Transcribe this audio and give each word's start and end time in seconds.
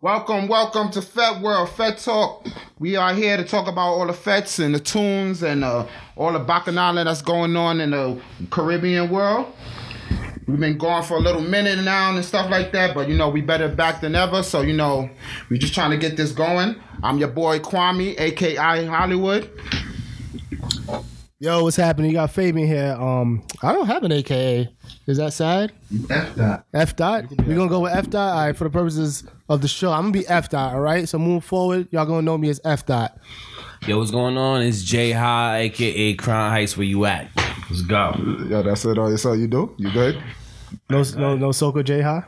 Welcome, 0.00 0.48
welcome 0.48 0.90
to 0.90 1.02
Fete 1.02 1.40
World, 1.40 1.68
Fete 1.70 1.98
Talk. 1.98 2.46
We 2.78 2.96
are 2.96 3.14
here 3.14 3.36
to 3.36 3.44
talk 3.44 3.68
about 3.68 3.92
all 3.92 4.06
the 4.06 4.12
fetes 4.12 4.58
and 4.58 4.74
the 4.74 4.80
tunes 4.80 5.42
and 5.42 5.62
uh, 5.62 5.86
all 6.16 6.32
the 6.32 6.38
bacchanal 6.38 6.94
that's 7.04 7.22
going 7.22 7.56
on 7.56 7.80
in 7.80 7.90
the 7.90 8.20
Caribbean 8.50 9.08
world. 9.08 9.54
We've 10.46 10.60
been 10.60 10.78
going 10.78 11.02
for 11.02 11.16
a 11.16 11.20
little 11.20 11.40
minute 11.40 11.82
now 11.84 12.14
and 12.14 12.24
stuff 12.24 12.50
like 12.50 12.72
that, 12.72 12.94
but 12.94 13.08
you 13.08 13.16
know, 13.16 13.28
we 13.28 13.40
better 13.40 13.68
back 13.68 14.00
than 14.00 14.14
ever. 14.14 14.42
So, 14.42 14.62
you 14.62 14.74
know, 14.74 15.10
we're 15.50 15.58
just 15.58 15.74
trying 15.74 15.90
to 15.90 15.96
get 15.96 16.16
this 16.16 16.32
going. 16.32 16.76
I'm 17.02 17.18
your 17.18 17.28
boy 17.28 17.58
Kwame, 17.60 18.18
aka 18.18 18.84
Hollywood. 18.84 19.50
Yo, 21.38 21.62
what's 21.62 21.76
happening? 21.76 22.10
You 22.10 22.16
got 22.16 22.30
Fabian 22.30 22.66
here. 22.66 22.96
Um, 22.98 23.42
I 23.62 23.74
don't 23.74 23.86
have 23.86 24.02
an 24.04 24.10
AKA. 24.10 24.74
Is 25.06 25.18
that 25.18 25.34
sad? 25.34 25.70
F 26.08 26.34
dot. 26.34 26.64
F 26.72 26.96
dot. 26.96 27.24
We're 27.46 27.54
gonna 27.56 27.68
go 27.68 27.80
with 27.80 27.92
F 27.92 28.08
dot. 28.08 28.34
All 28.38 28.46
right, 28.46 28.56
for 28.56 28.64
the 28.64 28.70
purposes 28.70 29.22
of 29.50 29.60
the 29.60 29.68
show, 29.68 29.92
I'm 29.92 30.04
gonna 30.04 30.12
be 30.12 30.26
F 30.28 30.48
dot. 30.48 30.72
All 30.72 30.80
right. 30.80 31.06
So 31.06 31.18
moving 31.18 31.42
forward, 31.42 31.88
y'all 31.90 32.06
gonna 32.06 32.22
know 32.22 32.38
me 32.38 32.48
as 32.48 32.58
F 32.64 32.86
dot. 32.86 33.18
Yo, 33.86 33.98
what's 33.98 34.10
going 34.10 34.38
on? 34.38 34.62
It's 34.62 34.82
J 34.82 35.12
High, 35.12 35.58
aka 35.58 36.14
Crown 36.14 36.50
Heights. 36.52 36.74
Where 36.74 36.86
you 36.86 37.04
at? 37.04 37.28
Let's 37.68 37.82
go. 37.82 38.14
Yo, 38.48 38.62
that's 38.62 38.86
it. 38.86 38.96
That's 38.96 39.26
all 39.26 39.36
you 39.36 39.46
do? 39.46 39.74
You 39.76 39.92
good? 39.92 40.22
No, 40.88 41.02
no, 41.18 41.36
no. 41.36 41.52
Soko 41.52 41.82
J 41.82 42.00
High. 42.00 42.24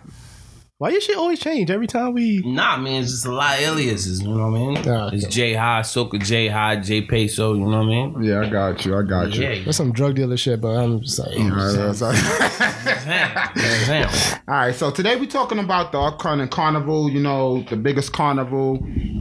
Why 0.81 0.91
your 0.91 1.01
shit 1.01 1.17
always 1.17 1.41
change 1.41 1.73
every 1.73 1.89
time 1.89 2.13
we? 2.15 2.41
Nah, 2.47 2.77
man, 2.77 3.03
it's 3.03 3.11
just 3.11 3.27
a 3.27 3.33
lot 3.33 3.57
of 3.59 3.65
aliases. 3.65 4.23
You 4.23 4.29
know 4.29 4.49
what 4.49 4.57
I 4.57 4.61
mean? 4.61 4.89
Ah, 4.89 5.11
It's. 5.13 5.27
J 5.27 5.55
High, 5.55 5.81
Soka 5.81 6.23
J 6.25 6.47
High, 6.47 6.77
J 6.77 7.03
Peso. 7.03 7.55
You 7.55 7.63
know 7.67 7.79
what 7.79 7.87
I 7.87 7.87
mean? 7.87 8.23
Yeah, 8.23 8.43
I 8.43 8.49
got 8.49 8.85
you. 8.87 8.97
I 8.97 9.03
got 9.03 9.35
you. 9.35 9.43
Yeah. 9.43 9.65
That's 9.65 9.77
some 9.77 9.91
drug 9.91 10.15
dealer 10.15 10.37
shit, 10.37 10.61
but 10.61 10.77
I'm 10.77 11.01
just 11.01 11.19
like, 11.19 11.37
All 11.37 11.51
right, 11.51 11.73
that's 11.73 12.01
all 12.01 12.13
right. 12.13 12.75
Damn. 13.05 13.55
Damn. 13.57 14.09
All 14.47 14.55
right, 14.55 14.73
so 14.73 14.93
today 14.93 15.17
we're 15.17 15.27
talking 15.27 15.59
about 15.59 15.91
the 15.91 15.99
upcoming 15.99 16.47
carnival. 16.47 17.11
You 17.11 17.23
know, 17.23 17.65
the 17.69 17.77
biggest 17.77 18.13
carnival 18.13 18.77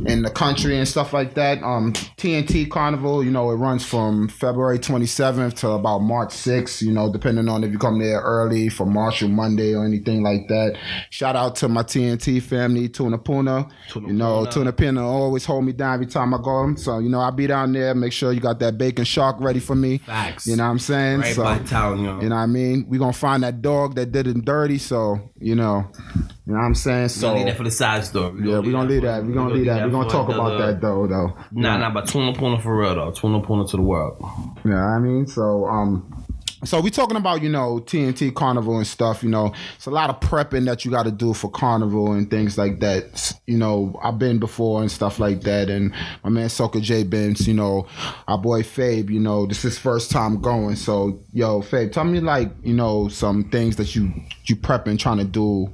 in 0.05 0.21
the 0.21 0.29
country 0.29 0.77
and 0.77 0.87
stuff 0.87 1.11
like 1.11 1.33
that. 1.33 1.63
Um, 1.63 1.91
TNT 2.17 2.69
Carnival. 2.69 3.23
You 3.23 3.31
know, 3.31 3.49
it 3.49 3.55
runs 3.55 3.83
from 3.83 4.27
February 4.29 4.77
27th 4.77 5.55
to 5.61 5.69
about 5.71 5.99
March 5.99 6.29
6th. 6.29 6.83
You 6.83 6.91
know, 6.93 7.11
depending 7.11 7.49
on 7.49 7.63
if 7.63 7.71
you 7.71 7.79
come 7.79 7.97
there 7.97 8.21
early 8.21 8.69
for 8.69 8.85
Marshall 8.85 9.29
Monday 9.29 9.73
or 9.73 9.83
anything 9.85 10.21
like 10.21 10.47
that. 10.49 10.77
Shout 11.09 11.35
out 11.35 11.46
to 11.55 11.67
my 11.67 11.83
TNT 11.83 12.41
family, 12.41 12.89
Tunapuna. 12.89 13.69
Tuna 13.89 14.07
you 14.07 14.13
know, 14.13 14.45
Puna. 14.45 14.71
Tunapuna 14.71 15.01
always 15.01 15.45
hold 15.45 15.65
me 15.65 15.73
down 15.73 15.95
every 15.95 16.05
time 16.05 16.33
I 16.33 16.37
go. 16.37 16.75
So 16.75 16.99
you 16.99 17.09
know, 17.09 17.19
I'll 17.19 17.31
be 17.31 17.47
down 17.47 17.73
there. 17.73 17.93
Make 17.95 18.13
sure 18.13 18.31
you 18.31 18.39
got 18.39 18.59
that 18.59 18.77
bake 18.77 18.99
and 18.99 19.07
shark 19.07 19.37
ready 19.39 19.59
for 19.59 19.75
me. 19.75 19.99
Facts. 19.99 20.47
You 20.47 20.55
know 20.55 20.63
what 20.63 20.71
I'm 20.71 20.79
saying? 20.79 21.19
Right 21.21 21.35
so, 21.35 21.43
by 21.43 21.59
town, 21.59 22.03
yo. 22.03 22.21
you 22.21 22.29
know 22.29 22.35
what 22.35 22.41
I 22.41 22.45
mean? 22.45 22.85
we 22.87 22.97
gonna 22.97 23.13
find 23.13 23.43
that 23.43 23.61
dog 23.61 23.95
that 23.95 24.11
did 24.11 24.27
it 24.27 24.45
dirty, 24.45 24.77
so 24.77 25.19
you 25.39 25.55
know. 25.55 25.87
You 26.45 26.53
know 26.53 26.59
what 26.59 26.65
I'm 26.65 26.75
saying? 26.75 27.09
So, 27.09 27.33
leave 27.33 27.45
that 27.47 27.57
for 27.57 27.63
the 27.63 27.71
side 27.71 28.05
story. 28.05 28.49
yeah, 28.49 28.59
we 28.59 28.71
gonna 28.71 28.89
leave 28.89 29.01
that. 29.01 29.23
We 29.23 29.33
gonna 29.33 29.53
leave 29.53 29.65
that. 29.65 29.85
We 29.85 29.91
gonna 29.91 30.09
talk 30.09 30.29
about 30.29 30.57
that 30.59 30.79
though 30.81 31.07
though. 31.07 31.37
Nah, 31.51 31.77
nah, 31.77 31.89
but 31.89 32.05
Tunapuna 32.05 32.61
for 32.61 32.79
real 32.79 32.95
though. 32.95 33.11
Tunapuna 33.11 33.69
to 33.69 33.77
the 33.77 33.83
world. 33.83 34.17
You 34.63 34.71
know 34.71 34.77
what 34.77 34.81
I 34.81 34.99
mean? 34.99 35.27
So 35.27 35.65
um 35.65 36.16
so 36.63 36.81
we 36.81 36.89
talking 36.89 37.17
about, 37.17 37.41
you 37.43 37.49
know, 37.49 37.79
TNT 37.79 38.33
Carnival 38.33 38.77
and 38.77 38.87
stuff, 38.87 39.23
you 39.23 39.29
know. 39.29 39.53
It's 39.75 39.85
a 39.85 39.91
lot 39.91 40.09
of 40.09 40.19
prepping 40.19 40.65
that 40.65 40.83
you 40.83 40.91
gotta 40.91 41.11
do 41.11 41.33
for 41.33 41.49
Carnival 41.51 42.13
and 42.13 42.29
things 42.29 42.57
like 42.57 42.79
that. 42.79 43.33
You 43.45 43.57
know, 43.57 43.99
I've 44.03 44.17
been 44.17 44.39
before 44.39 44.81
and 44.81 44.91
stuff 44.91 45.19
like 45.19 45.41
that 45.41 45.69
and 45.69 45.93
my 46.23 46.29
man 46.29 46.47
Soka 46.47 46.81
J 46.81 47.03
Benz, 47.03 47.47
you 47.47 47.53
know, 47.53 47.87
our 48.27 48.37
boy 48.37 48.63
Fabe, 48.63 49.09
you 49.09 49.19
know, 49.19 49.45
this 49.45 49.65
is 49.65 49.77
first 49.77 50.09
time 50.09 50.41
going. 50.41 50.75
So 50.75 51.19
yo, 51.31 51.61
Fabe, 51.61 51.91
tell 51.91 52.05
me 52.05 52.19
like, 52.19 52.51
you 52.63 52.73
know, 52.73 53.07
some 53.07 53.43
things 53.45 53.75
that 53.75 53.95
you 53.95 54.11
you 54.45 54.55
prepping 54.55 54.97
trying 54.97 55.17
to 55.17 55.25
do 55.25 55.71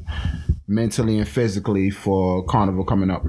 mentally 0.68 1.18
and 1.18 1.28
physically 1.28 1.90
for 1.90 2.44
Carnival 2.46 2.84
coming 2.84 3.10
up. 3.10 3.24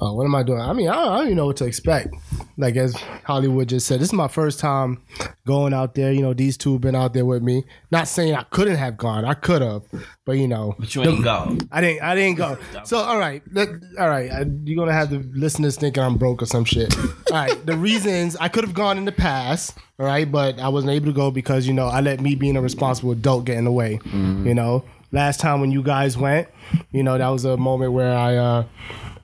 Uh, 0.00 0.12
what 0.12 0.24
am 0.24 0.34
I 0.34 0.42
doing? 0.42 0.60
I 0.60 0.72
mean, 0.72 0.88
I 0.88 0.94
don't, 0.94 1.12
I 1.12 1.16
don't 1.16 1.26
even 1.26 1.36
know 1.36 1.46
what 1.46 1.56
to 1.58 1.64
expect. 1.64 2.14
Like 2.60 2.74
as 2.74 2.92
Hollywood 3.24 3.68
just 3.68 3.86
said, 3.86 4.00
this 4.00 4.08
is 4.08 4.12
my 4.12 4.26
first 4.26 4.58
time 4.58 5.00
going 5.46 5.72
out 5.72 5.94
there. 5.94 6.10
You 6.12 6.22
know, 6.22 6.34
these 6.34 6.56
two 6.56 6.72
have 6.72 6.80
been 6.80 6.96
out 6.96 7.14
there 7.14 7.24
with 7.24 7.40
me. 7.40 7.62
Not 7.92 8.08
saying 8.08 8.34
I 8.34 8.42
couldn't 8.42 8.76
have 8.76 8.96
gone. 8.96 9.24
I 9.24 9.34
could 9.34 9.62
have, 9.62 9.82
but 10.26 10.32
you 10.32 10.48
know, 10.48 10.74
But 10.76 10.92
you 10.94 11.02
ain't 11.04 11.22
go. 11.22 11.56
I 11.70 11.80
didn't. 11.80 12.02
I 12.02 12.14
didn't 12.16 12.36
go. 12.36 12.58
So 12.84 12.98
all 12.98 13.16
right, 13.18 13.42
let, 13.52 13.68
all 13.98 14.08
right. 14.08 14.28
I, 14.30 14.44
you're 14.64 14.76
gonna 14.76 14.92
have 14.92 15.10
the 15.10 15.18
listeners 15.38 15.76
thinking 15.76 16.02
I'm 16.02 16.16
broke 16.16 16.42
or 16.42 16.46
some 16.46 16.64
shit. 16.64 16.92
All 16.98 17.12
right. 17.32 17.64
The 17.64 17.76
reasons 17.76 18.34
I 18.36 18.48
could 18.48 18.64
have 18.64 18.74
gone 18.74 18.98
in 18.98 19.04
the 19.04 19.12
past. 19.12 19.78
All 20.00 20.06
right, 20.06 20.30
but 20.30 20.58
I 20.58 20.68
wasn't 20.68 20.92
able 20.92 21.06
to 21.06 21.12
go 21.12 21.30
because 21.30 21.66
you 21.66 21.74
know 21.74 21.86
I 21.86 22.00
let 22.00 22.20
me 22.20 22.34
being 22.34 22.56
a 22.56 22.60
responsible 22.60 23.12
adult 23.12 23.44
get 23.44 23.56
in 23.56 23.64
the 23.64 23.72
way. 23.72 24.00
You 24.12 24.54
know, 24.54 24.84
last 25.12 25.38
time 25.40 25.60
when 25.60 25.70
you 25.70 25.82
guys 25.82 26.16
went, 26.18 26.48
you 26.90 27.02
know 27.04 27.18
that 27.18 27.28
was 27.28 27.44
a 27.44 27.56
moment 27.56 27.92
where 27.92 28.12
I. 28.12 28.34
uh 28.36 28.64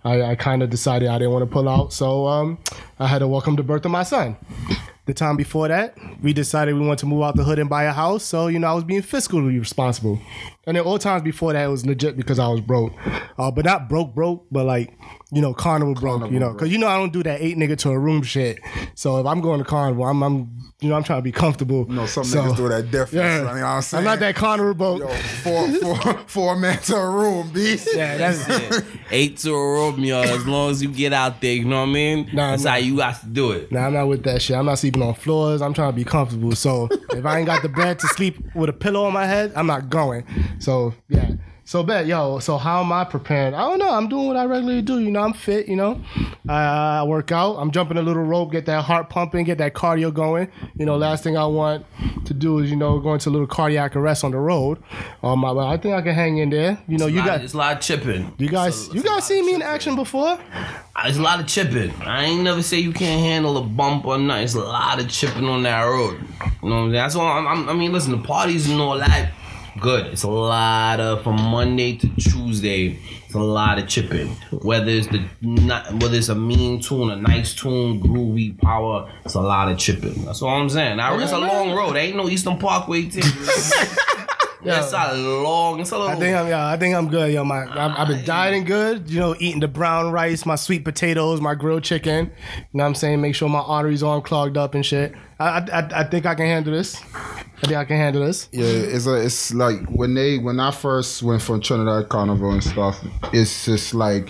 I, 0.04 0.22
I 0.22 0.34
kind 0.34 0.62
of 0.62 0.70
decided 0.70 1.08
I 1.08 1.18
didn't 1.18 1.32
want 1.32 1.42
to 1.42 1.50
pull 1.50 1.68
out, 1.68 1.92
so 1.92 2.26
um, 2.26 2.58
I 2.98 3.06
had 3.06 3.20
to 3.20 3.28
welcome 3.28 3.56
the 3.56 3.62
birth 3.62 3.84
of 3.84 3.90
my 3.90 4.02
son. 4.02 4.36
The 5.06 5.14
time 5.14 5.36
before 5.36 5.68
that, 5.68 5.96
we 6.22 6.32
decided 6.32 6.74
we 6.74 6.80
wanted 6.80 7.00
to 7.00 7.06
move 7.06 7.22
out 7.22 7.36
the 7.36 7.44
hood 7.44 7.58
and 7.58 7.68
buy 7.68 7.84
a 7.84 7.92
house. 7.92 8.24
So, 8.24 8.46
you 8.46 8.58
know, 8.58 8.68
I 8.68 8.74
was 8.74 8.84
being 8.84 9.02
fiscally 9.02 9.58
responsible. 9.58 10.18
And 10.66 10.76
then 10.76 10.84
all 10.84 10.98
times 10.98 11.22
before 11.22 11.52
that, 11.52 11.64
it 11.64 11.68
was 11.68 11.84
legit 11.84 12.16
because 12.16 12.38
I 12.38 12.48
was 12.48 12.60
broke. 12.60 12.92
Uh, 13.38 13.50
but 13.50 13.64
not 13.64 13.88
broke, 13.88 14.14
broke, 14.14 14.46
but 14.50 14.64
like, 14.64 14.96
you 15.32 15.42
know, 15.42 15.52
carnival 15.52 15.94
broke, 15.94 16.30
you 16.30 16.38
know, 16.38 16.52
because 16.52 16.70
you 16.70 16.78
know, 16.78 16.86
I 16.86 16.96
don't 16.96 17.12
do 17.12 17.22
that 17.24 17.40
eight 17.40 17.56
nigga 17.56 17.76
to 17.78 17.90
a 17.90 17.98
room 17.98 18.22
shit. 18.22 18.60
So 18.94 19.18
if 19.18 19.26
I'm 19.26 19.40
going 19.40 19.58
to 19.58 19.64
carnival, 19.64 20.04
I'm, 20.04 20.22
I'm 20.22 20.64
you 20.80 20.90
know, 20.90 20.96
I'm 20.96 21.02
trying 21.02 21.18
to 21.18 21.22
be 21.22 21.32
comfortable. 21.32 21.86
You 21.88 21.94
know, 21.94 22.06
some 22.06 22.24
So, 22.24 22.42
niggas 22.42 22.56
do 22.56 22.68
that 22.68 22.90
different. 22.90 23.12
Yeah. 23.24 23.38
You 23.38 23.44
know 23.44 23.52
what 23.52 23.62
I'm 23.62 23.82
saying? 23.82 23.98
I'm 23.98 24.04
not 24.04 24.18
that 24.20 24.34
carnival 24.36 24.74
broke. 24.74 25.00
Yo, 25.00 25.08
four, 25.08 25.68
four, 25.72 25.96
four 26.26 26.56
man 26.56 26.78
to 26.82 26.96
a 26.96 27.10
room, 27.10 27.50
beast. 27.50 27.88
Yeah, 27.94 28.16
that's 28.16 28.44
it. 28.48 28.84
Eight 29.10 29.38
to 29.38 29.54
a 29.54 29.72
room, 29.72 30.00
yo. 30.00 30.20
As 30.20 30.46
long 30.46 30.70
as 30.70 30.82
you 30.82 30.90
get 30.90 31.12
out 31.12 31.40
there, 31.40 31.54
you 31.54 31.64
know 31.64 31.80
what 31.80 31.88
I 31.88 31.92
mean? 31.92 32.30
Nah, 32.32 32.50
That's 32.50 32.64
nah. 32.64 32.72
how 32.72 32.76
you 32.76 32.96
got 32.96 33.20
to 33.20 33.26
do 33.26 33.52
it. 33.52 33.72
Nah, 33.72 33.86
I'm 33.86 33.94
not 33.94 34.08
with 34.08 34.24
that 34.24 34.42
shit. 34.42 34.56
I'm 34.56 34.66
not 34.66 34.78
sleeping 34.78 35.02
on 35.02 35.14
floors. 35.14 35.62
I'm 35.62 35.72
trying 35.74 35.90
to 35.92 35.96
be 35.96 36.04
comfortable. 36.04 36.54
So 36.54 36.88
if 37.10 37.24
I 37.24 37.38
ain't 37.38 37.46
got 37.46 37.62
the 37.62 37.68
bed 37.68 37.98
to 38.00 38.06
sleep 38.08 38.54
with 38.54 38.68
a 38.68 38.72
pillow 38.74 39.04
on 39.04 39.12
my 39.12 39.26
head, 39.26 39.52
I'm 39.56 39.66
not 39.66 39.88
going. 39.88 40.24
So 40.58 40.94
yeah. 41.08 41.30
So 41.66 41.82
bet, 41.82 42.04
yo. 42.06 42.40
So 42.40 42.58
how 42.58 42.82
am 42.82 42.92
I 42.92 43.04
preparing? 43.04 43.54
I 43.54 43.60
don't 43.60 43.78
know. 43.78 43.88
I'm 43.90 44.06
doing 44.06 44.26
what 44.26 44.36
I 44.36 44.44
regularly 44.44 44.82
do. 44.82 45.00
You 45.00 45.10
know, 45.10 45.22
I'm 45.22 45.32
fit. 45.32 45.66
You 45.66 45.76
know, 45.76 45.98
I, 46.46 46.98
I 46.98 47.02
work 47.04 47.32
out. 47.32 47.54
I'm 47.54 47.70
jumping 47.70 47.96
a 47.96 48.02
little 48.02 48.22
rope, 48.22 48.52
get 48.52 48.66
that 48.66 48.82
heart 48.84 49.08
pumping, 49.08 49.46
get 49.46 49.56
that 49.58 49.72
cardio 49.72 50.12
going. 50.12 50.48
You 50.76 50.84
know, 50.84 50.96
last 50.98 51.24
thing 51.24 51.38
I 51.38 51.46
want 51.46 51.86
to 52.26 52.34
do 52.34 52.58
is 52.58 52.68
you 52.70 52.76
know 52.76 52.98
go 53.00 53.14
into 53.14 53.30
a 53.30 53.32
little 53.32 53.46
cardiac 53.46 53.96
arrest 53.96 54.24
on 54.24 54.32
the 54.32 54.38
road. 54.38 54.82
Um, 55.22 55.42
I, 55.42 55.52
I 55.52 55.76
think 55.78 55.94
I 55.94 56.02
can 56.02 56.14
hang 56.14 56.36
in 56.36 56.50
there. 56.50 56.78
You 56.86 56.98
know, 56.98 57.06
you 57.06 57.20
Lot- 57.20 57.26
got 57.26 57.40
it's 57.40 57.54
a 57.54 57.56
lot 57.56 57.76
of 57.76 57.80
chipping. 57.82 58.34
you 58.36 58.48
guys, 58.48 58.78
It's 58.80 58.88
a- 58.90 58.92
you 58.96 59.00
it's 59.00 59.08
guys 59.08 59.24
seen 59.24 59.46
me 59.46 59.54
in 59.54 59.62
action 59.62 59.96
before? 59.96 60.38
There's 61.02 61.16
a 61.16 61.22
lot 61.22 61.40
of 61.40 61.46
chipping. 61.46 61.92
I 62.02 62.24
ain't 62.24 62.42
never 62.42 62.62
say 62.62 62.78
you 62.78 62.92
can't 62.92 63.22
handle 63.22 63.56
a 63.56 63.62
bump 63.62 64.04
or 64.04 64.18
nothing. 64.18 64.44
It's 64.44 64.54
a 64.54 64.60
lot 64.60 65.00
of 65.00 65.08
chipping 65.08 65.46
on 65.46 65.62
that 65.62 65.80
road. 65.82 66.20
You 66.62 66.68
know 66.68 66.74
what 66.76 66.82
I'm 66.82 66.82
saying? 66.84 66.92
That's 66.92 67.14
all. 67.16 67.26
I'm, 67.26 67.46
I'm, 67.48 67.68
I 67.70 67.72
mean, 67.72 67.90
listen, 67.90 68.12
the 68.12 68.18
parties 68.18 68.68
and 68.70 68.78
all 68.82 68.98
that, 68.98 69.30
good. 69.80 70.06
It's 70.06 70.22
a 70.22 70.30
lot 70.30 71.00
of 71.00 71.22
from 71.22 71.40
Monday 71.40 71.96
to 71.96 72.08
Tuesday. 72.16 72.98
It's 73.24 73.34
a 73.34 73.38
lot 73.38 73.78
of 73.78 73.88
chipping. 73.88 74.28
Whether 74.50 74.90
it's 74.90 75.06
the 75.08 75.24
not, 75.42 75.92
whether 75.94 76.16
it's 76.16 76.28
a 76.28 76.34
mean 76.34 76.80
tune, 76.80 77.10
a 77.10 77.16
nice 77.16 77.54
tune, 77.54 78.00
groovy 78.00 78.58
power, 78.60 79.10
it's 79.24 79.34
a 79.34 79.40
lot 79.40 79.70
of 79.70 79.78
chipping. 79.78 80.24
That's 80.24 80.42
all 80.42 80.60
I'm 80.60 80.70
saying. 80.70 80.96
Now, 80.96 81.18
it's 81.18 81.32
a 81.32 81.38
long 81.38 81.72
road. 81.72 81.96
Ain't 81.96 82.16
no 82.16 82.28
Eastern 82.28 82.58
Parkway 82.58 83.02
thing. 83.02 83.24
It's 84.66 84.92
a 84.92 85.14
long. 85.14 85.80
It's 85.80 85.90
a 85.90 85.98
little. 85.98 86.10
I 86.10 86.16
think 86.18 86.36
I'm, 86.36 86.48
yeah, 86.48 86.66
I 86.66 86.76
think 86.78 86.94
I'm 86.94 87.08
good, 87.08 87.32
yo. 87.32 87.44
My, 87.44 87.64
I've, 87.64 87.98
I've 87.98 88.08
been 88.08 88.24
dieting 88.24 88.64
good, 88.64 89.10
you 89.10 89.20
know, 89.20 89.36
eating 89.38 89.60
the 89.60 89.68
brown 89.68 90.10
rice, 90.10 90.46
my 90.46 90.56
sweet 90.56 90.84
potatoes, 90.84 91.40
my 91.40 91.54
grilled 91.54 91.84
chicken. 91.84 92.26
You 92.26 92.62
know 92.72 92.84
what 92.84 92.88
I'm 92.88 92.94
saying? 92.94 93.20
Make 93.20 93.34
sure 93.34 93.48
my 93.48 93.58
arteries 93.60 94.02
aren't 94.02 94.24
clogged 94.24 94.56
up 94.56 94.74
and 94.74 94.84
shit. 94.84 95.14
I, 95.38 95.46
I, 95.48 95.58
I- 95.80 96.00
I 96.00 96.04
think 96.04 96.26
I 96.26 96.34
can 96.34 96.46
handle 96.46 96.72
this. 96.72 96.96
I 97.14 97.66
think 97.66 97.76
I 97.78 97.84
can 97.84 97.96
handle 97.96 98.24
this. 98.24 98.48
Yeah, 98.52 98.64
it's 98.66 99.06
a, 99.06 99.14
it's 99.14 99.54
like 99.54 99.78
when 99.88 100.12
they 100.14 100.38
when 100.38 100.60
I 100.60 100.70
first 100.70 101.22
went 101.22 101.40
from 101.40 101.60
Trinidad 101.60 102.08
Carnival 102.08 102.50
and 102.50 102.62
stuff. 102.62 103.00
It's 103.32 103.64
just 103.64 103.94
like 103.94 104.28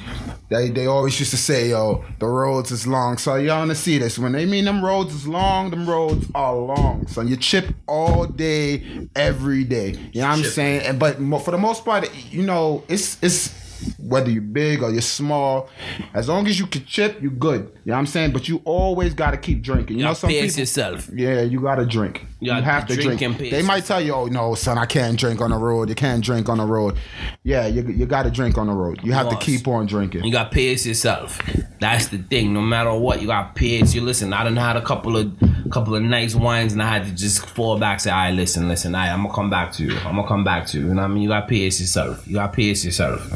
they 0.51 0.71
they 0.71 0.87
always 0.87 1.19
used 1.19 1.33
to 1.33 1.37
say, 1.37 1.71
"Yo, 1.71 2.05
the 2.21 2.27
roads 2.27 2.71
is 2.71 2.87
long." 2.87 3.19
So 3.19 3.35
y'all 3.37 3.59
wanna 3.59 3.75
see 3.75 3.99
this? 3.99 4.19
When 4.19 4.33
they 4.33 4.47
mean 4.47 4.67
them 4.67 4.85
roads 4.85 5.15
is 5.15 5.27
long, 5.27 5.71
them 5.71 5.89
roads 5.89 6.27
are 6.35 6.55
long. 6.55 7.07
So 7.09 7.23
you 7.23 7.37
chip 7.37 7.75
all 7.89 8.27
day, 8.27 9.09
every 9.17 9.65
day. 9.65 9.91
You 10.13 10.21
know 10.21 10.29
what 10.29 10.39
I'm 10.39 10.45
saying? 10.45 10.83
And 10.83 10.99
but 11.01 11.17
for 11.45 11.51
the 11.51 11.59
most 11.59 11.85
part, 11.85 12.09
you 12.31 12.43
know, 12.45 12.85
it's 12.89 13.21
it's 13.23 13.49
whether 14.05 14.31
you're 14.31 14.43
big 14.43 14.83
or 14.83 14.91
you're 14.91 15.01
small, 15.01 15.69
as 16.13 16.29
long 16.29 16.47
as 16.47 16.59
you 16.59 16.67
can 16.67 16.85
chip, 16.85 17.21
you're 17.23 17.31
good. 17.31 17.61
You 17.61 17.91
know 17.91 17.95
what 17.95 17.99
I'm 18.01 18.07
saying? 18.07 18.33
But 18.33 18.49
you 18.49 18.61
always 18.65 19.15
gotta 19.15 19.37
keep 19.37 19.63
drinking. 19.63 19.97
You, 19.97 20.01
you 20.01 20.05
know, 20.05 20.11
know, 20.11 20.15
some 20.15 20.31
pace 20.31 20.53
people. 20.53 20.61
yourself. 20.61 21.11
Yeah, 21.15 21.43
you 21.43 21.61
gotta 21.61 21.87
drink. 21.87 22.27
You, 22.41 22.51
gotta 22.51 22.65
have 22.65 22.87
to 22.87 22.97
drink 22.97 23.21
drink. 23.21 23.39
They 23.39 23.63
might 23.63 23.85
tell 23.85 24.01
you, 24.01 24.15
"Oh 24.15 24.27
no, 24.27 24.55
son, 24.55 24.79
I 24.79 24.87
can't 24.87 25.19
drink 25.19 25.41
on 25.41 25.51
the 25.51 25.57
road. 25.57 25.89
You 25.89 25.95
can't 25.95 26.23
drink 26.23 26.49
on 26.49 26.59
the 26.59 26.67
road." 26.67 26.97
Yeah, 27.43 27.67
you 27.67 27.83
you 27.83 28.07
gotta 28.07 28.31
drink 28.31 28.59
on 28.59 28.67
the 28.67 28.73
road. 28.73 29.01
You 29.03 29.13
have 29.13 29.31
to 29.31 29.37
keep 29.37 29.67
on 29.67 29.87
drinking. 29.87 30.25
You 30.25 30.33
got 30.33 30.45
to 30.45 30.55
pace 30.55 30.87
yourself. 30.87 31.41
That's 31.81 32.09
the 32.09 32.19
thing. 32.19 32.53
No 32.53 32.61
matter 32.61 32.95
what, 32.95 33.21
you 33.21 33.27
got 33.27 33.55
to 33.55 33.59
pace. 33.59 33.95
You 33.95 34.01
listen. 34.01 34.33
I 34.33 34.45
done 34.45 34.57
had 34.57 34.77
a 34.77 34.83
couple 34.83 35.17
of 35.17 35.33
couple 35.71 35.95
of 35.95 36.03
nice 36.03 36.35
wines, 36.35 36.73
and 36.73 36.83
I 36.83 36.89
had 36.89 37.05
to 37.05 37.13
just 37.13 37.47
fall 37.47 37.79
back. 37.79 38.01
Say, 38.01 38.11
"All 38.11 38.17
right, 38.17 38.35
listen, 38.35 38.69
listen. 38.69 38.95
I, 38.95 39.13
I'm 39.13 39.23
gonna 39.23 39.35
come 39.35 39.51
back 39.51 39.73
to 39.73 39.85
you. 39.85 39.97
I'm 39.99 40.17
gonna 40.17 40.29
come 40.29 40.45
back 40.45 40.67
to 40.69 40.79
you." 40.79 40.91
And 40.91 41.01
I 41.01 41.07
mean, 41.07 41.23
you 41.23 41.29
gotta 41.29 41.47
pace 41.47 41.81
yourself. 41.81 42.27
You 42.27 42.35
gotta 42.35 42.53
pace 42.53 42.85
yourself. 42.85 43.31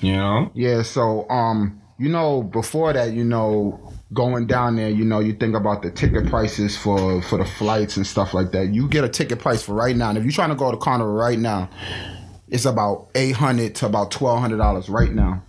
You 0.00 0.11
Yeah, 0.54 0.82
so 0.82 1.28
um, 1.28 1.80
you 1.98 2.08
know, 2.08 2.42
before 2.42 2.92
that, 2.92 3.12
you 3.12 3.24
know, 3.24 3.92
going 4.12 4.46
down 4.46 4.76
there, 4.76 4.90
you 4.90 5.04
know, 5.04 5.20
you 5.20 5.32
think 5.34 5.54
about 5.54 5.82
the 5.82 5.90
ticket 5.90 6.26
prices 6.28 6.76
for 6.76 7.22
for 7.22 7.38
the 7.38 7.44
flights 7.44 7.96
and 7.96 8.06
stuff 8.06 8.34
like 8.34 8.52
that. 8.52 8.68
You 8.68 8.88
get 8.88 9.04
a 9.04 9.08
ticket 9.08 9.38
price 9.38 9.62
for 9.62 9.74
right 9.74 9.96
now. 9.96 10.10
And 10.10 10.18
if 10.18 10.24
you're 10.24 10.32
trying 10.32 10.50
to 10.50 10.54
go 10.54 10.70
to 10.70 10.76
Carnival 10.76 11.12
right 11.12 11.38
now, 11.38 11.70
it's 12.48 12.64
about 12.64 13.08
eight 13.14 13.36
hundred 13.36 13.74
to 13.76 13.86
about 13.86 14.10
twelve 14.10 14.40
hundred 14.40 14.58
dollars 14.58 14.88
right 14.88 15.12
now. 15.12 15.42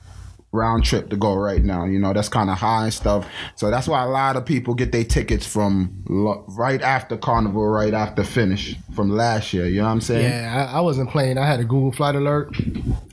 Round 0.55 0.83
trip 0.83 1.09
to 1.09 1.15
go 1.17 1.33
right 1.33 1.63
now, 1.63 1.85
you 1.85 1.97
know 1.97 2.13
that's 2.13 2.29
kind 2.29 2.47
of 2.51 2.59
high 2.59 2.83
and 2.83 2.93
stuff. 2.93 3.27
So 3.55 3.71
that's 3.71 3.87
why 3.87 4.03
a 4.03 4.07
lot 4.07 4.35
of 4.35 4.45
people 4.45 4.75
get 4.75 4.91
their 4.91 5.03
tickets 5.03 5.47
from 5.47 6.03
lo- 6.07 6.45
right 6.47 6.79
after 6.79 7.17
Carnival, 7.17 7.65
right 7.65 7.91
after 7.91 8.23
finish 8.23 8.75
from 8.95 9.09
last 9.09 9.51
year. 9.51 9.65
You 9.65 9.79
know 9.79 9.85
what 9.85 9.93
I'm 9.93 10.01
saying? 10.01 10.29
Yeah, 10.29 10.69
I, 10.71 10.77
I 10.77 10.81
wasn't 10.81 11.09
playing. 11.09 11.39
I 11.39 11.47
had 11.47 11.59
a 11.59 11.63
Google 11.63 11.91
Flight 11.91 12.15
Alert. 12.15 12.55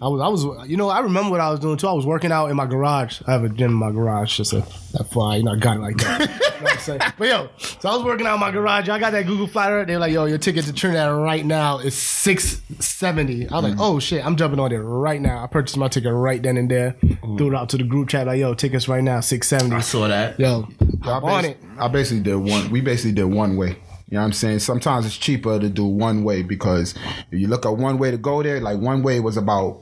I 0.02 0.08
was, 0.08 0.20
I 0.20 0.28
was, 0.28 0.68
you 0.68 0.76
know, 0.76 0.90
I 0.90 1.00
remember 1.00 1.30
what 1.30 1.40
I 1.40 1.50
was 1.50 1.60
doing 1.60 1.78
too. 1.78 1.88
I 1.88 1.92
was 1.92 2.04
working 2.04 2.30
out 2.30 2.50
in 2.50 2.56
my 2.56 2.66
garage. 2.66 3.22
I 3.26 3.32
have 3.32 3.42
a 3.44 3.48
gym 3.48 3.70
in 3.70 3.76
my 3.76 3.90
garage, 3.90 4.36
just 4.36 4.52
a 4.52 4.62
that 4.92 5.10
fly. 5.10 5.36
You 5.36 5.44
know, 5.44 5.52
I 5.52 5.56
got 5.56 5.76
it 5.76 5.80
like 5.80 5.96
that. 5.98 6.20
you 6.20 6.64
know 6.64 6.70
I'm 6.70 6.78
saying? 6.78 7.00
But 7.18 7.28
yo, 7.28 7.48
so 7.58 7.88
I 7.88 7.96
was 7.96 8.04
working 8.04 8.26
out 8.26 8.34
in 8.34 8.40
my 8.40 8.50
garage. 8.50 8.88
I 8.88 8.98
got 8.98 9.12
that 9.12 9.26
Google 9.26 9.46
Alert. 9.46 9.86
They're 9.86 9.98
like, 9.98 10.12
yo, 10.12 10.24
your 10.26 10.38
ticket 10.38 10.64
to 10.66 10.72
Trinidad 10.72 11.12
right 11.14 11.44
now 11.44 11.78
is 11.78 11.94
six 11.94 12.60
seventy. 12.78 13.48
I 13.48 13.54
was 13.54 13.64
like, 13.64 13.74
mm. 13.74 13.80
oh 13.80 13.98
shit, 13.98 14.24
I'm 14.24 14.36
jumping 14.36 14.60
on 14.60 14.70
there 14.70 14.82
right 14.82 15.20
now. 15.20 15.42
I 15.42 15.46
purchased 15.46 15.76
my 15.76 15.88
ticket 15.88 16.12
right 16.12 16.42
then 16.42 16.56
and 16.56 16.70
there. 16.70 16.96
Mm. 17.02 17.38
Threw 17.38 17.48
it 17.48 17.54
out 17.54 17.68
to 17.70 17.76
the 17.76 17.84
group 17.84 18.08
chat 18.08 18.26
like, 18.26 18.38
yo, 18.38 18.54
tickets 18.54 18.88
right 18.88 19.02
now 19.02 19.20
six 19.20 19.48
seventy. 19.48 19.76
I 19.76 19.80
saw 19.80 20.08
that. 20.08 20.38
Yo, 20.38 20.68
on 21.04 21.44
it. 21.44 21.58
I 21.78 21.88
basically 21.88 22.22
did 22.22 22.36
one. 22.36 22.70
We 22.70 22.80
basically 22.80 23.12
did 23.12 23.24
one 23.24 23.56
way. 23.56 23.76
You 24.10 24.16
know 24.16 24.22
what 24.22 24.26
I'm 24.26 24.32
saying? 24.32 24.58
Sometimes 24.58 25.06
it's 25.06 25.16
cheaper 25.16 25.60
to 25.60 25.68
do 25.68 25.84
one 25.84 26.24
way 26.24 26.42
because 26.42 26.96
if 27.30 27.38
you 27.38 27.46
look 27.46 27.64
at 27.64 27.76
one 27.76 27.96
way 27.96 28.10
to 28.10 28.18
go 28.18 28.42
there, 28.42 28.60
like 28.60 28.80
one 28.80 29.04
way 29.04 29.20
was 29.20 29.36
about 29.36 29.80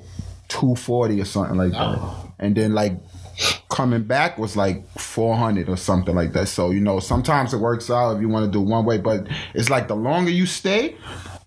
two 0.48 0.74
forty 0.74 1.20
or 1.20 1.24
something 1.24 1.56
like 1.56 1.72
that, 1.72 1.98
oh. 1.98 2.32
and 2.38 2.54
then 2.54 2.74
like 2.74 2.92
coming 3.68 4.02
back 4.02 4.38
was 4.38 4.56
like 4.56 4.88
four 4.98 5.36
hundred 5.36 5.68
or 5.68 5.76
something 5.76 6.14
like 6.14 6.32
that. 6.32 6.46
So 6.46 6.70
you 6.70 6.80
know, 6.80 7.00
sometimes 7.00 7.54
it 7.54 7.58
works 7.58 7.90
out 7.90 8.16
if 8.16 8.20
you 8.20 8.28
want 8.28 8.46
to 8.46 8.50
do 8.50 8.60
one 8.60 8.84
way, 8.84 8.98
but 8.98 9.28
it's 9.54 9.70
like 9.70 9.88
the 9.88 9.96
longer 9.96 10.30
you 10.30 10.46
stay, 10.46 10.96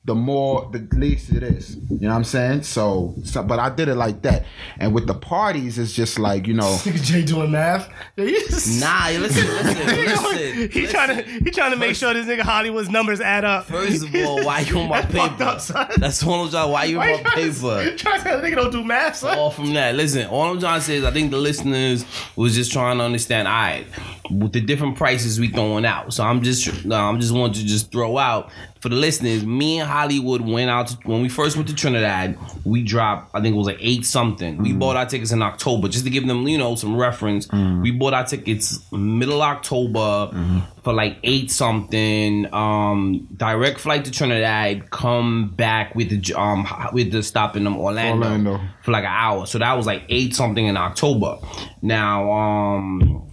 the 0.04 0.16
more 0.16 0.68
the 0.72 0.80
least 0.98 1.30
it 1.32 1.44
is. 1.44 1.76
You 1.76 2.00
know 2.02 2.10
what 2.10 2.16
I'm 2.16 2.24
saying? 2.24 2.64
So, 2.64 3.14
so 3.24 3.44
but 3.44 3.60
I 3.60 3.70
did 3.70 3.88
it 3.88 3.94
like 3.96 4.24
that, 4.24 4.46
and 4.80 4.96
with 4.96 5.06
the 5.06 5.14
parties, 5.14 5.78
it's 5.78 5.94
just 5.94 6.18
like 6.18 6.48
you 6.48 6.56
know. 6.56 6.64
Nigga 6.82 7.04
Jay 7.04 7.24
doing 7.24 7.52
math. 7.52 7.88
Yo, 8.16 8.24
you 8.24 8.40
Nah, 8.80 9.10
listen, 9.10 9.46
listen, 9.48 9.88
listen. 9.88 10.72
he 10.72 10.88
trying 10.88 11.16
to 11.18 11.22
he 11.24 11.52
trying 11.52 11.70
to 11.72 11.78
make 11.78 11.96
sure 11.96 12.16
this 12.16 12.26
nigga 12.26 12.40
Hollywood's 12.42 12.90
numbers 12.90 13.22
add 13.22 13.46
up. 13.46 13.66
First 13.68 14.04
of 14.04 14.16
all, 14.16 14.44
why 14.44 14.62
you 14.62 14.80
on 14.80 14.90
my 14.90 15.02
That's 15.06 15.14
paper? 15.38 15.44
up, 15.44 15.62
son. 15.62 15.88
That's 15.98 16.24
one 16.24 16.48
of 16.48 16.54
y'all. 16.54 16.72
Why 16.72 16.86
you 16.86 16.98
Why 16.98 17.14
on 17.14 17.24
my 17.24 17.30
trying 17.30 17.54
to- 17.54 17.60
paper? 17.62 17.98
Trying 17.98 18.18
to 18.18 18.24
say 18.24 18.42
the 18.42 18.48
nigga 18.48 18.56
don't 18.56 18.72
do 18.72 18.84
math, 18.84 19.18
son. 19.18 19.38
all 19.38 19.52
from 19.52 19.72
that. 19.76 19.94
Listen, 19.94 20.26
all 20.28 20.50
I'm 20.52 20.60
trying 20.60 20.80
to 20.80 20.86
say 20.86 20.96
is 20.96 21.04
I 21.04 21.12
think 21.12 21.30
the 21.30 21.38
listeners 21.38 22.06
was 22.36 22.56
just 22.56 22.72
trying 22.72 22.98
to 22.98 23.04
understand. 23.04 23.48
All 23.48 23.54
right, 23.54 23.86
with 24.30 24.54
the 24.54 24.62
different 24.62 24.98
prices 24.98 25.40
we 25.40 25.48
throwing 25.48 25.86
out. 25.86 26.14
So 26.14 26.24
I'm 26.24 26.42
just, 26.44 26.86
no, 26.86 26.96
I'm 26.96 27.20
just 27.20 27.34
wanting 27.34 27.62
to 27.62 27.66
just 27.66 27.92
throw 27.92 28.18
out 28.18 28.52
for 28.80 28.90
the 28.90 28.96
listeners. 28.96 29.46
Me 29.46 29.80
and 29.80 29.90
Hollywood 29.90 30.42
went 30.42 30.70
out 30.70 30.88
to, 30.88 30.96
when 31.04 31.22
we 31.22 31.30
first 31.30 31.56
went 31.56 31.68
to 31.70 31.76
Trinidad. 31.76 32.38
We 32.66 32.84
dropped, 32.84 33.36
I 33.36 33.42
think 33.42 33.56
it 33.56 33.58
was 33.58 33.68
like 33.68 33.78
eight 33.80 34.06
something. 34.06 34.58
We 34.58 34.74
bought 34.74 34.96
our 34.96 35.06
tickets 35.06 35.32
in 35.32 35.42
October 35.42 35.88
just 35.88 36.04
to 36.06 36.10
give 36.10 36.28
them, 36.28 36.48
you 36.48 36.58
know, 36.58 36.76
some 36.76 36.98
reference. 36.98 37.52
We 37.52 37.92
bought 37.92 38.14
our 38.14 38.26
tickets 38.26 38.80
middle 38.92 39.42
October 39.42 40.64
for 40.84 40.94
like 40.94 41.18
eight 41.24 41.52
something. 41.52 42.52
Um, 42.54 43.28
direct 43.38 43.80
flight 43.80 44.06
to 44.06 44.12
Trinidad. 44.12 44.90
Come 44.90 45.50
back 45.50 45.94
with 45.96 46.10
the 46.10 46.34
um 46.34 46.68
with 46.94 47.12
the 47.12 47.22
stop 47.24 47.56
in 47.56 47.68
um, 47.68 47.78
Orlando 47.78 48.26
Orlando. 48.26 48.60
for 48.84 48.92
like 48.92 49.04
an 49.04 49.12
hour. 49.12 49.46
So 49.46 49.60
that 49.60 49.74
was 49.74 49.86
like 49.86 50.04
eight 50.10 50.34
something 50.36 50.66
in 50.66 50.78
October. 50.78 51.38
Now, 51.84 52.32
um, 52.32 53.31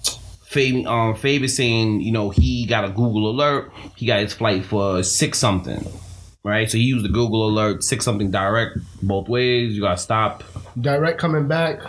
Fabe, 0.59 0.87
um, 0.87 1.15
Fabe 1.15 1.45
is 1.45 1.57
saying, 1.57 2.01
you 2.01 2.11
know, 2.11 2.31
he 2.31 2.67
got 2.67 2.85
a 2.85 2.89
Google 2.89 3.31
alert. 3.31 3.71
He 3.97 4.07
got 4.07 4.21
his 4.21 4.35
flight 4.35 4.65
for 4.65 5.05
six 5.05 5.39
something. 5.39 5.87
Right, 6.45 6.71
so 6.71 6.79
he 6.79 6.85
used 6.85 7.05
the 7.05 7.11
Google 7.11 7.49
alert, 7.49 7.85
six 7.85 8.05
something 8.05 8.31
direct, 8.31 8.79
both 9.03 9.29
ways. 9.29 9.75
You 9.75 9.83
gotta 9.83 9.99
stop. 9.99 10.43
Direct 10.81 11.19
coming 11.19 11.47
back. 11.47 11.81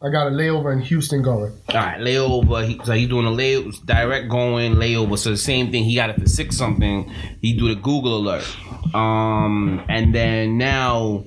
I 0.00 0.10
got 0.10 0.28
a 0.28 0.30
layover 0.30 0.72
in 0.72 0.80
Houston 0.80 1.22
going. 1.22 1.52
All 1.68 1.74
right, 1.74 2.00
layover. 2.00 2.66
He, 2.66 2.80
so 2.84 2.92
he's 2.92 3.08
doing 3.08 3.26
a 3.26 3.30
lay 3.30 3.70
direct 3.84 4.28
going 4.28 4.74
layover. 4.74 5.18
So 5.18 5.30
the 5.30 5.36
same 5.36 5.70
thing. 5.70 5.84
He 5.84 5.94
got 5.94 6.10
it 6.10 6.20
for 6.20 6.28
six 6.28 6.56
something. 6.56 7.12
He 7.40 7.56
do 7.56 7.74
the 7.74 7.80
Google 7.80 8.18
alert. 8.18 8.46
Um, 8.94 9.84
and 9.88 10.14
then 10.14 10.58
now, 10.58 11.24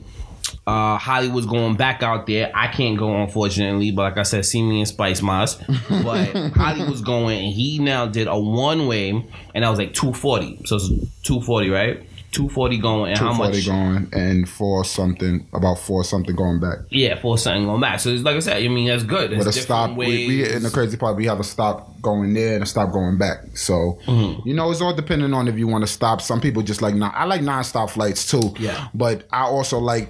uh, 0.68 0.98
Hollywood's 0.98 1.48
going 1.48 1.76
back 1.76 2.04
out 2.04 2.28
there. 2.28 2.52
I 2.54 2.68
can't 2.68 2.98
go 2.98 3.22
unfortunately, 3.22 3.92
but 3.92 4.04
like 4.04 4.18
I 4.18 4.24
said, 4.24 4.46
see 4.46 4.62
me 4.62 4.80
in 4.80 4.86
Spice 4.86 5.22
Mas. 5.22 5.56
But 5.90 6.34
Hollywood's 6.54 7.02
going, 7.02 7.44
and 7.46 7.54
he 7.54 7.80
now 7.80 8.06
did 8.06 8.28
a 8.28 8.38
one 8.38 8.88
way, 8.88 9.10
and 9.10 9.64
that 9.64 9.70
was 9.70 9.80
like 9.80 9.94
two 9.94 10.14
forty. 10.14 10.62
So 10.66 10.76
it's 10.76 10.90
two 11.24 11.42
forty, 11.42 11.70
right? 11.70 12.06
Two 12.32 12.48
forty 12.48 12.78
going, 12.78 13.12
and 13.12 13.20
how 13.20 13.34
240 13.34 13.58
much? 13.58 13.66
going 13.68 14.10
and 14.14 14.48
four 14.50 14.86
something 14.86 15.46
about 15.54 15.80
four 15.80 16.04
something 16.06 16.34
going 16.36 16.62
back 16.62 16.78
Yeah, 16.90 17.20
four 17.20 17.38
something 17.38 17.66
going 17.66 17.82
back. 17.82 18.00
So 18.00 18.10
it's 18.10 18.24
like 18.24 18.38
I 18.38 18.40
said, 18.40 18.64
I 18.64 18.68
mean 18.70 18.88
that's 18.88 19.04
good. 19.04 19.32
There's 19.32 19.46
with 19.46 19.56
a 19.56 19.60
stop 19.60 19.98
we, 19.98 20.28
we 20.28 20.50
in 20.54 20.64
the 20.64 20.70
crazy 20.70 20.96
part 20.96 21.18
we 21.18 21.26
have 21.26 21.42
a 21.42 21.44
stop 21.44 21.90
going 22.02 22.34
there 22.34 22.54
and 22.54 22.64
a 22.64 22.66
stop 22.66 22.92
going 22.94 23.18
back 23.18 23.40
so 23.56 24.00
Mm-hmm. 24.06 24.48
you 24.48 24.56
know 24.56 24.72
it's 24.72 24.82
all 24.82 24.96
depending 24.96 25.34
on 25.34 25.48
if 25.48 25.58
you 25.58 25.68
want 25.68 25.84
to 25.84 25.88
stop 25.92 26.20
some 26.22 26.42
people 26.42 26.62
just 26.64 26.82
like 26.82 26.96
non- 26.96 27.12
i 27.14 27.26
like 27.26 27.42
non-stop 27.44 27.92
flights 27.92 28.32
too 28.32 28.54
Yeah. 28.58 28.88
but 28.96 29.28
i 29.32 29.42
also 29.44 29.78
like 29.78 30.10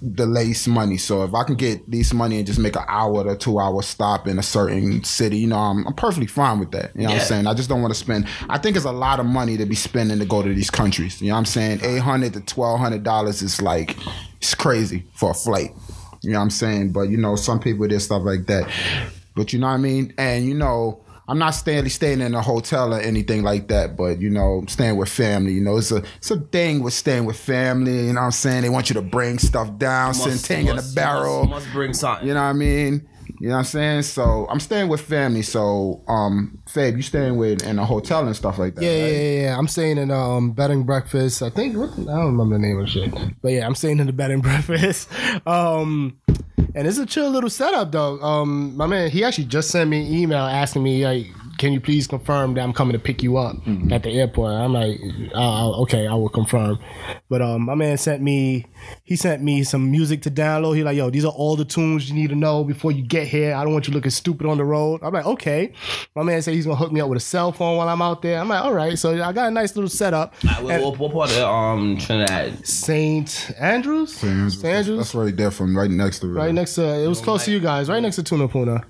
the 0.00 0.26
lace 0.26 0.66
money. 0.66 0.96
So 0.96 1.24
if 1.24 1.34
i 1.34 1.44
can 1.44 1.56
get 1.56 1.90
this 1.90 2.12
money 2.12 2.38
and 2.38 2.46
just 2.46 2.58
make 2.58 2.76
an 2.76 2.84
hour 2.88 3.24
to 3.24 3.36
two 3.36 3.58
hour 3.58 3.82
stop 3.82 4.26
in 4.28 4.38
a 4.38 4.42
certain 4.42 5.02
city 5.04 5.38
you 5.38 5.46
know 5.46 5.58
i'm, 5.58 5.86
I'm 5.86 5.94
perfectly 5.94 6.26
fine 6.26 6.58
with 6.60 6.70
that. 6.72 6.94
You 6.94 7.02
know 7.02 7.10
what 7.10 7.20
i'm 7.20 7.26
saying? 7.26 7.46
I 7.46 7.54
just 7.54 7.68
don't 7.68 7.82
want 7.82 7.92
to 7.94 7.98
spend 7.98 8.26
i 8.48 8.58
think 8.58 8.76
it's 8.76 8.84
a 8.84 8.92
lot 8.92 9.20
of 9.20 9.26
money 9.26 9.56
to 9.56 9.66
be 9.66 9.74
spending 9.74 10.18
to 10.18 10.24
go 10.24 10.42
to 10.42 10.54
these 10.54 10.70
countries. 10.70 11.20
You 11.20 11.28
know 11.28 11.34
what 11.34 11.40
i'm 11.40 11.44
saying? 11.46 11.80
800 11.82 12.32
to 12.34 12.38
1200 12.40 13.02
dollars 13.02 13.42
is 13.42 13.60
like 13.60 13.96
it's 14.40 14.54
crazy 14.54 15.04
for 15.14 15.30
a 15.32 15.34
flight. 15.34 15.70
You 16.22 16.32
know 16.32 16.38
what 16.38 16.44
I'm 16.44 16.50
saying? 16.50 16.92
But 16.92 17.08
you 17.10 17.16
know, 17.16 17.36
some 17.36 17.60
people 17.60 17.86
did 17.86 18.00
stuff 18.00 18.22
like 18.24 18.46
that. 18.46 18.70
But 19.34 19.52
you 19.52 19.58
know 19.58 19.68
what 19.68 19.74
I 19.74 19.78
mean? 19.78 20.14
And 20.18 20.46
you 20.46 20.54
know, 20.54 21.00
I'm 21.28 21.38
not 21.38 21.50
staying 21.50 21.88
staying 21.90 22.22
in 22.22 22.34
a 22.34 22.40
hotel 22.40 22.94
or 22.94 23.00
anything 23.00 23.42
like 23.42 23.68
that, 23.68 23.96
but 23.96 24.18
you 24.18 24.30
know, 24.30 24.64
staying 24.66 24.96
with 24.96 25.10
family. 25.10 25.52
You 25.52 25.60
know, 25.60 25.76
it's 25.76 25.92
a 25.92 26.02
it's 26.16 26.30
a 26.30 26.40
thing 26.40 26.82
with 26.82 26.94
staying 26.94 27.26
with 27.26 27.38
family, 27.38 28.06
you 28.06 28.12
know 28.14 28.20
what 28.20 28.26
I'm 28.26 28.30
saying? 28.32 28.62
They 28.62 28.70
want 28.70 28.88
you 28.88 28.94
to 28.94 29.02
bring 29.02 29.38
stuff 29.38 29.76
down, 29.76 30.14
send 30.14 30.34
Must- 30.34 30.50
in 30.50 30.78
a 30.78 30.94
barrel. 30.94 31.40
Must, 31.44 31.64
must 31.64 31.72
bring 31.72 31.92
something. 31.92 32.26
You 32.26 32.32
know 32.34 32.42
what 32.42 32.48
I 32.48 32.52
mean? 32.54 33.06
You 33.40 33.48
know 33.48 33.54
what 33.54 33.58
I'm 33.58 33.64
saying? 33.66 34.02
So 34.02 34.46
I'm 34.50 34.58
staying 34.58 34.88
with 34.88 35.02
family. 35.02 35.42
So 35.42 36.02
um 36.08 36.62
Fabe, 36.66 36.96
you 36.96 37.02
staying 37.02 37.36
with 37.36 37.62
in 37.62 37.78
a 37.78 37.84
hotel 37.84 38.26
and 38.26 38.34
stuff 38.34 38.58
like 38.58 38.74
that. 38.76 38.82
Yeah, 38.82 38.90
right? 38.90 39.12
yeah, 39.12 39.18
yeah, 39.18 39.40
yeah. 39.42 39.58
I'm 39.58 39.68
staying 39.68 39.98
in 39.98 40.10
um 40.10 40.52
bed 40.52 40.70
and 40.70 40.86
breakfast. 40.86 41.42
I 41.42 41.50
think 41.50 41.76
what, 41.76 41.90
I 41.92 42.16
don't 42.16 42.36
remember 42.36 42.56
the 42.56 42.62
name 42.66 42.78
of 42.80 42.86
the 42.86 42.90
shit, 42.90 43.14
but 43.42 43.52
yeah, 43.52 43.66
I'm 43.66 43.74
staying 43.74 44.00
in 44.00 44.06
the 44.06 44.12
bed 44.14 44.30
and 44.30 44.42
breakfast. 44.48 45.08
Um, 45.46 46.18
and 46.78 46.86
it's 46.86 46.98
a 46.98 47.04
chill 47.04 47.28
little 47.28 47.50
setup 47.50 47.90
though. 47.90 48.20
Um, 48.20 48.76
my 48.76 48.86
man, 48.86 49.10
he 49.10 49.24
actually 49.24 49.46
just 49.46 49.68
sent 49.70 49.90
me 49.90 50.06
an 50.06 50.14
email 50.14 50.38
asking 50.38 50.84
me 50.84 51.04
like, 51.04 51.26
can 51.58 51.72
you 51.72 51.80
please 51.80 52.06
confirm 52.06 52.54
that 52.54 52.62
I'm 52.62 52.72
coming 52.72 52.92
to 52.92 52.98
pick 52.98 53.22
you 53.22 53.36
up 53.36 53.56
at 53.90 54.02
the 54.04 54.10
airport? 54.10 54.52
I'm 54.52 54.72
like, 54.72 54.98
uh, 55.34 55.80
okay, 55.82 56.06
I 56.06 56.14
will 56.14 56.28
confirm. 56.28 56.78
But 57.28 57.42
um, 57.42 57.62
my 57.62 57.74
man 57.74 57.98
sent 57.98 58.22
me, 58.22 58.66
he 59.04 59.16
sent 59.16 59.42
me 59.42 59.64
some 59.64 59.90
music 59.90 60.22
to 60.22 60.30
download. 60.30 60.76
He 60.76 60.82
like, 60.84 60.96
yo, 60.96 61.10
these 61.10 61.24
are 61.24 61.32
all 61.32 61.56
the 61.56 61.64
tunes 61.64 62.08
you 62.08 62.14
need 62.14 62.30
to 62.30 62.36
know 62.36 62.64
before 62.64 62.92
you 62.92 63.02
get 63.02 63.26
here. 63.26 63.54
I 63.54 63.64
don't 63.64 63.72
want 63.72 63.88
you 63.88 63.94
looking 63.94 64.10
stupid 64.10 64.46
on 64.46 64.56
the 64.56 64.64
road. 64.64 65.00
I'm 65.02 65.12
like, 65.12 65.26
okay. 65.26 65.72
My 66.14 66.22
man 66.22 66.40
said 66.42 66.54
he's 66.54 66.64
gonna 66.64 66.76
hook 66.76 66.92
me 66.92 67.00
up 67.00 67.08
with 67.08 67.18
a 67.18 67.20
cell 67.20 67.52
phone 67.52 67.76
while 67.76 67.88
I'm 67.88 68.00
out 68.00 68.22
there. 68.22 68.38
I'm 68.40 68.48
like, 68.48 68.62
all 68.62 68.72
right. 68.72 68.98
So 68.98 69.22
I 69.22 69.32
got 69.32 69.48
a 69.48 69.50
nice 69.50 69.74
little 69.76 69.90
setup. 69.90 70.34
Alright, 70.44 70.82
what, 70.82 70.98
what, 70.98 70.98
what 70.98 71.12
part 71.12 71.30
of 71.32 71.42
um 71.42 71.96
Trinidad? 71.98 72.66
Saint 72.66 73.50
Andrews. 73.58 74.14
St. 74.14 74.32
Andrews. 74.32 74.54
St. 74.54 74.64
Andrews. 74.64 74.98
That's 74.98 75.14
right 75.14 75.36
there 75.36 75.50
from 75.50 75.76
right 75.76 75.90
next 75.90 76.20
to 76.20 76.26
it. 76.26 76.30
Right 76.30 76.54
next 76.54 76.76
to 76.76 76.82
it 76.82 77.06
was 77.08 77.20
close 77.20 77.44
to 77.46 77.50
you 77.50 77.60
guys, 77.60 77.88
right 77.88 78.02
next 78.02 78.16
to 78.16 78.22
Tunapuna. 78.22 78.84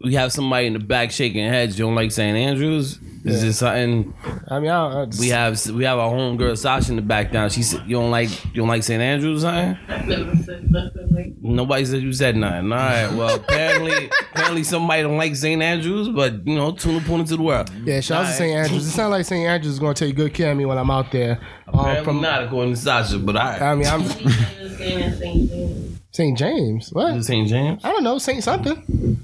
We 0.00 0.14
have 0.14 0.32
somebody 0.32 0.68
in 0.68 0.74
the 0.74 0.78
back 0.78 1.10
shaking 1.10 1.48
heads. 1.48 1.78
You 1.78 1.84
don't 1.86 1.96
like 1.96 2.12
St. 2.12 2.36
Andrews? 2.36 2.98
Is 3.24 3.42
this 3.42 3.58
something? 3.58 4.14
I 4.48 4.60
mean, 4.60 4.70
I, 4.70 5.02
I 5.02 5.06
just, 5.06 5.20
We 5.20 5.28
have 5.30 5.66
we 5.70 5.84
have 5.84 5.98
our 5.98 6.10
homegirl 6.10 6.56
Sasha 6.56 6.90
in 6.92 6.96
the 6.96 7.02
back 7.02 7.32
down. 7.32 7.50
She 7.50 7.62
said, 7.64 7.82
"You 7.86 7.96
don't 7.96 8.12
like 8.12 8.30
you 8.54 8.60
don't 8.62 8.68
like 8.68 8.84
St. 8.84 9.02
Andrews, 9.02 9.42
or 9.42 9.48
something?" 9.48 9.76
I 9.88 10.02
never 10.04 10.36
said 10.36 10.70
nothing 10.70 11.36
Nobody 11.40 11.84
said 11.84 12.02
you 12.02 12.12
said 12.12 12.36
nothing. 12.36 12.70
All 12.72 12.78
right. 12.78 13.12
Well, 13.12 13.34
apparently 13.40 14.10
apparently 14.32 14.62
somebody 14.62 15.02
don't 15.02 15.16
like 15.16 15.34
St. 15.34 15.60
Andrews, 15.60 16.08
but 16.08 16.46
you 16.46 16.54
know, 16.54 16.72
Tunapuna 16.72 17.26
to 17.28 17.36
the 17.36 17.42
world. 17.42 17.70
yeah. 17.84 18.00
Shout 18.00 18.18
out 18.18 18.20
to 18.20 18.24
Alright. 18.26 18.38
St. 18.38 18.56
Andrews. 18.56 18.86
It 18.86 18.90
sounds 18.90 19.10
like 19.10 19.24
St. 19.24 19.46
Andrews 19.48 19.72
is 19.74 19.78
gonna 19.78 19.94
take 19.94 20.14
good 20.14 20.32
care 20.32 20.52
of 20.52 20.56
me 20.56 20.64
when 20.64 20.78
I'm 20.78 20.90
out 20.90 21.10
there. 21.10 21.40
Um, 21.66 21.80
Apparently 21.80 22.04
from 22.04 22.20
not 22.20 22.44
according 22.44 22.74
to 22.74 22.80
Sasha, 22.80 23.18
but 23.18 23.36
I 23.36 23.72
I 23.72 23.74
mean, 23.74 23.86
I'm 23.88 24.04
St. 24.04 25.50
James. 25.50 25.98
St. 26.12 26.38
James. 26.38 26.90
What? 26.92 27.22
St. 27.24 27.48
James. 27.48 27.84
I 27.84 27.92
don't 27.92 28.04
know. 28.04 28.18
Saint 28.18 28.42
something. 28.44 29.18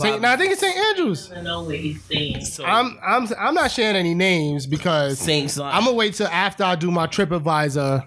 Saint, 0.00 0.22
no, 0.22 0.30
I 0.30 0.36
think 0.36 0.52
it's 0.52 0.60
St. 0.60 0.76
Andrews. 0.76 1.32
I 1.32 1.40
know 1.40 1.62
what 1.64 1.76
he's 1.76 2.02
saying. 2.04 2.44
So, 2.44 2.64
I'm 2.64 2.98
I'm 3.02 3.28
I'm 3.38 3.54
not 3.54 3.70
sharing 3.70 3.96
any 3.96 4.14
names 4.14 4.66
because 4.66 5.18
Saint 5.18 5.58
I'm 5.58 5.84
gonna 5.84 5.92
wait 5.92 6.14
till 6.14 6.26
after 6.28 6.64
I 6.64 6.76
do 6.76 6.90
my 6.90 7.06
TripAdvisor, 7.06 8.06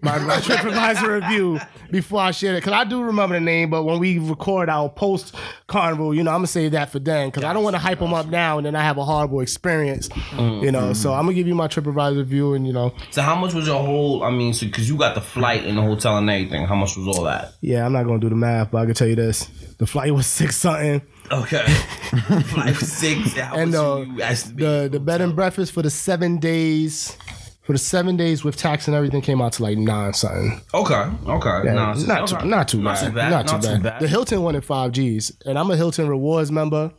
my, 0.00 0.18
my 0.18 0.36
TripAdvisor 0.38 1.22
review 1.22 1.60
before 1.90 2.20
I 2.20 2.30
share 2.30 2.56
it. 2.56 2.62
Cause 2.64 2.72
I 2.72 2.84
do 2.84 3.02
remember 3.02 3.34
the 3.34 3.40
name, 3.40 3.70
but 3.70 3.84
when 3.84 3.98
we 3.98 4.18
record 4.18 4.68
our 4.68 4.88
post 4.88 5.34
carnival, 5.66 6.14
you 6.14 6.22
know, 6.22 6.30
I'm 6.30 6.38
gonna 6.38 6.46
save 6.46 6.72
that 6.72 6.90
for 6.90 6.98
then. 6.98 7.30
Cause 7.30 7.44
I 7.44 7.52
don't 7.52 7.64
want 7.64 7.74
to 7.74 7.80
hype 7.80 7.98
them 7.98 8.14
up 8.14 8.26
now 8.26 8.58
and 8.58 8.66
then 8.66 8.76
I 8.76 8.82
have 8.82 8.98
a 8.98 9.04
horrible 9.04 9.40
experience. 9.40 10.08
Mm-hmm. 10.08 10.64
You 10.64 10.72
know, 10.72 10.92
so 10.92 11.12
I'm 11.12 11.24
gonna 11.24 11.34
give 11.34 11.46
you 11.46 11.54
my 11.54 11.68
TripAdvisor 11.68 12.16
review 12.18 12.54
and 12.54 12.66
you 12.66 12.72
know, 12.72 12.94
so 13.10 13.22
how 13.22 13.34
much 13.34 13.54
was 13.54 13.66
your 13.66 13.82
whole? 13.82 14.22
I 14.22 14.30
mean, 14.30 14.54
so 14.54 14.66
because 14.66 14.88
you 14.88 14.96
got 14.96 15.14
the 15.14 15.20
flight 15.20 15.64
and 15.64 15.78
the 15.78 15.82
hotel 15.82 16.16
and 16.18 16.28
everything, 16.28 16.66
how 16.66 16.74
much 16.74 16.96
was 16.96 17.16
all 17.16 17.24
that? 17.24 17.54
yeah, 17.60 17.84
I'm 17.84 17.92
not 17.92 18.04
gonna 18.04 18.18
do 18.18 18.28
the 18.28 18.36
math, 18.36 18.70
but 18.70 18.78
I 18.78 18.84
can 18.86 18.94
tell 18.94 19.08
you 19.08 19.16
this: 19.16 19.46
the 19.78 19.86
flight 19.86 20.12
was 20.14 20.26
six 20.26 20.56
something. 20.56 21.02
Okay, 21.32 21.64
flight 22.48 22.78
was 22.78 22.92
six. 22.92 23.32
How 23.34 23.56
and 23.56 23.74
uh, 23.74 24.04
you 24.06 24.20
estimate? 24.22 24.58
the 24.58 24.88
the 24.92 25.00
bed 25.00 25.20
and 25.20 25.34
breakfast 25.34 25.72
for 25.72 25.82
the 25.82 25.90
seven 25.90 26.38
days, 26.38 27.16
for 27.62 27.72
the 27.72 27.78
seven 27.78 28.16
days 28.16 28.44
with 28.44 28.56
tax 28.56 28.86
and 28.88 28.94
everything 28.94 29.22
came 29.22 29.40
out 29.40 29.52
to 29.54 29.62
like 29.62 29.78
nine 29.78 30.12
something. 30.12 30.60
Okay, 30.74 30.94
okay, 31.26 31.60
Yeah, 31.64 31.72
Nah, 31.74 31.94
not, 31.94 32.32
okay. 32.32 32.42
too, 32.42 32.46
not 32.48 32.68
too 32.68 32.80
Not 32.82 33.00
bad. 33.00 33.06
too 33.08 33.14
bad. 33.14 33.30
Not 33.30 33.48
too 33.62 33.78
bad. 33.82 34.00
The 34.00 34.08
Hilton 34.08 34.42
wanted 34.42 34.64
five 34.64 34.92
Gs, 34.92 35.32
and 35.46 35.58
I'm 35.58 35.70
a 35.70 35.76
Hilton 35.76 36.08
Rewards 36.08 36.52
member. 36.52 36.92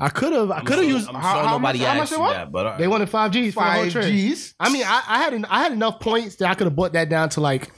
I 0.00 0.08
could 0.08 0.32
have, 0.32 0.50
I 0.50 0.60
could 0.60 0.76
have 0.78 0.84
So- 0.84 0.90
used. 0.90 1.08
I'm 1.08 1.14
How- 1.16 1.34
sure 1.34 1.44
how 1.44 1.58
nobody 1.58 1.78
much- 1.80 1.88
how 1.88 1.94
much 1.98 2.10
they 2.10 2.16
you 2.16 2.22
want? 2.22 2.34
that, 2.34 2.52
but 2.52 2.66
all 2.66 2.72
right. 2.72 2.78
They 2.78 2.88
wanted 2.88 3.08
five 3.08 3.30
Gs 3.32 3.54
for 3.54 3.62
the 3.64 3.70
whole 3.70 3.82
Five 3.84 3.92
trip. 3.92 4.04
G's. 4.06 4.54
I 4.60 4.68
mean, 4.70 4.84
I, 4.86 5.02
I 5.08 5.18
had 5.18 5.34
en- 5.34 5.44
I 5.46 5.62
had 5.62 5.72
enough 5.72 5.98
points 6.00 6.36
that 6.36 6.48
I 6.50 6.54
could 6.54 6.66
have 6.66 6.76
bought 6.76 6.92
that 6.92 7.08
down 7.08 7.28
to 7.30 7.40
like 7.40 7.72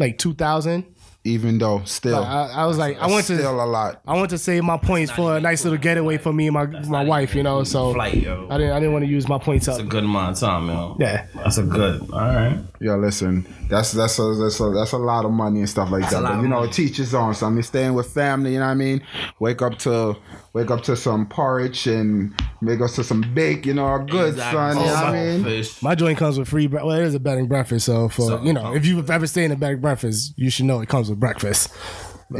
like 0.00 0.18
two 0.18 0.34
thousand. 0.34 0.84
Even 1.26 1.56
though 1.56 1.82
still, 1.84 2.22
I, 2.22 2.48
I 2.48 2.66
was 2.66 2.76
like, 2.76 2.98
I 2.98 3.06
went 3.06 3.26
to 3.28 3.36
still 3.38 3.58
a 3.58 3.64
lot. 3.64 4.02
I 4.06 4.14
want 4.14 4.28
to 4.30 4.36
save 4.38 4.62
my 4.62 4.76
points 4.76 5.10
for 5.10 5.38
a 5.38 5.40
nice 5.40 5.64
little 5.64 5.78
getaway 5.78 6.18
for 6.18 6.34
me 6.34 6.48
and 6.48 6.54
my 6.54 6.66
my 6.66 7.02
wife, 7.02 7.34
you 7.34 7.42
know. 7.42 7.64
So 7.64 7.94
flight, 7.94 8.16
yo. 8.16 8.46
I 8.50 8.58
didn't 8.58 8.72
I 8.72 8.78
didn't 8.78 8.92
want 8.92 9.06
to 9.06 9.10
use 9.10 9.26
my 9.26 9.38
points 9.38 9.66
up. 9.66 9.76
That's 9.78 9.86
a 9.86 9.90
good 9.90 10.04
amount 10.04 10.36
of 10.36 10.40
time, 10.40 10.68
yo. 10.68 10.96
Yeah. 11.00 11.26
That's 11.34 11.56
a 11.56 11.62
good. 11.62 12.02
All 12.12 12.18
right. 12.18 12.58
Yeah, 12.78 12.96
listen, 12.96 13.46
that's 13.70 13.92
that's 13.92 14.18
a, 14.18 14.34
that's 14.34 14.60
a 14.60 14.68
that's 14.70 14.92
a 14.92 14.98
lot 14.98 15.24
of 15.24 15.30
money 15.30 15.60
and 15.60 15.68
stuff 15.68 15.90
like 15.90 16.06
a 16.06 16.10
that. 16.10 16.22
But 16.22 16.42
you 16.42 16.48
know, 16.48 16.56
money. 16.56 16.68
it 16.68 16.74
teaches 16.74 17.14
on. 17.14 17.34
So 17.34 17.46
I 17.46 17.50
mean, 17.50 17.62
staying 17.62 17.94
with 17.94 18.08
family, 18.12 18.52
you 18.52 18.58
know 18.58 18.66
what 18.66 18.72
I 18.72 18.74
mean. 18.74 19.02
Wake 19.38 19.62
up 19.62 19.78
to 19.80 20.16
wake 20.52 20.70
up 20.70 20.82
to 20.82 20.94
some 20.94 21.26
porridge 21.26 21.86
and 21.86 22.38
make 22.60 22.82
us 22.82 22.96
to 22.96 23.02
some 23.04 23.22
bake. 23.32 23.64
You 23.64 23.72
know, 23.72 23.98
good 23.98 24.34
Exactly. 24.34 24.58
son. 24.58 24.76
You 24.76 24.86
know 24.86 24.92
what 24.92 25.04
I 25.06 25.12
mean. 25.12 25.44
Fish. 25.44 25.82
My 25.82 25.94
joint 25.94 26.18
comes 26.18 26.38
with 26.38 26.48
free. 26.48 26.66
Bre- 26.66 26.76
well, 26.84 26.90
it 26.92 27.04
is 27.04 27.14
a 27.14 27.20
bed 27.20 27.38
and 27.38 27.48
breakfast, 27.48 27.86
so 27.86 28.10
for 28.10 28.28
So- 28.28 28.42
you 28.42 28.52
know, 28.52 28.74
if 28.74 28.84
you've 28.84 29.10
ever 29.10 29.26
stayed 29.26 29.46
in 29.46 29.52
a 29.52 29.56
bed 29.56 29.72
and 29.72 29.80
breakfast, 29.80 30.34
you 30.36 30.50
should 30.50 30.66
know 30.66 30.80
it 30.82 30.88
comes 30.90 31.08
with 31.08 31.13
breakfast. 31.14 31.68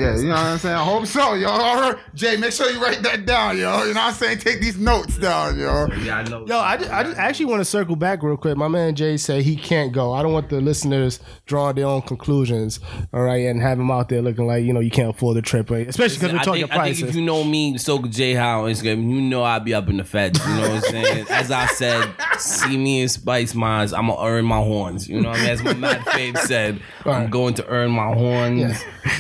Yeah, 0.01 0.17
you 0.17 0.25
know 0.25 0.31
what 0.31 0.39
I'm 0.39 0.59
saying. 0.59 0.75
I 0.77 0.85
hope 0.85 1.07
so, 1.07 1.35
yo. 1.35 1.49
All 1.49 1.81
right. 1.81 1.97
Jay, 2.15 2.37
make 2.37 2.53
sure 2.53 2.71
you 2.71 2.83
write 2.83 3.03
that 3.03 3.27
down, 3.27 3.57
yo. 3.59 3.85
You 3.85 3.95
know 3.95 4.01
what 4.01 4.09
I'm 4.09 4.13
saying. 4.15 4.39
Take 4.39 4.61
these 4.61 4.79
notes 4.79 5.19
down, 5.19 5.59
yo. 5.59 5.87
Yeah, 6.03 6.19
I 6.19 6.23
know. 6.29 6.47
Yo, 6.47 6.59
I 6.59 6.77
just, 6.77 6.91
I 6.91 7.03
just 7.05 7.17
actually 7.19 7.47
want 7.47 7.61
to 7.61 7.65
circle 7.65 7.97
back 7.97 8.23
real 8.23 8.37
quick. 8.37 8.57
My 8.57 8.69
man 8.69 8.95
Jay 8.95 9.17
said 9.17 9.43
he 9.43 9.57
can't 9.57 9.93
go. 9.93 10.13
I 10.13 10.23
don't 10.23 10.33
want 10.33 10.49
the 10.49 10.61
listeners 10.61 11.21
drawing 11.47 11.77
their 11.77 11.87
own 11.87 12.03
conclusions, 12.03 12.81
all 13.13 13.23
right, 13.23 13.47
and 13.47 13.61
have 13.61 13.79
him 13.79 13.91
out 13.91 14.09
there 14.09 14.23
looking 14.23 14.47
like 14.47 14.65
you 14.65 14.73
know 14.73 14.81
you 14.81 14.91
can't 14.91 15.11
afford 15.11 15.37
the 15.37 15.43
trip, 15.43 15.71
right? 15.71 15.87
especially 15.87 16.17
because 16.17 16.33
we're 16.33 16.39
I 16.41 16.45
talking 16.45 16.69
think, 16.69 16.81
I 16.81 16.93
think 16.93 17.09
if 17.09 17.15
you 17.15 17.23
know 17.23 17.45
me, 17.45 17.75
Soka 17.75 18.11
Jay 18.11 18.35
How 18.35 18.65
on 18.65 18.71
Instagram, 18.71 19.09
you 19.11 19.21
know 19.21 19.43
I'll 19.43 19.61
be 19.61 19.75
up 19.75 19.89
in 19.89 19.97
the 19.97 20.05
feds. 20.05 20.45
You 20.47 20.55
know 20.55 20.61
what 20.63 20.71
I'm 20.71 20.81
saying? 20.83 21.27
As 21.31 21.51
I 21.51 21.67
said, 21.67 22.15
see 22.39 22.77
me 22.77 23.03
in 23.03 23.09
Spice 23.09 23.55
Mines, 23.55 23.93
I'm 23.93 24.09
gonna 24.09 24.27
earn 24.27 24.45
my 24.45 24.59
horns. 24.59 25.09
You 25.09 25.21
know 25.21 25.31
what 25.31 25.39
I 25.39 25.43
mean? 25.43 25.51
As 25.51 25.63
my 25.63 25.75
mad 25.75 26.01
Fave 26.03 26.39
said, 26.39 26.81
I'm 27.05 27.31
going 27.31 27.55
to 27.55 27.67
earn 27.67 27.91
my 27.91 28.13
horns. 28.13 28.63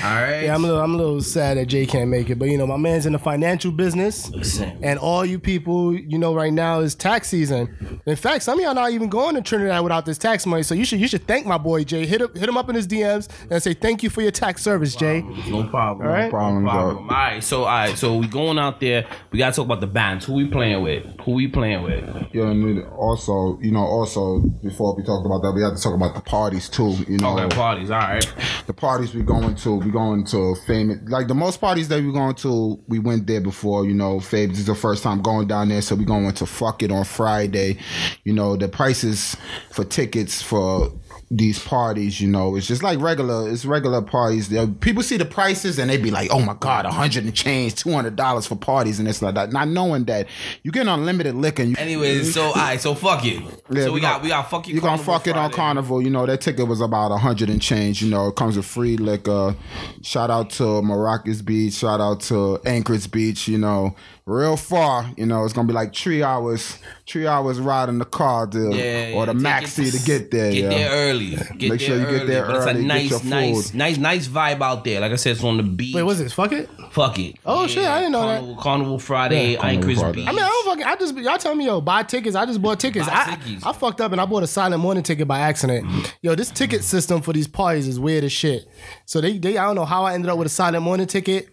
All 0.02 0.14
right. 0.14 0.45
yeah, 0.45 0.57
I'm 0.64 0.71
a 0.71 0.73
little, 0.73 0.85
I'm 0.85 0.94
a 0.94 0.97
little 0.97 1.21
sad 1.21 1.59
that 1.59 1.66
Jay 1.66 1.85
can't 1.85 2.09
make 2.09 2.30
it, 2.30 2.38
but 2.38 2.49
you 2.49 2.56
know 2.56 2.66
my 2.66 2.78
man's 2.78 3.04
in 3.04 3.12
the 3.12 3.18
financial 3.18 3.71
business. 3.71 4.30
Listen, 4.30 4.78
And 4.83 4.99
all 4.99 5.23
you 5.25 5.38
people, 5.38 5.94
you 5.94 6.16
know, 6.16 6.35
right 6.35 6.52
now 6.52 6.80
is 6.80 6.94
tax 6.94 7.28
season. 7.28 8.00
In 8.06 8.16
fact, 8.16 8.44
some 8.44 8.59
of 8.59 8.64
y'all 8.64 8.75
not 8.75 8.90
even 8.90 9.11
going 9.11 9.35
to 9.35 9.42
Trinidad 9.42 9.83
without 9.83 10.06
this 10.06 10.16
tax 10.16 10.47
money. 10.47 10.62
So 10.62 10.75
you 10.75 10.87
should 10.87 11.00
you 11.00 11.09
should 11.09 11.26
thank 11.26 11.44
my 11.44 11.59
boy 11.59 11.85
Jay. 11.85 12.06
Hit 12.06 12.23
him, 12.23 12.30
hit 12.35 12.49
him 12.49 12.56
up 12.56 12.71
in 12.71 12.75
his 12.76 12.87
DMs 12.87 13.28
and 13.50 13.62
say 13.62 13.75
thank 13.75 14.02
you 14.02 14.09
for 14.09 14.23
your 14.23 14.30
tax 14.30 14.62
service, 14.62 14.97
Jay. 14.97 15.21
no 15.50 15.64
problem. 15.64 16.06
All 16.06 16.12
right. 16.14 16.25
No 16.25 16.30
Problem, 16.30 16.64
problem. 16.64 16.97
All 16.97 17.04
right. 17.09 17.44
So, 17.44 17.64
all 17.64 17.66
right. 17.66 17.99
So 17.99 18.16
we 18.16 18.26
going 18.26 18.59
out 18.59 18.80
there. 18.80 19.06
We 19.33 19.38
gotta 19.40 19.54
talk 19.54 19.66
about 19.66 19.83
the 19.83 19.87
bands. 19.87 20.25
Who 20.25 20.33
we 20.33 20.47
playing 20.49 20.83
with? 20.83 21.04
Who 21.25 21.33
we 21.33 21.47
playing 21.47 21.83
with? 21.83 22.04
Yeah, 22.33 22.44
and 22.50 22.64
then 22.64 22.87
also, 22.97 23.59
you 23.61 23.71
know, 23.71 23.85
also 23.85 24.40
before 24.40 24.97
we 24.97 25.02
talk 25.02 25.26
about 25.26 25.42
that, 25.42 25.52
we 25.52 25.62
have 25.62 25.76
to 25.76 25.83
talk 25.83 25.94
about 25.94 26.14
the 26.14 26.23
parties 26.23 26.71
too. 26.71 26.92
You 27.06 27.18
oh, 27.23 27.37
know, 27.37 27.44
Okay, 27.44 27.54
parties. 27.54 27.90
All 27.90 27.99
right. 27.99 28.35
the 28.66 28.73
parties 28.73 29.14
we 29.14 29.23
going 29.23 29.54
to, 29.56 29.76
we 29.76 29.90
going 29.90 30.25
to 30.25 30.43
famous 30.66 30.98
like 31.08 31.28
the 31.28 31.34
most 31.34 31.60
parties 31.60 31.88
that 31.88 32.02
we 32.02 32.12
going 32.12 32.34
to, 32.34 32.78
we 32.88 32.98
went 32.98 33.26
there 33.26 33.40
before, 33.40 33.86
you 33.86 33.94
know, 33.94 34.16
Fabe, 34.18 34.50
this 34.50 34.58
is 34.58 34.66
the 34.66 34.74
first 34.74 35.02
time 35.02 35.22
going 35.22 35.46
down 35.46 35.68
there, 35.68 35.80
so 35.80 35.94
we 35.94 36.04
going 36.04 36.30
to 36.32 36.46
fuck 36.46 36.82
it 36.82 36.90
on 36.90 37.04
Friday. 37.04 37.78
You 38.24 38.32
know, 38.32 38.56
the 38.56 38.68
prices 38.68 39.36
for 39.70 39.84
tickets 39.84 40.42
for 40.42 40.90
these 41.31 41.59
parties, 41.59 42.21
you 42.21 42.28
know, 42.28 42.57
it's 42.57 42.66
just 42.66 42.83
like 42.83 43.00
regular, 43.00 43.50
it's 43.50 43.64
regular 43.64 44.02
parties. 44.02 44.52
People 44.81 45.02
see 45.02 45.16
the 45.16 45.25
prices 45.25 45.78
and 45.78 45.90
they 45.90 45.97
be 45.97 46.11
like, 46.11 46.31
oh 46.33 46.40
my 46.40 46.54
God, 46.54 46.87
a 46.87 46.90
hundred 46.90 47.25
and 47.25 47.35
change, 47.35 47.75
two 47.75 47.93
hundred 47.93 48.16
dollars 48.16 48.47
for 48.47 48.57
parties 48.57 48.99
and 48.99 49.09
it's 49.09 49.23
like 49.23 49.35
that. 49.35 49.52
Not 49.52 49.69
knowing 49.69 50.04
that 50.04 50.26
you 50.62 50.71
get 50.71 50.87
unlimited 50.87 51.35
liquor 51.35 51.62
and 51.62 51.71
you 51.73 51.76
Anyways, 51.78 52.35
so 52.35 52.43
all 52.47 52.54
right. 52.54 52.81
So 52.81 52.95
fuck 52.95 53.25
it. 53.25 53.43
Yeah, 53.71 53.85
so 53.85 53.87
we, 53.87 53.90
we 53.93 54.00
got 54.00 54.14
gon- 54.14 54.23
we 54.23 54.28
got 54.28 54.50
fuck 54.50 54.69
it. 54.69 54.75
you 54.75 54.81
gonna 54.81 55.02
fuck 55.02 55.26
it 55.26 55.37
on 55.37 55.50
Carnival. 55.50 56.02
You 56.02 56.11
know 56.11 56.26
that 56.26 56.40
ticket 56.40 56.66
was 56.66 56.81
about 56.81 57.11
a 57.12 57.19
hundred 57.19 57.50
and 57.50 57.61
change. 57.61 58.02
You 58.02 58.11
know 58.11 58.28
it 58.28 58.37
comes 58.37 58.57
with 58.57 58.66
free 58.66 58.97
liquor. 58.97 59.54
Shout 60.02 60.31
out 60.31 60.50
to 60.50 60.64
Maracas 60.64 61.45
Beach. 61.45 61.75
Shout 61.75 62.00
out 62.00 62.21
to 62.23 62.59
Anchorage 62.64 63.11
Beach. 63.11 63.49
You 63.49 63.59
know 63.59 63.95
real 64.26 64.57
far. 64.57 65.11
You 65.16 65.26
know 65.26 65.45
it's 65.45 65.52
gonna 65.52 65.69
be 65.69 65.75
like 65.75 65.95
three 65.95 66.23
hours. 66.23 66.78
Three 67.07 67.26
hours 67.26 67.61
ride 67.61 67.90
in 67.90 67.99
the 67.99 68.07
car 68.07 68.47
to, 68.47 68.75
Yeah, 68.75 69.12
or 69.14 69.26
the 69.26 69.35
maxi 69.35 69.76
take 69.85 69.87
it- 69.95 69.99
to 69.99 70.04
get 70.07 70.31
there. 70.31 70.52
Get 70.52 70.62
yeah. 70.62 70.69
there 70.71 70.90
early. 71.11 71.31
Get 71.31 71.50
Make 71.50 71.69
there 71.69 71.78
sure 71.78 71.99
you 71.99 72.19
get 72.19 72.26
there 72.26 72.47
But 72.47 72.57
it's 72.57 72.66
a 72.66 72.83
nice, 72.83 73.25
nice, 73.25 73.75
nice, 73.75 73.99
nice 73.99 74.26
vibe 74.28 74.62
out 74.62 74.85
there. 74.85 75.00
Like 75.00 75.12
I 75.12 75.16
said, 75.16 75.33
it's 75.33 75.45
on 75.45 75.59
the 75.59 75.62
beach. 75.62 75.95
Wait, 75.95 76.02
what's 76.02 76.19
this? 76.21 76.33
Fuck 76.33 76.52
it. 76.52 76.71
Fuck 76.90 77.19
it. 77.19 77.37
Oh, 77.45 77.66
shit, 77.66 77.85
I 77.85 77.99
didn't 78.00 78.12
know 78.12 78.26
that. 78.26 78.38
Carnival, 78.38 78.62
Carnival 78.62 78.99
Friday, 78.99 79.57
Carnival 79.57 79.78
Anchorage 79.78 79.99
Friday. 79.99 80.16
Beach. 80.16 80.28
I 80.28 80.33
mean, 80.33 80.43
I 80.43 80.49
don't 80.49 80.64
fucking. 80.66 80.85
I 80.85 80.97
just 80.97 81.16
y'all 81.16 81.38
tell 81.38 81.54
me 81.54 81.66
yo 81.66 81.81
buy 81.83 82.02
tickets. 82.04 82.35
I 82.35 82.47
just 82.47 82.62
bought 82.62 82.81
tickets. 82.81 83.07
Buy 83.07 83.12
I, 83.14 83.35
tickets. 83.37 83.66
I 83.66 83.73
fucked 83.75 84.00
up 84.00 84.12
and 84.12 84.21
I 84.21 84.25
bought 84.25 84.43
a 84.43 84.47
silent 84.47 84.81
morning 84.81 85.02
ticket 85.02 85.28
by 85.28 85.40
accident. 85.40 85.87
Yo, 86.23 86.35
this 86.35 86.50
ticket 86.50 86.83
system 86.85 87.21
for 87.21 87.33
these 87.35 87.47
parties 87.49 87.87
is 87.87 88.00
weird 88.00 88.25
as 88.25 88.33
shit. 88.33 88.66
So 89.04 89.21
they 89.21 89.37
they 89.38 89.59
I 89.59 89.64
don't 89.66 89.76
know 89.76 89.85
how 89.85 90.04
I 90.04 90.14
ended 90.14 90.31
up 90.31 90.38
with 90.38 90.47
a 90.47 90.50
silent 90.50 90.83
morning 90.83 91.07
ticket, 91.07 91.50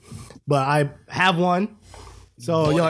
but 0.48 0.66
I 0.68 0.90
have 1.10 1.38
one. 1.38 1.76
So 2.42 2.72
yo, 2.72 2.86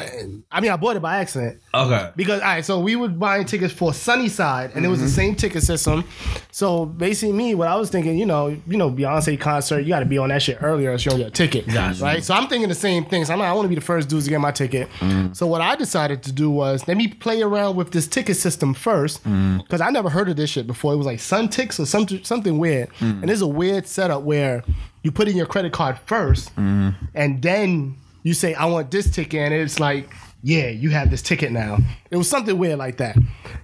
I 0.52 0.62
mean 0.62 0.72
I 0.72 0.78
bought 0.78 0.96
it 0.96 1.02
by 1.02 1.18
accident. 1.18 1.60
okay. 1.74 2.12
Because 2.16 2.42
all 2.42 2.48
right, 2.48 2.64
so 2.66 2.80
we 2.80 2.96
were 2.96 3.10
buying 3.10 3.46
tickets 3.46 3.74
for 3.74 3.94
Sunnyside, 3.94 4.72
and 4.76 4.86
it 4.86 4.88
was 4.88 5.00
the 5.00 5.06
Mm-hmm. 5.08 5.16
same 5.16 5.36
ticket 5.36 5.64
system. 5.64 6.06
So 6.52 6.86
basically, 6.86 7.34
me, 7.34 7.56
what 7.56 7.68
I 7.68 7.76
was 7.76 7.90
thinking, 7.90 8.18
you 8.18 8.26
know, 8.26 8.48
you 8.68 8.78
know, 8.78 8.90
Beyonce 8.90 9.40
concert, 9.40 9.80
you 9.82 9.90
got 9.90 10.00
to 10.00 10.06
be 10.06 10.18
on 10.18 10.30
that 10.30 10.42
shit 10.42 10.58
earlier, 10.62 10.98
so 10.98 11.04
you 11.04 11.10
don't 11.12 11.20
get 11.20 11.28
a 11.28 11.32
ticket, 11.32 11.68
Gotcha. 11.68 12.04
right? 12.04 12.24
So 12.24 12.34
I'm 12.34 12.48
thinking 12.48 12.70
the 12.70 12.76
same 12.76 13.06
thing. 13.06 13.26
So 13.26 13.34
I'm 13.34 13.40
like, 13.40 13.50
I 13.50 13.54
want 13.54 13.66
to 13.66 13.70
be 13.70 13.76
the 13.76 13.82
first 13.82 14.10
dudes 14.10 14.26
to 14.26 14.30
get 14.30 14.40
my 14.42 14.52
ticket. 14.52 14.90
Mm-hmm. 15.00 15.34
So 15.34 15.48
what 15.48 15.62
I 15.62 15.76
decided 15.76 16.24
to 16.24 16.32
do 16.32 16.50
was 16.50 16.88
let 16.88 16.98
me 16.98 17.08
play 17.08 17.42
around 17.42 17.76
with 17.76 17.92
this 17.92 18.08
ticket 18.08 18.38
system 18.38 18.74
first, 18.74 19.24
because 19.24 19.82
I 19.82 19.90
never 19.90 20.10
heard 20.10 20.30
of 20.30 20.36
this 20.38 20.50
shit 20.50 20.68
before. 20.68 20.94
It 20.94 20.98
was 20.98 21.08
like 21.08 21.20
Suntix 21.20 21.80
or 21.80 21.86
something, 21.86 22.24
something 22.24 22.58
weird, 22.58 22.90
Mm-hmm. 23.00 23.20
and 23.22 23.30
there's 23.30 23.42
a 23.42 23.48
weird 23.48 23.88
setup 23.88 24.22
where 24.24 24.64
you 25.04 25.12
put 25.12 25.28
in 25.28 25.36
your 25.36 25.46
credit 25.48 25.74
card 25.74 25.98
1st 26.08 26.52
Mm-hmm. 26.52 26.90
and 27.16 27.42
then 27.42 27.96
you 28.24 28.34
say, 28.34 28.54
I 28.54 28.66
want 28.66 28.92
this 28.92 29.10
ticket, 29.10 29.40
and 29.42 29.54
it's 29.54 29.80
like, 29.80 30.12
yeah, 30.44 30.70
you 30.70 30.90
have 30.90 31.12
this 31.12 31.22
ticket 31.22 31.52
now. 31.52 31.78
It 32.10 32.18
was 32.18 32.28
something 32.30 32.58
weird 32.58 32.80
like 32.80 32.98
that. 32.98 33.16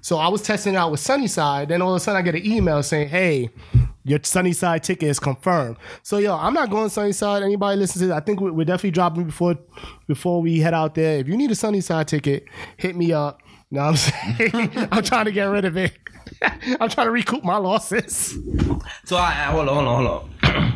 So 0.01 0.17
I 0.17 0.27
was 0.27 0.41
testing 0.43 0.75
out 0.75 0.91
with 0.91 0.99
Sunnyside. 0.99 1.69
Then 1.69 1.81
all 1.81 1.91
of 1.91 1.97
a 1.97 1.99
sudden 1.99 2.19
I 2.19 2.21
get 2.21 2.35
an 2.35 2.45
email 2.45 2.83
saying, 2.83 3.09
hey, 3.09 3.49
your 4.03 4.19
Sunnyside 4.21 4.83
ticket 4.83 5.09
is 5.09 5.19
confirmed. 5.19 5.77
So 6.03 6.19
yo, 6.19 6.35
I'm 6.35 6.53
not 6.53 6.69
going 6.69 6.89
Sunnyside. 6.89 7.41
Anybody 7.41 7.79
listen 7.79 7.99
to 8.01 8.07
this? 8.07 8.15
I 8.15 8.19
think 8.19 8.39
we- 8.41 8.51
we're 8.51 8.63
definitely 8.63 8.91
dropping 8.91 9.23
before 9.23 9.55
before 10.07 10.39
we 10.41 10.59
head 10.59 10.75
out 10.75 10.93
there. 10.93 11.17
If 11.17 11.27
you 11.27 11.35
need 11.35 11.49
a 11.49 11.55
Sunnyside 11.55 12.07
ticket, 12.07 12.45
hit 12.77 12.95
me 12.95 13.11
up. 13.11 13.41
You 13.71 13.79
know 13.79 13.85
what 13.91 14.13
I'm 14.39 14.51
saying? 14.51 14.87
I'm 14.91 15.03
trying 15.03 15.25
to 15.25 15.31
get 15.31 15.45
rid 15.45 15.65
of 15.65 15.77
it. 15.77 15.93
I'm 16.79 16.89
trying 16.89 17.07
to 17.07 17.11
recoup 17.11 17.43
my 17.43 17.57
losses. 17.57 18.37
So 19.05 19.15
I, 19.17 19.29
I 19.29 19.33
hold 19.51 19.67
on, 19.67 19.75
hold 19.83 19.87
on, 19.87 20.05
hold 20.05 20.21
on. 20.23 20.29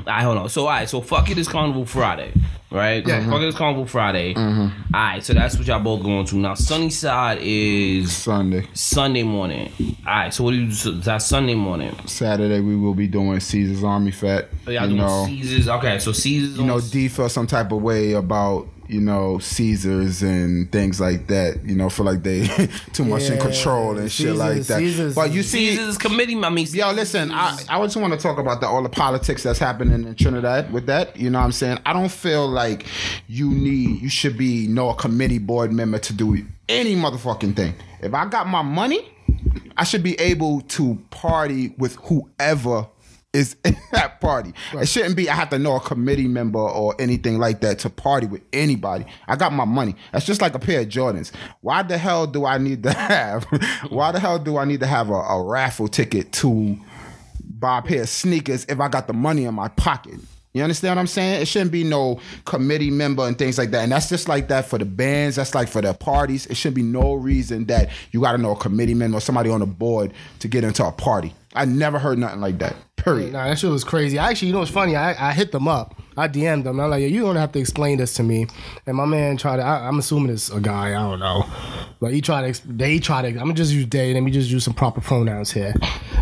Right, 0.05 0.23
hold 0.23 0.37
on. 0.37 0.49
So 0.49 0.61
all 0.61 0.67
right, 0.67 0.89
so 0.89 1.01
fuck 1.01 1.29
it 1.29 1.37
is 1.37 1.47
Carnival 1.47 1.85
Friday, 1.85 2.33
right? 2.71 3.05
Yeah. 3.05 3.29
Fuck 3.29 3.41
it 3.41 3.47
is 3.47 3.55
Carnival 3.55 3.85
Friday. 3.85 4.33
Mm-hmm. 4.33 4.95
All 4.95 5.01
right, 5.01 5.23
so 5.23 5.33
that's 5.33 5.57
what 5.57 5.67
y'all 5.67 5.79
both 5.79 6.03
going 6.03 6.25
to 6.25 6.35
now. 6.35 6.53
Sunnyside 6.55 7.39
is 7.41 8.11
Sunday, 8.15 8.67
Sunday 8.73 9.23
morning. 9.23 9.71
All 10.05 10.13
right, 10.13 10.33
so 10.33 10.43
what 10.43 10.51
do 10.51 10.57
you? 10.57 10.71
So 10.71 10.91
that's 10.91 11.25
Sunday 11.25 11.55
morning. 11.55 11.95
Saturday 12.07 12.59
we 12.59 12.75
will 12.75 12.95
be 12.95 13.07
doing 13.07 13.39
Caesar's 13.39 13.83
Army 13.83 14.11
Fete. 14.11 14.45
So 14.65 14.71
y'all 14.71 14.87
doing 14.87 14.97
know, 14.97 15.25
Caesars. 15.25 15.67
Okay, 15.67 15.99
so 15.99 16.11
Caesars. 16.11 16.57
you 16.57 16.65
know, 16.65 16.81
D 16.81 17.07
felt 17.07 17.31
some 17.31 17.47
type 17.47 17.71
of 17.71 17.81
way 17.81 18.13
about 18.13 18.67
you 18.91 18.99
know, 18.99 19.39
Caesars 19.39 20.21
and 20.21 20.69
things 20.71 20.99
like 20.99 21.27
that. 21.27 21.63
You 21.63 21.75
know, 21.75 21.89
feel 21.89 22.05
like 22.05 22.23
they 22.23 22.47
too 22.93 23.05
much 23.05 23.29
in 23.29 23.39
control 23.39 23.97
and 23.97 24.11
shit 24.11 24.35
like 24.35 24.63
that. 24.63 24.79
Caesars- 24.79 25.15
but 25.15 25.31
you 25.31 25.43
see, 25.43 25.71
Caesar's 25.71 25.97
committee. 25.97 26.35
I 26.35 26.49
mean, 26.49 26.67
Yo, 26.71 26.91
listen, 26.91 27.31
I, 27.31 27.57
I 27.69 27.81
just 27.83 27.95
want 27.95 28.13
to 28.13 28.19
talk 28.19 28.37
about 28.37 28.59
the, 28.61 28.67
all 28.67 28.83
the 28.83 28.89
politics 28.89 29.43
that's 29.43 29.59
happening 29.59 30.03
in 30.05 30.15
Trinidad 30.15 30.71
with 30.73 30.87
that. 30.87 31.15
You 31.17 31.29
know 31.29 31.39
what 31.39 31.45
I'm 31.45 31.51
saying? 31.51 31.79
I 31.85 31.93
don't 31.93 32.11
feel 32.11 32.47
like 32.47 32.85
you 33.27 33.49
need, 33.49 34.01
you 34.01 34.09
should 34.09 34.37
be 34.37 34.67
no 34.67 34.89
a 34.89 34.95
committee 34.95 35.39
board 35.39 35.71
member 35.71 35.99
to 35.99 36.13
do 36.13 36.45
any 36.67 36.95
motherfucking 36.95 37.55
thing. 37.55 37.73
If 38.01 38.13
I 38.13 38.25
got 38.25 38.47
my 38.47 38.61
money, 38.61 39.07
I 39.77 39.83
should 39.83 40.03
be 40.03 40.19
able 40.19 40.61
to 40.61 40.95
party 41.11 41.73
with 41.77 41.95
whoever 41.95 42.87
is 43.33 43.55
in 43.65 43.75
that 43.91 44.19
party. 44.19 44.53
It 44.73 44.87
shouldn't 44.87 45.15
be 45.15 45.29
I 45.29 45.35
have 45.35 45.49
to 45.49 45.59
know 45.59 45.75
a 45.75 45.79
committee 45.79 46.27
member 46.27 46.59
or 46.59 46.95
anything 46.99 47.39
like 47.39 47.61
that 47.61 47.79
to 47.79 47.89
party 47.89 48.27
with 48.27 48.41
anybody. 48.53 49.05
I 49.27 49.35
got 49.35 49.53
my 49.53 49.65
money. 49.65 49.95
That's 50.11 50.25
just 50.25 50.41
like 50.41 50.55
a 50.55 50.59
pair 50.59 50.81
of 50.81 50.87
Jordans. 50.87 51.31
Why 51.61 51.83
the 51.83 51.97
hell 51.97 52.27
do 52.27 52.45
I 52.45 52.57
need 52.57 52.83
to 52.83 52.93
have 52.97 53.45
why 53.89 54.11
the 54.11 54.19
hell 54.19 54.39
do 54.39 54.57
I 54.57 54.65
need 54.65 54.79
to 54.81 54.87
have 54.87 55.09
a, 55.09 55.13
a 55.13 55.43
raffle 55.43 55.87
ticket 55.87 56.31
to 56.33 56.77
buy 57.43 57.79
a 57.79 57.81
pair 57.81 58.01
of 58.03 58.09
sneakers 58.09 58.65
if 58.65 58.79
I 58.79 58.87
got 58.87 59.07
the 59.07 59.13
money 59.13 59.45
in 59.45 59.53
my 59.53 59.69
pocket? 59.69 60.19
You 60.53 60.63
understand 60.63 60.97
what 60.97 61.01
I'm 61.01 61.07
saying? 61.07 61.41
It 61.41 61.47
shouldn't 61.47 61.71
be 61.71 61.85
no 61.85 62.19
committee 62.43 62.91
member 62.91 63.25
and 63.25 63.37
things 63.37 63.57
like 63.57 63.71
that. 63.71 63.83
And 63.83 63.91
that's 63.93 64.09
just 64.09 64.27
like 64.27 64.49
that 64.49 64.65
for 64.65 64.77
the 64.77 64.83
bands. 64.83 65.37
That's 65.37 65.55
like 65.55 65.69
for 65.69 65.81
the 65.81 65.93
parties. 65.93 66.45
It 66.47 66.57
should 66.57 66.73
be 66.73 66.83
no 66.83 67.13
reason 67.13 67.67
that 67.67 67.89
you 68.11 68.19
got 68.19 68.33
to 68.33 68.37
know 68.37 68.51
a 68.51 68.57
committee 68.57 68.93
member 68.93 69.17
or 69.17 69.21
somebody 69.21 69.49
on 69.49 69.61
the 69.61 69.65
board 69.65 70.11
to 70.39 70.49
get 70.49 70.65
into 70.65 70.85
a 70.85 70.91
party. 70.91 71.33
I 71.55 71.63
never 71.63 71.99
heard 71.99 72.17
nothing 72.17 72.41
like 72.41 72.59
that. 72.59 72.75
Period. 73.03 73.33
Nah, 73.33 73.47
that 73.47 73.57
shit 73.57 73.69
was 73.69 73.83
crazy. 73.83 74.19
I 74.19 74.29
Actually, 74.29 74.47
you 74.49 74.53
know 74.53 74.59
what's 74.59 74.71
funny? 74.71 74.95
I, 74.95 75.29
I 75.29 75.33
hit 75.33 75.51
them 75.51 75.67
up. 75.67 75.95
I 76.17 76.27
DM'd 76.27 76.65
them. 76.65 76.79
I'm 76.79 76.89
like, 76.89 77.01
yo, 77.01 77.07
you 77.07 77.21
don't 77.21 77.37
have 77.37 77.53
to 77.53 77.59
explain 77.59 77.97
this 77.97 78.13
to 78.15 78.23
me. 78.23 78.45
And 78.85 78.97
my 78.97 79.05
man 79.05 79.37
tried 79.37 79.57
to. 79.57 79.63
I, 79.63 79.87
I'm 79.87 79.97
assuming 79.97 80.31
it's 80.31 80.49
a 80.49 80.59
guy. 80.59 80.89
I 80.89 81.09
don't 81.09 81.19
know. 81.19 81.45
But 82.01 82.13
he 82.13 82.19
tried 82.19 82.53
to. 82.53 82.67
They 82.67 82.99
tried 82.99 83.21
to. 83.23 83.27
I'm 83.29 83.35
gonna 83.35 83.53
just 83.53 83.71
use 83.71 83.87
they. 83.87 84.13
Let 84.13 84.21
me 84.21 84.31
just 84.31 84.49
use 84.49 84.65
some 84.65 84.73
proper 84.73 84.99
pronouns 84.99 85.51
here, 85.51 85.73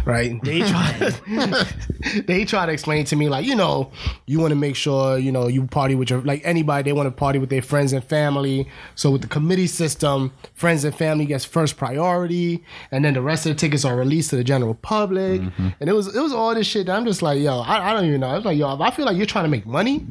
right? 0.05 0.39
They 0.43 0.59
tried. 0.69 1.15
they 2.27 2.45
try 2.45 2.67
to 2.67 2.71
explain 2.71 3.05
to 3.05 3.15
me 3.15 3.29
like, 3.29 3.45
you 3.45 3.55
know, 3.55 3.91
you 4.27 4.39
want 4.39 4.51
to 4.51 4.55
make 4.55 4.75
sure 4.75 5.17
you 5.17 5.31
know 5.31 5.47
you 5.47 5.65
party 5.65 5.95
with 5.95 6.11
your 6.11 6.21
like 6.21 6.41
anybody. 6.45 6.83
They 6.83 6.93
want 6.93 7.07
to 7.07 7.11
party 7.11 7.39
with 7.39 7.49
their 7.49 7.63
friends 7.63 7.91
and 7.91 8.03
family. 8.03 8.69
So 8.93 9.09
with 9.09 9.21
the 9.21 9.27
committee 9.27 9.67
system, 9.67 10.33
friends 10.53 10.83
and 10.83 10.95
family 10.95 11.25
gets 11.25 11.45
first 11.45 11.77
priority, 11.77 12.63
and 12.91 13.03
then 13.03 13.15
the 13.15 13.21
rest 13.21 13.47
of 13.47 13.53
the 13.53 13.59
tickets 13.59 13.85
are 13.85 13.95
released 13.95 14.29
to 14.29 14.35
the 14.35 14.43
general 14.43 14.75
public. 14.75 15.41
Mm-hmm. 15.41 15.69
And 15.79 15.89
it 15.89 15.93
was 15.93 16.15
it 16.15 16.21
was 16.21 16.31
all 16.31 16.53
this 16.53 16.67
shit. 16.69 16.85
That 16.85 16.95
I'm 16.97 17.05
just 17.05 17.21
like, 17.21 17.39
yo, 17.41 17.59
I, 17.59 17.89
I 17.89 17.93
don't 17.93 18.05
even 18.05 18.21
know. 18.21 18.27
I 18.27 18.35
was 18.35 18.45
like, 18.45 18.57
yo, 18.57 18.73
if 18.73 18.79
I 18.81 18.91
feel 18.91 19.05
like 19.05 19.17
you're 19.17 19.25
trying 19.25 19.45
to 19.45 19.49
make 19.49 19.65
money, 19.65 20.05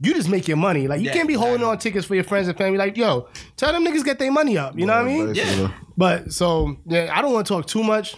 you 0.00 0.14
just 0.14 0.28
make 0.28 0.48
your 0.48 0.56
money. 0.56 0.88
Like 0.88 1.00
you 1.00 1.06
Yeah, 1.06 1.12
can't 1.12 1.28
be 1.28 1.34
holding 1.34 1.64
on 1.64 1.78
tickets 1.78 2.06
for 2.06 2.14
your 2.14 2.24
friends 2.24 2.48
and 2.48 2.56
family. 2.58 2.78
Like, 2.78 2.96
yo, 2.96 3.28
tell 3.56 3.72
them 3.72 3.84
niggas 3.84 4.04
get 4.04 4.18
their 4.18 4.32
money 4.32 4.58
up. 4.58 4.78
You 4.78 4.86
know 4.86 4.94
what 4.96 5.04
I 5.04 5.08
mean? 5.08 5.32
Basically. 5.32 5.70
But 5.96 6.32
so 6.32 6.76
yeah, 6.86 7.10
I 7.14 7.22
don't 7.22 7.32
want 7.32 7.46
to 7.46 7.52
talk 7.54 7.66
too 7.66 7.82
much. 7.84 8.16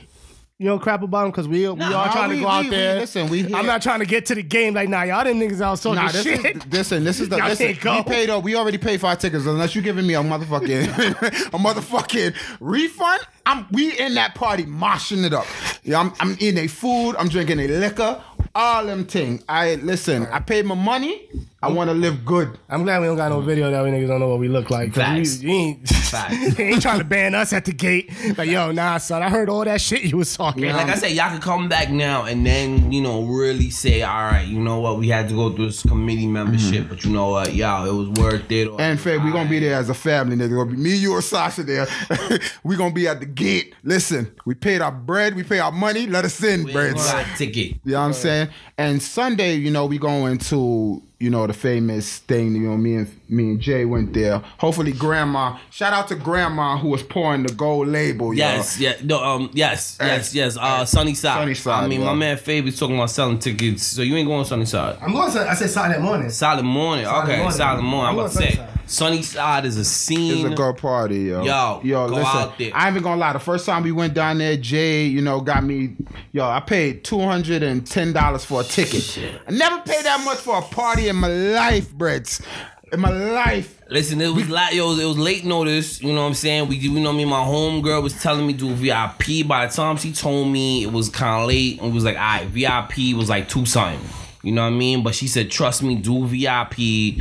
You 0.59 0.65
know, 0.65 0.79
crap 0.79 1.03
about 1.03 1.25
them 1.25 1.31
because 1.33 1.47
we 1.47 1.59
we 1.61 1.67
all 1.67 1.77
nah, 1.77 2.11
trying 2.11 2.31
we- 2.31 2.37
to 2.37 2.41
go 2.41 2.49
out 2.49 2.65
we- 2.65 2.71
we- 2.71 2.77
there. 2.77 3.01
listen, 3.01 3.29
we 3.29 3.43
here- 3.43 3.55
I'm 3.57 3.67
not 3.67 3.83
trying 3.83 3.99
to 3.99 4.07
get 4.07 4.25
to 4.27 4.35
the 4.35 4.43
game 4.43 4.73
like 4.73 4.89
nah, 4.89 5.03
y'all 5.03 5.23
them 5.23 5.39
niggas 5.39 5.61
out 5.61 5.77
talking 5.83 6.03
Nah, 6.03 6.11
this 6.11 6.23
shit. 6.23 6.57
is 6.57 6.67
listen. 6.73 7.05
This 7.05 7.21
is 7.21 7.29
the 7.29 7.37
Y'all 7.41 7.49
listen. 7.49 7.67
can't 7.75 7.81
go. 7.83 7.97
We 7.99 8.03
paid 8.05 8.31
up. 8.31 8.43
We 8.43 8.57
already 8.57 8.79
paid 8.79 8.99
for 9.01 9.09
our 9.09 9.17
tickets. 9.17 9.45
Unless 9.45 9.75
you 9.75 9.83
giving 9.83 10.07
me 10.07 10.15
a 10.15 10.21
motherfucking 10.23 10.87
a 11.53 11.59
motherfucking 11.59 12.35
refund, 12.61 13.21
I'm 13.47 13.67
we 13.71 13.99
in 13.99 14.15
that 14.15 14.35
party 14.35 14.65
moshing 14.65 15.25
it 15.25 15.33
up. 15.33 15.47
Yeah, 15.85 16.01
I'm 16.01 16.13
I'm 16.21 16.33
eating 16.41 16.65
a 16.65 16.67
food. 16.67 17.15
I'm 17.17 17.29
drinking 17.29 17.61
a 17.61 17.69
liquor. 17.69 18.21
All 18.55 18.85
them 18.87 19.07
thing. 19.07 19.43
I 19.49 19.77
listen. 19.77 20.27
I 20.27 20.41
paid 20.41 20.67
my 20.67 20.75
money. 20.75 21.29
I 21.67 21.71
want 21.73 21.91
to 21.91 21.95
live 21.95 22.25
good. 22.25 22.57
I'm 22.69 22.85
glad 22.85 23.01
we 23.01 23.09
don't 23.09 23.17
got 23.17 23.31
no 23.31 23.41
mm. 23.41 23.45
video 23.45 23.73
that 23.73 23.83
we 23.83 23.91
niggas 23.91 24.07
don't 24.07 24.21
know 24.21 24.29
what 24.29 24.39
we 24.39 24.47
look 24.47 24.71
like. 24.71 24.95
Facts. 24.95 25.41
We, 25.41 25.47
we 25.47 25.53
ain't, 25.53 25.89
Facts. 26.07 26.55
they 26.55 26.69
ain't 26.69 26.81
trying 26.81 27.01
to 27.01 27.05
ban 27.05 27.35
us 27.35 27.53
at 27.53 27.65
the 27.65 27.73
gate. 27.73 28.13
Like, 28.39 28.49
yo, 28.49 28.71
nah, 28.71 28.99
son, 28.99 29.21
I 29.21 29.29
heard 29.29 29.49
all 29.49 29.65
that 29.65 29.81
shit 29.81 30.03
you 30.05 30.17
was 30.17 30.37
talking. 30.37 30.65
And 30.65 30.77
like 30.77 30.89
I 30.89 30.95
said, 30.95 31.11
y'all 31.11 31.31
can 31.31 31.41
come 31.41 31.69
back 31.69 31.91
now 31.91 32.25
and 32.25 32.47
then, 32.47 32.93
you 32.93 33.01
know, 33.01 33.25
really 33.25 33.71
say, 33.71 34.03
all 34.03 34.15
right, 34.15 34.47
you 34.47 34.61
know 34.61 34.79
what, 34.79 34.99
we 34.99 35.09
had 35.09 35.29
to 35.29 35.35
go 35.35 35.53
through 35.53 35.67
this 35.67 35.83
committee 35.83 36.29
membership, 36.29 36.85
mm. 36.85 36.89
but 36.89 37.05
you 37.05 37.13
know 37.13 37.31
what, 37.31 37.53
y'all, 37.53 37.85
it 37.85 37.93
was 37.93 38.11
worth 38.11 38.49
it. 38.53 38.69
Or, 38.69 38.81
And 38.81 39.01
Fed, 39.01 39.25
we 39.25 39.33
gonna 39.33 39.51
be 39.51 39.59
there 39.59 39.75
as 39.75 39.91
a 39.91 39.95
family, 39.95 40.37
nigga. 40.37 40.55
Gonna 40.55 40.71
be 40.71 40.77
me, 40.77 40.95
you, 40.95 41.15
or 41.15 41.23
Sasha 41.23 41.65
there. 41.65 41.89
we 42.63 42.77
gonna 42.77 42.95
be 42.95 43.09
at 43.09 43.19
the 43.19 43.27
gate. 43.27 43.75
Listen, 43.83 44.33
we 44.45 44.55
paid 44.55 44.81
our 44.83 44.93
bread, 44.93 45.35
we 45.35 45.43
pay 45.43 45.59
our 45.59 45.73
money. 45.73 46.07
Let 46.07 46.25
us 46.25 46.41
in, 46.45 46.63
we 46.63 46.73
bread. 46.73 46.97
ticket. 47.37 47.81
You 47.85 47.93
know 47.93 48.01
what 48.01 48.07
I'm 48.07 48.13
saying? 48.13 48.51
And 48.79 49.03
Sunday, 49.03 49.55
you 49.55 49.73
know, 49.73 49.87
we 49.87 49.99
going 49.99 50.39
to, 50.39 51.03
you 51.19 51.31
know, 51.31 51.47
the 51.47 51.55
famous 51.55 52.19
thing, 52.19 52.55
you 52.55 52.69
know, 52.69 52.77
me 52.77 52.97
and 52.97 53.21
me 53.29 53.51
and 53.51 53.61
Jay 53.61 53.87
went 53.87 54.13
there. 54.13 54.39
Hopefully 54.59 54.93
grandma, 54.93 55.57
shout 55.71 55.95
out 55.95 56.09
to 56.09 56.15
grandma 56.15 56.77
who 56.77 56.89
was 56.89 57.03
pouring 57.03 57.43
the 57.43 57.55
gold 57.55 57.89
label, 57.89 58.35
y'all. 58.35 58.37
Yes, 58.37 58.79
yeah, 58.79 58.97
no, 59.03 59.25
um, 59.25 59.51
yes, 59.55 59.97
yes, 59.99 60.35
yes. 60.35 60.57
Uh, 60.59 60.85
Sunny 60.85 61.15
Side. 61.15 61.41
Sunny 61.41 61.55
Side, 61.55 61.85
I 61.85 61.89
mean, 61.89 62.01
yeah. 62.01 62.07
my 62.07 62.15
man 62.15 62.37
Fav 62.37 62.67
is 62.67 62.79
talking 62.79 62.97
about 62.97 63.11
selling 63.11 63.39
tickets, 63.39 63.83
so 63.83 64.03
you 64.03 64.15
ain't 64.17 64.29
going 64.29 64.45
Sunny 64.45 64.67
Side. 64.67 64.99
I'm 65.01 65.13
going 65.13 65.33
to, 65.33 65.49
I 65.49 65.55
said 65.55 65.71
Saturday 65.71 66.03
morning. 66.03 66.29
Solid 66.29 66.65
morning. 66.65 67.07
Solid 67.07 67.25
okay, 67.25 67.37
morning. 67.39 67.57
solid 67.57 67.83
morning. 67.83 67.99
I'm 67.99 68.07
I'm 68.07 68.19
about 68.19 68.33
to 68.33 68.39
going 68.39 68.51
say, 68.51 68.57
Sunnyside. 68.57 68.81
Sunny 68.89 69.23
Side 69.23 69.65
is 69.65 69.77
a 69.79 69.85
scene. 69.85 70.47
It's 70.47 70.53
a 70.53 70.55
good 70.55 70.77
party, 70.77 71.21
yo. 71.25 71.43
Yo, 71.45 71.81
yo, 71.83 72.09
go 72.09 72.17
listen. 72.17 72.37
out 72.37 72.59
there. 72.59 72.71
I 72.75 72.87
ain't 72.87 72.93
even 72.93 73.03
gonna 73.03 73.21
lie. 73.21 73.33
The 73.33 73.41
first 73.41 73.67
time 73.67 73.83
we 73.83 73.91
went 73.91 74.15
down 74.15 74.39
there, 74.39 74.57
Jay, 74.57 75.07
you 75.07 75.23
know, 75.23 75.41
got 75.41 75.65
me. 75.65 75.97
Yo, 76.31 76.45
I 76.45 76.61
paid 76.61 77.03
two 77.03 77.21
hundred 77.21 77.63
and 77.65 77.85
ten 77.85 78.13
dollars 78.13 78.45
for 78.45 78.61
a 78.61 78.65
ticket. 78.65 79.19
I 79.49 79.51
never 79.51 79.83
paid 79.83 80.05
that 80.05 80.23
much 80.25 80.39
for 80.39 80.59
a 80.59 80.63
party 80.63 81.06
in 81.09 81.17
my 81.17 81.29
life, 81.29 81.91
Brits. 81.91 82.45
In 82.93 83.01
my 83.01 83.11
life. 83.11 83.83
Listen, 83.89 84.21
it 84.21 84.29
was 84.29 84.49
like 84.49 84.75
yo, 84.75 84.93
it 84.93 85.05
was 85.05 85.19
late 85.19 85.45
notice. 85.45 86.03
You 86.03 86.13
know 86.13 86.23
what 86.23 86.29
I'm 86.29 86.35
saying? 86.35 86.69
We, 86.69 86.77
you 86.77 87.01
know, 87.01 87.13
me, 87.13 87.23
and 87.23 87.31
my 87.31 87.41
homegirl 87.41 88.03
was 88.03 88.21
telling 88.21 88.47
me 88.47 88.53
do 88.53 88.73
VIP. 88.75 89.47
By 89.47 89.67
the 89.67 89.73
time 89.73 89.97
she 89.97 90.13
told 90.13 90.49
me 90.49 90.83
it 90.83 90.93
was 90.93 91.09
kind 91.09 91.43
of 91.43 91.49
late, 91.49 91.81
it 91.81 91.93
was 91.93 92.05
like, 92.05 92.17
all 92.17 92.23
right, 92.23 92.47
VIP 92.47 93.17
was 93.17 93.29
like 93.29 93.49
two 93.49 93.67
something. 93.67 94.01
You 94.47 94.53
know 94.53 94.63
what 94.63 94.69
I 94.69 94.77
mean? 94.77 95.03
But 95.03 95.17
she 95.17 95.27
said, 95.27 95.51
trust 95.51 95.83
me, 95.83 95.97
do 95.97 96.25
VIP. 96.25 97.21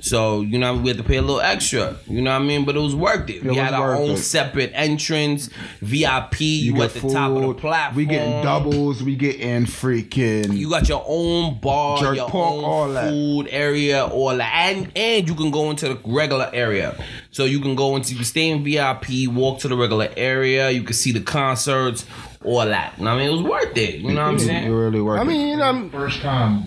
So 0.00 0.40
you 0.40 0.58
know, 0.58 0.76
we 0.76 0.88
had 0.88 0.96
to 0.96 1.04
pay 1.04 1.18
a 1.18 1.22
little 1.22 1.40
extra. 1.40 1.96
You 2.08 2.20
know 2.20 2.32
what 2.32 2.42
I 2.42 2.44
mean? 2.44 2.64
But 2.64 2.74
it 2.74 2.80
was 2.80 2.96
worth 2.96 3.30
it. 3.30 3.44
we 3.44 3.54
had 3.54 3.74
our 3.74 3.94
own 3.94 4.10
it. 4.10 4.16
separate 4.16 4.72
entrance. 4.74 5.50
VIP. 5.80 6.40
You, 6.40 6.72
get 6.72 6.96
at 6.96 7.02
the 7.02 7.12
top 7.12 7.30
of 7.30 7.42
the 7.42 7.54
platform. 7.54 7.96
We 7.96 8.06
getting 8.06 8.42
doubles. 8.42 9.04
We 9.04 9.14
getting 9.14 9.66
freaking. 9.66 10.56
You 10.56 10.68
got 10.68 10.88
your 10.88 11.04
own 11.06 11.60
bar, 11.60 11.98
Jerk 11.98 12.16
your 12.16 12.28
pork, 12.28 12.54
own 12.54 12.64
all 12.64 12.88
that. 12.88 13.08
food 13.08 13.46
area, 13.50 14.04
all 14.06 14.36
that, 14.36 14.52
and 14.52 14.90
and 14.96 15.28
you 15.28 15.36
can 15.36 15.52
go 15.52 15.70
into 15.70 15.88
the 15.88 16.00
regular 16.04 16.50
area. 16.52 17.00
So 17.30 17.44
you 17.44 17.60
can 17.60 17.76
go 17.76 17.94
into, 17.94 18.10
you 18.10 18.16
can 18.16 18.24
stay 18.24 18.48
in 18.48 18.64
VIP, 18.64 19.28
walk 19.28 19.60
to 19.60 19.68
the 19.68 19.76
regular 19.76 20.08
area. 20.16 20.70
You 20.70 20.82
can 20.82 20.94
see 20.94 21.12
the 21.12 21.20
concerts, 21.20 22.04
all 22.44 22.64
that. 22.66 22.98
And 22.98 23.08
I 23.08 23.16
mean, 23.16 23.28
it 23.28 23.32
was 23.32 23.42
worth 23.42 23.76
it. 23.76 23.96
You 23.96 24.12
know 24.12 24.22
what 24.22 24.28
I'm 24.28 24.36
it 24.36 24.40
saying? 24.40 24.72
really 24.72 25.00
worth 25.00 25.18
I 25.18 25.22
it. 25.22 25.26
mean, 25.26 25.48
you 25.48 25.56
know, 25.56 25.64
I'm- 25.64 25.90
First 25.90 26.20
time 26.20 26.64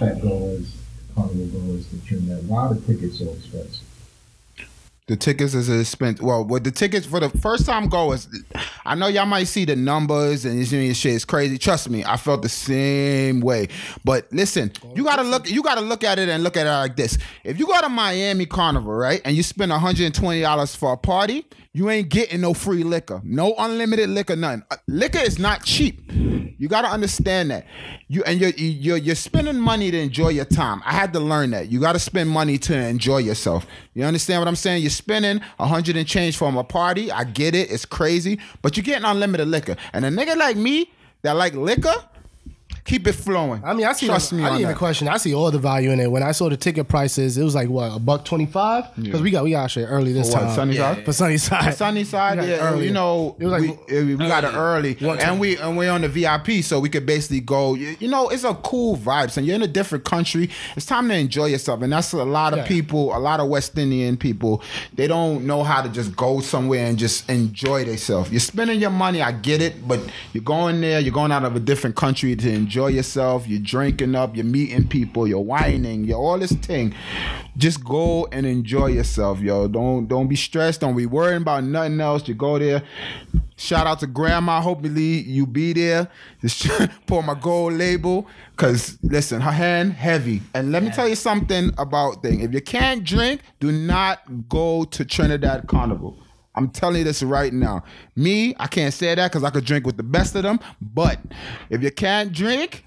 that 0.00 0.20
goers, 0.22 0.76
carnival 1.14 1.46
goers 1.46 1.86
to 1.88 1.98
Trinidad. 2.06 2.46
Why 2.48 2.66
are 2.66 2.74
the 2.74 2.80
tickets 2.80 3.18
so 3.18 3.30
expensive? 3.30 3.82
The 5.08 5.14
tickets 5.14 5.54
is 5.54 5.68
expensive. 5.70 6.24
Well, 6.24 6.44
with 6.44 6.64
the 6.64 6.72
tickets 6.72 7.06
for 7.06 7.20
the 7.20 7.28
first 7.38 7.64
time 7.64 7.88
goers, 7.88 8.26
I 8.84 8.96
know 8.96 9.06
y'all 9.06 9.24
might 9.24 9.44
see 9.44 9.64
the 9.64 9.76
numbers 9.76 10.44
and 10.44 10.60
this 10.60 10.72
and 10.72 10.96
shit 10.96 11.12
is 11.14 11.24
crazy. 11.24 11.58
Trust 11.58 11.88
me, 11.88 12.04
I 12.04 12.16
felt 12.16 12.42
the 12.42 12.48
same 12.48 13.40
way. 13.40 13.68
But 14.04 14.26
listen, 14.32 14.72
you 14.96 15.04
gotta 15.04 15.22
look. 15.22 15.48
You 15.48 15.62
gotta 15.62 15.80
look 15.80 16.02
at 16.02 16.18
it 16.18 16.28
and 16.28 16.42
look 16.42 16.56
at 16.56 16.66
it 16.66 16.70
like 16.70 16.96
this. 16.96 17.18
If 17.44 17.56
you 17.56 17.68
go 17.68 17.80
to 17.80 17.88
Miami 17.88 18.46
Carnival, 18.46 18.94
right, 18.94 19.20
and 19.24 19.36
you 19.36 19.44
spend 19.44 19.70
one 19.70 19.78
hundred 19.80 20.06
and 20.06 20.14
twenty 20.14 20.40
dollars 20.40 20.74
for 20.74 20.92
a 20.94 20.96
party, 20.96 21.46
you 21.76 21.90
ain't 21.90 22.08
getting 22.08 22.40
no 22.40 22.54
free 22.54 22.84
liquor, 22.84 23.20
no 23.22 23.54
unlimited 23.58 24.08
liquor, 24.08 24.34
nothing. 24.34 24.62
Uh, 24.70 24.76
liquor 24.88 25.18
is 25.18 25.38
not 25.38 25.62
cheap. 25.62 26.10
You 26.10 26.68
gotta 26.68 26.88
understand 26.88 27.50
that. 27.50 27.66
You 28.08 28.24
and 28.24 28.40
you're 28.40 28.48
you're 28.52 28.96
you're 28.96 29.14
spending 29.14 29.60
money 29.60 29.90
to 29.90 29.98
enjoy 29.98 30.30
your 30.30 30.46
time. 30.46 30.80
I 30.86 30.94
had 30.94 31.12
to 31.12 31.20
learn 31.20 31.50
that. 31.50 31.70
You 31.70 31.78
gotta 31.78 31.98
spend 31.98 32.30
money 32.30 32.56
to 32.60 32.74
enjoy 32.74 33.18
yourself. 33.18 33.66
You 33.92 34.04
understand 34.04 34.40
what 34.40 34.48
I'm 34.48 34.56
saying? 34.56 34.80
You're 34.80 34.88
spending 34.88 35.42
a 35.58 35.66
hundred 35.66 35.98
and 35.98 36.08
change 36.08 36.38
from 36.38 36.56
a 36.56 36.64
party. 36.64 37.12
I 37.12 37.24
get 37.24 37.54
it. 37.54 37.70
It's 37.70 37.84
crazy, 37.84 38.40
but 38.62 38.78
you're 38.78 38.84
getting 38.84 39.04
unlimited 39.04 39.46
liquor. 39.46 39.76
And 39.92 40.06
a 40.06 40.08
nigga 40.08 40.34
like 40.34 40.56
me 40.56 40.90
that 41.20 41.36
like 41.36 41.52
liquor, 41.52 41.92
keep 42.86 43.06
it 43.06 43.12
flowing. 43.14 43.62
I 43.64 43.74
mean, 43.74 43.86
I 43.86 43.92
see. 43.92 44.06
Trust 44.06 44.32
me 44.32 44.42
I 44.42 44.46
on 44.46 44.52
didn't 44.52 44.60
even 44.62 44.72
that. 44.72 44.78
question. 44.78 45.08
I 45.08 45.16
see 45.18 45.34
all 45.34 45.50
the 45.50 45.58
value 45.58 45.90
in 45.90 46.00
it. 46.00 46.10
When 46.10 46.22
I 46.22 46.32
saw 46.32 46.48
the 46.48 46.56
ticket 46.56 46.88
prices, 46.88 47.36
it 47.36 47.44
was 47.44 47.54
like 47.54 47.68
what 47.68 47.94
a 47.94 47.98
buck 47.98 48.24
twenty 48.24 48.46
five. 48.46 48.84
Because 48.96 49.20
we 49.22 49.30
got 49.30 49.44
we 49.44 49.50
got 49.50 49.70
shit 49.70 49.86
early 49.88 50.12
this 50.12 50.28
For 50.32 50.38
what, 50.40 50.46
time. 50.46 50.54
Sunnyside? 50.54 51.04
For 51.04 51.12
Sunnyside. 51.12 51.74
Sunny 51.74 52.04
side, 52.04 52.38
We 52.38 52.46
got 52.46 52.48
it 52.48 52.56
yeah, 52.58 52.68
early. 52.72 52.86
you 52.86 52.92
know, 52.92 53.36
It 53.38 53.44
was 53.44 53.52
like 53.52 53.88
we, 53.88 53.96
eh, 53.96 54.02
we 54.04 54.16
got 54.16 54.44
it 54.44 54.54
early, 54.54 54.96
and 55.00 55.40
we 55.40 55.56
and 55.58 55.76
we're 55.76 55.90
on 55.90 56.02
the 56.02 56.08
VIP, 56.08 56.62
so 56.62 56.80
we 56.80 56.88
could 56.88 57.04
basically 57.06 57.40
go. 57.40 57.74
You 57.74 57.96
you 57.98 58.08
know, 58.08 58.28
it's 58.28 58.44
a 58.44 58.54
cool 58.54 58.96
vibes, 58.96 59.36
and 59.36 59.46
you're 59.46 59.56
in 59.56 59.62
a 59.62 59.66
different 59.68 60.04
country. 60.04 60.48
It's 60.76 60.86
time 60.86 61.08
to 61.08 61.14
enjoy 61.14 61.46
yourself, 61.46 61.82
and 61.82 61.92
that's 61.92 62.12
a 62.12 62.18
lot 62.24 62.52
of 62.52 62.58
Yeah. 62.60 62.66
people, 62.68 63.16
a 63.16 63.18
lot 63.18 63.40
of 63.40 63.48
West 63.48 63.76
Indian 63.76 64.16
people. 64.16 64.62
They 64.94 65.06
don't 65.08 65.44
know 65.46 65.62
how 65.64 65.82
to 65.82 65.88
just 65.88 66.14
go 66.16 66.40
somewhere 66.40 66.86
and 66.86 66.96
just 66.98 67.28
enjoy 67.28 67.84
themselves. 67.84 68.30
You're 68.30 68.40
spending 68.40 68.80
your 68.80 68.90
money, 68.90 69.20
I 69.22 69.32
get 69.32 69.60
it, 69.60 69.86
but 69.88 70.00
you're 70.32 70.44
going 70.44 70.80
there, 70.80 71.00
you're 71.00 71.12
going 71.12 71.32
out 71.32 71.44
of 71.44 71.56
a 71.56 71.60
different 71.60 71.96
country 71.96 72.36
to 72.36 72.50
enjoy 72.50 72.75
enjoy 72.76 72.88
yourself. 72.88 73.48
You're 73.48 73.58
drinking 73.58 74.14
up. 74.14 74.36
You're 74.36 74.44
meeting 74.44 74.86
people. 74.86 75.26
You're 75.26 75.40
whining. 75.40 76.04
You're 76.04 76.18
all 76.18 76.38
this 76.38 76.52
thing. 76.52 76.94
Just 77.56 77.82
go 77.82 78.28
and 78.30 78.44
enjoy 78.44 78.88
yourself, 78.88 79.40
yo. 79.40 79.66
Don't 79.66 80.06
don't 80.06 80.28
be 80.28 80.36
stressed. 80.36 80.82
Don't 80.82 80.94
be 80.94 81.06
worrying 81.06 81.40
about 81.40 81.64
nothing 81.64 81.98
else. 82.02 82.28
You 82.28 82.34
go 82.34 82.58
there. 82.58 82.82
Shout 83.56 83.86
out 83.86 84.00
to 84.00 84.06
grandma. 84.06 84.60
Hopefully 84.60 85.22
you 85.22 85.46
be 85.46 85.72
there. 85.72 86.08
Just 86.42 86.68
pour 87.06 87.22
my 87.22 87.32
gold 87.32 87.72
label. 87.72 88.26
Cause 88.56 88.98
listen, 89.02 89.40
her 89.40 89.52
hand 89.52 89.94
heavy. 89.94 90.42
And 90.52 90.70
let 90.70 90.82
me 90.82 90.90
tell 90.90 91.08
you 91.08 91.16
something 91.16 91.70
about 91.78 92.22
thing. 92.22 92.40
If 92.40 92.52
you 92.52 92.60
can't 92.60 93.04
drink, 93.04 93.40
do 93.58 93.72
not 93.72 94.50
go 94.50 94.84
to 94.84 95.04
Trinidad 95.06 95.66
Carnival. 95.66 96.18
I'm 96.56 96.70
telling 96.70 96.98
you 96.98 97.04
this 97.04 97.22
right 97.22 97.52
now. 97.52 97.84
Me, 98.14 98.54
I 98.58 98.66
can't 98.66 98.92
say 98.92 99.14
that 99.14 99.30
because 99.30 99.44
I 99.44 99.50
could 99.50 99.64
drink 99.64 99.86
with 99.86 99.96
the 99.96 100.02
best 100.02 100.34
of 100.34 100.42
them. 100.42 100.58
But 100.80 101.20
if 101.70 101.82
you 101.82 101.90
can't 101.90 102.32
drink, 102.32 102.84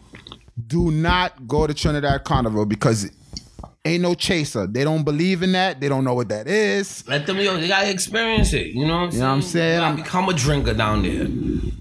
do 0.68 0.92
not 0.92 1.48
go 1.48 1.68
to 1.68 1.74
Trinidad 1.74 2.24
Carnival 2.24 2.66
because 2.66 3.12
ain't 3.86 4.02
no 4.02 4.14
chaser. 4.14 4.68
They 4.68 4.84
don't 4.84 5.04
believe 5.04 5.44
in 5.44 5.52
that. 5.54 5.80
They 5.80 5.88
don't 5.88 6.04
know 6.04 6.14
what 6.14 6.30
that 6.30 6.48
is. 6.48 7.08
Let 7.08 7.26
them 7.26 7.38
yo, 7.38 7.58
they 7.58 7.68
gotta 7.68 7.90
experience 7.90 8.54
it. 8.54 8.68
You 8.68 8.86
know 8.88 8.98
what 8.98 9.04
I'm 9.04 9.12
saying? 9.12 9.14
You 9.14 9.20
know 9.20 9.28
what 9.30 9.36
I'm 9.36 9.42
saying? 9.42 9.80
I'm- 9.82 9.96
become 9.96 10.30
a 10.30 10.34
drinker 10.34 10.74
down 10.74 11.04
there. 11.04 11.28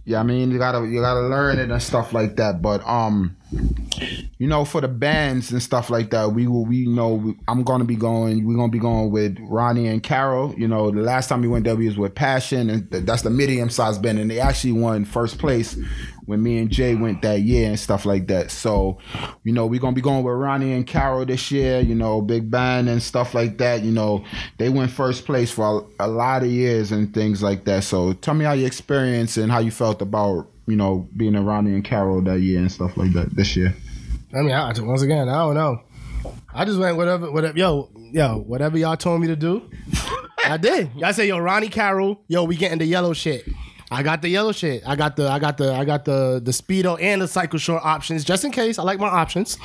Yeah, 0.04 0.20
I 0.20 0.22
mean 0.22 0.50
you 0.50 0.58
gotta 0.58 0.86
you 0.86 1.00
gotta 1.00 1.20
learn 1.28 1.58
it 1.58 1.70
and 1.70 1.82
stuff 1.82 2.12
like 2.12 2.36
that. 2.36 2.62
But 2.62 2.86
um, 2.86 3.36
you 3.50 4.46
know, 4.46 4.64
for 4.64 4.80
the 4.80 4.88
bands 4.88 5.50
and 5.50 5.62
stuff 5.62 5.90
like 5.90 6.10
that, 6.10 6.32
we 6.32 6.46
will 6.46 6.64
we 6.64 6.86
know 6.86 7.34
I'm 7.48 7.64
gonna 7.64 7.84
be 7.84 7.96
going. 7.96 8.46
We're 8.46 8.56
gonna 8.56 8.70
be 8.70 8.78
going 8.78 9.10
with 9.10 9.38
Ronnie 9.40 9.88
and 9.88 10.02
Caro. 10.02 10.54
You 10.56 10.68
know, 10.68 10.90
the 10.90 11.00
last 11.00 11.28
time 11.28 11.40
we 11.40 11.48
went 11.48 11.64
there, 11.64 11.74
we 11.74 11.86
was 11.86 11.96
with 11.96 12.14
Passion, 12.14 12.70
and 12.70 12.90
that's 12.90 13.22
the 13.22 13.30
medium 13.30 13.70
sized 13.70 14.02
band, 14.02 14.18
and 14.18 14.30
they 14.30 14.38
actually 14.38 14.72
won 14.72 15.04
first 15.04 15.38
place 15.38 15.78
when 16.26 16.42
me 16.42 16.58
and 16.58 16.70
Jay 16.70 16.94
went 16.94 17.22
that 17.22 17.40
year 17.40 17.68
and 17.68 17.80
stuff 17.80 18.04
like 18.04 18.26
that. 18.26 18.50
So, 18.50 18.98
you 19.44 19.52
know, 19.52 19.66
we're 19.66 19.80
gonna 19.80 19.96
be 19.96 20.02
going 20.02 20.22
with 20.22 20.34
Ronnie 20.34 20.74
and 20.74 20.86
Caro 20.86 21.24
this 21.24 21.50
year. 21.50 21.80
You 21.80 21.94
know, 21.94 22.20
big 22.20 22.50
band 22.50 22.88
and 22.88 23.02
stuff 23.02 23.34
like 23.34 23.58
that. 23.58 23.82
You 23.82 23.92
know, 23.92 24.24
they 24.58 24.68
went 24.68 24.90
first 24.90 25.24
place 25.24 25.50
for 25.50 25.86
a, 25.98 26.06
a 26.06 26.08
lot 26.08 26.42
of 26.42 26.50
years 26.50 26.92
and 26.92 27.12
things 27.14 27.42
like 27.42 27.64
that. 27.64 27.84
So, 27.84 28.12
tell 28.12 28.34
me 28.34 28.44
how 28.44 28.52
you 28.52 28.66
experienced 28.66 29.38
and 29.38 29.50
how 29.50 29.60
you 29.60 29.70
felt 29.70 30.02
about 30.02 30.48
you 30.68 30.76
know 30.76 31.08
being 31.16 31.34
in 31.34 31.44
Ronnie 31.44 31.72
and 31.72 31.84
Caro 31.84 32.20
that 32.20 32.40
year 32.40 32.58
and 32.58 32.70
stuff 32.70 32.96
like 32.96 33.12
that 33.14 33.34
this 33.34 33.56
year. 33.56 33.74
I 34.34 34.42
mean, 34.42 34.52
I, 34.52 34.72
once 34.80 35.02
again, 35.02 35.28
I 35.28 35.38
don't 35.38 35.54
know. 35.54 35.82
I 36.52 36.64
just 36.64 36.78
went 36.78 36.96
whatever, 36.96 37.30
whatever. 37.32 37.58
Yo, 37.58 37.90
yo, 38.12 38.38
whatever 38.46 38.76
y'all 38.76 38.96
told 38.96 39.20
me 39.20 39.26
to 39.28 39.36
do, 39.36 39.70
I 40.44 40.56
did. 40.58 40.90
Y'all 40.96 41.12
say, 41.12 41.28
yo, 41.28 41.38
Ronnie 41.38 41.68
Caro, 41.68 42.20
yo, 42.28 42.44
we 42.44 42.56
getting 42.56 42.78
the 42.78 42.84
yellow 42.84 43.12
shit. 43.14 43.48
I 43.90 44.02
got 44.02 44.20
the 44.20 44.28
yellow 44.28 44.52
shit. 44.52 44.82
I 44.86 44.96
got 44.96 45.16
the, 45.16 45.30
I 45.30 45.38
got 45.38 45.56
the, 45.56 45.72
I 45.72 45.84
got 45.86 46.04
the, 46.04 46.42
the 46.44 46.50
speedo 46.50 47.00
and 47.00 47.22
the 47.22 47.28
cycle 47.28 47.58
short 47.58 47.82
options, 47.84 48.22
just 48.22 48.44
in 48.44 48.52
case. 48.52 48.78
I 48.78 48.82
like 48.82 48.98
my 48.98 49.08
options. 49.08 49.56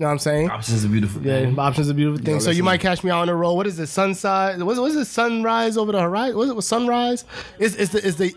You 0.00 0.04
know 0.04 0.10
what 0.10 0.12
I'm 0.12 0.18
saying? 0.20 0.50
Options 0.50 0.84
are 0.84 0.88
beautiful. 0.88 1.22
Yeah, 1.22 1.40
thing. 1.40 1.58
options 1.58 1.88
are 1.88 1.90
a 1.90 1.94
beautiful 1.94 2.24
thing. 2.24 2.38
so 2.38 2.52
you 2.52 2.62
might 2.62 2.80
catch 2.80 3.02
me 3.02 3.10
out 3.10 3.22
on 3.22 3.26
the 3.26 3.34
road. 3.34 3.54
What 3.54 3.66
is 3.66 3.80
it? 3.80 3.88
Sunside? 3.88 4.62
What 4.62 4.74
is, 4.74 4.78
what 4.78 4.90
is 4.92 4.96
it? 4.96 5.06
Sunrise 5.06 5.76
over 5.76 5.90
the 5.90 6.00
horizon? 6.00 6.36
What 6.36 6.44
is 6.44 6.50
it? 6.50 6.54
What, 6.54 6.62
sunrise? 6.62 7.24
It's, 7.58 7.74
it's 7.74 7.90
the, 7.90 8.06
it's 8.06 8.16
the 8.16 8.32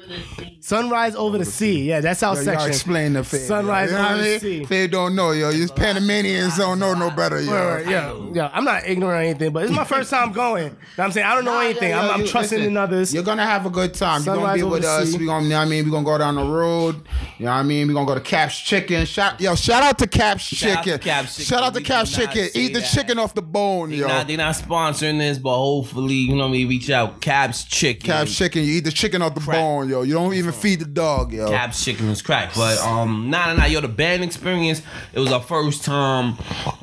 sunrise 0.60 1.14
over 1.14 1.38
the 1.38 1.46
sea. 1.46 1.84
Yeah, 1.84 2.00
that's 2.02 2.24
our 2.24 2.34
Yo, 2.34 2.42
y'all 2.42 2.46
section. 2.46 2.70
explain 2.70 3.14
the 3.14 3.24
Fade. 3.24 3.42
Sunrise 3.42 3.92
you 3.92 3.98
know 3.98 4.10
over 4.10 4.18
the 4.24 4.40
sea. 4.40 4.66
Fade 4.66 4.90
don't 4.90 5.16
know, 5.16 5.34
yo. 5.34 5.52
You 5.52 5.68
Panamanians 5.68 6.58
don't 6.58 6.80
know 6.80 6.96
no 6.96 7.12
better, 7.12 7.40
yo. 7.40 7.52
Right, 7.54 7.76
right, 7.76 7.88
yeah, 7.88 8.20
yeah. 8.34 8.50
I'm 8.52 8.64
not 8.66 8.88
ignorant 8.88 9.20
or 9.20 9.24
anything, 9.24 9.54
but 9.54 9.62
it's 9.64 9.72
my 9.72 9.84
first 9.84 10.10
time 10.10 10.32
going. 10.32 10.64
You 10.64 10.70
know 10.72 10.76
what 10.96 11.04
I'm 11.06 11.12
saying 11.12 11.28
I 11.28 11.36
don't 11.36 11.46
know 11.46 11.60
anything. 11.60 11.90
Yeah, 11.90 12.02
I'm, 12.02 12.10
I'm 12.10 12.22
you- 12.22 12.28
trusting 12.28 12.58
listen, 12.58 12.72
in 12.72 12.78
others. 12.78 13.14
You're 13.14 13.22
gonna 13.22 13.46
have 13.46 13.68
a 13.68 13.70
good 13.70 13.94
time. 13.94 14.24
You're 14.24 14.36
gonna 14.36 14.56
be 14.56 14.64
with 14.64 14.84
us. 14.84 15.12
sea. 15.12 15.20
We 15.20 15.28
gonna, 15.28 15.44
you 15.44 15.50
know 15.52 15.58
what 15.60 15.68
I 15.68 15.70
mean, 15.70 15.86
we 15.86 15.92
gonna 15.92 16.06
go 16.06 16.18
down 16.18 16.38
the 16.38 16.44
road. 16.44 17.08
You 17.38 17.46
know 17.46 17.52
what 17.52 17.58
I 17.58 17.64
mean? 17.64 17.88
We 17.88 17.94
gonna 17.94 18.08
go 18.08 18.16
to 18.16 18.22
Cap's 18.22 18.60
Chicken. 18.60 19.06
Shout, 19.06 19.40
yo, 19.40 19.54
shout 19.54 19.84
out 19.84 20.00
to 20.00 20.08
Cap's 20.08 20.42
Shout 20.42 20.78
out 20.80 20.84
to 20.86 20.90
Chicken. 20.94 21.04
Cap's 21.08 21.36
Chicken. 21.36 21.51
Shout 21.52 21.64
out 21.64 21.74
to 21.74 21.80
We 21.80 21.84
Cap's 21.84 22.16
Chicken. 22.16 22.48
Eat 22.54 22.72
the 22.72 22.80
that. 22.80 22.86
chicken 22.86 23.20
off 23.20 23.34
the 23.34 23.42
bone, 23.42 23.90
They 23.90 23.98
yo. 23.98 24.08
not, 24.08 24.26
they 24.26 24.38
not 24.38 24.56
sponsoring 24.56 25.20
this, 25.20 25.38
but 25.38 25.54
hopefully, 25.54 26.14
you 26.14 26.34
know 26.34 26.48
me, 26.48 26.64
reach 26.64 26.90
out. 26.90 27.20
Cab's 27.20 27.66
Chicken. 27.66 28.06
Cap's 28.06 28.34
Chicken. 28.38 28.64
You 28.64 28.76
eat 28.76 28.86
the 28.86 28.92
chicken 28.92 29.22
off 29.22 29.36
the 29.36 29.42
Crack. 29.42 29.58
bone, 29.58 29.90
yo. 29.90 30.04
You 30.04 30.14
don't 30.14 30.34
even 30.34 30.54
feed 30.54 30.80
the 30.80 30.86
dog, 30.86 31.34
yo. 31.34 31.50
Cab's 31.50 31.84
Chicken 31.84 32.08
was 32.08 32.22
crack. 32.22 32.54
But 32.56 32.78
um 32.80 33.30
nah 33.30 33.48
nah 33.48 33.54
nah 33.56 33.66
yo 33.66 33.82
the 33.82 33.90
band 33.90 34.24
experience, 34.24 34.82
it 35.12 35.20
was 35.20 35.34
our 35.34 35.42
first 35.42 35.84
time 35.84 36.38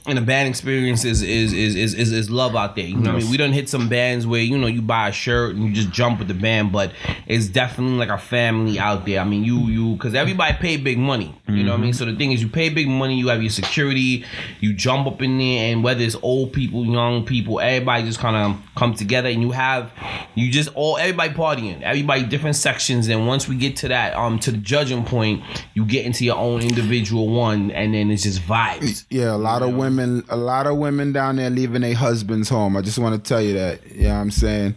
and 0.04 0.18
the 0.18 0.22
band 0.22 0.50
experience 0.50 1.02
is 1.06 1.22
is 1.22 1.54
is 1.54 1.74
is, 1.74 1.94
is, 1.94 2.12
is 2.12 2.30
love 2.30 2.54
out 2.54 2.76
there. 2.76 2.84
You 2.84 2.96
know 2.96 3.14
what 3.14 3.22
I 3.22 3.22
mean? 3.22 3.30
We 3.30 3.38
done 3.38 3.54
hit 3.54 3.70
some 3.70 3.88
bands 3.88 4.26
where, 4.26 4.42
you 4.42 4.58
know, 4.58 4.66
you 4.66 4.82
buy 4.82 5.08
a 5.08 5.12
shirt 5.12 5.56
and 5.56 5.64
you 5.64 5.72
just 5.72 5.90
jump 5.92 6.18
with 6.18 6.28
the 6.28 6.34
band, 6.34 6.72
but 6.72 6.92
it's 7.26 7.46
definitely 7.46 7.96
like 7.96 8.10
a 8.10 8.18
family 8.18 8.78
out 8.78 9.06
there. 9.06 9.20
I 9.20 9.24
mean 9.24 9.44
you 9.44 9.60
you 9.68 9.96
cause 9.96 10.12
everybody 10.12 10.54
pay 10.58 10.76
big 10.76 10.98
money. 10.98 11.34
You 11.48 11.64
know 11.64 11.70
what 11.72 11.80
I 11.80 11.82
mean? 11.84 11.94
So 11.94 12.04
the 12.04 12.14
thing 12.14 12.32
is 12.32 12.42
you 12.42 12.48
pay 12.48 12.68
big 12.68 12.88
money, 12.88 13.18
you 13.18 13.28
have 13.28 13.40
your 13.42 13.50
security, 13.50 14.26
you 14.60 14.72
jump 14.72 15.06
up 15.06 15.22
in 15.22 15.38
there 15.38 15.72
and 15.72 15.84
whether 15.84 16.02
it's 16.02 16.16
old 16.22 16.52
people, 16.52 16.84
young 16.84 17.24
people, 17.24 17.60
everybody 17.60 18.04
just 18.04 18.20
kinda 18.20 18.56
come 18.76 18.94
together 18.94 19.28
and 19.28 19.42
you 19.42 19.50
have 19.50 19.92
you 20.34 20.50
just 20.50 20.68
all 20.74 20.96
everybody 20.96 21.32
partying, 21.32 21.82
everybody 21.82 22.22
different 22.24 22.56
sections, 22.56 23.08
and 23.08 23.26
once 23.26 23.48
we 23.48 23.56
get 23.56 23.76
to 23.76 23.88
that 23.88 24.14
um 24.14 24.38
to 24.38 24.50
the 24.50 24.58
judging 24.58 25.04
point, 25.04 25.42
you 25.74 25.84
get 25.84 26.04
into 26.04 26.24
your 26.24 26.36
own 26.36 26.62
individual 26.62 27.28
one, 27.28 27.70
and 27.70 27.94
then 27.94 28.10
it's 28.10 28.22
just 28.22 28.40
vibes. 28.42 29.04
Yeah, 29.10 29.34
a 29.34 29.36
lot 29.36 29.62
of 29.62 29.74
women, 29.74 30.24
a 30.28 30.36
lot 30.36 30.66
of 30.66 30.76
women 30.76 31.12
down 31.12 31.36
there 31.36 31.50
leaving 31.50 31.82
their 31.82 31.94
husbands 31.94 32.48
home. 32.48 32.76
I 32.76 32.82
just 32.82 32.98
want 32.98 33.22
to 33.22 33.28
tell 33.28 33.42
you 33.42 33.54
that. 33.54 33.80
You 33.90 34.08
know 34.08 34.14
I'm 34.14 34.30
saying? 34.30 34.76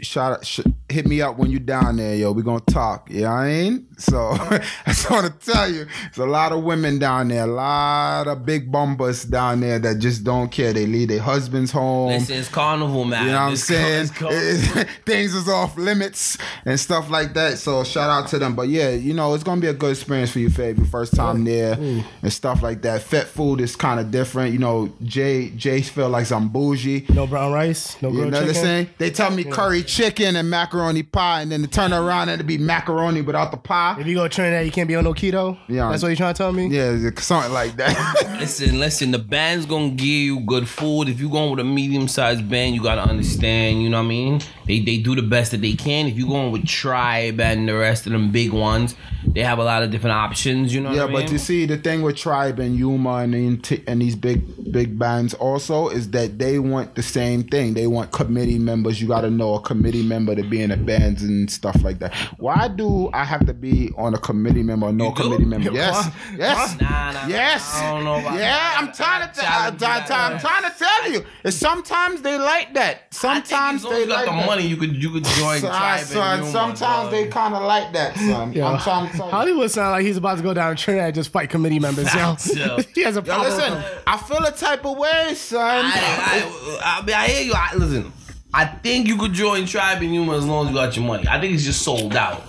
Shout 0.00 0.32
out, 0.32 0.62
hit 0.90 1.06
me 1.06 1.22
up 1.22 1.36
when 1.38 1.50
you 1.50 1.58
down 1.58 1.96
there, 1.96 2.14
yo. 2.16 2.32
We 2.32 2.42
gonna 2.42 2.60
talk. 2.60 3.08
You 3.10 3.22
know 3.22 3.30
what 3.30 3.36
I 3.36 3.46
mean? 3.48 3.86
So 3.98 4.30
I 4.32 4.62
just 4.86 5.10
want 5.10 5.26
to 5.40 5.52
tell 5.52 5.70
you, 5.70 5.86
there's 6.04 6.18
a 6.18 6.26
lot 6.26 6.52
of 6.52 6.62
women 6.64 6.98
down 6.98 7.28
there, 7.28 7.44
a 7.44 7.46
lot 7.46 8.26
of 8.28 8.44
big 8.46 8.70
bumpers 8.72 9.24
down 9.24 9.60
there 9.60 9.78
that 9.78 9.98
just 9.98 10.24
don't 10.24 10.50
care. 10.50 10.72
They 10.72 10.86
leave 10.86 11.08
their 11.08 11.20
husbands 11.20 11.70
home. 11.70 12.08
Listen, 12.10 12.36
it's 12.38 12.48
carnival, 12.48 13.04
man. 13.04 13.26
You 13.26 13.32
know 13.32 13.36
what 13.38 13.42
I'm 13.48 13.52
It's 13.52 13.64
saying? 13.64 14.08
car- 14.08 14.28
it's 14.32 14.66
carnival. 14.72 14.92
Things 15.06 15.34
is 15.34 15.48
off 15.48 15.76
limits 15.76 16.38
and 16.64 16.78
stuff 16.80 17.10
like 17.10 17.34
that. 17.34 17.58
So 17.58 17.84
shout 17.84 18.10
out 18.10 18.28
to 18.30 18.38
them. 18.38 18.54
But 18.56 18.68
yeah, 18.68 18.90
you 18.90 19.14
know, 19.14 19.34
it's 19.34 19.44
gonna 19.44 19.60
be 19.60 19.66
a 19.68 19.74
good 19.74 19.92
experience 19.92 20.30
for 20.32 20.38
you, 20.40 20.48
Fave. 20.50 20.78
Your 20.78 20.86
first 20.86 21.14
time 21.14 21.44
there 21.44 21.74
and 22.22 22.32
stuff 22.32 22.62
like 22.62 22.82
that. 22.82 23.02
Fete 23.02 23.26
food 23.26 23.60
is 23.60 23.76
kind 23.76 24.00
of 24.00 24.10
different. 24.10 24.52
You 24.52 24.58
know, 24.58 24.92
Jay 25.02 25.50
Jay 25.50 25.82
feel 25.82 26.08
like 26.08 26.30
I'm 26.32 26.48
bougie. 26.48 27.06
no 27.10 27.26
brown 27.26 27.52
rice, 27.52 28.00
no 28.02 28.08
You 28.08 28.14
grilled 28.16 28.32
know 28.32 28.38
what 28.38 28.42
I'm 28.48 28.54
chicken. 28.54 28.62
saying? 28.64 28.88
They 28.98 29.10
tell 29.10 29.30
me 29.30 29.44
curry 29.44 29.82
chicken 29.82 30.36
and 30.36 30.48
macaroni 30.50 30.79
pie, 31.12 31.42
and 31.42 31.52
then 31.52 31.62
to 31.62 31.68
turn 31.68 31.92
around 31.92 32.28
and 32.28 32.38
to 32.38 32.44
be 32.44 32.58
macaroni 32.58 33.20
without 33.22 33.50
the 33.50 33.56
pie. 33.56 33.96
If 33.98 34.06
you 34.06 34.14
go 34.14 34.24
to 34.24 34.28
Trinidad, 34.28 34.64
you 34.66 34.72
can't 34.72 34.88
be 34.88 34.96
on 34.96 35.04
no 35.04 35.12
keto. 35.14 35.58
Yeah. 35.68 35.90
that's 35.90 36.02
what 36.02 36.08
you're 36.08 36.16
trying 36.16 36.34
to 36.34 36.38
tell 36.38 36.52
me. 36.52 36.66
Yeah, 36.68 37.10
something 37.18 37.52
like 37.52 37.76
that. 37.76 38.36
Listen, 38.40 38.78
listen, 38.80 39.10
the 39.10 39.18
band's 39.18 39.66
gonna 39.66 39.90
give 39.90 40.06
you 40.06 40.40
good 40.40 40.66
food. 40.66 41.08
If 41.08 41.20
you 41.20 41.28
going 41.28 41.50
with 41.50 41.60
a 41.60 41.64
medium 41.64 42.08
sized 42.08 42.48
band, 42.48 42.74
you 42.74 42.82
gotta 42.82 43.02
understand, 43.02 43.82
you 43.82 43.90
know 43.90 43.98
what 43.98 44.04
I 44.06 44.08
mean? 44.08 44.40
They 44.66 44.80
they 44.80 44.96
do 44.96 45.14
the 45.14 45.22
best 45.22 45.50
that 45.50 45.60
they 45.60 45.74
can. 45.74 46.06
If 46.06 46.16
you 46.16 46.26
going 46.26 46.50
with 46.52 46.66
Tribe 46.66 47.38
and 47.40 47.68
the 47.68 47.76
rest 47.76 48.06
of 48.06 48.12
them 48.12 48.32
big 48.32 48.52
ones, 48.52 48.94
they 49.26 49.42
have 49.42 49.58
a 49.58 49.64
lot 49.64 49.82
of 49.82 49.90
different 49.90 50.16
options, 50.16 50.72
you 50.74 50.80
know 50.80 50.90
Yeah, 50.92 51.02
what 51.02 51.10
I 51.10 51.12
mean? 51.12 51.22
but 51.26 51.32
you 51.32 51.38
see, 51.38 51.66
the 51.66 51.76
thing 51.76 52.00
with 52.02 52.16
Tribe 52.16 52.58
and 52.60 52.76
Yuma 52.76 53.16
and, 53.16 53.62
the- 53.62 53.82
and 53.86 54.00
these 54.00 54.16
big 54.16 54.40
big 54.72 54.98
bands 54.98 55.34
also 55.34 55.88
is 55.88 56.10
that 56.12 56.38
they 56.38 56.58
want 56.58 56.94
the 56.94 57.02
same 57.02 57.42
thing. 57.44 57.74
They 57.74 57.86
want 57.86 58.10
committee 58.12 58.58
members. 58.58 59.02
You 59.02 59.08
got 59.08 59.22
to 59.22 59.30
know 59.30 59.54
a 59.54 59.60
committee 59.60 60.02
member 60.04 60.34
to 60.34 60.42
be 60.42 60.62
in 60.62 60.69
the 60.70 60.76
bands 60.76 61.22
and 61.22 61.50
stuff 61.50 61.82
like 61.82 61.98
that. 62.00 62.14
Why 62.38 62.68
do 62.68 63.10
I 63.12 63.24
have 63.24 63.46
to 63.46 63.54
be 63.54 63.90
on 63.96 64.14
a 64.14 64.18
committee 64.18 64.62
member 64.62 64.86
or 64.86 64.92
no 64.92 65.08
You 65.10 65.14
do? 65.14 65.22
committee 65.22 65.44
member? 65.44 65.70
Yes, 65.80 66.04
What? 66.06 66.38
yes, 66.38 66.80
Nah, 66.80 66.88
nah, 66.88 67.12
nah, 67.12 67.26
yes. 67.28 67.74
I 67.76 67.90
don't 67.90 68.04
know 68.04 68.14
about 68.20 68.34
yeah, 68.34 68.40
that. 68.40 68.76
I'm 68.80 68.92
trying 68.92 69.32
to. 69.32 69.40
I 69.40 69.70
T- 69.70 69.84
I'm, 69.86 70.06
trying- 70.06 70.32
I'm 70.34 70.38
trying 70.40 70.70
to 70.72 70.78
tell 70.78 71.12
you. 71.12 71.24
It's 71.44 71.56
sometimes 71.56 72.22
they 72.22 72.38
like 72.38 72.74
that. 72.74 72.96
I 72.96 72.98
think 73.00 73.46
Sometimes 73.46 73.80
as 73.80 73.84
long 73.84 73.92
they 73.94 74.00
you 74.00 74.06
got 74.06 74.14
like 74.16 74.24
the 74.26 74.30
that. 74.32 74.46
money, 74.46 74.66
you 74.66 74.76
could 74.76 75.02
you 75.02 75.10
could 75.10 75.24
join 75.24 75.60
Son, 75.60 75.70
Tribe. 75.70 76.00
son, 76.00 76.32
and 76.32 76.38
Yuma, 76.46 76.52
sometimes 76.52 76.80
dog. 76.80 77.10
they 77.12 77.26
kind 77.28 77.54
of 77.54 77.62
like 77.62 77.92
that, 77.92 78.16
son. 78.16 78.52
Yo, 78.52 78.66
I'm 78.66 78.78
trying 78.80 79.10
to 79.10 79.16
tell 79.16 79.26
you. 79.26 79.30
Hollywood 79.32 79.70
sound 79.70 79.90
like 79.92 80.04
he's 80.06 80.16
about 80.16 80.36
to 80.38 80.42
go 80.42 80.54
down 80.54 80.74
to 80.76 80.82
Trinidad 80.82 81.06
and 81.06 81.14
just 81.14 81.30
fight 81.30 81.50
committee 81.50 81.78
members. 81.80 82.12
Yo, 82.14 82.36
Yo. 82.54 82.78
he 82.94 83.02
has 83.02 83.16
a 83.16 83.22
Yo, 83.22 83.38
listen, 83.40 83.82
I 84.06 84.16
feel 84.16 84.44
a 84.44 84.52
type 84.52 84.84
of 84.86 84.96
way, 84.98 85.34
son. 85.34 85.84
I, 85.86 86.80
I, 86.82 87.00
I, 87.00 87.04
mean, 87.06 87.14
I 87.16 87.26
hear 87.28 87.44
you. 87.44 87.52
I, 87.54 87.74
listen, 87.76 88.12
I 88.52 88.64
think 88.64 89.06
you 89.06 89.16
could 89.16 89.32
join 89.32 89.66
Tribe 89.66 90.02
and 90.02 90.14
Yuma 90.14 90.36
as 90.36 90.44
long 90.46 90.66
as 90.66 90.72
you 90.72 90.76
got 90.76 90.96
your 90.96 91.04
money. 91.04 91.26
I 91.28 91.40
think 91.40 91.54
it's 91.54 91.64
just 91.64 91.82
sold 91.82 92.16
out. 92.16 92.42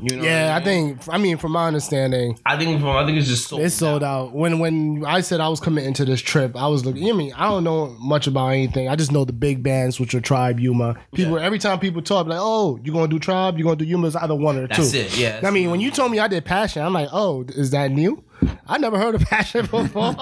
You 0.00 0.16
know 0.16 0.22
yeah, 0.22 0.52
what 0.52 0.62
I 0.62 0.64
think. 0.64 1.00
I 1.08 1.18
mean, 1.18 1.38
from 1.38 1.52
my 1.52 1.66
understanding, 1.66 2.38
I 2.44 2.58
think 2.58 2.78
from 2.80 2.90
I 2.90 3.06
think 3.06 3.18
it's 3.18 3.28
just 3.28 3.48
sold. 3.48 3.62
it's 3.62 3.74
sold 3.74 4.02
out. 4.02 4.34
When 4.34 4.58
when 4.58 5.04
I 5.06 5.22
said 5.22 5.40
I 5.40 5.48
was 5.48 5.60
committing 5.60 5.94
to 5.94 6.04
this 6.04 6.20
trip, 6.20 6.56
I 6.56 6.68
was 6.68 6.84
looking. 6.84 7.02
You 7.02 7.08
know 7.08 7.14
what 7.14 7.22
I 7.22 7.24
mean, 7.24 7.34
I 7.36 7.48
don't 7.48 7.64
know 7.64 7.96
much 8.00 8.26
about 8.26 8.48
anything. 8.48 8.88
I 8.88 8.96
just 8.96 9.12
know 9.12 9.24
the 9.24 9.32
big 9.32 9.62
bands, 9.62 9.98
which 9.98 10.14
are 10.14 10.20
Tribe, 10.20 10.60
Yuma. 10.60 10.96
People 11.14 11.38
every 11.38 11.58
time 11.58 11.78
people 11.80 12.02
talk, 12.02 12.26
like, 12.26 12.38
"Oh, 12.40 12.78
you 12.84 12.92
gonna 12.92 13.08
do 13.08 13.18
Tribe? 13.18 13.56
you're 13.56 13.64
gonna 13.64 13.76
do 13.76 13.86
Yuma?" 13.86 14.08
It's 14.08 14.16
either 14.16 14.34
one 14.34 14.58
or 14.58 14.66
That's 14.68 14.92
two. 14.92 14.98
it, 14.98 15.16
yeah. 15.16 15.40
I 15.42 15.50
mean, 15.50 15.70
when 15.70 15.80
you 15.80 15.90
told 15.90 16.12
me 16.12 16.18
I 16.18 16.28
did 16.28 16.44
Passion, 16.44 16.82
I'm 16.82 16.92
like, 16.92 17.08
"Oh, 17.10 17.44
is 17.48 17.70
that 17.70 17.90
new?" 17.90 18.22
I 18.66 18.78
never 18.78 18.98
heard 18.98 19.14
of 19.14 19.22
Passion 19.22 19.62
before. 19.70 20.14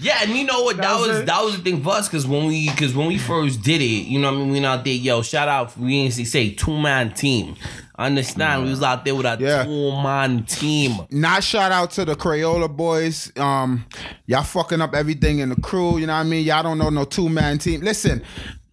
Yeah, 0.00 0.18
and 0.22 0.30
you 0.32 0.44
know 0.44 0.62
what? 0.62 0.76
That, 0.76 0.82
That 0.82 0.98
was 1.00 1.08
was 1.08 1.24
that 1.24 1.42
was 1.44 1.56
the 1.56 1.62
thing 1.62 1.82
for 1.82 1.90
us 1.90 2.08
because 2.08 2.26
when 2.26 2.46
we 2.46 2.70
because 2.70 2.94
when 2.94 3.06
we 3.08 3.18
first 3.18 3.62
did 3.62 3.80
it, 3.80 3.84
you 3.84 4.18
know, 4.18 4.30
what 4.30 4.36
I 4.36 4.40
mean, 4.40 4.48
we 4.48 4.52
went 4.54 4.66
out 4.66 4.84
there, 4.84 4.94
yo, 4.94 5.22
shout 5.22 5.48
out, 5.48 5.76
we 5.78 6.08
didn't 6.08 6.26
say 6.26 6.50
two 6.50 6.78
man 6.80 7.12
team. 7.14 7.56
Understand? 7.96 8.64
We 8.64 8.70
was 8.70 8.82
out 8.82 9.04
there 9.04 9.14
with 9.14 9.24
a 9.24 9.36
Yeah. 9.38 9.64
two 9.64 9.92
man 10.02 10.42
team. 10.44 10.96
Not 11.10 11.44
shout 11.44 11.70
out 11.70 11.92
to 11.92 12.04
the 12.04 12.16
Crayola 12.16 12.68
boys. 12.74 13.30
Um, 13.38 13.84
y'all 14.26 14.42
fucking 14.42 14.80
up 14.80 14.94
everything 14.94 15.38
in 15.38 15.50
the 15.50 15.56
crew. 15.60 15.98
You 15.98 16.08
know 16.08 16.14
what 16.14 16.20
I 16.20 16.24
mean? 16.24 16.44
Y'all 16.44 16.64
don't 16.64 16.78
know 16.78 16.90
no 16.90 17.04
two 17.04 17.28
man 17.28 17.58
team. 17.58 17.82
Listen, 17.82 18.22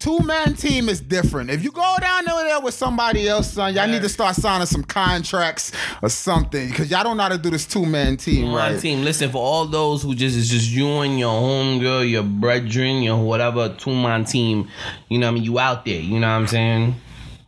two 0.02 0.18
man 0.20 0.54
team 0.54 0.88
is 0.88 1.00
different. 1.00 1.48
If 1.50 1.62
you 1.62 1.70
go 1.70 1.96
down 2.00 2.28
over 2.28 2.42
there 2.42 2.60
with 2.60 2.74
somebody 2.74 3.28
else, 3.28 3.52
son, 3.52 3.72
y'all 3.74 3.86
need 3.86 4.02
to 4.02 4.08
start 4.08 4.34
signing 4.34 4.66
some 4.66 4.82
contracts 4.82 5.70
or 6.02 6.08
something 6.08 6.68
because 6.68 6.90
y'all 6.90 7.04
don't 7.04 7.16
know 7.16 7.22
how 7.22 7.28
to 7.28 7.38
do 7.38 7.50
this 7.50 7.64
two 7.66 7.86
man 7.86 8.16
team, 8.16 8.46
Two 8.50 8.56
right? 8.56 8.80
team. 8.80 9.04
Listen, 9.04 9.30
for 9.30 9.38
all 9.38 9.66
those 9.66 10.02
who 10.02 10.14
just 10.14 10.36
it's 10.36 10.48
just 10.48 10.70
you 10.70 10.88
and 11.00 11.18
your 11.18 11.32
homegirl, 11.32 12.10
your 12.10 12.24
brethren, 12.24 13.02
your 13.02 13.22
whatever 13.22 13.68
two 13.78 13.94
man 13.94 14.24
team. 14.24 14.68
You 15.08 15.18
know 15.18 15.26
what 15.28 15.32
I 15.32 15.34
mean? 15.34 15.44
You 15.44 15.58
out 15.60 15.84
there. 15.84 16.00
You 16.00 16.18
know 16.18 16.28
what 16.28 16.34
I'm 16.34 16.46
saying? 16.48 16.94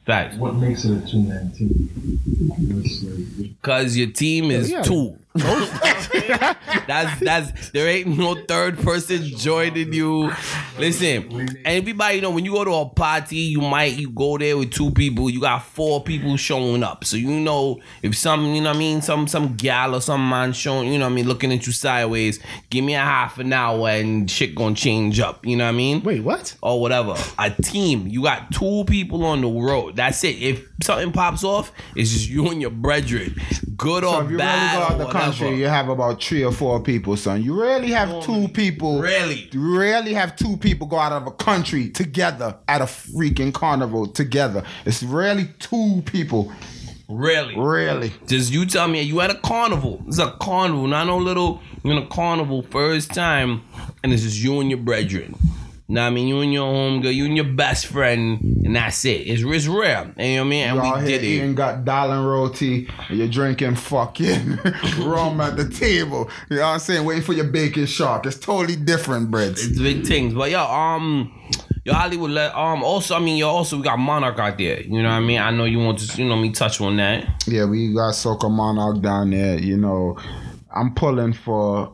Facts. 0.06 0.36
What 0.36 0.54
makes 0.54 0.84
it 0.84 1.02
a 1.02 1.10
two 1.10 1.22
man 1.22 1.50
team? 1.56 1.90
Cause 3.62 3.96
your 3.96 4.10
team 4.10 4.50
is 4.50 4.70
Yeah. 4.70 4.82
two. 4.82 5.18
that's 6.86 7.18
that's 7.18 7.70
there 7.70 7.88
ain't 7.88 8.16
no 8.16 8.36
third 8.46 8.78
person 8.78 9.20
joining 9.24 9.92
you. 9.92 10.30
Listen, 10.78 11.58
everybody 11.64 12.16
you 12.16 12.22
know 12.22 12.30
when 12.30 12.44
you 12.44 12.52
go 12.52 12.64
to 12.64 12.70
a 12.70 12.88
party, 12.88 13.38
you 13.38 13.60
might 13.60 13.94
you 13.94 14.10
go 14.10 14.38
there 14.38 14.56
with 14.56 14.70
two 14.70 14.92
people, 14.92 15.28
you 15.28 15.40
got 15.40 15.64
four 15.64 16.04
people 16.04 16.36
showing 16.36 16.84
up. 16.84 17.04
So 17.04 17.16
you 17.16 17.32
know 17.32 17.80
if 18.02 18.16
some 18.16 18.54
you 18.54 18.60
know 18.60 18.70
what 18.70 18.76
I 18.76 18.78
mean, 18.78 19.02
some 19.02 19.26
some 19.26 19.56
gal 19.56 19.96
or 19.96 20.00
some 20.00 20.28
man 20.28 20.52
showing, 20.52 20.92
you 20.92 21.00
know 21.00 21.06
what 21.06 21.12
I 21.12 21.14
mean, 21.16 21.26
looking 21.26 21.52
at 21.52 21.66
you 21.66 21.72
sideways, 21.72 22.38
give 22.70 22.84
me 22.84 22.94
a 22.94 23.00
half 23.00 23.38
an 23.38 23.52
hour 23.52 23.88
and 23.88 24.30
shit 24.30 24.54
gonna 24.54 24.76
change 24.76 25.18
up. 25.18 25.44
You 25.44 25.56
know 25.56 25.64
what 25.64 25.70
I 25.70 25.76
mean? 25.76 26.04
Wait, 26.04 26.20
what? 26.20 26.54
or 26.62 26.80
whatever. 26.80 27.16
A 27.40 27.50
team. 27.50 28.06
You 28.06 28.22
got 28.22 28.52
two 28.52 28.84
people 28.86 29.24
on 29.24 29.40
the 29.40 29.48
road. 29.48 29.96
That's 29.96 30.22
it. 30.22 30.36
If 30.40 30.68
something 30.82 31.10
pops 31.10 31.42
off, 31.42 31.72
it's 31.96 32.12
just 32.12 32.28
you 32.28 32.48
and 32.50 32.60
your 32.60 32.70
brethren. 32.70 33.34
Good 33.76 34.04
So 34.04 34.16
or 34.16 34.24
if 34.24 34.30
you 34.30 34.38
bad 34.38 34.74
really 34.74 34.86
go 34.86 34.92
out 34.92 34.98
the 34.98 35.06
whatever. 35.06 35.24
country, 35.24 35.58
you 35.58 35.66
have 35.66 35.88
about 35.88 36.22
three 36.22 36.44
or 36.44 36.52
four 36.52 36.80
people, 36.82 37.16
son. 37.16 37.42
You 37.42 37.60
rarely 37.60 37.90
have 37.92 38.22
two 38.22 38.48
people. 38.48 39.00
Really? 39.00 39.48
You 39.52 39.78
rarely 39.78 40.14
have 40.14 40.36
two 40.36 40.56
people 40.56 40.86
go 40.86 40.98
out 40.98 41.12
of 41.12 41.26
a 41.26 41.30
country 41.30 41.88
together 41.90 42.56
at 42.68 42.80
a 42.80 42.84
freaking 42.84 43.52
carnival 43.52 44.06
together. 44.06 44.64
It's 44.84 45.02
rarely 45.02 45.48
two 45.58 46.02
people. 46.06 46.52
Really? 47.08 47.54
really. 47.56 48.12
Just 48.26 48.52
you 48.52 48.64
tell 48.66 48.88
me 48.88 49.02
you 49.02 49.20
at 49.20 49.30
a 49.30 49.34
carnival. 49.36 50.02
It's 50.06 50.18
a 50.18 50.32
carnival, 50.40 50.86
not 50.86 51.06
no 51.06 51.18
little 51.18 51.60
you're 51.82 51.96
in 51.96 52.02
a 52.02 52.06
carnival 52.06 52.62
first 52.62 53.12
time, 53.12 53.62
and 54.02 54.12
it's 54.12 54.22
just 54.22 54.42
you 54.42 54.60
and 54.60 54.70
your 54.70 54.78
brethren. 54.80 55.36
Now 55.86 56.06
I 56.06 56.10
mean 56.10 56.28
you 56.28 56.40
and 56.40 56.52
your 56.52 56.72
homegirl, 56.72 57.14
you 57.14 57.26
and 57.26 57.36
your 57.36 57.44
best 57.44 57.86
friend, 57.86 58.40
and 58.64 58.74
that's 58.74 59.04
it. 59.04 59.20
It's, 59.26 59.42
it's 59.44 59.66
rare. 59.66 60.12
And 60.16 60.28
you 60.32 60.36
know 60.36 60.42
what 60.42 60.46
I 60.46 60.48
mean? 60.48 60.66
And 60.68 60.76
You 60.76 60.82
out 60.82 61.02
we 61.02 61.08
here 61.10 61.20
did 61.20 61.50
it. 61.50 61.54
got 61.54 61.84
darling 61.84 62.24
roti 62.24 62.88
and 63.10 63.18
you're 63.18 63.28
drinking 63.28 63.76
fucking 63.76 64.56
rum 65.00 65.40
at 65.42 65.56
the 65.58 65.68
table. 65.68 66.30
You 66.48 66.56
know 66.56 66.62
what 66.62 66.68
I'm 66.68 66.78
saying? 66.78 67.04
Waiting 67.04 67.22
for 67.22 67.34
your 67.34 67.44
bake 67.44 67.76
and 67.76 67.88
shark. 67.88 68.24
It's 68.24 68.38
totally 68.38 68.76
different, 68.76 69.30
breads. 69.30 69.64
It's 69.66 69.78
big 69.78 70.06
things. 70.06 70.32
But 70.32 70.50
yo, 70.50 70.62
um 70.64 71.30
Yo, 71.84 71.92
Hollywood 71.92 72.30
let 72.30 72.54
um 72.54 72.82
also 72.82 73.14
I 73.14 73.18
mean 73.18 73.36
yo 73.36 73.50
also 73.50 73.76
we 73.76 73.82
got 73.82 73.98
Monarch 73.98 74.38
out 74.38 74.56
there. 74.56 74.80
You 74.80 75.02
know 75.02 75.10
what 75.10 75.16
I 75.16 75.20
mean? 75.20 75.38
I 75.38 75.50
know 75.50 75.64
you 75.66 75.80
want 75.80 75.98
to 75.98 76.22
you 76.22 76.26
know 76.26 76.36
me 76.36 76.50
touch 76.50 76.80
on 76.80 76.96
that. 76.96 77.44
Yeah, 77.46 77.66
we 77.66 77.92
got 77.92 78.14
Soca 78.14 78.50
Monarch 78.50 79.02
down 79.02 79.28
there. 79.30 79.58
You 79.58 79.76
know, 79.76 80.16
I'm 80.74 80.94
pulling 80.94 81.34
for, 81.34 81.92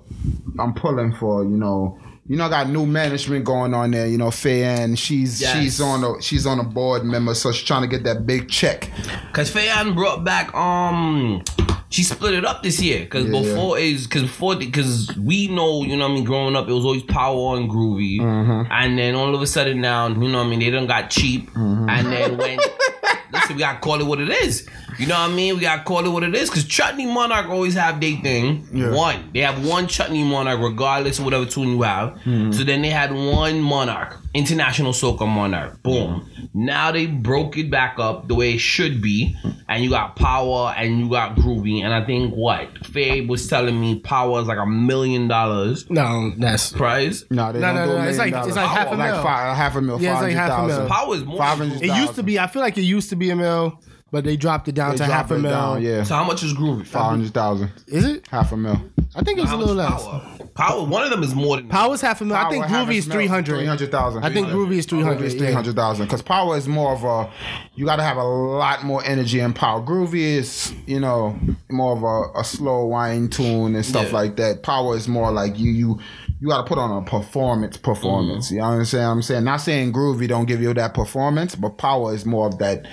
I'm 0.61 0.75
pulling 0.75 1.13
for. 1.13 1.43
You 1.43 1.57
know, 1.57 1.99
you 2.31 2.37
know, 2.37 2.45
I 2.45 2.49
got 2.49 2.69
new 2.71 2.87
management 2.87 3.45
going 3.45 3.75
on 3.75 3.91
there. 3.91 4.07
You 4.07 4.17
know, 4.17 4.29
Fayan, 4.31 4.97
she's 4.97 5.41
Yes. 5.41 5.53
she's 5.57 5.81
on 5.81 6.05
a 6.05 6.23
she's 6.23 6.47
on 6.47 6.61
a 6.61 6.65
board 6.65 7.05
member, 7.05 7.35
so 7.35 7.51
she's 7.51 7.67
trying 7.67 7.83
to 7.83 7.89
get 7.89 8.05
that 8.05 8.25
big 8.25 8.49
check. 8.49 8.89
Cause 9.33 9.51
Fayan 9.51 9.95
brought 9.97 10.23
back 10.25 10.55
um 10.55 11.43
she 11.89 12.05
split 12.05 12.35
it 12.35 12.45
up 12.45 12.63
this 12.63 12.81
year 12.81 13.01
because 13.01 13.25
Yeah, 13.27 13.41
before 13.41 13.77
is 13.77 14.07
because 14.07 14.23
before 14.23 14.55
because 14.55 15.11
we 15.17 15.49
know 15.49 15.83
you 15.83 15.97
know 15.97 16.05
what 16.07 16.13
I 16.13 16.15
mean 16.15 16.25
growing 16.25 16.55
up 16.55 16.69
it 16.69 16.73
was 16.73 16.85
always 16.85 17.03
power 17.03 17.57
and 17.57 17.69
groovy 17.69 18.21
Mm-hmm. 18.21 18.71
and 18.71 18.97
then 18.97 19.17
all 19.17 19.35
of 19.35 19.43
a 19.43 19.47
sudden 19.49 19.81
now 19.81 20.07
you 20.07 20.15
know 20.29 20.39
what 20.39 20.47
I 20.47 20.51
mean 20.51 20.61
they 20.61 20.71
done 20.71 20.87
got 20.87 21.11
cheap 21.11 21.51
Mm-hmm. 21.51 21.89
and 21.89 22.07
then 22.13 22.37
when 22.39 22.59
listen 23.33 23.57
we 23.57 23.61
gotta 23.61 23.81
call 23.81 24.01
it 24.01 24.07
what 24.07 24.21
it 24.21 24.29
is 24.31 24.69
you 25.01 25.07
know 25.07 25.15
what 25.15 25.31
I 25.31 25.35
mean 25.35 25.55
we 25.55 25.61
gotta 25.63 25.83
call 25.83 26.05
it 26.05 26.09
what 26.11 26.23
it 26.23 26.35
is 26.35 26.49
because 26.51 26.65
Chutney 26.67 27.07
Monarch 27.07 27.49
always 27.49 27.75
have 27.75 28.01
their 28.01 28.17
thing 28.19 28.69
Yeah. 28.73 28.91
one 28.93 29.31
they 29.33 29.41
have 29.41 29.67
one 29.67 29.87
Chutney 29.87 30.23
Monarch 30.25 30.61
regardless 30.61 31.19
of 31.19 31.25
whatever 31.25 31.47
tune 31.47 31.69
you 31.71 31.83
have 31.83 32.11
Mm-hmm. 32.21 32.53
so 32.53 32.65
then 32.65 32.83
they 32.83 32.91
had 32.91 33.13
one 33.13 33.61
Monarch 33.61 34.19
International 34.35 34.93
Soca 34.93 35.27
Monarch 35.27 35.83
boom 35.83 36.29
now 36.55 36.93
they 36.93 37.07
broke 37.07 37.57
it 37.57 37.71
back 37.71 37.99
up 37.99 38.29
the 38.29 38.35
way 38.35 38.55
it 38.55 38.59
should 38.59 39.01
be 39.03 39.35
and 39.69 39.83
you 39.85 39.91
got 39.91 40.17
power 40.17 40.75
and 40.77 41.01
you 41.01 41.09
got 41.09 41.37
groovy 41.37 41.83
and 41.83 41.93
I 41.95 42.05
think 42.05 42.35
what 42.35 42.87
Faye 42.87 43.23
was 43.27 43.47
telling 43.49 43.81
me 43.81 44.01
power 44.01 44.41
is 44.41 44.47
like 44.49 44.59
a 44.59 44.67
million 44.67 45.29
dollars 45.29 45.89
No, 45.91 46.33
that's 46.39 46.73
prize 46.73 47.25
No, 47.31 47.53
they 47.53 47.61
No, 47.61 47.67
don't 47.69 47.75
no, 47.77 47.87
do 47.87 47.93
no, 47.93 47.99
a 47.99 48.09
it's 48.09 48.19
million 48.19 48.35
like- 48.35 48.47
it's 48.49 48.57
like 48.57 48.69
half 48.69 48.87
a 48.89 48.95
like 48.97 49.13
mil. 49.15 49.23
Five, 49.23 49.57
half 49.57 49.77
a 49.77 49.81
mil, 49.81 50.01
Yeah, 50.03 50.13
it's 50.15 50.23
like 50.23 50.33
half 50.35 50.59
a 50.61 50.67
mil. 50.67 50.87
power 50.89 51.15
is 51.15 51.25
more 51.25 51.39
Five 51.39 51.59
than 51.59 51.71
hundred 51.71 51.83
groovy. 51.89 51.97
it 51.97 52.01
used 52.03 52.15
to 52.17 52.23
be. 52.23 52.39
I 52.39 52.47
feel 52.47 52.63
like 52.63 52.77
it 52.79 52.83
used 52.83 53.11
to 53.11 53.17
be 53.17 53.31
a 53.31 53.37
mil, 53.37 53.81
but 54.11 54.25
they 54.25 54.37
dropped 54.37 54.69
it 54.69 54.75
down 54.75 54.91
They 54.93 54.97
to 54.99 55.05
half 55.05 55.31
a 55.31 55.35
it 55.35 55.39
mil. 55.41 55.51
down, 55.51 55.83
yeah, 55.83 56.03
so 56.03 56.15
how 56.15 56.25
much 56.25 56.43
is 56.43 56.53
groovy 56.55 56.87
five 56.87 57.11
hundred 57.11 57.33
thousand, 57.35 57.71
Is 57.87 58.05
it? 58.05 58.27
half 58.29 58.53
a 58.53 58.57
mil. 58.57 58.81
I 59.15 59.23
think 59.23 59.39
it 59.39 59.43
was 59.43 59.51
How 59.51 59.57
a 59.57 59.59
little 59.59 59.75
much 59.75 59.91
less. 59.91 60.05
power? 60.05 60.47
Power. 60.55 60.85
One 60.85 61.03
of 61.03 61.11
them 61.11 61.23
is 61.25 61.35
more 61.35 61.57
than 61.57 61.69
Power's 61.69 62.01
half 62.01 62.21
a 62.21 62.25
mil. 62.25 62.37
I 62.37 62.49
think 62.49 62.67
Groovy 62.67 62.95
is 62.97 63.07
mil, 63.09 63.17
three 63.17 63.27
hundred. 63.27 63.57
300,000. 63.57 64.23
I 64.23 64.33
think 64.33 64.49
Groovy 64.49 64.75
is 64.79 64.87
300 64.87 65.25
is 65.25 65.35
300000 65.35 66.07
because 66.07 66.23
power 66.23 66.57
is 66.57 66.69
more 66.69 66.93
of 66.93 67.03
a 67.05 67.33
you 67.75 67.85
got 67.87 67.97
to 67.97 68.03
have 68.05 68.17
a 68.19 68.23
lot 68.25 68.85
more 68.85 69.03
energy 69.05 69.41
and 69.41 69.55
power. 69.55 69.81
Groovy 69.81 70.21
is 70.39 70.73
you 70.87 71.01
know 71.01 71.39
more 71.71 71.97
of 71.97 72.03
a, 72.37 72.41
a 72.41 72.45
slow 72.45 72.85
wine 72.87 73.29
tune 73.29 73.75
and 73.75 73.85
stuff 73.85 74.07
Yeah. 74.09 74.13
like 74.13 74.37
that. 74.37 74.63
Power 74.63 74.97
is 74.97 75.09
more 75.09 75.33
like 75.33 75.59
you 75.59 75.71
you 75.73 75.99
you 76.41 76.49
got 76.49 76.59
to 76.59 76.69
put 76.69 76.79
on 76.79 77.03
a 77.03 77.05
performance 77.05 77.77
performance. 77.77 78.47
Mm-hmm. 78.47 78.55
You 78.57 78.61
know 78.61 78.69
what 78.69 78.75
I'm 78.77 78.85
saying? 78.85 79.05
I'm 79.07 79.23
saying 79.23 79.45
not 79.45 79.57
saying 79.61 79.93
Groovy 79.93 80.29
don't 80.29 80.47
give 80.47 80.61
you 80.63 80.73
that 80.75 80.95
performance, 80.95 81.55
but 81.57 81.79
power 81.79 82.15
is 82.15 82.25
more 82.27 82.47
of 82.47 82.59
that 82.59 82.87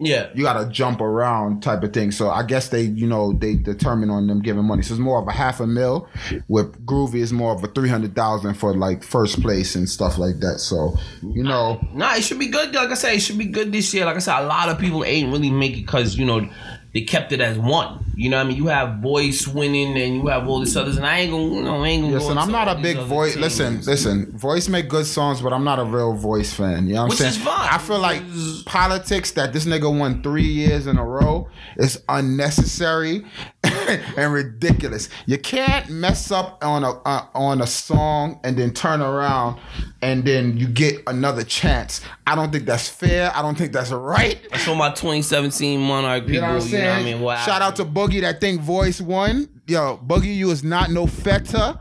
Yeah. 0.00 0.28
you 0.34 0.42
got 0.42 0.60
to 0.60 0.68
jump 0.68 1.00
around 1.00 1.62
type 1.62 1.82
of 1.82 1.92
thing. 1.92 2.10
So 2.10 2.28
I 2.28 2.42
guess 2.42 2.68
they 2.68 2.82
you 2.82 3.06
know 3.06 3.32
they 3.32 3.54
determine 3.54 4.10
on 4.10 4.26
them 4.26 4.42
giving 4.42 4.64
money. 4.64 4.82
So 4.82 4.94
it's 4.94 5.00
more 5.00 5.20
of 5.20 5.28
a 5.28 5.32
half 5.32 5.60
a 5.60 5.66
mil. 5.66 6.08
With 6.48 6.84
Groovy 6.84 7.16
is 7.16 7.32
more 7.32 7.54
of 7.54 7.62
a 7.62 7.68
three 7.68 7.88
hundred 7.88 8.14
thousand 8.14 8.54
for 8.54 8.74
like 8.74 9.04
first 9.04 9.40
place 9.40 9.74
and 9.76 9.88
stuff 9.88 10.18
like 10.18 10.40
that. 10.40 10.58
So 10.58 10.94
you 11.22 11.42
know. 11.42 11.80
Nah, 11.92 12.16
it 12.16 12.22
should 12.24 12.38
be 12.38 12.48
good. 12.48 12.74
Like 12.74 12.90
I 12.90 12.94
said, 12.94 13.14
it 13.14 13.20
should 13.20 13.38
be 13.38 13.46
good 13.46 13.72
this 13.72 13.94
year. 13.94 14.04
Like 14.04 14.16
I 14.16 14.20
said, 14.20 14.40
a 14.40 14.46
lot 14.46 14.68
of 14.68 14.78
people 14.78 15.04
ain't 15.04 15.30
really 15.30 15.50
make 15.50 15.76
it 15.76 15.86
because 15.86 16.16
you 16.16 16.26
know 16.26 16.48
they 16.92 17.02
kept 17.02 17.32
it 17.32 17.40
as 17.40 17.58
one. 17.58 18.03
You 18.16 18.30
know, 18.30 18.36
what 18.36 18.46
I 18.46 18.48
mean, 18.48 18.56
you 18.56 18.66
have 18.68 18.98
voice 18.98 19.46
winning 19.46 19.96
and 19.96 20.16
you 20.16 20.26
have 20.28 20.46
all 20.48 20.60
this 20.60 20.76
others, 20.76 20.96
and 20.96 21.06
I 21.06 21.20
ain't 21.20 21.32
gonna, 21.32 21.44
you 21.44 21.62
know, 21.62 21.82
I 21.82 21.88
ain't 21.88 22.02
gonna. 22.02 22.18
go 22.18 22.18
Listen, 22.18 22.38
I'm 22.38 22.52
not 22.52 22.68
a 22.68 22.80
big 22.80 22.98
voice. 22.98 23.36
Listen, 23.36 23.80
listen. 23.82 24.36
Voice 24.36 24.68
make 24.68 24.88
good 24.88 25.06
songs, 25.06 25.40
but 25.40 25.52
I'm 25.52 25.64
not 25.64 25.78
a 25.78 25.84
real 25.84 26.14
voice 26.14 26.52
fan. 26.52 26.86
You 26.86 26.94
know 26.94 27.04
what 27.04 27.20
I'm 27.20 27.26
is 27.26 27.34
saying? 27.34 27.44
fine. 27.44 27.68
I 27.70 27.78
feel 27.78 27.98
like 27.98 28.22
politics 28.66 29.32
that 29.32 29.52
this 29.52 29.64
nigga 29.66 29.96
won 29.96 30.22
three 30.22 30.46
years 30.46 30.86
in 30.86 30.96
a 30.96 31.04
row 31.04 31.48
is 31.76 32.02
unnecessary 32.08 33.24
and 33.64 34.32
ridiculous. 34.32 35.08
You 35.26 35.38
can't 35.38 35.88
mess 35.90 36.30
up 36.30 36.64
on 36.64 36.84
a 36.84 36.90
uh, 36.90 37.26
on 37.34 37.60
a 37.60 37.66
song 37.66 38.40
and 38.44 38.56
then 38.56 38.72
turn 38.72 39.00
around 39.00 39.60
and 40.02 40.24
then 40.24 40.56
you 40.56 40.66
get 40.66 41.02
another 41.06 41.44
chance. 41.44 42.00
I 42.26 42.34
don't 42.34 42.52
think 42.52 42.66
that's 42.66 42.88
fair. 42.88 43.32
I 43.34 43.42
don't 43.42 43.56
think 43.56 43.72
that's 43.72 43.90
right. 43.90 44.38
That's 44.50 44.64
for 44.64 44.76
my 44.76 44.90
2017 44.90 45.80
Monarch 45.80 46.22
people. 46.22 46.34
You 46.34 46.40
know 46.40 46.46
what 46.48 46.62
I'm 46.62 46.68
saying? 46.68 46.90
I 46.90 47.02
mean? 47.02 47.20
What 47.20 47.38
Shout 47.40 47.62
out 47.62 47.76
to 47.76 47.84
Boogie 48.04 48.20
that 48.20 48.38
think 48.38 48.60
voice 48.60 49.00
won. 49.00 49.48
Yo, 49.66 49.98
Boogie, 50.06 50.36
you 50.36 50.50
is 50.50 50.62
not 50.62 50.90
no 50.90 51.06
feta. 51.06 51.80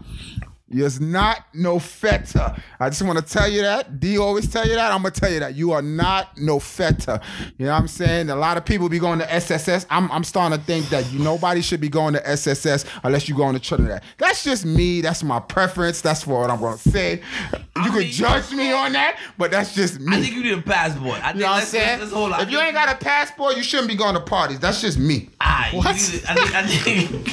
You 0.74 0.86
is 0.86 1.00
not 1.00 1.46
no 1.54 1.80
feta. 1.80 2.62
I 2.80 2.90
just 2.90 3.02
want 3.04 3.20
to 3.20 3.26
tell 3.26 3.50
you 3.50 3.62
that. 3.62 4.00
D 4.00 4.18
always 4.18 4.48
tell 4.52 4.68
you 4.68 4.76
that. 4.76 4.92
I'm 4.92 5.02
gonna 5.02 5.12
tell 5.12 5.32
you 5.32 5.40
that. 5.40 5.56
You 5.56 5.72
are 5.72 5.82
not 5.82 6.38
no 6.38 6.60
feta. 6.60 7.22
You 7.58 7.66
know 7.66 7.72
what 7.74 7.80
I'm 7.82 7.88
saying? 7.88 8.30
A 8.30 8.36
lot 8.36 8.58
of 8.58 8.66
people 8.66 8.90
be 8.90 9.00
going 9.00 9.20
to 9.20 9.34
SSS. 9.34 9.86
I'm, 9.90 10.12
I'm 10.12 10.24
starting 10.24 10.58
to 10.58 10.64
think 10.66 10.90
that 10.90 11.12
you 11.12 11.20
nobody 11.20 11.62
should 11.62 11.82
be 11.82 11.90
going 11.90 12.14
to 12.14 12.28
SSS 12.28 12.86
unless 13.04 13.30
you 13.30 13.36
going 13.36 13.54
to 13.54 13.60
Trinidad. 13.60 14.04
That's 14.18 14.44
just 14.44 14.66
me. 14.66 15.02
That's 15.02 15.24
my 15.24 15.40
preference. 15.40 16.02
That's 16.02 16.26
what 16.28 16.50
I'm 16.50 16.60
gonna 16.60 16.78
say. 16.78 17.22
You 17.78 17.92
could 17.92 17.94
mean, 18.04 18.12
judge 18.12 18.52
me 18.52 18.72
on 18.72 18.94
that, 18.94 19.18
but 19.38 19.52
that's 19.52 19.74
just 19.76 20.00
me. 20.00 20.18
I 20.18 20.22
think 20.22 20.36
you 20.36 20.44
need 20.44 20.58
a 20.58 20.62
passport. 20.62 21.20
I 21.24 21.28
think 21.32 21.36
you 21.36 21.42
know 21.42 21.48
what 21.52 21.62
I'm 21.62 21.66
saying? 21.66 21.88
let's, 21.88 22.02
let's 22.02 22.14
hold 22.14 22.32
on. 22.34 22.42
if 22.42 22.52
you 22.52 22.60
ain't 22.60 22.74
got 22.74 22.90
a 22.90 22.96
passport, 23.04 23.58
you 23.58 23.64
shouldn't 23.64 23.90
be 23.90 23.96
going 23.96 24.16
to 24.16 24.22
parties. 24.22 24.60
That's 24.60 24.82
just 24.82 24.98
me. 24.98 25.30
Ah, 25.42 25.70
What? 25.74 25.96
need 25.96 26.00
to- 26.22 26.32
I 26.32 26.36
think, 26.36 26.56
I 26.56 26.68
think 26.68 27.12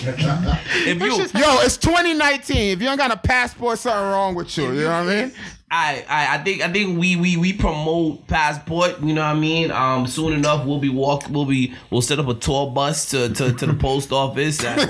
if 0.87 1.01
you, 1.01 1.41
Yo, 1.41 1.61
it's 1.61 1.77
2019. 1.77 2.73
If 2.73 2.83
you 2.83 2.89
ain't 2.89 2.99
got 2.99 3.11
a 3.11 3.17
passport, 3.31 3.79
something 3.79 4.11
wrong 4.11 4.35
with 4.35 4.57
you. 4.59 4.73
You 4.73 4.83
know 4.83 5.05
what 5.05 5.09
I 5.13 5.23
mean? 5.23 5.33
I, 5.71 6.05
I, 6.09 6.35
I 6.35 6.39
think 6.43 6.63
I 6.63 6.73
think 6.73 6.99
we, 6.99 7.15
we 7.15 7.37
we 7.37 7.53
promote 7.53 8.27
passport. 8.27 9.01
You 9.01 9.15
know 9.15 9.21
what 9.23 9.37
I 9.37 9.39
mean. 9.39 9.71
Um, 9.71 10.07
soon 10.09 10.33
enough 10.33 10.67
we'll 10.67 10.81
be 10.81 10.89
walk. 10.89 11.29
We'll 11.31 11.45
be 11.45 11.75
we'll 11.91 12.03
set 12.03 12.19
up 12.19 12.27
a 12.27 12.35
tour 12.35 12.71
bus 12.73 13.09
to 13.11 13.29
to, 13.33 13.53
to 13.53 13.67
the 13.67 13.75
post 13.75 14.11
office. 14.25 14.65
And 14.65 14.81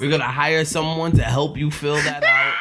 we're, 0.00 0.10
gonna 0.10 0.24
hire 0.24 0.64
someone 0.64 1.12
to 1.12 1.22
help 1.22 1.56
you 1.56 1.70
fill 1.70 1.94
that 1.96 2.24
out. 2.24 2.56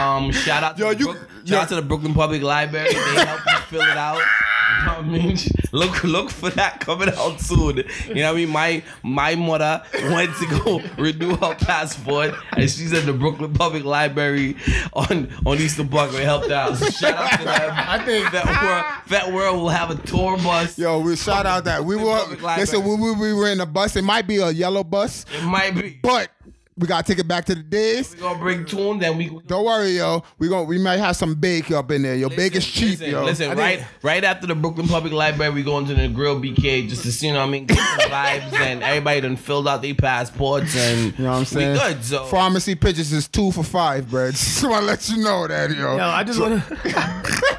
Um, 0.00 0.32
shout 0.32 0.62
out 0.62 0.76
to 0.78 0.84
Yo, 0.84 0.90
you- 0.92 1.04
Brook- 1.12 1.28
shout 1.44 1.62
out 1.64 1.68
to 1.68 1.74
the 1.74 1.82
Brooklyn 1.82 2.14
Public 2.14 2.40
Library. 2.42 2.88
They 2.94 3.24
help 3.26 3.40
you 3.46 3.58
fill 3.68 3.82
it 3.82 3.96
out. 3.96 4.22
I 4.88 5.02
mean, 5.02 5.36
look, 5.72 6.02
look 6.04 6.30
for 6.30 6.50
that 6.50 6.80
coming 6.80 7.08
out 7.16 7.40
soon. 7.40 7.78
You 8.06 8.14
know 8.16 8.32
what 8.32 8.32
I 8.32 8.34
mean? 8.34 8.48
My 8.48 8.82
my 9.02 9.34
mother 9.34 9.82
went 9.92 10.34
to 10.36 10.46
go 10.64 10.80
renew 11.02 11.36
her 11.36 11.54
passport, 11.54 12.34
and 12.52 12.70
she's 12.70 12.92
at 12.92 13.06
the 13.06 13.12
Brooklyn 13.12 13.52
Public 13.52 13.84
Library 13.84 14.56
on 14.92 15.32
on 15.46 15.58
Eastern 15.58 15.88
Parkway. 15.88 16.24
Helped 16.24 16.50
out. 16.50 16.76
So 16.76 16.90
shout 16.90 17.14
out 17.14 17.38
to 17.38 17.44
them. 17.44 17.70
I 17.74 17.98
think 18.04 18.30
That 18.32 18.46
world, 18.46 19.08
that 19.08 19.32
world 19.32 19.56
will 19.58 19.68
have 19.68 19.90
a 19.90 19.96
tour 20.06 20.36
bus. 20.38 20.78
Yo, 20.78 21.00
we 21.00 21.16
shout 21.16 21.46
out 21.46 21.64
that 21.64 21.84
we 21.84 21.96
were 21.96 22.24
listen. 22.56 22.84
We, 22.84 22.94
we, 22.96 23.12
we 23.12 23.32
were 23.32 23.48
in 23.48 23.60
a 23.60 23.66
bus. 23.66 23.96
It 23.96 24.02
might 24.02 24.26
be 24.26 24.36
a 24.38 24.50
yellow 24.50 24.84
bus, 24.84 25.24
It 25.34 25.44
might 25.44 25.74
be. 25.74 25.98
but 26.02 26.30
we 26.78 26.86
gotta 26.86 27.06
take 27.06 27.18
it 27.18 27.26
back 27.28 27.44
to 27.46 27.54
the 27.54 27.62
days. 27.62 28.14
We 28.14 28.20
gonna 28.20 28.38
bring 28.38 28.64
tune, 28.64 28.98
then 28.98 29.16
we. 29.18 29.30
Don't 29.46 29.64
worry, 29.64 29.96
yo. 29.96 30.22
We 30.38 30.48
gonna 30.48 30.64
we 30.64 30.78
might 30.78 30.98
have 30.98 31.16
some 31.16 31.34
bake 31.34 31.70
up 31.70 31.90
in 31.90 32.02
there. 32.02 32.14
Yo, 32.14 32.28
bake 32.28 32.54
is 32.54 32.66
cheap, 32.66 32.98
listen, 33.00 33.10
yo. 33.10 33.24
Listen, 33.24 33.50
I 33.50 33.54
right, 33.54 33.78
think- 33.80 33.90
right 34.02 34.24
after 34.24 34.46
the 34.46 34.54
Brooklyn 34.54 34.86
Public 34.88 35.12
Library, 35.12 35.52
we 35.52 35.62
going 35.62 35.86
to 35.86 35.94
the 35.94 36.08
Grill 36.08 36.40
BK 36.40 36.88
just 36.88 37.02
to 37.02 37.12
see, 37.12 37.26
you 37.26 37.32
know 37.32 37.40
what 37.40 37.46
I 37.46 37.50
mean, 37.50 37.66
get 37.66 37.78
some 37.78 38.10
vibes, 38.10 38.52
and 38.54 38.82
everybody 38.82 39.20
done 39.22 39.36
filled 39.36 39.66
out 39.68 39.82
their 39.82 39.94
passports, 39.94 40.76
and 40.76 41.18
You 41.18 41.24
know 41.24 41.30
what 41.32 41.38
I'm 41.38 41.44
saying? 41.44 41.72
we 41.72 41.78
good. 41.78 42.04
So 42.04 42.24
Pharmacy 42.26 42.74
pitches 42.74 43.12
is 43.12 43.28
two 43.28 43.50
for 43.52 43.62
five, 43.64 44.08
bro. 44.10 44.30
Just 44.30 44.62
wanna 44.62 44.86
let 44.86 45.08
you 45.08 45.18
know 45.22 45.46
that, 45.48 45.70
yo. 45.70 45.96
Yo, 45.96 46.04
I 46.04 46.22
just 46.24 46.40
want 46.40 46.62
to. 46.64 47.48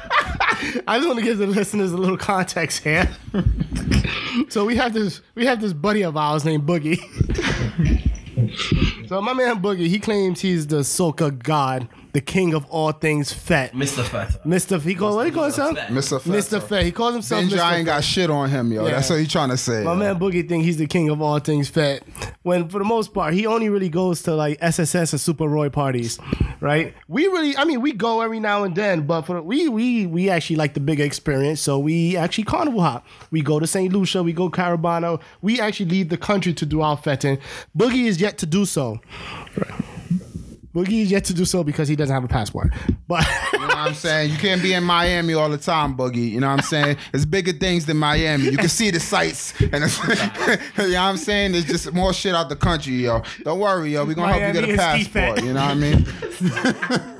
I 0.86 0.96
just 0.98 1.06
want 1.06 1.18
to 1.18 1.24
give 1.24 1.38
the 1.38 1.46
listeners 1.46 1.92
a 1.92 1.96
little 1.96 2.18
context 2.18 2.82
here. 2.84 3.08
so 4.48 4.64
we 4.64 4.76
have 4.76 4.92
this 4.92 5.20
we 5.34 5.46
have 5.46 5.60
this 5.60 5.72
buddy 5.72 6.02
of 6.02 6.16
ours 6.16 6.44
named 6.44 6.64
Boogie. 6.66 6.98
So 9.10 9.20
my 9.20 9.32
man 9.32 9.60
Boogie, 9.60 9.88
he 9.88 9.98
claims 9.98 10.40
he's 10.40 10.68
the 10.68 10.82
soca 10.82 11.36
god, 11.36 11.88
the 12.12 12.20
king 12.20 12.54
of 12.54 12.66
all 12.66 12.92
things 12.92 13.32
fete. 13.32 13.72
Mr. 13.72 14.04
Fete. 14.04 14.42
Mr. 14.44 14.80
He 14.80 14.94
call 14.94 15.16
what 15.16 15.26
he 15.26 15.32
calls 15.32 15.56
himself? 15.56 15.78
Mr. 15.88 16.20
Fete. 16.20 16.32
Mr. 16.32 16.62
Fete. 16.62 16.84
He 16.86 16.92
calls 16.92 17.14
himself 17.14 17.44
Benji, 17.44 17.50
Mr. 17.50 17.60
I 17.60 17.76
ain't 17.76 17.86
got 17.86 18.04
shit 18.04 18.30
on 18.30 18.48
him, 18.48 18.72
yo. 18.72 18.84
Yeah. 18.84 18.92
That's 18.92 19.10
what 19.10 19.20
he 19.20 19.26
trying 19.26 19.50
to 19.50 19.56
say. 19.56 19.84
My 19.84 19.92
yo. 19.92 19.98
man 19.98 20.18
Boogie 20.18 20.48
think 20.48 20.64
he's 20.64 20.76
the 20.76 20.86
king 20.86 21.08
of 21.08 21.20
all 21.20 21.38
things 21.38 21.68
fete. 21.68 22.02
When 22.42 22.68
for 22.68 22.78
the 22.78 22.84
most 22.84 23.12
part, 23.14 23.34
he 23.34 23.46
only 23.46 23.68
really 23.68 23.88
goes 23.88 24.22
to 24.22 24.34
like 24.34 24.58
SSS 24.60 25.12
and 25.12 25.20
Super 25.20 25.46
Roy 25.46 25.68
parties, 25.68 26.18
right? 26.60 26.94
We 27.08 27.26
really, 27.26 27.56
I 27.56 27.64
mean, 27.64 27.80
we 27.80 27.92
go 27.92 28.20
every 28.20 28.40
now 28.40 28.64
and 28.64 28.74
then, 28.74 29.06
but 29.06 29.22
for 29.22 29.34
the, 29.34 29.42
we 29.42 29.68
we 29.68 30.06
we 30.06 30.30
actually 30.30 30.56
like 30.56 30.74
the 30.74 30.80
bigger 30.80 31.04
experience. 31.04 31.60
So 31.60 31.78
we 31.78 32.16
actually 32.16 32.44
carnival 32.44 32.80
hop. 32.80 33.06
We 33.30 33.42
go 33.42 33.60
to 33.60 33.66
St. 33.66 33.92
Lucia, 33.92 34.22
we 34.22 34.32
go 34.32 34.50
Caribana. 34.50 35.20
We 35.42 35.60
actually 35.60 35.90
leave 35.90 36.08
the 36.08 36.16
country 36.16 36.54
to 36.54 36.66
do 36.66 36.80
our 36.80 36.96
fetting. 36.96 37.38
Boogie 37.76 38.06
is 38.06 38.20
yet 38.20 38.38
to 38.38 38.46
do 38.46 38.64
so. 38.64 39.00
Boogie 40.74 41.02
is 41.02 41.10
yet 41.10 41.24
to 41.24 41.34
do 41.34 41.44
so 41.44 41.64
because 41.64 41.88
he 41.88 41.96
doesn't 41.96 42.14
have 42.14 42.22
a 42.22 42.28
passport. 42.28 42.72
But 43.08 43.26
You 43.52 43.58
know 43.58 43.66
what 43.66 43.76
I'm 43.76 43.94
saying? 43.94 44.30
You 44.30 44.36
can't 44.38 44.62
be 44.62 44.72
in 44.72 44.84
Miami 44.84 45.34
all 45.34 45.48
the 45.48 45.58
time, 45.58 45.96
Boogie. 45.96 46.30
You 46.30 46.38
know 46.40 46.46
what 46.48 46.60
I'm 46.60 46.64
saying? 46.64 46.96
There's 47.10 47.26
bigger 47.26 47.52
things 47.52 47.86
than 47.86 47.96
Miami. 47.96 48.44
You 48.44 48.56
can 48.56 48.68
see 48.68 48.90
the 48.92 49.00
sights. 49.00 49.52
And 49.60 49.82
it's, 49.82 49.98
you 50.08 50.14
know 50.14 50.84
what 50.84 50.96
I'm 50.96 51.16
saying? 51.16 51.52
There's 51.52 51.64
just 51.64 51.92
more 51.92 52.12
shit 52.12 52.34
out 52.36 52.48
the 52.48 52.56
country, 52.56 52.92
yo. 52.94 53.22
Don't 53.42 53.58
worry, 53.58 53.94
yo. 53.94 54.04
We're 54.04 54.14
going 54.14 54.32
to 54.32 54.38
help 54.38 54.54
you 54.54 54.60
get 54.60 54.70
a 54.70 54.76
passport. 54.76 55.42
You 55.42 55.54
know 55.54 55.64
what 55.64 55.70
I 55.70 55.74
mean? 55.74 57.16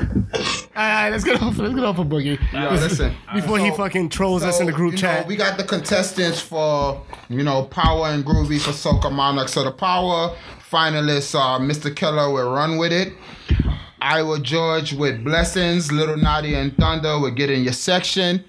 all 0.00 0.56
right, 0.76 1.10
let's 1.10 1.24
get 1.24 1.42
off. 1.42 1.58
Let's 1.58 1.74
get 1.74 1.84
off 1.84 1.98
of 1.98 2.06
Boogie 2.06 2.38
Yo, 2.52 2.70
listen. 2.70 3.14
before 3.34 3.58
he 3.58 3.70
So- 3.70 3.76
fucking 3.76 4.08
trolls 4.08 4.42
us 4.42 4.60
in 4.60 4.66
the 4.66 4.72
group 4.72 4.92
you 4.92 4.98
chat. 4.98 5.22
Know, 5.22 5.28
we 5.28 5.36
got 5.36 5.58
the 5.58 5.64
contestants 5.64 6.40
for, 6.40 7.00
you 7.28 7.42
know, 7.42 7.62
Power 7.64 8.08
and 8.08 8.24
Groovy 8.24 8.60
for 8.60 8.70
Soca 8.70 9.12
Monarch. 9.12 9.48
So 9.48 9.62
the 9.64 9.70
Power 9.72 10.32
finalists 10.70 11.38
are 11.38 11.58
Mr. 11.60 11.94
Killer 11.94 12.30
with 12.32 12.44
Run 12.44 12.78
With 12.78 12.92
It. 12.92 13.12
Iwer 14.02 14.42
George 14.42 14.94
with 14.94 15.22
Blessings. 15.22 15.92
Little 15.92 16.16
Natty 16.16 16.54
and 16.54 16.74
Thunder 16.76 17.18
with 17.18 17.36
Get 17.36 17.50
In 17.50 17.62
Your 17.64 17.72
Section. 17.74 18.42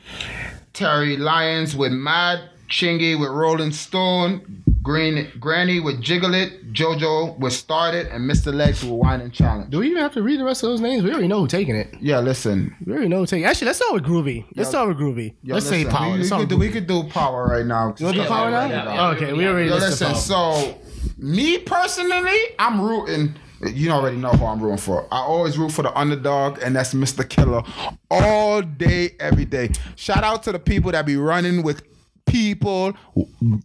Terri 0.73 1.19
Lyons 1.19 1.75
with 1.75 1.91
Mad. 1.91 2.39
Chingy 2.69 3.19
with 3.19 3.29
Rolling 3.29 3.73
Stone. 3.73 4.63
Green 4.83 5.31
Granny 5.39 5.79
with 5.79 6.01
Jiggle 6.01 6.33
It. 6.33 6.73
JoJo 6.73 7.37
with 7.37 7.53
Started. 7.53 8.07
And 8.07 8.29
Mr. 8.29 8.53
Legs 8.53 8.81
with 8.81 8.93
Wine 8.93 9.21
and 9.21 9.31
Challenge. 9.31 9.69
Do 9.69 9.79
we 9.79 9.87
even 9.87 10.01
have 10.01 10.13
to 10.13 10.23
read 10.23 10.39
the 10.39 10.43
rest 10.43 10.63
of 10.63 10.69
those 10.69 10.81
names? 10.81 11.03
We 11.03 11.11
already 11.11 11.27
know 11.27 11.41
who's 11.41 11.51
taking 11.51 11.75
it. 11.75 11.93
Yeah, 11.99 12.19
listen. 12.19 12.75
We 12.85 12.93
already 12.93 13.07
know 13.09 13.19
who's 13.19 13.29
taking 13.29 13.45
it. 13.45 13.47
Actually, 13.47 13.67
let's 13.67 13.79
start 13.79 13.93
with 13.93 14.03
Groovy. 14.03 14.45
Let's 14.55 14.69
start 14.69 14.87
with 14.87 14.97
Groovy. 14.97 15.35
Yo, 15.43 15.53
let's 15.55 15.67
say 15.67 15.85
power. 15.85 16.13
We, 16.13 16.21
we, 16.21 16.29
could 16.29 16.49
do, 16.49 16.57
we 16.57 16.69
could 16.69 16.87
do 16.87 17.03
Power 17.03 17.47
right 17.47 17.65
now. 17.65 17.93
You 17.97 18.05
want 18.05 18.15
to 18.17 18.21
do 18.21 18.21
Yeah, 18.21 18.27
power 18.27 18.51
right 18.51 18.71
now? 18.71 18.83
now. 18.85 19.11
okay, 19.11 19.33
we 19.33 19.47
already 19.47 19.69
Yo, 19.69 19.75
listen, 19.75 20.15
so 20.15 20.79
me 21.17 21.59
personally, 21.59 22.37
I'm 22.57 22.81
rooting. 22.81 23.35
You 23.71 23.91
already 23.91 24.17
know 24.17 24.31
who 24.31 24.45
I'm 24.45 24.59
rooting 24.59 24.77
for. 24.79 25.07
I 25.13 25.19
always 25.19 25.55
root 25.59 25.71
for 25.71 25.83
the 25.83 25.95
underdog, 25.95 26.57
and 26.63 26.75
that's 26.75 26.95
Mr. 26.95 27.27
Killer 27.27 27.61
all 28.09 28.63
day, 28.63 29.11
every 29.19 29.45
day. 29.45 29.69
Shout 29.95 30.23
out 30.23 30.41
to 30.43 30.51
the 30.51 30.57
people 30.57 30.91
that 30.93 31.05
be 31.05 31.17
running 31.17 31.61
with 31.61 31.83
people, 32.25 32.93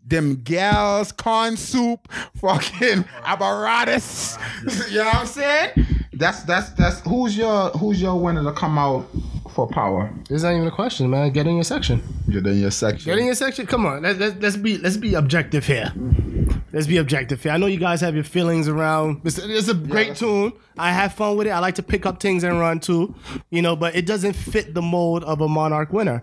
them 0.06 0.40
gals, 0.42 1.12
corn 1.12 1.56
soup, 1.56 2.10
fucking 2.36 3.04
apparatus. 3.24 4.38
you 4.90 4.98
know 4.98 5.04
what 5.04 5.14
I'm 5.14 5.26
saying? 5.26 5.70
That's 6.12 6.42
that's 6.44 6.70
that's 6.70 7.00
who's 7.00 7.36
your 7.36 7.70
who's 7.70 8.00
your 8.00 8.18
winner 8.18 8.42
to 8.44 8.52
come 8.52 8.78
out 8.78 9.06
for 9.56 9.66
power? 9.66 10.12
This 10.28 10.36
is 10.36 10.42
not 10.44 10.54
even 10.54 10.68
a 10.68 10.70
question, 10.70 11.10
man. 11.10 11.30
Get 11.30 11.46
in 11.46 11.54
your 11.54 11.64
section. 11.64 12.02
You're 12.28 12.46
in 12.46 12.60
your 12.60 12.70
section. 12.70 13.10
Get 13.10 13.18
in 13.18 13.26
your 13.26 13.34
section. 13.34 13.66
Come 13.66 13.86
on. 13.86 14.02
Let's, 14.02 14.18
let's, 14.18 14.36
let's 14.40 14.56
be 14.56 14.78
let's 14.78 14.96
be 14.96 15.14
objective 15.14 15.66
here. 15.66 15.92
Let's 16.72 16.86
be 16.86 16.98
objective 16.98 17.42
here. 17.42 17.52
I 17.52 17.56
know 17.56 17.66
you 17.66 17.78
guys 17.78 18.02
have 18.02 18.14
your 18.14 18.24
feelings 18.24 18.68
around. 18.68 19.22
It's, 19.24 19.38
it's 19.38 19.68
a 19.68 19.74
great 19.74 20.16
tune. 20.16 20.52
I 20.76 20.92
have 20.92 21.14
fun 21.14 21.36
with 21.36 21.46
it. 21.46 21.50
I 21.50 21.58
like 21.60 21.76
to 21.76 21.82
pick 21.82 22.04
up 22.04 22.20
things 22.20 22.44
and 22.44 22.60
run 22.60 22.80
too, 22.80 23.14
you 23.50 23.62
know. 23.62 23.74
But 23.76 23.96
it 23.96 24.04
doesn't 24.04 24.34
fit 24.34 24.74
the 24.74 24.82
mold 24.82 25.24
of 25.24 25.40
a 25.40 25.48
Monarch 25.48 25.92
winner. 25.92 26.22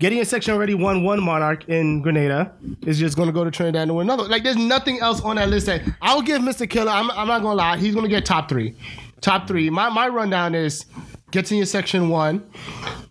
Getting 0.00 0.18
a 0.20 0.24
section 0.24 0.54
already 0.54 0.72
won 0.72 1.04
one 1.04 1.22
Monarch 1.22 1.68
in 1.68 2.00
Grenada. 2.00 2.54
Is 2.86 2.98
just 2.98 3.16
going 3.16 3.28
to 3.28 3.34
go 3.34 3.44
to 3.44 3.50
Trinidad 3.50 3.82
and 3.82 3.94
win 3.94 4.06
another. 4.06 4.26
Like 4.28 4.42
there's 4.42 4.56
nothing 4.56 4.98
else 4.98 5.20
on 5.20 5.36
that 5.36 5.50
list 5.50 5.66
that 5.66 5.82
I'll 6.00 6.22
give 6.22 6.40
Mr. 6.40 6.68
Killer. 6.68 6.90
I'm, 6.90 7.10
I'm 7.10 7.28
not 7.28 7.42
going 7.42 7.52
to 7.52 7.62
lie. 7.62 7.76
He's 7.76 7.94
going 7.94 8.04
to 8.04 8.10
get 8.10 8.24
top 8.24 8.48
three. 8.48 8.74
Top 9.20 9.46
three. 9.46 9.68
My 9.68 9.90
my 9.90 10.08
rundown 10.08 10.54
is 10.54 10.86
gets 11.30 11.50
in 11.50 11.58
your 11.58 11.66
section 11.66 12.08
one. 12.08 12.50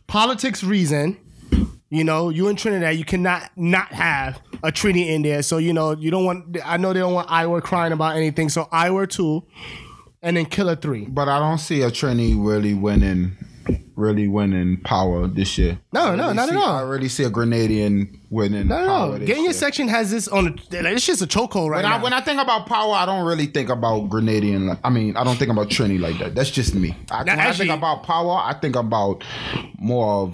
Politics 0.08 0.64
reason. 0.64 1.16
You 1.92 2.04
know, 2.04 2.30
you 2.30 2.48
in 2.48 2.56
Trinidad, 2.56 2.98
you 2.98 3.06
cannot 3.06 3.52
not 3.56 3.92
have 3.92 4.42
a 4.64 4.72
Trini 4.72 5.10
in 5.10 5.22
there. 5.22 5.44
So 5.44 5.60
you 5.60 5.74
know, 5.74 5.96
you 5.96 6.10
don't 6.10 6.26
want. 6.26 6.58
I 6.66 6.78
know 6.78 6.92
they 6.92 7.02
don't 7.02 7.14
want 7.14 7.30
Iwer 7.30 7.62
crying 7.62 7.94
about 7.94 8.16
anything. 8.16 8.50
So 8.50 8.66
Iwer 8.66 9.08
two, 9.08 9.44
and 10.24 10.38
then 10.38 10.48
Killer 10.48 10.76
three. 10.76 11.06
But 11.06 11.30
I 11.30 11.38
don't 11.38 11.60
see 11.60 11.84
a 11.84 11.92
Trini 11.92 12.34
really 12.36 12.74
winning, 12.74 13.38
really 14.00 14.28
winning 14.28 14.78
power 14.82 15.28
this 15.28 15.58
year. 15.58 15.80
No, 15.94 16.02
I 16.08 16.16
no, 16.16 16.24
really 16.24 16.36
not 16.36 16.50
at 16.50 16.56
all. 16.56 16.76
I 16.78 16.82
really 16.82 17.10
see 17.10 17.24
a 17.24 17.30
Grenadian 17.30 18.18
winning 18.30 18.68
No, 18.68 18.76
power. 18.76 18.86
no, 18.88 19.12
no. 19.14 19.18
this 19.20 19.28
Getting 19.28 19.44
your 19.44 19.52
year. 19.52 19.60
section 19.60 19.88
has 19.90 20.10
this 20.12 20.28
on. 20.28 20.48
A, 20.48 20.54
it's 20.72 21.06
just 21.06 21.22
a 21.22 21.28
chokehold 21.28 21.70
right 21.70 21.84
When 21.84 21.92
now. 21.92 21.98
I, 21.98 22.02
when 22.04 22.14
I 22.14 22.22
think 22.22 22.42
about 22.42 22.66
power, 22.66 22.94
I 22.94 23.06
don't 23.06 23.26
really 23.26 23.46
think 23.48 23.70
about 23.70 24.10
Grenadian. 24.10 24.68
like- 24.70 24.80
I 24.84 24.90
mean, 24.90 25.16
I 25.18 25.24
don't 25.24 25.38
think 25.38 25.52
about 25.52 25.70
Trini 25.70 26.00
like 26.00 26.18
that. 26.20 26.34
That's 26.36 26.50
just 26.52 26.74
me. 26.76 26.96
I, 27.12 27.24
Now, 27.24 27.34
when 27.34 27.40
actually- 27.40 27.66
I 27.66 27.68
think 27.70 27.78
about 27.80 28.04
power, 28.04 28.42
I 28.44 28.54
think 28.54 28.76
about 28.76 29.24
more 29.78 30.24
of 30.24 30.34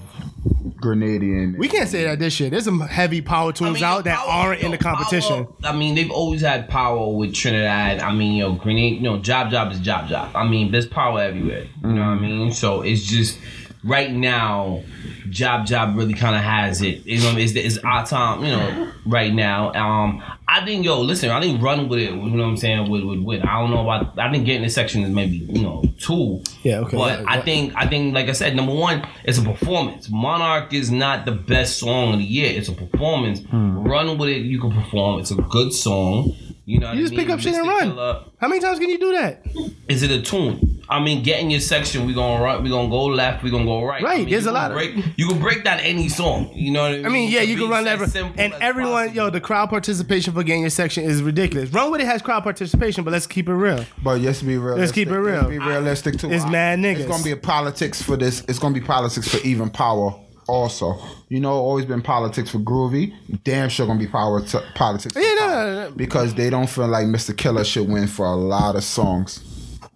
Grenadian. 0.81 1.57
we 1.57 1.67
can't 1.67 1.89
say 1.89 2.03
that 2.03 2.19
this 2.19 2.39
year. 2.39 2.49
There's 2.49 2.65
some 2.65 2.79
heavy 2.81 3.21
power 3.21 3.51
tunes 3.51 3.81
out 3.81 4.03
that 4.05 4.17
Power- 4.19 4.29
aren't 4.29 4.61
in 4.61 4.71
the 4.71 4.77
competition. 4.77 5.45
Power- 5.45 5.55
I 5.63 5.75
mean, 5.75 5.95
they've 5.95 6.11
always 6.11 6.41
had 6.41 6.67
power 6.69 7.11
with 7.15 7.33
Trinidad. 7.33 7.99
I 7.99 8.13
mean, 8.13 8.33
you 8.33 8.43
know, 8.43 8.53
Grenade, 8.53 8.95
you 8.97 9.01
know, 9.01 9.17
jab 9.19 9.51
jab 9.51 9.71
is 9.71 9.79
jab 9.79 10.07
jab. 10.07 10.35
I 10.35 10.47
mean, 10.47 10.71
there's 10.71 10.85
power 10.87 11.21
everywhere. 11.21 11.65
You 11.83 11.93
know 11.93 12.01
what 12.01 12.17
I 12.17 12.19
mean? 12.19 12.51
So 12.51 12.81
it's 12.81 13.03
just 13.03 13.37
right 13.85 14.11
now, 14.11 14.83
jab 15.29 15.65
jab 15.65 15.95
really 15.95 16.13
kind 16.13 16.35
of 16.35 16.41
has 16.41 16.81
it. 16.81 17.05
You 17.05 17.19
know, 17.21 17.37
it's, 17.37 17.53
it's 17.53 17.77
our 17.79 18.05
time. 18.05 18.43
You 18.43 18.51
know, 18.51 18.91
right 19.05 19.33
now. 19.33 19.71
Um, 19.73 20.23
I 20.47 20.63
think 20.63 20.85
yo, 20.85 21.01
listen, 21.01 21.29
I 21.31 21.41
think 21.41 21.61
run 21.61 21.89
with 21.89 21.99
it. 21.99 22.11
You 22.11 22.15
know 22.15 22.43
what 22.43 22.49
I'm 22.49 22.57
saying? 22.57 22.89
With 22.89 23.03
with 23.03 23.19
with. 23.19 23.43
I 23.43 23.59
don't 23.59 23.71
know 23.71 23.81
about. 23.81 24.17
I 24.19 24.31
think 24.31 24.45
getting 24.45 24.61
this 24.63 24.75
section 24.75 25.03
is 25.03 25.09
maybe 25.09 25.37
you 25.37 25.61
know 25.61 25.83
two. 25.99 26.41
Yeah, 26.63 26.79
okay, 26.79 26.97
But 26.97 27.19
yeah, 27.21 27.25
I 27.27 27.41
think 27.41 27.73
I 27.75 27.87
think 27.87 28.13
like 28.13 28.27
I 28.29 28.33
said, 28.33 28.55
number 28.55 28.73
one, 28.73 29.05
it's 29.23 29.37
a 29.37 29.41
performance. 29.43 30.09
Monarch 30.09 30.73
is 30.73 30.91
not 30.91 31.25
the 31.25 31.31
best 31.31 31.79
song 31.79 32.13
of 32.13 32.19
the 32.19 32.25
year. 32.25 32.51
It's 32.57 32.69
a 32.69 32.73
performance. 32.73 33.41
Run 33.51 34.17
with 34.17 34.29
it, 34.29 34.43
you 34.43 34.59
can 34.59 34.71
perform. 34.71 35.19
It's 35.19 35.31
a 35.31 35.35
good 35.35 35.73
song. 35.73 36.35
You 36.67 36.79
know, 36.79 36.87
what 36.87 36.95
You 36.95 37.01
I 37.01 37.03
just 37.03 37.11
mean? 37.11 37.19
pick 37.25 37.29
up 37.29 37.39
shit 37.39 37.53
and 37.53 37.67
run. 37.67 37.89
Killer, 37.91 38.23
How 38.39 38.47
many 38.47 38.59
times 38.59 38.79
can 38.79 38.89
you 38.89 38.97
do 38.97 39.11
that? 39.13 39.45
is 39.87 40.01
it 40.01 40.09
a 40.09 40.19
tune? 40.21 40.74
I 40.87 40.99
mean, 40.99 41.23
get 41.23 41.39
in 41.39 41.49
your 41.49 41.59
section. 41.59 42.05
We 42.05 42.13
gonna 42.13 42.43
run. 42.43 42.63
We 42.63 42.69
gonna 42.69 42.89
go 42.89 43.05
left. 43.05 43.43
We 43.43 43.49
gonna 43.49 43.65
go 43.65 43.83
right. 43.83 44.03
Right, 44.03 44.13
I 44.13 44.17
mean, 44.19 44.29
there's 44.29 44.45
a 44.45 44.49
can 44.49 44.53
lot 44.53 44.71
of- 44.71 45.17
You 45.17 45.27
can 45.27 45.39
break 45.39 45.63
down 45.63 45.79
any 45.79 46.09
song. 46.09 46.51
You 46.53 46.71
know 46.71 46.83
what 46.83 46.91
I 46.91 46.95
mean? 46.97 47.05
I 47.05 47.09
mean, 47.09 47.31
yeah, 47.31 47.41
you 47.41 47.57
can 47.57 47.69
run 47.69 47.87
as 47.87 48.13
that, 48.13 48.33
and 48.37 48.53
as 48.53 48.59
everyone, 48.61 49.13
yo, 49.13 49.29
the 49.29 49.41
crowd 49.41 49.69
participation 49.69 50.33
for 50.33 50.43
getting 50.43 50.61
your 50.61 50.69
section 50.69 51.03
is 51.03 51.23
ridiculous. 51.23 51.71
Run 51.71 51.91
with 51.91 52.01
it 52.01 52.05
has 52.07 52.21
crowd 52.21 52.43
participation, 52.43 53.03
but 53.03 53.11
let's 53.11 53.25
keep 53.27 53.49
it 53.49 53.53
real. 53.55 53.83
But 54.03 54.21
let's 54.21 54.41
be 54.41 54.57
real. 54.57 54.77
Let's 54.77 54.91
keep 54.91 55.07
it 55.07 55.17
real. 55.17 55.35
Let's 55.37 55.49
be 55.49 55.57
realistic 55.59 56.17
too. 56.19 56.31
It's 56.31 56.45
I- 56.45 56.49
mad 56.49 56.79
niggas. 56.79 56.97
It's 56.99 57.07
gonna 57.07 57.23
be 57.23 57.31
a 57.31 57.37
politics 57.37 58.01
for 58.01 58.15
this. 58.17 58.43
It's 58.47 58.59
gonna 58.59 58.73
be 58.75 58.81
politics 58.81 59.27
for 59.27 59.45
even 59.47 59.69
power. 59.69 60.13
Also, 60.47 60.95
you 61.27 61.39
know, 61.39 61.53
always 61.53 61.85
been 61.85 62.03
politics 62.03 62.51
for 62.51 62.59
Groovy. 62.59 63.11
Damn 63.43 63.67
sure 63.69 63.87
gonna 63.87 63.97
be 63.97 64.05
power 64.05 64.41
t- 64.45 64.59
politics. 64.75 65.13
for 65.13 65.19
Yeah, 65.19 65.33
no, 65.33 65.39
Power. 65.39 65.49
no, 65.49 65.73
no, 65.73 65.89
no. 65.89 65.95
Because 65.95 66.35
they 66.35 66.51
don't 66.51 66.69
feel 66.69 66.87
like 66.87 67.07
Mr. 67.07 67.35
Killer 67.35 67.63
should 67.63 67.89
win 67.89 68.05
for 68.05 68.27
a 68.27 68.35
lot 68.35 68.75
of 68.75 68.83
songs. 68.83 69.39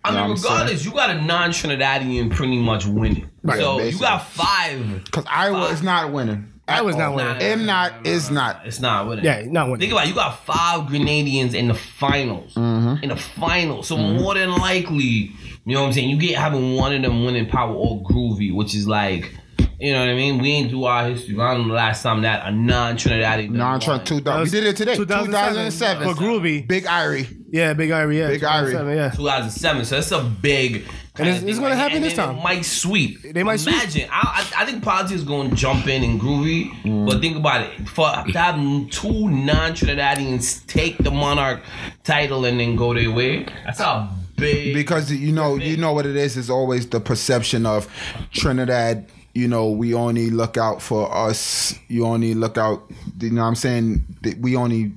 I 0.09 0.21
mean, 0.21 0.21
what 0.21 0.31
I'm 0.31 0.37
saying? 0.37 0.53
regardless, 0.53 0.85
you 0.85 0.91
got 0.91 1.09
a 1.09 1.21
non-Trinidadian 1.21 2.31
pretty 2.31 2.59
much 2.59 2.85
winning. 2.85 3.29
Right, 3.43 3.59
so 3.59 3.77
basically. 3.77 3.95
you 3.95 3.99
got 3.99 4.27
five. 4.27 5.03
Because 5.05 5.25
Iwer 5.25 5.71
is 5.71 5.81
not 5.81 6.11
winning. 6.11 6.53
I 6.67 6.81
was 6.81 6.95
not 6.95 7.05
At 7.05 7.09
all. 7.09 7.15
winning. 7.15 7.41
M 7.41 7.65
not 7.65 8.05
is 8.05 8.29
not. 8.29 8.61
It's 8.65 8.79
not 8.79 9.07
winning. 9.07 9.25
Yeah, 9.25 9.43
not 9.47 9.67
winning. 9.67 9.79
Think 9.79 9.91
about 9.91 10.05
it, 10.05 10.09
you 10.09 10.15
got 10.15 10.45
five 10.45 10.81
Grenadians 10.81 11.53
in 11.53 11.67
the 11.67 11.73
finals. 11.73 12.53
Mm-hmm. 12.53 13.03
In 13.03 13.09
the 13.09 13.15
finals. 13.15 13.87
So 13.87 13.97
more 13.97 14.35
than 14.35 14.51
likely, 14.51 15.03
you 15.03 15.31
know 15.65 15.81
what 15.81 15.87
I'm 15.87 15.93
saying? 15.93 16.09
You 16.09 16.17
get 16.17 16.37
having 16.37 16.75
one 16.75 16.93
of 16.93 17.01
them 17.01 17.25
winning 17.25 17.47
power 17.47 17.73
or 17.73 18.03
groovy, 18.03 18.53
which 18.53 18.75
is 18.75 18.87
like, 18.87 19.33
you 19.79 19.93
know 19.93 19.99
what 20.01 20.09
I 20.09 20.15
mean? 20.15 20.39
We 20.41 20.51
ain't 20.51 20.69
do 20.69 20.83
our 20.83 21.07
history. 21.09 21.39
I 21.39 21.53
don't 21.53 21.63
know 21.63 21.67
the 21.69 21.73
last 21.73 22.03
time 22.03 22.21
that 22.21 22.45
a 22.45 22.51
non-Trinidadian. 22.51 23.51
Non 23.51 23.79
won. 23.85 24.03
two 24.03 24.19
thousand. 24.19 24.43
We 24.43 24.49
did 24.49 24.67
it 24.69 24.77
today. 24.77 24.95
2007 24.95 25.53
2007. 25.71 26.07
for 26.07 26.21
Groovy. 26.21 26.67
Big 26.67 26.83
Irie. 26.83 27.38
Yeah, 27.51 27.73
Big 27.73 27.89
Irie. 27.89 28.17
Yeah, 28.17 28.27
Big 28.29 28.41
Irie. 28.41 28.71
2007, 28.71 28.95
Yeah. 28.97 29.09
2007. 29.11 29.85
So 29.85 29.95
that's 29.95 30.11
a 30.11 30.23
big. 30.23 30.85
And 31.17 31.27
it's- 31.27 31.43
it's 31.43 31.59
gonna 31.59 31.75
happen 31.75 31.97
and 31.97 32.05
this 32.05 32.13
time. 32.13 32.37
It 32.37 32.43
might 32.43 32.63
sweep. 32.65 33.21
They 33.33 33.43
might 33.43 33.59
sweep. 33.59 33.75
Imagine. 33.75 34.09
I, 34.11 34.47
I, 34.57 34.61
I 34.61 34.65
think 34.65 34.83
politics 34.83 35.19
is 35.19 35.23
going 35.27 35.49
to 35.49 35.55
jump 35.55 35.87
in 35.87 36.03
and 36.03 36.19
groovy. 36.21 36.71
Mm. 36.83 37.05
But 37.07 37.19
think 37.21 37.35
about 37.35 37.61
it. 37.61 37.89
For 37.89 38.07
to 38.09 38.37
have 38.39 38.55
two 38.89 39.29
non-Trinidadians 39.29 40.65
take 40.67 40.97
the 40.99 41.11
monarch 41.11 41.61
title 42.03 42.45
and 42.45 42.59
then 42.59 42.75
go 42.75 42.93
their 42.93 43.11
way, 43.11 43.45
that's 43.65 43.79
a 43.79 44.09
big. 44.37 44.73
because 44.73 45.11
you 45.11 45.31
know 45.33 45.55
you 45.55 45.75
know 45.77 45.91
what 45.93 46.05
it 46.05 46.15
is 46.15 46.37
is 46.37 46.49
always 46.49 46.87
the 46.87 46.99
perception 47.01 47.65
of 47.65 47.87
Trinidad 48.31 49.09
you 49.35 49.47
know 49.47 49.69
we 49.69 49.93
only 49.93 50.29
look 50.29 50.57
out 50.57 50.81
for 50.81 51.13
us 51.13 51.75
you 51.89 52.05
only 52.05 52.33
look 52.33 52.57
out 52.57 52.89
you 53.19 53.29
know 53.31 53.41
what 53.41 53.47
I'm 53.49 53.55
saying 53.55 54.03
we 54.39 54.55
only 54.55 54.91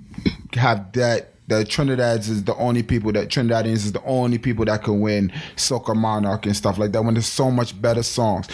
have 0.54 0.92
that 0.92 1.31
that 1.48 1.68
Trinidad's 1.68 2.28
is 2.28 2.44
the 2.44 2.54
only 2.56 2.82
people 2.82 3.12
that 3.12 3.28
Trinidadians 3.28 3.84
is 3.84 3.92
the 3.92 4.02
only 4.04 4.38
people 4.38 4.64
that 4.64 4.82
can 4.82 5.00
win 5.00 5.32
Soca 5.56 5.94
Monarch 5.94 6.46
and 6.46 6.56
stuff 6.56 6.78
like 6.78 6.92
that 6.92 7.02
when 7.02 7.14
there's 7.14 7.26
so 7.26 7.50
much 7.50 7.80
better 7.80 8.02
songs. 8.02 8.48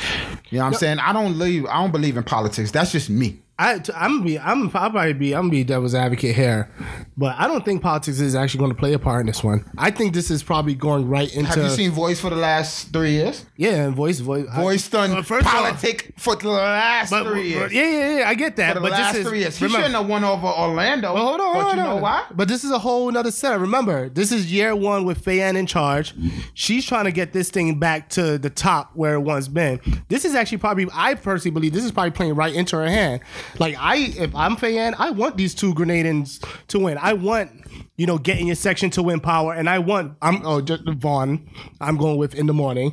You 0.50 0.58
know 0.58 0.64
what 0.64 0.74
I'm 0.74 0.78
saying? 0.78 0.98
I 0.98 1.12
don't 1.12 1.32
believe 1.32 1.66
I 1.66 1.80
don't 1.82 1.92
believe 1.92 2.16
in 2.16 2.24
politics. 2.24 2.70
That's 2.70 2.92
just 2.92 3.10
me. 3.10 3.40
I, 3.60 3.80
t- 3.80 3.92
I'm 3.96 4.18
gonna 4.18 4.24
be, 4.24 4.38
I'm 4.38 4.62
I'll 4.64 4.68
probably 4.70 5.12
be, 5.14 5.34
I'm 5.34 5.42
gonna 5.42 5.50
be 5.50 5.64
devil's 5.64 5.92
advocate 5.92 6.36
here, 6.36 6.70
but 7.16 7.34
I 7.36 7.48
don't 7.48 7.64
think 7.64 7.82
politics 7.82 8.20
is 8.20 8.36
actually 8.36 8.58
going 8.60 8.70
to 8.70 8.76
play 8.78 8.92
a 8.92 9.00
part 9.00 9.22
in 9.22 9.26
this 9.26 9.42
one. 9.42 9.68
I 9.76 9.90
think 9.90 10.14
this 10.14 10.30
is 10.30 10.44
probably 10.44 10.76
going 10.76 11.08
right 11.08 11.28
into. 11.34 11.48
Have 11.50 11.58
you 11.64 11.68
seen 11.70 11.90
Voice 11.90 12.20
for 12.20 12.30
the 12.30 12.36
last 12.36 12.92
three 12.92 13.12
years? 13.12 13.44
Yeah, 13.56 13.86
and 13.86 13.96
voice, 13.96 14.20
voice, 14.20 14.46
I- 14.52 14.62
Voice 14.62 14.88
done 14.88 15.10
Well, 15.12 15.22
first 15.24 15.44
of 15.44 15.52
all- 15.52 15.62
politic 15.62 16.12
for 16.16 16.36
the 16.36 16.48
last 16.50 17.10
But, 17.10 17.24
three 17.26 17.48
years. 17.48 17.62
but- 17.64 17.72
yeah, 17.72 17.90
yeah, 17.90 18.18
yeah, 18.20 18.28
I 18.28 18.34
get 18.34 18.54
that. 18.56 18.74
for 18.74 18.74
the 18.74 18.80
but 18.80 18.92
last 18.92 19.12
this 19.14 19.22
is 19.24 19.28
three 19.28 19.38
years. 19.40 19.56
He 19.56 19.64
remember- 19.64 19.86
shouldn't 19.88 20.00
have 20.02 20.08
won 20.08 20.22
over 20.22 20.46
Orlando. 20.46 21.14
Well, 21.14 21.26
hold 21.26 21.40
on, 21.40 21.54
but 21.54 21.62
hold 21.64 21.74
you 21.76 21.82
on, 21.82 21.88
know 21.96 21.96
why? 21.96 22.24
But 22.32 22.46
this 22.46 22.62
is 22.62 22.70
a 22.70 22.78
whole 22.78 23.10
nother 23.10 23.32
setup. 23.32 23.60
Remember, 23.60 24.08
this 24.08 24.30
is 24.30 24.52
year 24.52 24.76
one 24.76 25.04
with 25.04 25.18
Fay-Ann 25.24 25.56
in 25.56 25.66
charge. 25.66 26.14
She's 26.54 26.84
trying 26.86 27.06
to 27.06 27.12
get 27.12 27.32
this 27.32 27.50
thing 27.50 27.80
back 27.80 28.08
to 28.10 28.38
the 28.38 28.50
top 28.50 28.92
where 28.94 29.14
it 29.14 29.20
once 29.20 29.48
been. 29.48 29.80
This 30.06 30.24
is 30.24 30.36
actually 30.36 30.58
probably, 30.58 30.86
I 30.94 31.14
personally 31.14 31.52
believe, 31.54 31.72
this 31.72 31.84
is 31.84 31.90
probably 31.90 32.12
playing 32.12 32.36
right 32.36 32.54
into 32.54 32.76
her 32.76 32.86
hand. 32.86 33.20
Like 33.58 33.76
I, 33.78 33.96
if 33.96 34.34
I'm 34.34 34.56
Fay-Ann, 34.56 34.94
I 34.98 35.10
want 35.10 35.36
these 35.36 35.54
two 35.54 35.74
Grenadians 35.74 36.44
to 36.68 36.78
win. 36.78 36.98
I 36.98 37.12
want. 37.14 37.50
You 37.98 38.06
know, 38.06 38.16
getting 38.16 38.46
your 38.46 38.56
section 38.56 38.88
to 38.90 39.02
win 39.02 39.20
power, 39.20 39.52
and 39.52 39.68
I 39.68 39.80
want 39.80 40.16
I'm 40.22 40.40
oh 40.46 40.60
just 40.62 40.84
Vaughn. 40.88 41.50
I'm 41.80 41.96
going 41.98 42.16
with 42.16 42.34
in 42.34 42.46
the 42.46 42.54
morning. 42.54 42.92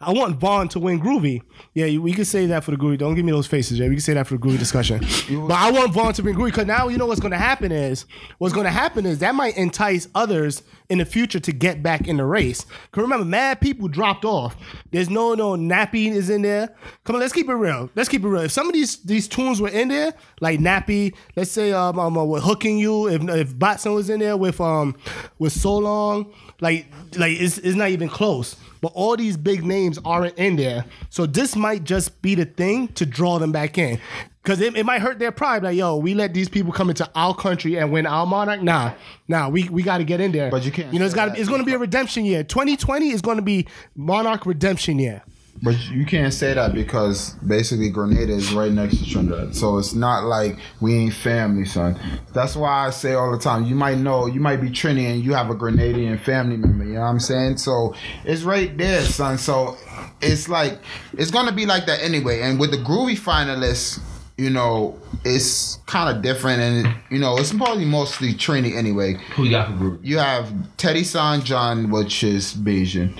I 0.00 0.12
want 0.12 0.40
Vaughn 0.40 0.66
to 0.70 0.80
win 0.80 0.98
Groovy. 0.98 1.42
Yeah, 1.74 1.84
you- 1.84 2.00
we 2.02 2.12
can 2.14 2.24
say 2.24 2.46
that 2.46 2.64
for 2.64 2.70
the 2.72 2.78
Groovy. 2.78 2.96
Don't 2.98 3.14
give 3.14 3.24
me 3.24 3.32
those 3.32 3.46
faces, 3.46 3.76
Jay. 3.78 3.88
We 3.88 3.96
can 3.96 4.00
say 4.00 4.14
that 4.14 4.26
for 4.26 4.36
the 4.36 4.40
Groovy 4.40 4.58
discussion. 4.58 5.00
But 5.46 5.56
I 5.58 5.70
want 5.70 5.92
Vaughn 5.92 6.12
to 6.14 6.22
win 6.22 6.34
Groovy 6.34 6.46
because 6.46 6.66
now 6.66 6.88
you 6.88 6.96
know 6.98 7.06
what's 7.06 7.20
going 7.20 7.30
to 7.32 7.38
happen 7.38 7.70
is 7.70 8.06
what's 8.38 8.54
going 8.54 8.64
to 8.64 8.70
happen 8.72 9.04
is 9.06 9.18
that 9.20 9.34
might 9.34 9.56
entice 9.56 10.08
others 10.14 10.62
in 10.88 10.98
the 10.98 11.04
future 11.04 11.38
to 11.38 11.52
get 11.52 11.82
back 11.82 12.08
in 12.08 12.16
the 12.16 12.24
race. 12.24 12.64
Because 12.90 13.02
remember, 13.02 13.24
mad 13.26 13.60
people 13.60 13.88
dropped 13.88 14.24
off. 14.24 14.56
There's 14.90 15.10
no 15.10 15.34
no 15.34 15.52
Nappy 15.52 16.10
is 16.10 16.30
in 16.30 16.42
there. 16.42 16.74
Come 17.04 17.16
on, 17.16 17.20
let's 17.20 17.32
keep 17.32 17.48
it 17.48 17.54
real. 17.54 17.90
Let's 17.94 18.08
keep 18.08 18.24
it 18.24 18.28
real. 18.28 18.42
If 18.42 18.52
some 18.52 18.66
of 18.68 18.72
these 18.72 18.96
these 19.02 19.28
tunes 19.28 19.60
were 19.60 19.68
in 19.68 19.88
there, 19.88 20.14
like 20.40 20.60
Nappy, 20.60 21.14
let's 21.36 21.50
say 21.50 21.72
um, 21.72 21.98
um 21.98 22.16
uh, 22.16 22.40
hooking 22.40 22.78
you, 22.78 23.06
if 23.08 23.22
if 23.28 23.58
Batson 23.58 23.92
was 23.92 24.08
in 24.10 24.20
there 24.20 24.29
with 24.36 24.60
um 24.60 24.96
with 25.38 25.52
so 25.52 25.76
long, 25.76 26.32
like 26.60 26.86
like 27.16 27.40
it's 27.40 27.58
it's 27.58 27.76
not 27.76 27.90
even 27.90 28.08
close. 28.08 28.56
But 28.80 28.92
all 28.94 29.16
these 29.16 29.36
big 29.36 29.62
names 29.64 29.98
aren't 30.04 30.38
in 30.38 30.56
there. 30.56 30.86
So 31.10 31.26
this 31.26 31.54
might 31.54 31.84
just 31.84 32.22
be 32.22 32.34
the 32.34 32.46
thing 32.46 32.88
to 32.88 33.04
draw 33.04 33.38
them 33.38 33.52
back 33.52 33.76
in. 33.76 34.00
Cause 34.42 34.62
it, 34.62 34.74
it 34.74 34.86
might 34.86 35.02
hurt 35.02 35.18
their 35.18 35.32
pride. 35.32 35.62
Like, 35.62 35.76
yo, 35.76 35.98
we 35.98 36.14
let 36.14 36.32
these 36.32 36.48
people 36.48 36.72
come 36.72 36.88
into 36.88 37.08
our 37.14 37.34
country 37.34 37.78
and 37.78 37.92
win 37.92 38.06
our 38.06 38.24
monarch. 38.24 38.62
Nah, 38.62 38.94
nah, 39.28 39.50
we, 39.50 39.68
we 39.68 39.82
gotta 39.82 40.02
get 40.02 40.18
in 40.18 40.32
there. 40.32 40.50
But 40.50 40.64
you 40.64 40.72
can't 40.72 40.90
You 40.94 40.98
know, 40.98 41.04
it's 41.04 41.14
gotta 41.14 41.32
that 41.32 41.38
it's 41.38 41.48
gonna 41.48 41.62
be 41.62 41.74
a 41.74 41.78
redemption 41.78 42.24
year. 42.24 42.42
2020 42.42 43.10
is 43.10 43.20
gonna 43.20 43.42
be 43.42 43.66
monarch 43.94 44.46
redemption 44.46 44.98
year. 44.98 45.22
But 45.62 45.90
you 45.90 46.06
can't 46.06 46.32
say 46.32 46.54
that 46.54 46.72
because 46.72 47.34
basically 47.46 47.90
Grenada 47.90 48.32
is 48.32 48.52
right 48.52 48.72
next 48.72 48.96
to 48.98 49.04
Trinidad. 49.04 49.54
So 49.54 49.76
it's 49.76 49.92
not 49.92 50.24
like 50.24 50.58
we 50.80 50.94
ain't 50.94 51.12
family, 51.12 51.66
son. 51.66 52.00
That's 52.32 52.56
why 52.56 52.86
I 52.86 52.90
say 52.90 53.12
all 53.12 53.30
the 53.30 53.38
time, 53.38 53.64
you 53.64 53.74
might 53.74 53.98
know, 53.98 54.26
you 54.26 54.40
might 54.40 54.62
be 54.62 54.70
Trini 54.70 55.12
and 55.12 55.22
you 55.22 55.34
have 55.34 55.50
a 55.50 55.54
Grenadian 55.54 56.18
family 56.18 56.56
member, 56.56 56.84
you 56.84 56.94
know 56.94 57.00
what 57.00 57.06
I'm 57.08 57.20
saying? 57.20 57.58
So 57.58 57.94
it's 58.24 58.42
right 58.42 58.74
there, 58.78 59.02
son. 59.02 59.36
So 59.36 59.76
it's 60.22 60.48
like, 60.48 60.78
it's 61.12 61.30
going 61.30 61.46
to 61.46 61.52
be 61.52 61.66
like 61.66 61.84
that 61.86 62.02
anyway. 62.02 62.40
And 62.40 62.58
with 62.58 62.70
the 62.70 62.78
Groovy 62.78 63.18
finalists, 63.18 64.00
you 64.40 64.48
know, 64.48 64.98
it's 65.24 65.76
kind 65.86 66.14
of 66.14 66.22
different. 66.22 66.60
And, 66.62 66.94
you 67.10 67.18
know, 67.18 67.36
it's 67.36 67.52
probably 67.52 67.84
mostly 67.84 68.32
Trini 68.32 68.74
anyway. 68.74 69.14
Who 69.36 69.44
you 69.44 69.50
got 69.50 69.68
for 69.68 69.74
group? 69.76 70.00
You 70.02 70.16
have 70.18 70.46
Teddyson 70.78 71.44
John, 71.44 71.90
which 71.90 72.24
is 72.24 72.54
Bayesian. 72.54 73.14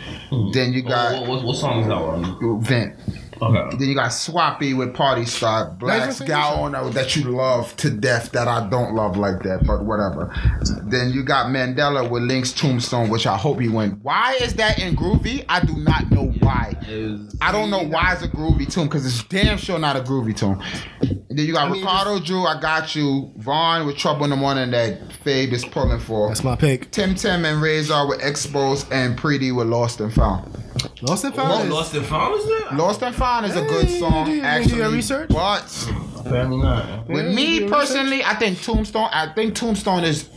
Then 0.54 0.72
you 0.72 0.82
What, 0.82 0.88
got 0.90 1.26
what, 1.28 1.44
what 1.44 1.56
song 1.56 1.82
is 1.82 1.88
that 1.88 2.00
one? 2.00 2.62
Vent. 2.64 2.94
Okay. 3.42 3.76
Then 3.76 3.88
you 3.88 3.94
got 3.94 4.10
Swappi 4.10 4.76
with 4.76 4.94
Party 4.94 5.24
Start, 5.24 5.78
Black 5.78 6.06
Nice, 6.06 6.20
nice, 6.20 6.28
Gal 6.28 6.70
that 6.90 7.16
you 7.16 7.24
love 7.24 7.74
to 7.78 7.90
death 7.90 8.32
that 8.32 8.48
I 8.48 8.68
don't 8.68 8.94
love 8.94 9.16
like 9.16 9.42
that, 9.42 9.66
but 9.66 9.84
whatever. 9.84 10.32
Then 10.84 11.10
you 11.10 11.22
got 11.22 11.46
Mandela 11.46 12.08
with 12.08 12.22
Linkz 12.22 12.56
Tombstone, 12.56 13.08
which 13.08 13.26
I 13.26 13.36
hope 13.36 13.60
he 13.60 13.68
win. 13.68 13.98
Why 14.02 14.38
is 14.40 14.54
that 14.54 14.78
in 14.78 14.94
Groovy? 14.94 15.44
I 15.48 15.64
do 15.64 15.76
not 15.76 16.10
know 16.10 16.32
why. 16.40 16.74
I 17.40 17.52
don't 17.52 17.70
know 17.70 17.82
why 17.82 18.12
it's 18.12 18.22
a 18.22 18.28
groovy 18.28 18.70
tune 18.70 18.86
because 18.86 19.06
it's 19.06 19.22
damn 19.24 19.58
sure 19.58 19.78
not 19.78 19.96
a 19.96 20.00
groovy 20.00 20.36
tune. 20.36 20.62
And 21.00 21.38
then 21.38 21.46
you 21.46 21.52
got 21.52 21.70
mean, 21.70 21.80
Ricardo 21.80 22.18
Drue, 22.18 22.44
I 22.44 22.60
got 22.60 22.94
you. 22.94 23.32
Vaughn 23.36 23.86
with 23.86 23.96
Trouble 23.96 24.24
in 24.24 24.30
the 24.30 24.36
Morning 24.36 24.70
that 24.72 25.08
Fabe 25.24 25.52
is 25.52 25.64
pulling 25.64 26.00
for. 26.00 26.28
That's 26.28 26.44
my 26.44 26.56
pick. 26.56 26.90
Tim 26.90 27.14
Tim 27.14 27.44
and 27.44 27.62
Razor 27.62 28.06
with 28.06 28.20
Expos 28.20 28.90
and 28.90 29.18
Preedy 29.18 29.54
with 29.54 29.68
Lost 29.68 30.00
and 30.00 30.12
Found. 30.14 30.52
Lost 31.02 31.24
and 31.24 31.34
found. 31.34 31.64
is- 31.64 31.70
Lost 31.72 31.94
and 31.94 32.06
Found 32.06 32.34
is 32.40 32.46
there? 32.46 32.78
Lost 32.78 33.02
and 33.02 33.14
Found 33.16 33.46
is 33.46 33.56
a 33.56 33.62
good 33.62 33.86
Hey, 33.86 33.98
song, 33.98 34.18
you 34.20 34.24
do- 34.26 34.30
you 34.36 34.40
do 34.40 34.46
actually. 34.46 34.76
your 34.78 34.90
research? 34.90 35.28
But 35.30 35.88
Apparently 36.18 36.56
not. 36.58 37.08
with 37.08 37.26
Yeah, 37.26 37.32
me 37.32 37.54
you 37.54 37.60
do 37.60 37.68
personally, 37.68 38.24
I 38.24 38.34
think 38.34 38.62
Tombstone. 38.62 39.08
I 39.12 39.28
think 39.34 39.54
Tombstone 39.54 40.04
is. 40.04 40.28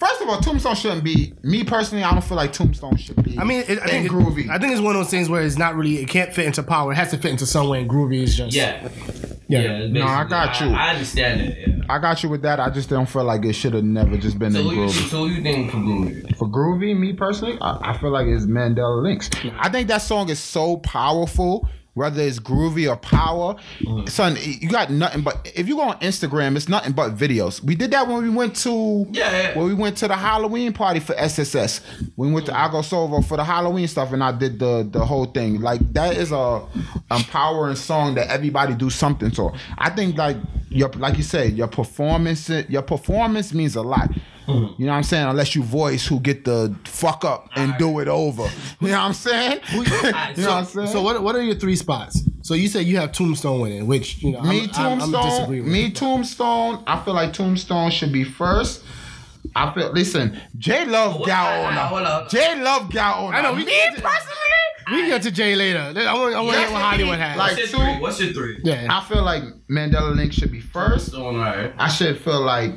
First 0.00 0.20
of 0.20 0.28
all, 0.28 0.40
Tombstone 0.40 0.74
shouldn't 0.74 1.04
be. 1.04 1.32
Me 1.44 1.62
personally, 1.62 2.02
I 2.02 2.10
don't 2.10 2.24
feel 2.24 2.36
like 2.36 2.52
Tombstone 2.52 2.96
should 2.96 3.22
be. 3.22 3.38
I 3.38 3.44
mean, 3.44 3.62
it, 3.68 3.78
I 3.78 3.84
in 3.84 3.88
think 3.88 4.06
it- 4.06 4.10
groovy. 4.12 4.50
I 4.50 4.58
think 4.58 4.72
it's 4.72 4.80
one 4.80 4.96
of 4.96 5.00
those 5.00 5.10
things 5.10 5.28
where 5.28 5.42
it's 5.42 5.56
not 5.58 5.76
really. 5.76 5.98
It 5.98 6.08
can't 6.08 6.34
fit 6.34 6.44
into 6.46 6.62
power. 6.64 6.90
It 6.92 6.96
has 6.96 7.10
to 7.12 7.18
fit 7.18 7.30
into 7.30 7.46
somewhere. 7.46 7.78
And 7.80 7.88
groovy 7.88 8.22
is 8.24 8.36
just 8.36 8.52
Yeah. 8.54 8.88
Yeah. 9.60 9.78
it's 9.78 9.92
No, 9.92 10.06
I 10.06 10.24
got 10.24 10.60
you. 10.60 10.68
I, 10.68 10.90
understand 10.90 11.40
it. 11.40 11.68
Yeah. 11.68 11.84
I 11.88 11.98
got 11.98 12.22
you 12.22 12.28
with 12.28 12.42
that. 12.42 12.58
I 12.60 12.70
just 12.70 12.88
don't 12.88 13.08
feel 13.08 13.24
like 13.24 13.44
it 13.44 13.52
should 13.54 13.74
have 13.74 13.84
never 13.84 14.16
just 14.16 14.38
been 14.38 14.52
So 14.52 14.60
in 14.60 14.64
who 14.66 14.72
you, 14.72 14.80
groovy. 14.88 15.08
so 15.10 15.16
who 15.18 15.26
you 15.28 15.42
think 15.42 15.70
for 15.70 15.76
groovy? 15.78 16.36
For 16.36 16.48
groovy, 16.48 16.98
me 16.98 17.12
personally, 17.12 17.58
I, 17.60 17.90
I 17.92 17.98
feel 17.98 18.10
like 18.10 18.26
it's 18.26 18.46
Mandela 18.46 19.02
Linkz. 19.02 19.52
I 19.58 19.68
think 19.68 19.88
that 19.88 20.02
song 20.02 20.28
is 20.28 20.38
so 20.38 20.76
powerful. 20.78 21.68
Whether 21.94 22.22
it's 22.22 22.38
groovy 22.38 22.88
or 22.90 22.96
power, 22.96 23.54
Mm. 23.82 24.08
son, 24.08 24.36
you 24.42 24.68
got 24.68 24.90
nothing 24.90 25.20
but. 25.22 25.46
If 25.54 25.68
you 25.68 25.76
go 25.76 25.82
on 25.82 25.98
Instagram, 26.00 26.56
it's 26.56 26.68
nothing 26.68 26.92
but 26.92 27.16
videos. 27.16 27.62
We 27.62 27.74
did 27.74 27.90
that 27.90 28.08
when 28.08 28.22
we 28.22 28.30
went 28.30 28.56
to 28.64 29.06
Yeah, 29.12 29.30
yeah. 29.30 29.58
when 29.58 29.66
we 29.66 29.74
went 29.74 29.98
to 29.98 30.08
the 30.08 30.16
Halloween 30.16 30.72
party 30.72 31.00
for 31.00 31.14
SSS. 31.18 31.82
We 32.16 32.30
went 32.32 32.46
to 32.46 32.52
Agosovo 32.52 33.22
for 33.22 33.36
the 33.36 33.44
Halloween 33.44 33.86
stuff, 33.88 34.12
and 34.12 34.24
I 34.24 34.32
did 34.32 34.58
the 34.58 34.88
the 34.90 35.04
whole 35.04 35.26
thing. 35.26 35.60
Like 35.60 35.80
that 35.92 36.16
is 36.16 36.32
a 36.32 36.62
empowering 37.10 37.76
song 37.76 38.14
that 38.14 38.28
everybody 38.28 38.74
do 38.74 38.88
something 38.90 39.30
to. 39.32 39.50
I 39.76 39.90
think 39.90 40.16
like 40.16 40.36
your 40.70 40.88
like 40.92 41.16
you 41.18 41.22
said, 41.22 41.52
your 41.58 41.68
performance 41.68 42.48
your 42.48 42.82
performance 42.82 43.52
means 43.52 43.76
a 43.76 43.82
lot. 43.82 44.10
Mm-hmm. 44.46 44.80
You 44.82 44.86
know 44.86 44.92
what 44.92 44.98
I'm 44.98 45.02
saying? 45.04 45.28
Unless 45.28 45.54
you 45.54 45.62
voice 45.62 46.06
who 46.06 46.18
get 46.20 46.44
the 46.44 46.74
fuck 46.84 47.24
up 47.24 47.48
and 47.54 47.74
do 47.78 48.00
it 48.00 48.08
over. 48.08 48.48
You 48.80 48.88
know 48.88 48.94
what 48.98 49.04
I'm 49.04 49.12
saying? 49.12 49.60
you 49.72 49.82
know 49.84 49.90
Alright, 50.04 50.36
what 50.36 50.48
I'm 50.48 50.64
saying? 50.64 50.88
So 50.88 51.02
what? 51.02 51.22
What 51.22 51.36
are 51.36 51.42
your 51.42 51.54
three 51.54 51.76
spots? 51.76 52.20
So 52.42 52.54
you 52.54 52.66
said 52.66 52.84
you 52.86 52.96
have 52.96 53.12
Tombstone 53.12 53.60
winning, 53.60 53.86
which 53.86 54.20
you 54.22 54.32
know 54.32 54.42
me 54.42 54.64
I'm, 54.64 54.70
I'm, 54.74 54.92
I'm 54.92 54.98
Tombstone, 55.12 55.24
disagree 55.30 55.60
with. 55.60 55.70
me 55.72 55.90
Tombstone. 55.92 56.82
I 56.88 57.00
feel 57.04 57.14
like 57.14 57.32
Tombstone 57.32 57.90
should 57.92 58.12
be 58.12 58.24
first. 58.24 58.82
I 59.54 59.72
feel. 59.74 59.92
Listen, 59.92 60.40
Jay 60.58 60.84
love 60.84 61.12
Hold 61.12 61.26
Gal 61.26 61.64
on, 61.66 61.74
hold 61.74 62.00
Owner. 62.00 62.10
on. 62.10 62.28
Jay 62.28 62.60
love 62.60 62.90
Gal 62.90 63.26
Owner. 63.26 63.36
I 63.36 63.42
know, 63.42 63.52
we- 63.54 63.64
me 63.64 63.80
personally. 63.90 64.10
we 64.90 64.96
can 65.02 65.08
get 65.10 65.22
to 65.22 65.30
Jay 65.30 65.54
later. 65.54 65.78
I 65.78 66.14
want. 66.14 66.34
I 66.34 66.40
want 66.40 66.54
to 66.56 66.62
hear 66.62 66.70
what 66.72 66.82
Hollywood 66.82 67.18
has. 67.18 67.36
like- 67.38 67.56
What's 67.56 67.58
your 67.58 67.66
two- 67.68 67.84
three? 67.86 68.00
What's 68.00 68.20
your 68.20 68.32
three? 68.32 68.60
yeah. 68.64 68.88
I 68.90 69.04
feel 69.04 69.22
like 69.22 69.44
Mandela 69.70 70.16
Link 70.16 70.32
should 70.32 70.50
be 70.50 70.60
first. 70.60 71.06
Stone, 71.08 71.36
right. 71.38 71.72
I 71.78 71.88
should 71.88 72.18
feel 72.18 72.40
like 72.40 72.72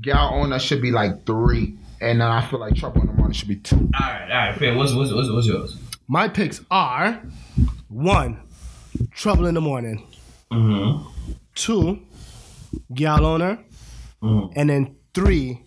Gal 0.00 0.34
Owner 0.34 0.58
should 0.58 0.80
be 0.82 0.90
like 0.90 1.26
three, 1.26 1.76
and 2.00 2.20
then 2.20 2.28
I 2.28 2.46
feel 2.46 2.58
like 2.60 2.74
Trouble 2.74 3.00
in 3.02 3.06
the 3.08 3.12
Morning 3.12 3.32
should 3.34 3.48
be 3.48 3.56
two. 3.56 3.76
All 3.76 3.88
right, 4.00 4.22
all 4.22 4.28
right, 4.50 4.58
fair. 4.58 4.74
What's 4.74 4.92
what's 4.94 5.12
what's, 5.12 5.30
what's 5.30 5.46
yours? 5.46 5.76
My 6.08 6.28
picks 6.28 6.60
are 6.70 7.22
one, 7.88 8.40
Trouble 9.12 9.46
in 9.46 9.54
the 9.54 9.60
Morning. 9.60 10.06
Mm-hmm. 10.52 11.08
Two, 11.54 12.00
Gal 12.94 13.24
Owner. 13.26 13.58
Mhm. 14.22 14.52
And 14.56 14.68
then 14.70 14.96
three, 15.14 15.60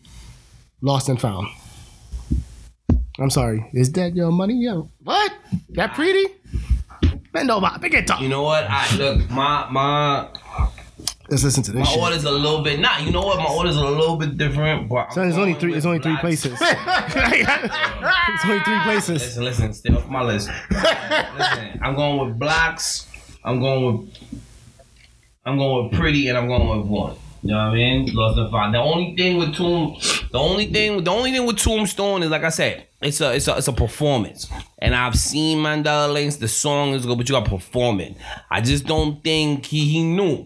Lost 0.82 1.10
and 1.10 1.20
Found. 1.22 1.48
I'm 3.20 3.30
sorry. 3.30 3.70
Is 3.74 3.92
that 3.94 4.16
your 4.16 4.32
money? 4.32 4.56
Yo. 4.64 4.90
What? 5.04 5.32
That 5.70 5.94
pretty? 5.94 6.26
Bend 7.32 7.50
over. 7.52 7.70
Pick 7.82 7.94
it 7.94 8.10
up. 8.12 8.22
You 8.22 8.30
know 8.30 8.44
what? 8.44 8.66
I 8.70 8.96
look 8.98 9.30
my 9.30 9.68
my 9.70 10.28
Let's 11.34 11.44
listen 11.44 11.64
to 11.64 11.72
this 11.72 11.80
my 11.80 11.86
shit. 11.86 12.00
order's 12.00 12.24
a 12.26 12.32
little 12.32 12.62
bit. 12.62 12.80
Nah, 12.80 13.00
you 13.00 13.12
know 13.12 13.22
what? 13.22 13.40
My 13.40 13.52
order's 13.52 13.76
a 13.76 13.84
little 13.84 14.18
bit 14.18 14.38
different. 14.38 14.88
But 14.88 15.12
Son, 15.14 15.24
there's 15.28 15.40
only 15.40 15.56
three. 15.56 15.72
There's 15.72 15.88
only 15.88 15.98
three 15.98 16.16
places. 16.18 16.56
it's 16.62 18.46
only 18.46 18.60
three 18.60 18.80
places. 18.84 19.20
Listen, 19.20 19.44
listen, 19.44 19.74
stay 19.74 19.94
off 19.96 20.08
my 20.08 20.22
list. 20.22 20.52
listen, 20.70 21.80
I'm 21.82 21.96
going 21.96 22.28
with 22.28 22.38
blacks. 22.38 23.08
I'm 23.44 23.60
going 23.60 23.84
with 23.84 24.16
I'm 25.44 25.58
going 25.58 25.90
with 25.90 26.00
pretty, 26.00 26.28
and 26.28 26.38
I'm 26.38 26.48
going 26.48 26.70
with 26.70 26.88
one. 26.88 27.16
You 27.42 27.50
know 27.50 27.58
what 27.58 27.64
I 27.64 27.74
mean? 27.74 28.14
Lost 28.14 28.38
and 28.38 28.52
found. 28.52 28.76
The 28.76 28.80
only 28.80 29.16
thing 29.18 29.38
with 29.38 29.56
Tomb, 29.56 29.98
the 30.32 30.38
only 30.38 30.68
thing, 30.68 31.04
the 31.04 31.12
only 31.12 31.32
thing 31.32 31.48
with 31.48 31.58
Tombstone 31.58 32.22
is 32.22 32.30
like 32.30 32.44
I 32.44 32.50
said, 32.50 32.86
it's 33.02 33.20
a, 33.22 33.36
it's 33.36 33.48
a, 33.48 33.58
it's 33.58 33.68
a 33.68 33.74
performance. 33.74 34.50
And 34.78 34.94
I've 34.96 35.18
seen 35.18 35.58
Mandela 35.58 36.14
Linkz. 36.14 36.38
The 36.38 36.48
song 36.48 36.94
is 36.94 37.08
good, 37.08 37.18
but 37.18 37.28
you 37.28 37.34
got 37.34 37.46
to 37.46 37.50
perform 37.50 38.00
it. 38.02 38.16
I 38.52 38.62
just 38.62 38.86
don't 38.86 39.22
think 39.24 39.66
he 39.66 39.90
he 39.90 40.04
knew. 40.04 40.46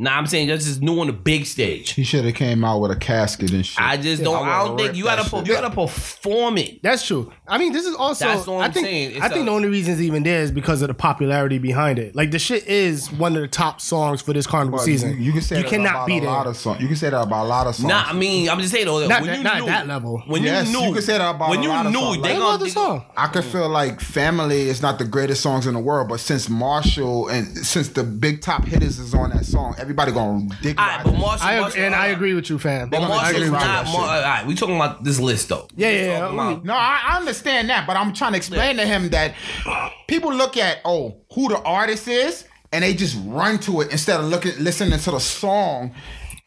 Nah, 0.00 0.16
I'm 0.16 0.28
saying 0.28 0.46
that's 0.46 0.64
just 0.64 0.80
new 0.80 1.00
on 1.00 1.08
the 1.08 1.12
big 1.12 1.44
stage. 1.44 1.90
He 1.90 2.04
should 2.04 2.24
have 2.24 2.34
came 2.34 2.64
out 2.64 2.78
with 2.78 2.92
a 2.92 2.96
casket 2.96 3.50
and 3.52 3.66
shit. 3.66 3.82
I 3.82 3.96
just 3.96 4.22
don't. 4.22 4.46
I 4.46 4.60
I, 4.60 4.64
don't 4.68 4.78
think 4.78 4.94
you 4.94 5.04
gotta. 5.04 5.28
per- 5.28 5.38
shit. 5.38 5.48
You 5.48 5.54
gotta 5.54 5.74
perform 5.74 6.56
it. 6.58 6.80
That's 6.84 7.04
true. 7.04 7.32
I 7.48 7.58
mean, 7.58 7.72
this 7.72 7.86
is 7.86 7.94
also. 7.94 8.26
That's 8.26 8.46
what 8.46 8.60
I 8.60 8.64
I'm 8.66 8.72
think. 8.72 8.86
saying. 8.86 9.10
It's 9.12 9.20
I 9.20 9.28
think 9.28 9.42
a- 9.42 9.44
the 9.46 9.50
only 9.50 9.68
reason 9.68 9.92
it's 9.94 10.02
even 10.02 10.22
there 10.22 10.40
is 10.42 10.50
because 10.50 10.82
of 10.82 10.88
the 10.88 10.94
popularity 10.94 11.58
behind 11.58 11.98
it. 11.98 12.14
Like 12.14 12.30
the 12.30 12.38
shit 12.38 12.66
is 12.66 13.10
one 13.12 13.34
of 13.36 13.42
the 13.42 13.48
top 13.48 13.80
songs 13.80 14.20
for 14.22 14.32
this 14.32 14.46
carnival 14.46 14.78
But 14.78 14.84
season. 14.84 15.10
You, 15.16 15.16
you 15.24 15.32
can 15.32 15.40
say 15.42 15.56
you 15.56 15.62
that 15.62 15.68
cannot 15.70 15.90
about 15.94 16.06
be 16.06 16.18
a 16.18 16.20
there. 16.20 16.30
lot 16.30 16.46
of 16.46 16.56
songs. 16.56 16.80
You 16.80 16.86
can 16.88 16.96
say 16.96 17.10
that 17.10 17.20
about 17.20 17.44
a 17.44 17.48
lot 17.48 17.66
of 17.66 17.74
songs. 17.74 17.88
Nah, 17.88 18.04
I 18.06 18.12
mean, 18.12 18.48
I'm 18.48 18.58
just 18.60 18.72
saying 18.72 18.86
though. 18.86 19.06
Not 19.06 19.20
when 19.22 19.30
that- 19.30 19.38
you 19.38 19.44
not 19.44 19.58
knew, 19.60 19.66
that 19.66 19.86
level. 19.86 20.22
When 20.26 20.42
Yes, 20.42 20.68
you 20.68 20.78
you 20.78 20.86
knew, 20.88 20.92
can 20.94 21.02
say 21.02 21.18
that 21.18 21.30
about 21.34 21.50
when 21.50 21.60
a 21.60 21.62
you 21.62 21.68
lot 21.68 21.86
of 21.86 21.92
knew, 21.92 21.98
songs. 22.00 22.16
they 22.16 22.20
Like, 22.22 22.30
Name 22.32 22.38
gonna 22.40 22.48
another 22.50 22.64
they- 22.66 22.70
song. 22.70 23.04
I 23.16 23.26
could 23.28 23.44
feel 23.44 23.68
like 23.68 24.00
Family 24.00 24.68
is 24.68 24.82
not 24.82 24.98
the 24.98 25.04
greatest 25.04 25.40
songs 25.42 25.66
in 25.66 25.74
the 25.74 25.80
world, 25.80 26.08
but 26.08 26.20
since 26.20 26.48
Machel 26.48 27.30
and 27.30 27.56
since 27.66 27.88
the 27.88 28.04
big 28.04 28.40
top 28.42 28.64
hitters 28.64 28.98
is 28.98 29.14
on 29.14 29.30
that 29.30 29.44
song, 29.46 29.74
everybody 29.78 30.12
gonna 30.12 30.48
dig 30.62 30.78
All 30.78 30.84
right 30.86 30.96
right, 30.96 31.04
but 31.04 31.10
this. 31.12 31.20
Machel, 31.20 31.38
I 31.42 31.60
Machel- 31.60 31.82
and 31.82 31.94
I 31.94 32.06
agree 32.08 32.34
with 32.34 32.50
you, 32.50 32.58
fam. 32.58 32.88
But 32.90 33.00
gonna 33.00 33.12
I 33.14 33.30
agree 33.30 33.40
Machel's 33.48 33.50
with 33.52 33.60
you. 33.60 33.66
not. 33.66 33.86
Mar- 33.86 34.02
all 34.16 34.22
right, 34.22 34.46
we 34.46 34.54
talking 34.54 34.76
about 34.76 35.04
this 35.04 35.18
list 35.20 35.48
though. 35.48 35.66
Yeah, 35.76 35.88
We 35.88 35.94
yeah, 35.96 36.20
talking 36.20 36.36
yeah. 36.38 36.50
about- 36.50 36.64
No, 36.64 36.74
I, 36.74 37.00
I 37.04 37.20
understand 37.38 37.70
that, 37.70 37.86
but 37.86 37.96
I'm 37.96 38.12
trying 38.12 38.32
to 38.32 38.36
explain 38.38 38.76
to 38.76 38.86
him 38.86 39.10
that 39.10 39.34
people 40.06 40.32
look 40.34 40.56
at 40.56 40.78
oh 40.84 41.16
who 41.32 41.48
the 41.48 41.58
artist 41.62 42.08
is 42.08 42.44
and 42.72 42.82
they 42.82 42.94
just 42.94 43.16
run 43.24 43.58
to 43.60 43.80
it 43.80 43.90
instead 43.92 44.20
of 44.20 44.26
looking 44.26 44.52
listening 44.58 44.98
to 44.98 45.10
the 45.12 45.20
song 45.20 45.94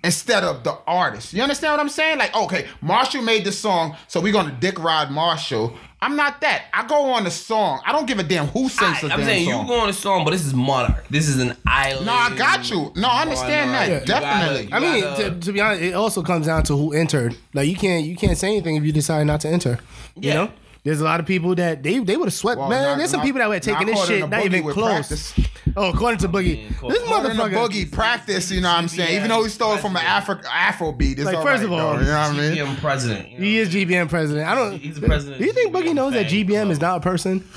instead 0.04 0.44
of 0.44 0.64
the 0.64 0.78
artist. 0.88 1.34
You 1.34 1.44
understand 1.44 1.74
what 1.74 1.80
I'm 1.80 1.90
saying? 1.90 2.18
Like 2.20 2.36
okay, 2.36 2.68
Machel 2.84 3.24
made 3.24 3.46
the 3.46 3.52
song, 3.52 3.96
so 4.08 4.20
we're 4.20 4.34
gonna 4.34 4.56
dick 4.60 4.80
ride 4.80 5.08
Machel. 5.10 5.76
I'm 6.04 6.16
not 6.16 6.42
that. 6.42 6.64
I 6.74 6.88
go 6.88 7.12
on 7.12 7.26
the 7.26 7.30
song. 7.30 7.80
I 7.86 7.92
don't 7.92 8.08
give 8.08 8.18
a 8.18 8.24
damn 8.24 8.48
who 8.48 8.70
sings 8.70 8.82
Alright, 8.82 9.02
the 9.04 9.14
I'm 9.14 9.24
saying 9.24 9.48
song. 9.48 9.62
you 9.62 9.68
go 9.68 9.80
on 9.82 9.86
the 9.88 9.94
song, 9.94 10.24
but 10.26 10.32
this 10.32 10.44
is 10.44 10.52
Monarch. 10.52 11.08
This 11.12 11.28
is 11.28 11.38
an 11.40 11.56
island. 11.68 12.08
No, 12.08 12.14
I 12.14 12.36
got 12.36 12.68
you. 12.72 12.92
No, 12.96 13.08
I 13.08 13.22
understand 13.22 13.70
Monarch. 13.72 13.88
that. 13.88 14.02
You 14.02 14.06
Definitely. 14.08 14.66
gotta- 14.66 14.76
I 14.88 14.92
mean, 14.92 15.04
gotta- 15.04 15.30
to, 15.30 15.40
to 15.42 15.52
be 15.54 15.62
honest, 15.62 15.82
it 15.84 15.94
also 15.94 16.24
comes 16.24 16.48
down 16.48 16.64
to 16.64 16.76
who 16.76 16.94
entered. 16.94 17.38
Like 17.54 17.68
you 17.68 17.76
can't 17.76 18.04
you 18.04 18.16
can't 18.16 18.36
say 18.36 18.48
anything 18.48 18.78
if 18.78 18.84
you 18.84 18.92
decide 18.92 19.28
not 19.28 19.42
to 19.42 19.50
enter. 19.50 19.78
You 20.16 20.30
Yeah. 20.30 20.34
know, 20.34 20.52
there's 20.84 21.00
a 21.00 21.04
lot 21.04 21.20
of 21.20 21.26
people 21.26 21.54
that 21.56 21.84
they 21.84 22.00
they 22.00 22.18
would 22.18 22.26
have 22.28 22.34
swept. 22.34 22.60
Well, 22.60 22.70
man, 22.70 22.84
not- 22.84 22.98
there's 22.98 23.12
some 23.12 23.20
not- 23.20 23.26
people 23.26 23.40
that 23.40 23.50
were 23.50 23.60
taking 23.60 23.88
not 23.88 23.96
this 23.98 24.08
shit 24.08 24.30
not 24.30 24.46
even 24.46 24.64
close. 24.64 25.08
practice. 25.08 25.34
Oh, 25.78 25.90
according 25.92 26.18
to 26.20 26.28
Boogie, 26.28 26.64
Yeah, 26.64 26.68
this 26.90 27.02
According 27.04 27.32
motherfucker. 27.38 27.54
Boogie 27.70 27.92
practice, 27.92 28.52
you 28.52 28.60
know 28.62 28.70
what 28.70 28.78
I'm 28.80 28.88
saying? 28.90 29.16
Even 29.16 29.30
though 29.30 29.44
he 29.44 29.50
stole 29.50 29.76
it 29.76 29.80
from 29.80 29.96
an 29.96 30.04
Afro 30.04 30.40
Afro 30.52 30.92
beat, 30.92 31.18
it's 31.18 31.26
Like, 31.26 31.38
all 31.38 31.44
first 31.44 31.64
right, 31.64 31.66
of 31.66 31.72
all, 31.72 31.94
though, 31.94 32.00
you 32.00 32.06
know 32.08 32.12
what 32.20 32.32
I 32.32 32.34
mean? 32.34 32.56
GBM 32.56 32.78
president. 32.82 33.30
you 33.30 33.38
know? 33.38 33.44
He 33.46 33.58
is 33.60 33.70
GBM 33.70 34.10
president. 34.10 34.48
I 34.50 34.56
don't. 34.56 34.78
He's 34.80 35.00
the 35.00 35.06
president 35.08 35.40
Do 35.40 35.46
you 35.46 35.54
think 35.54 35.74
Boogie 35.74 35.94
knows 35.94 36.12
that 36.14 36.30
fan 36.30 36.46
GBM 36.48 36.72
is 36.72 36.82
not 36.82 36.98
a 36.98 37.00
person? 37.00 37.48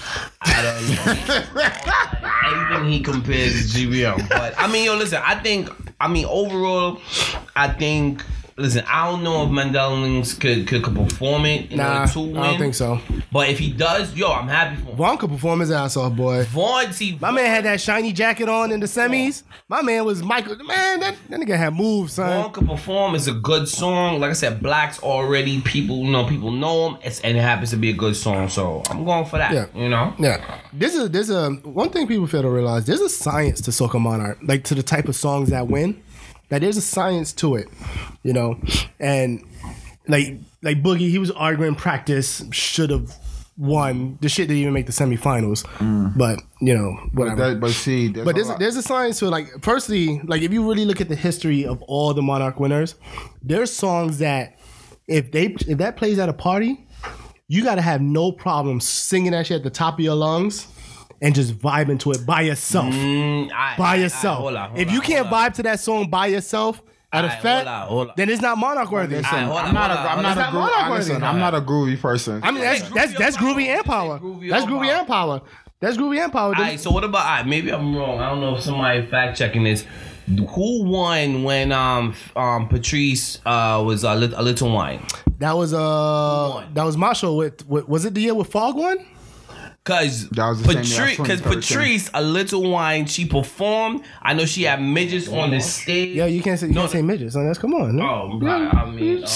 I 0.43 0.63
don't 0.63 1.55
know. 1.55 2.75
Anything 2.75 2.91
he 2.93 3.01
compares 3.01 3.73
to 3.73 3.79
GBM. 3.89 4.29
But 4.29 4.55
I 4.59 4.67
mean, 4.71 4.85
yo, 4.85 4.97
listen, 4.97 5.21
I 5.25 5.35
think 5.37 5.71
I 5.99 6.09
mean 6.09 6.27
overall, 6.27 7.01
I 7.57 7.69
think 7.69 8.23
listen, 8.57 8.85
I 8.87 9.11
don't 9.11 9.23
know 9.23 9.45
if 9.45 9.51
Mandela 9.51 10.03
Linkz 10.03 10.39
could, 10.39 10.67
could 10.67 10.83
could 10.83 10.95
perform 10.95 11.47
it 11.47 11.71
in 11.71 11.79
Nah, 11.79 12.05
I 12.05 12.07
don't 12.07 12.59
think 12.59 12.75
so. 12.75 13.01
But 13.33 13.49
if 13.49 13.59
he 13.59 13.73
does, 13.73 14.15
yo, 14.15 14.31
I'm 14.33 14.49
happy 14.49 14.77
for 14.77 14.91
him. 14.91 14.97
Vaughn 14.97 15.19
could 15.19 15.31
perform 15.31 15.61
his 15.61 15.71
ass 15.71 15.97
off, 15.97 16.15
boy. 16.15 16.45
Vaughn, 16.45 16.93
see, 16.93 17.19
My 17.21 17.31
man 17.31 17.47
had 17.47 17.65
that 17.65 17.81
shiny 17.81 18.13
jacket 18.13 18.49
on 18.49 18.71
in 18.73 18.81
the 18.81 18.87
semis. 18.87 19.43
My 19.69 19.83
man 19.83 20.05
was 20.05 20.23
Michael. 20.23 20.57
Man, 20.57 21.01
that, 21.01 21.17
that 21.29 21.41
nigga 21.41 21.57
had 21.57 21.75
moves, 21.75 22.15
son. 22.15 22.43
Vaughn 22.43 22.53
could 22.53 22.69
perform. 22.69 23.15
It's 23.15 23.27
a 23.27 23.35
good 23.35 23.69
song. 23.69 24.21
Like 24.21 24.31
I 24.31 24.35
said, 24.35 24.63
blacks 24.63 25.03
already 25.03 25.61
people, 25.63 25.99
you 25.99 26.11
know, 26.11 26.27
people 26.27 26.51
know 26.51 26.91
him. 26.91 26.99
It's, 27.03 27.21
and 27.21 27.37
it 27.37 27.41
happens 27.41 27.71
to 27.71 27.77
be 27.77 27.91
a 27.91 27.95
good 27.95 28.17
song, 28.17 28.49
so 28.49 28.83
I'm 28.91 29.05
going 29.05 29.25
for 29.25 29.39
that. 29.39 29.53
Yeah. 29.53 29.67
You 29.75 29.89
know. 29.89 30.15
Yeah, 30.19 30.61
there's 30.73 30.95
a 30.97 31.09
there's 31.09 31.31
a 31.31 31.45
um, 31.45 31.59
one 31.63 31.91
thing 31.91 32.07
people 32.07 32.27
fail 32.27 32.43
to 32.43 32.51
realize. 32.51 32.87
There's 32.87 33.01
a 33.01 33.09
science 33.09 33.61
to 33.63 33.71
Soca 33.71 34.01
Monarch, 34.01 34.39
like 34.43 34.65
to 34.65 34.75
the 34.75 34.83
type 34.83 35.09
of 35.09 35.17
songs 35.17 35.51
that 35.51 35.69
win. 35.69 36.03
Like 36.55 36.61
there's 36.63 36.77
a 36.77 36.83
science 36.83 37.33
to 37.33 37.57
it, 37.57 37.69
you 38.23 38.33
know, 38.33 38.61
and 39.01 39.45
like 40.07 40.39
like 40.63 40.85
Boogie, 40.85 41.11
he 41.11 41.19
was 41.19 41.33
arguing 41.33 41.75
practice 41.75 42.45
should 42.53 42.91
have 42.91 43.13
won. 43.59 44.19
The 44.21 44.29
shit 44.29 44.47
didn't 44.47 44.61
even 44.61 44.73
make 44.73 44.87
the 44.87 44.93
semifinals, 44.93 45.65
mm. 45.79 46.17
but 46.17 46.39
you 46.61 46.73
know 46.73 46.93
whatever. 47.13 47.55
That- 47.55 47.61
but 47.61 47.73
see, 47.73 48.07
there's 48.07 48.25
But 48.25 48.31
a 48.31 48.35
there's 48.35 48.49
lot- 48.51 48.59
there's 48.61 48.77
a 48.77 48.83
science 48.83 49.19
to 49.19 49.27
it. 49.27 49.31
Like, 49.31 49.49
firstly, 49.65 50.21
like 50.27 50.43
if 50.43 50.53
you 50.53 50.69
really 50.69 50.85
look 50.85 51.01
at 51.01 51.09
the 51.09 51.17
history 51.17 51.67
of 51.67 51.83
all 51.83 52.15
the 52.15 52.23
Monarch 52.23 52.61
winners, 52.61 52.95
there's 53.43 53.73
songs 53.73 54.19
that 54.19 54.57
if 55.09 55.33
they 55.33 55.47
if 55.67 55.79
that 55.79 55.97
plays 55.97 56.21
at 56.21 56.29
a 56.29 56.33
party, 56.33 56.87
you 57.49 57.65
got 57.65 57.75
to 57.75 57.83
have 57.83 58.01
no 58.01 58.31
problem 58.31 58.81
singing 58.81 59.33
that 59.33 59.49
shit 59.49 59.57
at 59.57 59.65
the 59.65 59.71
top 59.71 59.95
of 59.95 60.01
your 60.05 60.15
lungs 60.15 60.69
and 61.25 61.35
just 61.35 61.59
vibing 61.59 61.99
to 62.01 62.13
it 62.13 62.25
by 62.27 62.43
yourself. 62.43 62.93
Mm, 62.95 63.51
I- 63.53 63.77
by 63.79 63.85
I- 63.85 63.93
I- 63.93 63.95
yourself. 63.97 64.39
hold 64.39 64.55
on, 64.55 64.69
hold 64.71 64.81
if 64.81 64.89
on, 64.89 64.95
you 64.95 65.01
can't 65.01 65.27
hold 65.27 65.41
on. 65.41 65.51
vibe 65.51 65.55
to 65.55 65.63
that 65.65 65.81
song 65.81 66.09
by 66.11 66.27
yourself 66.29 66.83
at 67.13 67.25
a 67.25 67.29
Alright, 67.29 67.43
fete, 67.43 67.55
hold 67.57 67.69
on, 67.69 67.89
hold 67.89 68.09
on. 68.09 68.15
then 68.17 68.29
it's 68.29 68.43
not 68.43 68.59
Monarch 68.59 68.91
worthy. 68.93 69.17
Listen, 69.17 69.35
Alright, 69.45 69.65
I'm 69.65 69.69
on, 69.69 69.75
not 69.75 69.91
a, 69.91 69.95
hold 69.97 70.09
on, 70.09 70.17
I'm 70.17 70.23
not 70.23 70.37
hold 70.37 70.69
a 70.69 70.75
on. 70.75 70.85
groovy. 70.91 70.99
It's 70.99 71.09
Listen, 71.09 71.23
I'm 71.25 71.39
not 71.39 71.55
a 71.55 71.61
groovy 71.61 72.01
person. 72.01 72.41
I 72.43 72.51
mean, 72.51 72.61
that's 72.63 72.83
Groovy 72.83 72.95
that's 72.95 73.19
that's 73.19 73.37
groovy 73.37 73.67
and 73.67 73.77
Let's 73.77 73.87
power. 73.89 74.19
groovy 74.21 74.51
That's 74.51 74.65
groovy 74.67 74.89
power? 74.89 74.99
and 74.99 75.07
power. 75.09 75.41
That's 75.81 75.97
groovy 75.97 76.19
and 76.23 76.33
power. 76.33 76.55
All 76.57 76.63
right, 76.63 76.79
so 76.81 76.91
what 76.91 77.05
about? 77.05 77.25
All 77.27 77.33
right, 77.37 77.47
maybe 77.47 77.71
I'm 77.73 77.95
wrong. 77.97 78.19
I 78.21 78.29
don't 78.31 78.41
know 78.41 78.57
if 78.57 78.63
somebody 78.63 79.05
fact 79.07 79.37
checking 79.39 79.65
this. 79.65 79.85
Who 80.27 80.85
won 80.85 81.43
when 81.43 81.71
um 81.73 82.15
um 82.37 82.69
Patrice 82.69 83.39
uh 83.45 83.83
was 83.85 84.05
a, 84.05 84.15
lit- 84.15 84.33
a 84.35 84.43
little 84.43 84.73
wine? 84.73 85.01
That 85.41 85.57
was 85.57 85.75
uh 85.75 86.51
won? 86.55 86.75
that 86.75 86.85
was 86.85 86.97
Machel 86.97 87.37
with, 87.37 87.67
with 87.69 87.87
was 87.89 88.05
it 88.07 88.15
the 88.15 88.23
year 88.23 88.35
with 88.35 88.51
Fog 88.51 88.77
one? 88.77 88.99
Cause 89.85 90.31
That 90.31 90.49
was 90.49 90.63
the 90.63 90.73
same 90.73 90.75
year 90.77 90.83
as 90.83 91.17
Patrice, 91.19 91.27
cause 91.27 91.41
Patrice, 91.43 92.11
a 92.15 92.23
little 92.23 92.71
wine, 92.71 93.05
she 93.05 93.27
performed. 93.27 94.03
I 94.23 94.33
know 94.33 94.47
she 94.47 94.63
had 94.63 94.81
midgets 94.81 95.29
on 95.29 95.51
the 95.51 95.61
stage. 95.61 96.17
Yeah, 96.17 96.25
you 96.25 96.41
can't 96.43 96.59
say 96.59 96.69
you 96.69 96.73
No, 96.73 96.81
can't 96.81 96.93
say 96.93 97.03
midgets. 97.03 97.35
son. 97.35 97.47
That's 97.47 97.59
come 97.59 97.75
on. 97.75 97.95
no. 97.97 98.31
Oh, 98.33 98.39
right. 98.41 98.73
I 98.75 98.91
mean, 98.91 99.19
um, 99.19 99.27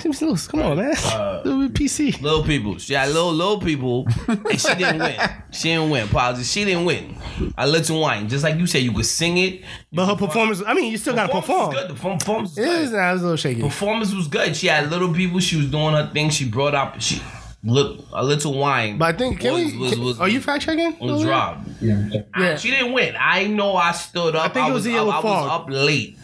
Seems 0.00 0.20
little, 0.20 0.36
come 0.50 0.62
on, 0.62 0.78
man. 0.78 0.92
uh, 1.04 1.42
Little 1.44 1.68
PC. 1.68 2.20
little 2.20 2.42
people. 2.42 2.78
She 2.78 2.94
had 2.94 3.10
little 3.10 3.32
little 3.32 3.60
people, 3.60 4.08
and 4.26 4.60
she 4.60 4.74
didn't 4.74 4.98
win. 4.98 5.16
She 5.52 5.68
didn't 5.68 5.88
win. 5.90 6.04
Apologies. 6.08 6.50
She 6.52 6.64
didn't 6.64 6.84
win. 6.84 7.16
A 7.56 7.66
little 7.66 8.00
wine, 8.00 8.28
just 8.28 8.42
like 8.44 8.56
you 8.58 8.66
said, 8.66 8.82
you 8.82 8.92
could 8.92 9.06
sing 9.06 9.38
it. 9.38 9.62
But 9.92 10.06
her 10.06 10.16
performance, 10.16 10.62
I 10.66 10.74
mean, 10.74 10.90
you 10.90 10.98
still 10.98 11.14
gotta 11.14 11.32
perform. 11.32 11.72
Good. 11.72 11.90
The 11.90 11.94
performance 11.94 12.50
was 12.50 12.58
It 12.58 12.64
good. 12.64 12.80
is, 12.82 12.90
nah, 12.92 13.08
it 13.08 13.12
was 13.12 13.22
a 13.22 13.24
little 13.24 13.36
shaky. 13.36 13.62
performance 13.62 14.12
was 14.12 14.26
good. 14.28 14.54
She 14.56 14.66
had 14.66 14.90
little 14.90 15.14
people. 15.14 15.38
She 15.40 15.56
was 15.56 15.70
doing 15.70 15.94
her 15.94 16.10
thing. 16.12 16.28
She 16.30 16.46
brought 16.46 16.74
up 16.74 17.00
she 17.00 17.22
look 17.66 18.04
a 18.12 18.24
little 18.24 18.56
wine. 18.58 18.98
But 18.98 19.14
I 19.14 19.18
think 19.18 19.40
can 19.40 19.52
was, 19.54 19.72
we? 19.72 19.78
was, 19.78 19.92
can- 19.92 20.04
was, 20.04 20.20
are 20.20 20.28
you 20.28 20.40
fact 20.40 20.64
checking? 20.64 20.98
was 20.98 21.24
robbed. 21.24 21.68
Yeah. 21.82 22.08
Yeah. 22.38 22.56
She 22.56 22.70
didn't 22.70 22.92
win. 22.92 23.14
I 23.18 23.46
know. 23.46 23.76
I 23.76 23.92
stood 23.92 24.34
up. 24.36 24.44
I 24.44 24.48
think 24.52 24.68
it 24.68 24.72
was 24.72 24.74
was, 24.78 24.84
the 24.84 24.90
year 24.92 25.00
up, 25.00 25.06
with 25.06 25.14
I 25.16 25.20
was 25.20 25.24
Fog. 25.48 25.60
up 25.62 25.70
late. 25.70 26.18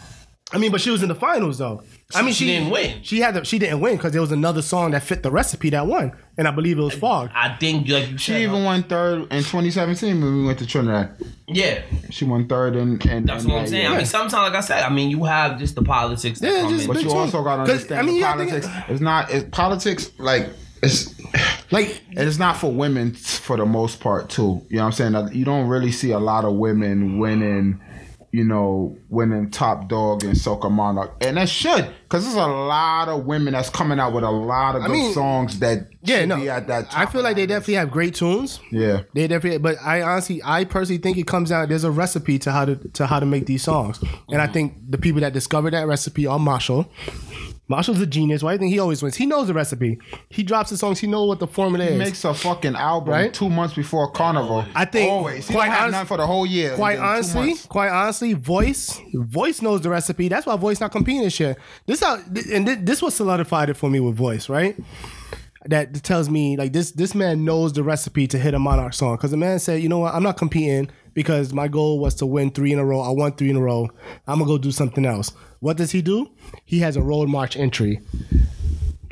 I 0.55 0.59
mean, 0.59 0.71
but 0.71 0.81
she 0.83 0.91
was 0.91 1.03
in 1.03 1.09
the 1.09 1.15
finals 1.15 1.59
though. 1.59 1.83
I 2.15 2.21
mean, 2.21 2.35
she 2.35 2.45
didn't 2.45 2.69
win. 2.69 2.99
She 3.03 3.21
had 3.21 3.33
to, 3.37 3.45
she 3.45 3.59
didn't 3.59 3.81
win 3.81 3.97
because 3.97 4.13
there 4.13 4.21
was 4.21 4.33
another 4.33 4.61
song 4.61 4.91
that 4.91 5.03
fit 5.03 5.23
the 5.23 5.31
recipe 5.31 5.71
that 5.71 5.87
won, 5.87 6.13
and 6.37 6.47
I 6.47 6.51
believe 6.51 6.79
it 6.79 6.83
was 6.83 6.93
Fog. 6.93 7.31
I 7.35 7.57
think 7.57 7.89
like 7.89 8.11
you 8.11 8.19
She 8.19 8.33
said, 8.33 8.43
even 8.43 8.63
won 8.65 8.83
third 8.83 9.21
in 9.33 9.39
2017 9.45 10.21
when 10.21 10.37
we 10.41 10.45
went 10.45 10.59
to 10.59 10.67
Trinidad. 10.67 11.17
Yeah, 11.49 11.81
She 12.11 12.27
won 12.27 12.47
third 12.49 12.77
and 12.77 13.03
in 13.07 13.25
that's 13.25 13.45
in 13.45 13.51
what 13.51 13.61
I'm 13.61 13.67
saying. 13.67 13.83
year. 13.85 13.93
I 13.93 13.97
mean, 13.97 14.05
sometimes 14.05 14.35
like 14.35 14.53
I 14.55 14.61
said, 14.61 14.83
I 14.83 14.91
mean, 14.91 15.09
you 15.09 15.25
have 15.25 15.59
just 15.59 15.75
the 15.75 15.83
politics 15.83 16.41
that 16.41 16.53
Yeah, 16.53 16.61
come 16.61 16.73
just 16.75 16.85
in. 16.87 16.93
But 16.93 17.03
you 17.03 17.09
too. 17.09 17.17
also 17.17 17.43
got 17.43 17.57
to 17.57 17.61
'Cause, 17.63 17.71
understand 17.71 18.01
I 18.01 18.03
mean, 18.03 18.11
the 18.11 18.19
you 18.19 18.21
gotta 18.21 18.39
think- 18.45 18.63
politics. 18.65 18.91
It's 18.91 19.01
not 19.01 19.31
it's 19.31 19.49
politics 19.51 20.11
like 20.19 20.51
it's 20.83 21.15
Like 21.71 22.03
and 22.11 22.29
it's 22.29 22.39
not 22.39 22.59
for 22.59 22.71
women 22.71 23.15
for 23.15 23.57
the 23.57 23.65
most 23.65 24.01
part 24.01 24.29
too. 24.29 24.65
You 24.69 24.77
know 24.77 24.85
what 24.85 25.01
I'm 25.01 25.13
saying? 25.13 25.35
You 25.35 25.45
don't 25.45 25.69
really 25.69 25.93
see 25.93 26.11
a 26.11 26.19
lot 26.19 26.45
of 26.45 26.55
women 26.55 27.19
winning 27.19 27.81
you 28.33 28.45
know, 28.45 28.97
winning 29.11 29.51
top 29.51 29.91
dog 29.91 30.25
in 30.25 30.31
Soca 30.31 30.71
Monarch, 30.71 31.13
and 31.21 31.37
that 31.37 31.51
should, 31.51 31.87
because 32.05 32.25
there's 32.25 32.35
a 32.35 32.47
lot 32.47 33.11
of 33.11 33.27
women 33.27 33.53
that's 33.53 33.69
coming 33.69 34.01
out 34.01 34.15
with 34.15 34.25
a 34.25 34.31
lot 34.31 34.75
of 34.75 34.83
good 34.83 34.91
mean, 34.91 35.13
songs 35.13 35.59
that 35.59 35.89
Yeah, 36.03 36.21
should 36.21 36.31
no. 36.31 36.37
be 36.37 36.49
at 36.49 36.67
that. 36.69 36.87
I 36.97 37.05
feel 37.05 37.21
like 37.21 37.37
they 37.37 37.45
definitely 37.45 37.75
have 37.75 37.91
great 37.91 38.15
tunes. 38.15 38.59
Yeah, 38.71 39.03
They 39.15 39.27
definitely, 39.27 39.59
but 39.59 39.77
I 39.85 40.01
honestly, 40.01 40.41
I 40.43 40.65
personally 40.65 41.03
think 41.03 41.19
it 41.19 41.27
comes 41.27 41.51
down. 41.51 41.69
There's 41.69 41.85
a 41.85 41.91
recipe 41.91 42.39
to 42.39 42.53
how 42.53 42.65
to 42.65 42.77
to 42.77 43.07
how 43.07 43.21
to 43.21 43.27
make 43.27 43.45
these 43.45 43.63
songs, 43.63 44.03
and 44.31 44.41
I 44.41 44.45
mm-hmm. 44.45 44.53
think 44.55 44.91
the 44.91 44.99
people 44.99 45.21
that 45.21 45.35
discovered 45.35 45.75
that 45.75 45.87
recipe 45.87 46.27
are 46.27 46.39
Machel. 46.39 46.89
Machel's 47.73 48.01
a 48.01 48.07
genius. 48.07 48.43
Why 48.43 48.51
do 48.53 48.55
you 48.55 48.59
think 48.61 48.73
he 48.73 48.79
always 48.79 49.03
wins? 49.03 49.17
He 49.17 49.27
knows 49.27 49.47
the 49.49 49.55
recipe. 49.55 49.99
He 50.29 50.43
drops 50.43 50.71
the 50.71 50.77
songs. 50.77 50.99
He 50.99 51.07
knows 51.07 51.29
what 51.29 51.39
the 51.41 51.47
formula 51.47 51.85
is. 51.85 51.91
he 51.91 51.95
is. 51.97 51.99
makes 52.05 52.25
a 52.25 52.35
fucking 52.35 52.77
album 52.77 53.11
Right? 53.13 53.33
two 53.35 53.49
months 53.49 53.75
before 53.75 54.11
Carnival. 54.11 54.65
I 54.75 54.85
think- 54.85 55.11
always. 55.11 55.49
He 55.49 55.55
quite 55.55 55.65
don't 55.67 55.73
have 55.75 55.83
honest- 55.85 55.97
none 55.97 56.07
for 56.07 56.17
the 56.19 56.27
whole 56.27 56.45
year. 56.47 56.75
quite 56.77 56.99
and 56.99 57.03
then 57.25 57.33
two 57.33 57.39
honestly, 57.39 57.69
quite 57.69 57.89
honestly, 57.91 58.33
voice 58.35 59.01
voice 59.15 59.63
knows 59.63 59.81
the 59.81 59.91
recipe. 59.91 60.29
That's 60.29 60.47
why 60.47 60.57
voice 60.57 60.81
not 60.81 60.93
competing 60.93 61.23
this 61.23 61.39
year. 61.41 61.57
This 61.87 62.01
how 62.01 62.17
and 62.53 62.67
thi- 62.67 62.75
this 62.77 63.01
was 63.03 63.15
solidified 63.15 63.71
it 63.71 63.75
for 63.77 63.89
me 63.91 64.01
with 64.01 64.15
voice, 64.17 64.49
right? 64.49 64.77
That 65.67 65.95
tells 66.03 66.29
me 66.29 66.57
like 66.57 66.73
this 66.73 66.91
this 66.91 67.15
man 67.15 67.45
knows 67.45 67.73
the 67.73 67.85
recipe 67.85 68.27
to 68.27 68.39
hit 68.39 68.53
a 68.53 68.59
monarch 68.59 68.95
song 68.95 69.15
because 69.17 69.31
the 69.31 69.37
man 69.37 69.61
said, 69.61 69.81
you 69.81 69.89
know 69.89 69.99
what, 70.01 70.13
I'm 70.15 70.25
not 70.25 70.37
competing 70.37 70.91
because 71.15 71.53
my 71.53 71.69
goal 71.69 71.99
was 71.99 72.15
to 72.17 72.27
win 72.27 72.51
three 72.51 72.73
in 72.73 72.79
a 72.79 72.85
row. 72.85 73.01
I 73.01 73.11
won 73.11 73.33
three 73.33 73.51
in 73.51 73.57
a 73.57 73.61
row. 73.61 73.89
I'm 74.27 74.39
gonna 74.39 74.47
go 74.47 74.59
do 74.59 74.71
something 74.73 75.05
else. 75.07 75.31
What 75.61 75.77
does 75.77 75.93
he 75.93 76.03
do? 76.03 76.31
He 76.65 76.81
has 76.81 76.97
a 76.97 77.03
road 77.03 77.29
march 77.29 77.57
entry. 77.57 78.01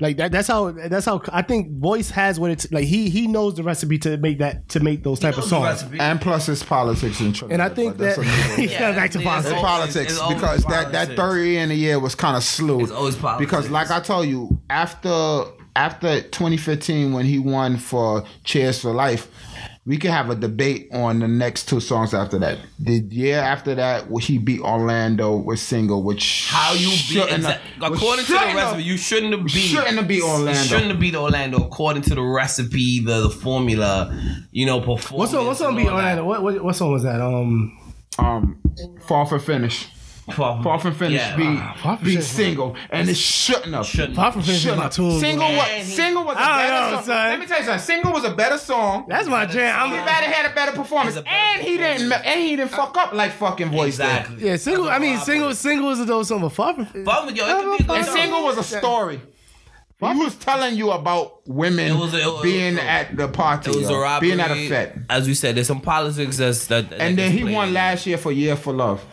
Like 0.01 0.17
that. 0.17 0.33
That's 0.33 0.49
how. 0.49 0.71
That's 0.71 1.05
how. 1.05 1.21
I 1.31 1.43
think 1.43 1.73
voice 1.79 2.09
has 2.11 2.41
what 2.41 2.51
it's 2.51 2.73
like. 2.73 2.85
He 2.87 3.11
he 3.11 3.27
knows 3.27 3.57
the 3.57 3.63
recipe 3.63 3.99
to 3.99 4.17
make 4.17 4.39
that 4.39 4.67
to 4.71 4.81
make 4.81 5.05
those 5.05 5.21
type 5.21 5.37
of 5.37 5.45
songs. 5.45 5.85
and 5.99 6.19
plus 6.19 6.49
it's 6.49 6.63
politics 6.63 7.21
in 7.21 7.35
Trinidad. 7.35 7.53
And 7.61 7.63
I 7.63 7.75
think 7.75 7.99
but 7.99 8.05
that's 8.05 8.17
that 8.17 8.23
another- 8.25 8.55
he's 8.63 8.73
yeah, 8.73 8.93
back 8.93 9.11
to 9.11 9.19
Yeah, 9.21 9.25
politics. 9.25 9.51
It's 9.53 9.59
always- 9.59 9.63
politics 9.63 10.13
it's 10.13 10.21
always 10.21 10.35
because 10.41 10.65
that 10.65 10.93
that 10.93 10.93
politics. 10.93 11.17
third 11.21 11.45
year 11.45 11.63
in 11.63 11.69
the 11.69 11.75
year 11.75 11.99
was 12.01 12.15
kind 12.15 12.35
of 12.35 12.43
slow. 12.43 12.81
It's 12.81 12.91
always 12.91 13.15
politics. 13.17 13.51
Because 13.51 13.71
like 13.71 13.91
I 13.91 14.01
told 14.01 14.27
you, 14.27 14.59
after 14.71 15.45
after 15.77 16.23
2015 16.23 17.13
when 17.13 17.27
he 17.27 17.39
won 17.39 17.77
for 17.77 18.25
Cheers 18.45 18.81
for 18.81 18.93
Life, 18.95 19.29
we 19.91 19.99
could 19.99 20.13
have 20.13 20.31
a 20.31 20.37
debate 20.37 20.89
on 20.93 21.19
the 21.19 21.27
next 21.27 21.69
two 21.69 21.81
songs 21.81 22.15
after 22.15 22.39
that. 22.39 22.59
The 22.79 23.01
year 23.11 23.41
after 23.41 23.75
that, 23.75 24.05
he 24.21 24.39
beat 24.39 24.61
Orlando 24.61 25.37
with 25.37 25.59
single, 25.59 26.05
which 26.05 26.47
How 26.49 26.75
you 26.75 26.91
beat 26.91 26.97
shouldn't 26.97 27.33
exact, 27.39 27.65
have- 27.65 27.93
according 27.95 28.25
to 28.27 28.33
the 28.33 28.39
recipe, 28.39 28.85
you 28.85 28.97
shouldn't 28.97 29.33
have 29.33 29.45
beat 29.47 29.53
shouldn't 29.53 29.97
have 29.97 30.07
beat 30.07 30.23
Orlando. 30.23 30.53
Shouldn't 30.53 30.93
have 30.93 31.01
beat 31.01 31.17
Orlando 31.17 31.57
according 31.65 32.03
to 32.03 32.15
the 32.15 32.23
recipe, 32.23 33.01
the, 33.05 33.23
the 33.23 33.31
formula, 33.31 34.17
you 34.53 34.65
know, 34.65 34.79
performance. 34.79 35.11
What 35.11 35.29
song? 35.31 35.47
What 35.49 35.57
song 35.57 35.69
and 35.71 35.77
beat. 35.79 35.89
Orlando? 35.89 36.25
What, 36.25 36.45
what 36.45 36.63
what 36.63 36.77
song 36.77 36.93
was 36.93 37.03
that? 37.03 37.21
Um, 37.21 37.77
um 38.21 38.63
Far 39.09 39.27
from 39.27 39.41
Finish. 39.41 39.89
Far 40.33 40.63
Far 40.63 40.79
from 40.81 40.95
Finish 40.95 41.21
Yeah. 41.21 41.37
beat 41.37 41.47
ah, 41.61 41.77
Far 41.83 41.97
From 41.97 42.05
beat 42.05 42.13
Finish. 42.15 42.27
single, 42.27 42.77
and 42.91 43.09
it 43.09 43.17
shouldn't 43.17 43.75
have. 43.75 43.87
Shouldn't. 43.87 44.17
Far 44.17 44.33
from 44.33 44.43
Finish 44.43 44.57
is 44.57 44.63
Shouldn't 44.63 44.79
my 44.79 44.85
have. 44.85 44.95
Single 44.95 45.49
bro. 45.49 45.57
was 45.57 45.87
single 45.95 46.25
was 46.25 46.37
a 46.37 46.41
I 46.41 46.45
don't 46.45 46.57
better 46.71 46.91
know, 46.91 46.97
song. 46.97 47.05
son. 47.05 47.29
Let 47.31 47.41
me 47.41 47.47
tell 47.47 47.59
you 47.59 47.65
something. 47.65 47.83
Single 47.85 48.13
was 48.13 48.25
a 48.25 48.31
better 48.35 48.59
song. 48.59 49.05
That's 49.09 49.29
my 49.29 49.47
jam. 49.47 49.91
He 49.91 49.97
I'm, 49.99 50.05
better 50.07 50.27
had 50.27 50.51
a 50.51 50.55
better 50.55 50.73
performance, 50.73 51.17
a 51.17 51.23
better 51.23 51.35
and 51.37 51.63
he 51.63 51.77
didn't, 51.77 52.13
and 52.13 52.41
he 52.41 52.57
didn't 52.57 52.71
fuck 52.71 52.97
up 52.97 53.13
like 53.13 53.33
fucking 53.33 53.71
voice 53.71 53.95
Exactly. 53.99 54.47
yeah, 54.47 54.57
single. 54.57 54.89
I 54.89 54.99
mean, 54.99 55.19
single. 55.19 55.55
Single 55.55 55.91
is 55.91 56.01
a 56.01 56.07
dope 56.07 56.25
song, 56.27 56.41
but 56.41 56.51
far 56.51 56.75
from. 56.75 56.87
Far 57.05 57.27
from- 57.27 57.35
yo, 57.35 57.47
it 57.47 57.79
could 57.79 57.87
be 57.87 57.93
a 57.93 57.97
And 57.97 58.07
single 58.07 58.45
was 58.45 58.59
a 58.59 58.63
story. 58.65 59.21
He 60.03 60.07
was 60.07 60.35
telling 60.37 60.77
you 60.77 60.93
about 60.93 61.47
women 61.47 61.93
It 61.93 61.95
was 61.95 62.15
a- 62.15 62.21
it 62.23 62.25
was- 62.27 62.43
being 62.43 62.79
at 62.79 63.15
the 63.19 63.29
party, 63.29 63.71
It 63.71 63.77
was 63.77 63.91
a 63.91 63.99
robbery. 63.99 64.29
being 64.29 64.41
at 64.41 64.51
a 64.51 64.55
fete, 64.67 64.93
As 65.11 65.27
we 65.27 65.35
said, 65.35 65.57
there's 65.57 65.67
some 65.67 65.83
politics 65.83 66.39
that's 66.39 66.69
that. 66.69 66.89
that 66.89 67.01
and 67.03 67.19
then 67.19 67.31
he 67.33 67.43
played. 67.43 67.55
won 67.55 67.75
last 67.75 68.07
year 68.07 68.17
for 68.17 68.33
Year 68.33 68.57
for 68.57 68.73
Love. 68.73 69.05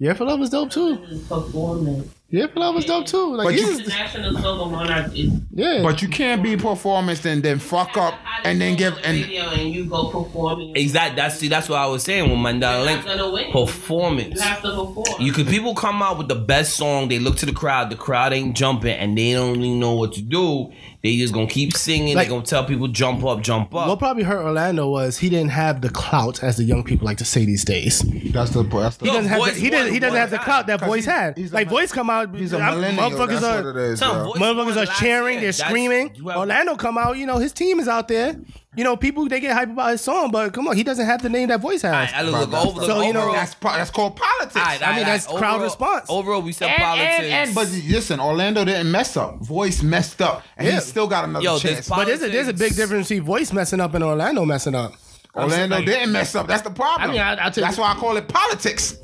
Yeah, 0.00 0.12
for 0.14 0.24
love 0.24 0.40
was 0.40 0.50
dope 0.50 0.70
too. 0.70 0.96
Performance. 1.28 2.08
Yeah, 2.28 2.48
for 2.48 2.58
love 2.60 2.74
was 2.74 2.84
dope 2.84 3.06
too. 3.06 3.36
Like 3.36 3.46
But 3.46 3.54
he's 3.54 3.62
you- 3.62 3.78
just- 3.78 3.88
National 3.90 4.36
Soul 4.42 4.66
Monarch 4.68 5.16
is 5.16 5.30
yeah, 5.54 5.82
But 5.84 6.02
you 6.02 6.08
can't 6.08 6.42
be 6.42 6.56
performance 6.56 7.24
and 7.24 7.42
then 7.44 7.60
fuck 7.60 7.96
up 7.96 8.14
and 8.42 8.60
then 8.60 8.76
give 8.76 8.98
and 9.04 9.18
radio 9.22 9.44
and 9.50 9.72
you 9.72 9.84
go 9.84 10.08
performing. 10.10 10.74
Exactly. 10.74 11.14
That's 11.16 11.36
see. 11.38 11.46
That's 11.48 11.68
what 11.68 11.78
I 11.78 11.86
was 11.86 12.02
saying 12.02 12.28
with 12.28 12.38
Mandela 12.38 12.78
You're 12.78 12.86
Link. 12.86 13.06
not 13.06 13.16
gonna 13.18 13.30
win. 13.32 13.52
Performance. 13.52 14.34
You 14.34 14.40
have 14.42 14.62
to 14.62 14.70
perform. 14.70 15.22
You 15.22 15.32
could 15.32 15.46
people 15.46 15.74
come 15.76 16.02
out 16.02 16.18
with 16.18 16.26
the 16.28 16.34
best 16.34 16.74
song. 16.74 17.06
They 17.08 17.20
look 17.20 17.36
to 17.36 17.46
the 17.46 17.52
crowd. 17.52 17.90
The 17.90 17.96
crowd 17.96 18.32
ain't 18.32 18.56
jumping, 18.56 18.96
and 18.96 19.16
they 19.16 19.32
don't 19.34 19.56
even 19.62 19.78
know 19.78 19.94
what 19.94 20.12
to 20.14 20.22
do. 20.22 20.72
They 21.04 21.18
just 21.18 21.34
gonna 21.34 21.46
keep 21.46 21.76
singing. 21.76 22.16
Like- 22.16 22.28
they 22.28 22.34
gonna 22.34 22.46
tell 22.46 22.64
people 22.64 22.88
jump 22.88 23.22
up, 23.26 23.42
jump 23.42 23.74
up. 23.74 23.88
what 23.88 23.98
probably 23.98 24.22
hurt 24.22 24.42
Orlando 24.42 24.88
was 24.88 25.18
he 25.18 25.28
didn't 25.28 25.50
have 25.50 25.82
the 25.82 25.90
clout, 25.90 26.42
as 26.42 26.56
the 26.56 26.64
young 26.64 26.82
people 26.82 27.04
like 27.04 27.18
to 27.18 27.26
say 27.26 27.44
these 27.44 27.62
days. 27.62 28.00
That's 28.32 28.50
the 28.52 28.62
that's 28.62 28.96
the 28.96 29.04
Yo, 29.06 29.12
doesn't 29.12 29.28
have. 29.28 29.44
The, 29.44 29.50
he 29.52 29.68
didn't. 29.68 29.92
He 29.92 29.98
doesn't 30.00 30.18
have 30.18 30.30
the 30.30 30.38
clout 30.38 30.66
that 30.68 30.80
voice 30.80 31.04
he's- 31.04 31.14
had. 31.16 31.36
he's 31.36 31.52
a 31.52 31.54
like 31.56 31.68
voice 31.68 31.92
come 31.92 32.08
out. 32.08 32.34
he's 32.34 32.54
a 32.54 32.58
I'm- 32.58 32.76
millennial. 32.80 33.10
Motherfuckers 33.10 33.28
That's 33.40 33.44
are. 33.44 33.56
what 33.64 33.76
it 33.76 33.76
is. 33.76 34.00
Bro. 34.00 34.24
voice- 34.32 34.40
Motherfuckers 34.40 34.76
are 34.82 34.94
cheering, 34.98 35.40
they're 35.40 35.52
screaming. 35.52 36.16
Orlando 36.24 36.74
come 36.74 36.96
out, 36.96 37.18
you 37.18 37.26
know, 37.26 37.36
his 37.36 37.52
team 37.52 37.80
is 37.80 37.86
out 37.86 38.08
there. 38.08 38.36
You 38.76 38.84
know, 38.84 38.96
people 38.96 39.28
they 39.28 39.40
get 39.40 39.52
hype 39.52 39.70
about 39.70 39.90
his 39.92 40.00
song, 40.00 40.30
but 40.30 40.52
come 40.52 40.66
on, 40.68 40.76
he 40.76 40.82
doesn't 40.82 41.06
have 41.06 41.22
the 41.22 41.28
name 41.28 41.48
that 41.48 41.60
voice 41.60 41.82
has. 41.82 41.92
Alright, 41.92 42.14
I 42.14 42.22
look, 42.22 42.32
look 42.32 42.50
That's- 42.50 42.66
over. 42.66 42.80
So, 42.84 43.02
you 43.02 43.12
know, 43.12 43.20
overall- 43.20 43.34
That's 43.34 43.54
pro- 43.54 43.72
that's 43.72 43.90
called 43.90 44.16
politics. 44.16 44.56
Alright, 44.56 44.82
I 44.82 44.86
mean, 44.96 44.98
alright, 45.00 45.06
that's 45.06 45.26
crowd 45.26 45.42
overall- 45.54 45.60
response. 45.60 46.06
Overall, 46.08 46.42
we 46.42 46.52
said 46.52 46.70
And, 46.70 46.82
politics. 46.82 47.14
and, 47.18 47.26
and 47.26 47.54
but 47.54 47.68
listen, 47.88 48.20
Orlando 48.20 48.64
didn't 48.64 48.90
mess 48.90 49.16
up. 49.16 49.38
Voice 49.40 49.82
messed 49.82 50.20
up, 50.22 50.42
and 50.56 50.66
Yeah. 50.66 50.74
he 50.74 50.80
still 50.80 51.06
got 51.06 51.24
another 51.24 51.44
Yo, 51.44 51.52
this 51.54 51.62
chance. 51.62 51.88
pol- 51.88 51.98
but 51.98 52.06
there's 52.08 52.22
a, 52.22 52.28
there's 52.28 52.48
a 52.48 52.52
big 52.52 52.74
difference 52.74 53.08
between 53.08 53.24
voice 53.24 53.52
messing 53.52 53.80
up 53.80 53.94
and 53.94 54.02
Orlando 54.02 54.44
messing 54.44 54.74
up. 54.74 54.94
Orlando 55.36 55.76
like- 55.76 55.86
didn't 55.86 56.12
mess 56.12 56.34
up. 56.34 56.46
That's 56.46 56.62
the 56.62 56.70
problem. 56.70 57.08
I 57.10 57.12
mean, 57.12 57.20
I- 57.20 57.34
I'll 57.36 57.50
take 57.50 57.64
That's 57.64 57.78
it- 57.78 57.80
why 57.80 57.92
I 57.92 57.94
call 57.94 58.16
it 58.16 58.26
politics. 58.28 58.96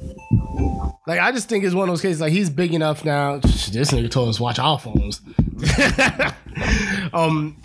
Like 1.06 1.18
I 1.18 1.32
just 1.32 1.48
think 1.48 1.64
it's 1.64 1.74
one 1.74 1.88
of 1.88 1.92
those 1.92 2.02
cases. 2.02 2.20
Like 2.20 2.32
he's 2.32 2.50
big 2.50 2.72
enough 2.74 3.04
now. 3.04 3.38
This 3.38 3.90
nigga 3.92 4.10
told 4.10 4.28
us 4.28 4.36
to 4.36 4.42
watch 4.42 4.58
our 4.58 4.78
phones. 4.78 5.20
um, 7.14 7.56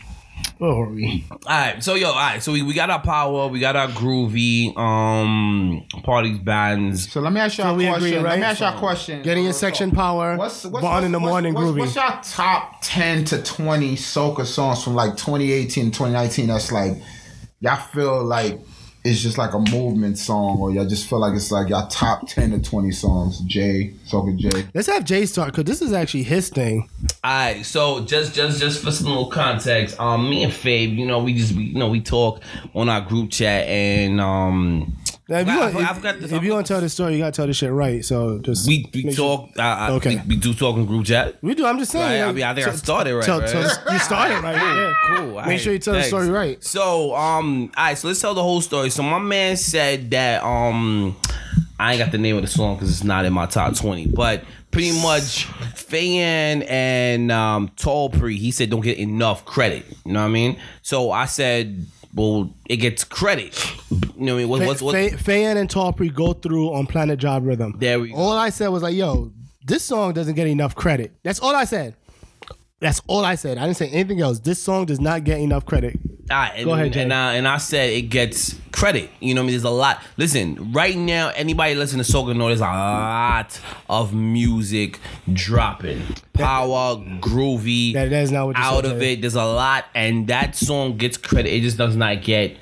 where 0.57 0.73
were 0.73 0.89
we? 0.89 1.25
all 1.31 1.37
right, 1.47 1.83
so 1.83 1.95
yo, 1.95 2.07
all 2.09 2.15
right, 2.15 2.41
so 2.41 2.51
we, 2.51 2.61
we 2.61 2.73
got 2.73 2.89
our 2.89 3.01
power, 3.01 3.47
we 3.47 3.59
got 3.59 3.75
our 3.75 3.87
groovy 3.89 4.75
um 4.77 5.85
parties 6.03 6.39
bands. 6.39 7.11
So 7.11 7.21
let 7.21 7.33
me 7.33 7.39
ask 7.41 7.57
y'all 7.57 7.77
So 7.77 7.85
a 7.85 7.87
question. 7.89 8.07
agree, 8.17 8.19
Let 8.29 8.39
me 8.39 8.45
ask 8.45 8.59
y'all 8.61 8.75
a 8.75 8.79
question. 8.79 9.21
Getting 9.21 9.43
your 9.43 9.53
So- 9.53 9.59
section 9.59 9.91
power. 9.91 10.37
What's, 10.37 10.65
what's, 10.65 10.81
Born 10.81 11.03
in 11.03 11.11
the 11.11 11.19
what's- 11.19 11.29
morning, 11.29 11.53
what's, 11.53 11.67
groovy. 11.67 11.79
What's 11.79 11.95
y'all 11.95 12.19
top 12.23 12.77
ten 12.81 13.25
to 13.25 13.41
twenty 13.43 13.95
soca 13.95 14.45
songs 14.45 14.83
from 14.83 14.95
like 14.95 15.11
2018, 15.17 15.91
2019? 15.91 16.47
That's 16.47 16.71
like 16.71 16.93
y'all 17.59 17.75
feel 17.77 18.23
like 18.23 18.59
it's 19.05 19.21
just 19.21 19.37
like 19.37 19.53
a 19.53 19.59
movement 19.59 20.17
song, 20.17 20.57
or 20.59 20.71
y'all 20.71 20.87
just 20.87 21.07
feel 21.07 21.19
like 21.19 21.35
it's 21.35 21.51
like 21.51 21.69
y'all 21.69 21.87
top 21.87 22.27
ten 22.27 22.49
to 22.51 22.59
twenty 22.59 22.91
songs. 22.91 23.39
Jay, 23.41 23.93
soca 24.07 24.35
Jay. 24.35 24.65
Let's 24.73 24.87
have 24.87 25.05
Jay 25.05 25.27
start 25.27 25.51
because 25.51 25.65
this 25.65 25.81
is 25.81 25.93
actually 25.93 26.23
his 26.23 26.49
thing. 26.49 26.89
All 27.23 27.31
right, 27.31 27.63
so 27.63 28.03
just 28.03 28.33
just 28.33 28.59
just 28.59 28.83
for 28.83 28.91
some 28.91 29.07
little 29.07 29.29
context, 29.29 29.99
um, 29.99 30.27
me 30.27 30.43
and 30.43 30.51
Fabe, 30.51 30.97
you 30.97 31.05
know, 31.05 31.23
we 31.23 31.35
just 31.35 31.53
we, 31.53 31.65
you 31.65 31.77
know 31.77 31.87
we 31.87 32.01
talk 32.01 32.41
on 32.73 32.89
our 32.89 33.01
group 33.01 33.29
chat 33.29 33.67
and 33.67 34.19
um. 34.19 34.97
Now, 35.27 35.39
if 35.39 35.47
you 35.47 35.57
want, 35.57 35.75
I 35.77 35.93
forgot 35.93 36.19
this- 36.19 36.31
if 36.31 36.43
you 36.43 36.51
want 36.53 36.67
to 36.67 36.73
tell 36.73 36.81
the 36.81 36.89
story, 36.89 37.13
you 37.13 37.19
got 37.19 37.33
to 37.33 37.37
tell 37.37 37.47
the 37.47 37.53
shit 37.53 37.71
right. 37.71 38.05
So 38.05 38.37
just 38.39 38.67
We 38.67 38.87
we 38.93 39.03
make 39.05 39.15
sure- 39.15 39.37
talk. 39.37 39.49
I, 39.59 39.87
I 39.87 39.91
Okay. 39.93 40.09
think 40.17 40.27
we 40.27 40.35
do 40.35 40.53
talk 40.53 40.75
in 40.77 40.85
group 40.85 41.05
chat. 41.05 41.35
We 41.41 41.55
do. 41.55 41.65
I'm 41.65 41.79
just 41.79 41.91
saying. 41.91 42.21
Right? 42.21 42.29
I 42.29 42.31
mean, 42.31 42.43
I 42.43 42.53
think 42.53 42.67
I 42.67 42.75
started 42.75 43.15
right. 43.15 43.25
Tell, 43.25 43.39
right? 43.39 43.49
tell, 43.49 43.63
you 43.93 43.99
started 43.99 44.43
right. 44.43 44.55
Yeah. 44.55 44.93
Cool. 45.17 45.41
Make 45.47 45.59
sure 45.59 45.73
you 45.73 45.79
tell 45.79 45.95
the 45.95 46.03
story 46.03 46.29
right. 46.29 46.63
So, 46.63 47.15
um, 47.15 47.71
all 47.75 47.85
right. 47.85 47.97
So 47.97 48.07
let's 48.07 48.21
tell 48.21 48.35
the 48.35 48.43
whole 48.43 48.61
story. 48.61 48.91
So 48.91 49.01
my 49.01 49.17
man 49.19 49.57
said 49.57 50.11
that 50.11 50.43
um, 50.43 51.15
I 51.79 51.93
ain't 51.93 51.99
got 51.99 52.11
the 52.11 52.19
name 52.19 52.35
of 52.35 52.43
the 52.43 52.47
song 52.47 52.75
because 52.75 52.91
it's 52.91 53.03
not 53.03 53.25
in 53.25 53.33
my 53.33 53.47
top 53.47 53.75
twenty, 53.75 54.05
but 54.05 54.43
pretty 54.69 54.91
much 55.01 55.45
Fan 55.75 56.63
and 56.63 57.31
um 57.31 57.69
Tallpree, 57.77 58.37
he 58.37 58.51
said 58.51 58.69
don't 58.69 58.81
get 58.81 58.97
enough 58.99 59.43
credit. 59.45 59.85
You 60.05 60.13
know 60.13 60.19
what 60.21 60.25
I 60.27 60.29
mean? 60.31 60.57
So 60.81 61.11
I 61.11 61.25
said, 61.25 61.85
well, 62.15 62.53
it 62.67 62.77
gets 62.77 63.03
credit. 63.03 63.53
You 63.91 63.99
know 64.17 64.33
what 64.33 64.37
I 64.37 64.37
mean? 64.37 64.49
What, 64.49 64.65
what's 64.65 64.81
what? 64.81 64.95
Fa- 64.95 65.17
Fay-Ann 65.17 65.57
and 65.57 65.69
Tallpree 65.69 66.13
go 66.13 66.33
through 66.33 66.73
on 66.73 66.87
Planet 66.87 67.19
Job 67.19 67.45
Rhythm. 67.45 67.75
There 67.77 67.99
we 67.99 68.09
go. 68.09 68.15
All 68.15 68.31
I 68.33 68.49
said 68.49 68.69
was 68.69 68.81
like, 68.81 68.95
"Yo, 68.95 69.31
this 69.65 69.83
song 69.83 70.13
doesn't 70.13 70.35
get 70.35 70.47
enough 70.47 70.73
credit." 70.75 71.11
That's 71.23 71.39
all 71.39 71.55
I 71.55 71.65
said. 71.65 71.95
That's 72.85 73.01
all 73.07 73.25
I 73.25 73.33
said. 73.33 73.57
I 73.57 73.63
didn't 73.65 73.77
say 73.77 73.89
anything 73.89 74.21
else. 74.21 74.37
This 74.37 74.61
song 74.61 74.85
does 74.85 74.99
not 74.99 75.23
get 75.23 75.39
enough 75.39 75.65
credit. 75.65 75.99
And, 76.29 76.65
Go 76.65 76.73
ahead, 76.73 76.93
Jay. 76.93 77.01
and, 77.01 77.11
I, 77.11 77.33
and 77.33 77.47
I 77.47 77.57
said 77.57 77.89
it 77.89 78.03
gets 78.03 78.55
credit. 78.71 79.09
You 79.19 79.33
know 79.33 79.41
what 79.41 79.45
I 79.45 79.47
mean? 79.47 79.53
There's 79.53 79.63
a 79.63 79.69
lot. 79.71 80.01
Listen, 80.17 80.71
right 80.71 80.95
now, 80.95 81.29
anybody 81.35 81.73
listening 81.73 82.03
to 82.05 82.11
Soca 82.11 82.35
know 82.37 82.47
there's 82.47 82.59
a 82.59 82.63
lot 82.63 83.59
of 83.89 84.13
music 84.13 84.99
dropping. 85.33 86.03
Power, 86.33 86.97
groovy, 87.21 87.93
That- 87.93 88.11
that 88.11 88.21
is 88.23 88.31
not 88.31 88.45
what 88.47 88.55
out 88.55 88.85
of 88.85 89.01
it. 89.01 89.21
There's 89.21 89.33
a 89.35 89.43
lot, 89.45 89.85
and 89.95 90.27
that 90.27 90.55
song 90.55 90.97
gets 90.97 91.17
credit. 91.17 91.51
It 91.51 91.61
just 91.61 91.77
does 91.79 91.95
not 91.95 92.21
get. 92.21 92.55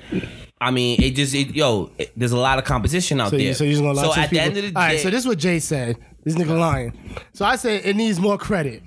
I 0.58 0.70
mean, 0.70 1.02
it 1.02 1.10
just 1.16 1.34
it, 1.34 1.54
yo. 1.54 1.90
It, 1.98 2.12
there's 2.16 2.32
a 2.32 2.38
lot 2.38 2.58
of 2.58 2.64
competition 2.64 3.20
out 3.20 3.28
So, 3.30 3.36
there. 3.36 3.48
you, 3.48 3.54
so 3.54 3.64
you're 3.64 3.72
just 3.74 3.82
gonna 3.82 3.94
lie 3.94 4.04
so 4.04 4.14
to 4.14 4.20
at 4.20 4.30
the 4.30 4.40
end 4.40 4.56
of 4.56 4.62
the 4.62 4.70
day, 4.70 4.74
all 4.74 4.82
right. 4.86 5.00
So 5.00 5.10
this 5.10 5.20
is 5.20 5.26
what 5.28 5.36
Jay 5.38 5.58
said. 5.58 5.98
This 6.24 6.34
nigga 6.34 6.58
lying. 6.58 6.98
So 7.32 7.44
I 7.44 7.56
said 7.56 7.84
it 7.84 7.96
needs 7.96 8.18
more 8.18 8.38
credit, 8.38 8.82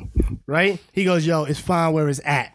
right? 0.47 0.79
He 0.91 1.03
goes, 1.03 1.25
yo, 1.25 1.43
it's 1.43 1.59
fine 1.59 1.93
where 1.93 2.09
it's 2.09 2.21
at. 2.25 2.53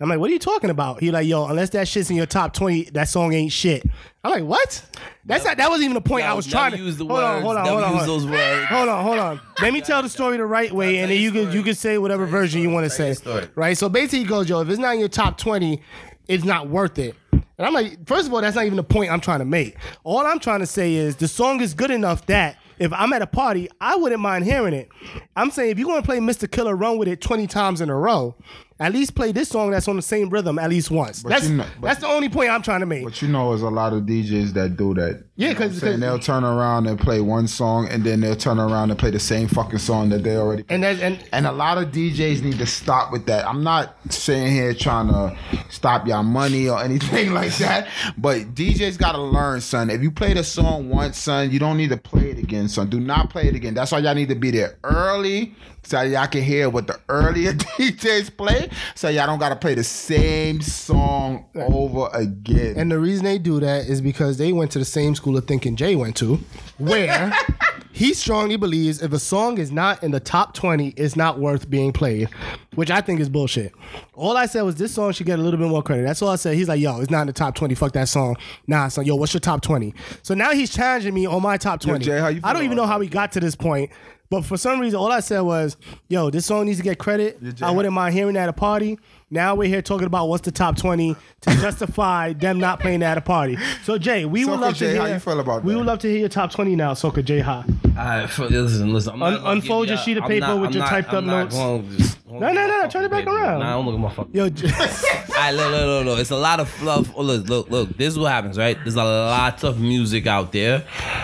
I'm 0.00 0.08
like, 0.08 0.18
what 0.18 0.28
are 0.28 0.32
you 0.32 0.40
talking 0.40 0.70
about? 0.70 1.00
He 1.00 1.10
like, 1.12 1.26
yo, 1.26 1.46
unless 1.46 1.70
that 1.70 1.86
shit's 1.86 2.10
in 2.10 2.16
your 2.16 2.26
top 2.26 2.52
20, 2.52 2.90
that 2.90 3.08
song 3.08 3.32
ain't 3.32 3.52
shit. 3.52 3.84
I'm 4.24 4.32
like, 4.32 4.44
what? 4.44 4.84
That's 5.24 5.44
not. 5.44 5.56
That 5.56 5.70
wasn't 5.70 5.84
even 5.84 5.94
the 5.94 6.00
point 6.00 6.26
I 6.26 6.34
was 6.34 6.46
trying 6.46 6.72
to 6.72 6.78
use 6.78 6.96
the 6.96 7.06
hold 7.06 7.20
on, 7.20 7.34
words, 7.36 7.44
hold 7.44 7.56
on, 7.56 7.66
hold 7.66 7.82
on, 7.82 7.92
use 7.92 7.98
hold 7.98 8.00
on. 8.00 8.06
those 8.06 8.26
words. 8.26 8.66
Hold 8.66 8.88
on, 8.88 9.04
hold 9.04 9.18
on. 9.18 9.40
Let 9.62 9.72
me 9.72 9.80
tell 9.82 10.02
the 10.02 10.08
story 10.08 10.36
the 10.36 10.46
right 10.46 10.72
way, 10.72 10.98
and 10.98 11.10
then 11.10 11.20
you 11.20 11.30
can 11.30 11.52
you 11.52 11.62
can 11.62 11.74
say 11.74 11.96
whatever 11.98 12.26
version 12.26 12.60
you 12.60 12.70
want 12.70 12.84
to 12.84 12.90
say. 12.90 13.14
Right. 13.54 13.78
So 13.78 13.88
basically, 13.88 14.20
he 14.20 14.24
goes, 14.24 14.48
yo, 14.48 14.60
if 14.60 14.68
it's 14.68 14.78
not 14.78 14.94
in 14.94 15.00
your 15.00 15.08
top 15.08 15.38
20, 15.38 15.80
it's 16.26 16.44
not 16.44 16.68
worth 16.68 16.98
it. 16.98 17.14
And 17.32 17.66
I'm 17.66 17.72
like, 17.72 18.04
first 18.06 18.26
of 18.26 18.34
all, 18.34 18.40
that's 18.40 18.56
not 18.56 18.64
even 18.64 18.76
the 18.76 18.82
point 18.84 19.12
I'm 19.12 19.20
trying 19.20 19.38
to 19.38 19.44
make. 19.44 19.76
All 20.02 20.26
I'm 20.26 20.40
trying 20.40 20.60
to 20.60 20.66
say 20.66 20.94
is 20.94 21.16
the 21.16 21.28
song 21.28 21.60
is 21.60 21.72
good 21.72 21.90
enough 21.92 22.26
that 22.26 22.56
if 22.84 22.92
I'm 22.92 23.12
at 23.12 23.22
a 23.22 23.26
party, 23.26 23.68
I 23.80 23.96
wouldn't 23.96 24.20
mind 24.20 24.44
hearing 24.44 24.74
it. 24.74 24.88
I'm 25.36 25.50
saying 25.50 25.70
if 25.70 25.78
you're 25.78 25.88
gonna 25.88 26.02
play 26.02 26.18
Mr. 26.18 26.50
Killer 26.50 26.76
Run 26.76 26.98
with 26.98 27.08
it 27.08 27.20
20 27.20 27.46
times 27.46 27.80
in 27.80 27.88
a 27.90 27.96
row, 27.96 28.36
at 28.80 28.92
least 28.92 29.14
play 29.14 29.30
this 29.32 29.48
song 29.48 29.70
that's 29.70 29.86
on 29.88 29.96
the 29.96 30.02
same 30.02 30.28
rhythm 30.30 30.58
at 30.58 30.68
least 30.70 30.90
once. 30.90 31.22
That's 31.22 31.48
you 31.48 31.56
know- 31.56 31.66
but- 31.80 31.86
that's 31.88 32.00
the 32.00 32.06
only 32.08 32.28
point 32.28 32.50
I'm 32.50 32.62
trying 32.62 32.80
to 32.80 32.86
make. 32.86 33.04
But 33.04 33.20
you 33.22 33.28
know, 33.28 33.50
there's 33.50 33.62
a 33.62 33.70
lot 33.70 33.92
of 33.92 34.02
DJs 34.02 34.52
that 34.54 34.76
do 34.76 34.94
that. 34.94 35.24
Yeah, 35.36 35.48
You 35.48 35.54
know 35.54 35.58
what 35.58 35.64
I'm 35.64 35.70
'cause- 35.70 35.80
saying? 35.80 35.92
'cause- 35.94 36.00
they'll 36.00 36.18
turn 36.20 36.44
around 36.44 36.86
and 36.86 36.98
play 36.98 37.20
one 37.20 37.48
song, 37.48 37.88
and 37.90 38.04
then 38.04 38.20
they'll 38.20 38.36
turn 38.36 38.60
around 38.60 38.90
and 38.90 38.98
play 38.98 39.10
the 39.10 39.18
same 39.18 39.48
fucking 39.48 39.80
song 39.80 40.10
that 40.10 40.22
they 40.22 40.36
already. 40.36 40.64
And 40.68 40.84
that 40.84 41.00
and 41.00 41.18
And 41.32 41.46
a 41.46 41.52
lot 41.52 41.76
of 41.76 41.90
DJs 41.90 42.42
need 42.42 42.58
to 42.58 42.66
stop 42.66 43.10
with 43.10 43.26
that. 43.26 43.44
I'm 43.48 43.64
not 43.64 43.96
sitting 44.10 44.52
here 44.52 44.72
trying 44.74 45.08
to 45.08 45.36
stop 45.70 46.06
your 46.06 46.22
money 46.22 46.68
or 46.68 46.80
anything 46.82 47.34
like 47.40 47.56
that. 47.56 47.88
But 48.16 48.54
DJs 48.54 48.96
gotta 48.96 49.20
learn, 49.20 49.60
son. 49.60 49.90
If 49.90 50.02
you 50.02 50.12
play 50.12 50.34
the 50.34 50.44
song 50.44 50.88
once, 50.88 51.18
son, 51.18 51.50
you 51.50 51.58
don't 51.58 51.76
need 51.78 51.90
to 51.90 51.96
play 51.96 52.30
it 52.30 52.38
again, 52.38 52.68
son. 52.68 52.88
Do 52.88 53.00
not 53.00 53.30
play 53.30 53.48
it 53.48 53.56
again. 53.56 53.74
That's 53.74 53.90
why 53.90 53.98
y'all 53.98 54.14
need 54.14 54.28
to 54.28 54.36
be 54.36 54.52
there 54.52 54.76
early 54.84 55.54
so 55.82 56.00
y'all 56.02 56.26
can 56.28 56.42
hear 56.42 56.70
what 56.70 56.86
the 56.86 56.98
earlier 57.08 57.52
DJs 57.78 58.36
play. 58.36 58.70
So 58.94 59.08
y'all 59.08 59.26
don't 59.26 59.40
gotta 59.40 59.56
play 59.56 59.74
the 59.74 59.84
same 59.84 60.60
song 60.60 61.46
over 61.56 62.08
again. 62.14 62.74
And 62.76 62.90
the 62.90 62.98
reason 63.00 63.24
they 63.24 63.38
do 63.38 63.58
that 63.60 63.86
is 63.88 64.00
because 64.00 64.36
they 64.38 64.52
went 64.52 64.70
to 64.72 64.78
the 64.78 64.84
same 64.84 65.14
school 65.16 65.23
of 65.36 65.46
thinking 65.46 65.76
Jay 65.76 65.96
went 65.96 66.16
to, 66.16 66.38
where 66.78 67.32
he 67.92 68.12
strongly 68.12 68.56
believes 68.56 69.00
if 69.02 69.12
a 69.12 69.18
song 69.18 69.58
is 69.58 69.70
not 69.70 70.02
in 70.02 70.10
the 70.10 70.20
top 70.20 70.52
20, 70.52 70.88
it's 70.96 71.16
not 71.16 71.38
worth 71.38 71.70
being 71.70 71.92
played, 71.92 72.28
which 72.74 72.90
I 72.90 73.00
think 73.00 73.20
is 73.20 73.28
bullshit. 73.28 73.72
All 74.14 74.36
I 74.36 74.46
said 74.46 74.62
was 74.62 74.74
this 74.74 74.92
song 74.92 75.12
should 75.12 75.26
get 75.26 75.38
a 75.38 75.42
little 75.42 75.58
bit 75.58 75.68
more 75.68 75.82
credit. 75.82 76.02
That's 76.02 76.20
all 76.20 76.28
I 76.30 76.36
said. 76.36 76.56
He's 76.56 76.68
like, 76.68 76.80
yo, 76.80 77.00
it's 77.00 77.10
not 77.10 77.22
in 77.22 77.26
the 77.28 77.32
top 77.32 77.54
20. 77.54 77.74
Fuck 77.74 77.92
that 77.92 78.08
song. 78.08 78.36
Nah, 78.66 78.88
son, 78.88 79.06
yo, 79.06 79.14
what's 79.14 79.32
your 79.32 79.40
top 79.40 79.62
20? 79.62 79.94
So 80.22 80.34
now 80.34 80.52
he's 80.52 80.70
challenging 80.74 81.14
me 81.14 81.24
on 81.26 81.40
my 81.40 81.56
top 81.56 81.80
20. 81.80 82.04
Jay, 82.04 82.18
how 82.18 82.28
you 82.28 82.40
I 82.42 82.52
don't 82.52 82.64
even 82.64 82.76
know 82.76 82.86
how 82.86 82.98
we 82.98 83.08
got 83.08 83.32
to 83.32 83.40
this 83.40 83.54
point. 83.54 83.90
But 84.30 84.44
for 84.44 84.56
some 84.56 84.80
reason, 84.80 84.98
all 84.98 85.12
I 85.12 85.20
said 85.20 85.40
was, 85.40 85.76
yo, 86.08 86.30
this 86.30 86.46
song 86.46 86.66
needs 86.66 86.78
to 86.78 86.84
get 86.84 86.98
credit. 86.98 87.40
Jay, 87.54 87.64
I 87.64 87.70
wouldn't 87.70 87.94
mind 87.94 88.14
hearing 88.14 88.34
that 88.34 88.44
at 88.44 88.48
a 88.48 88.54
party. 88.54 88.98
Now 89.30 89.54
we're 89.54 89.68
here 89.68 89.82
talking 89.82 90.06
about 90.06 90.28
what's 90.28 90.44
the 90.44 90.52
top 90.52 90.76
20 90.76 91.16
to 91.42 91.50
justify 91.60 92.34
them 92.34 92.58
not 92.60 92.78
playing 92.80 93.02
at 93.02 93.18
a 93.18 93.20
party. 93.20 93.56
So, 93.82 93.98
Jay, 93.98 94.24
we 94.24 94.44
would 94.44 94.58
Soca 94.58 94.60
love 94.60 94.74
to 94.74 94.78
Jay, 94.80 94.92
hear. 94.92 95.00
how 95.00 95.06
you 95.06 95.18
feel 95.18 95.40
about 95.40 95.64
we 95.64 95.72
that? 95.72 95.78
would 95.78 95.86
love 95.86 95.98
to 96.00 96.08
hear 96.10 96.18
your 96.20 96.28
top 96.28 96.52
20 96.52 96.76
now, 96.76 96.92
Soka 96.92 97.24
J 97.24 97.40
Ha. 97.40 97.64
Alright, 97.96 98.38
listen, 98.38 98.92
listen. 98.92 99.12
I'm 99.14 99.18
not 99.18 99.32
Un- 99.32 99.38
gonna 99.40 99.50
unfold 99.50 99.86
give 99.86 99.90
your 99.90 99.96
ya- 99.98 100.02
sheet 100.04 100.16
of 100.18 100.24
I'm 100.24 100.28
paper 100.30 100.46
not- 100.46 100.60
with 100.60 100.66
I'm 100.68 100.72
your 100.74 100.82
not- 100.82 100.88
typed 100.90 101.08
up 101.08 101.14
I'm 101.14 101.26
not 101.26 101.42
notes. 101.44 101.56
gonna 101.56 101.82
just- 101.96 102.18
No, 102.26 102.38
no, 102.38 102.52
no, 102.52 102.66
no. 102.66 102.88
turn 102.88 103.04
it 103.04 103.10
back 103.10 103.26
around. 103.26 103.60
Nah, 103.60 103.74
don't 103.76 103.84
look 103.84 103.94
at 103.96 104.00
my 104.00 104.10
fucking. 104.10 104.34
Yo, 104.34 104.48
J- 104.48 104.66
Alright, 104.68 105.54
look, 105.54 105.70
look, 105.70 105.84
look, 105.86 106.04
look. 106.06 106.18
It's 106.20 106.30
a 106.30 106.36
lot 106.36 106.58
of 106.58 106.70
fluff. 106.70 107.12
Oh, 107.14 107.22
look, 107.22 107.46
look, 107.48 107.68
look. 107.70 107.96
This 107.98 108.14
is 108.14 108.18
what 108.18 108.32
happens, 108.32 108.56
right? 108.56 108.78
There's 108.82 108.94
a 108.96 109.04
lot 109.04 109.62
of 109.62 109.78
music 109.78 110.26
out 110.26 110.50
there. 110.50 110.80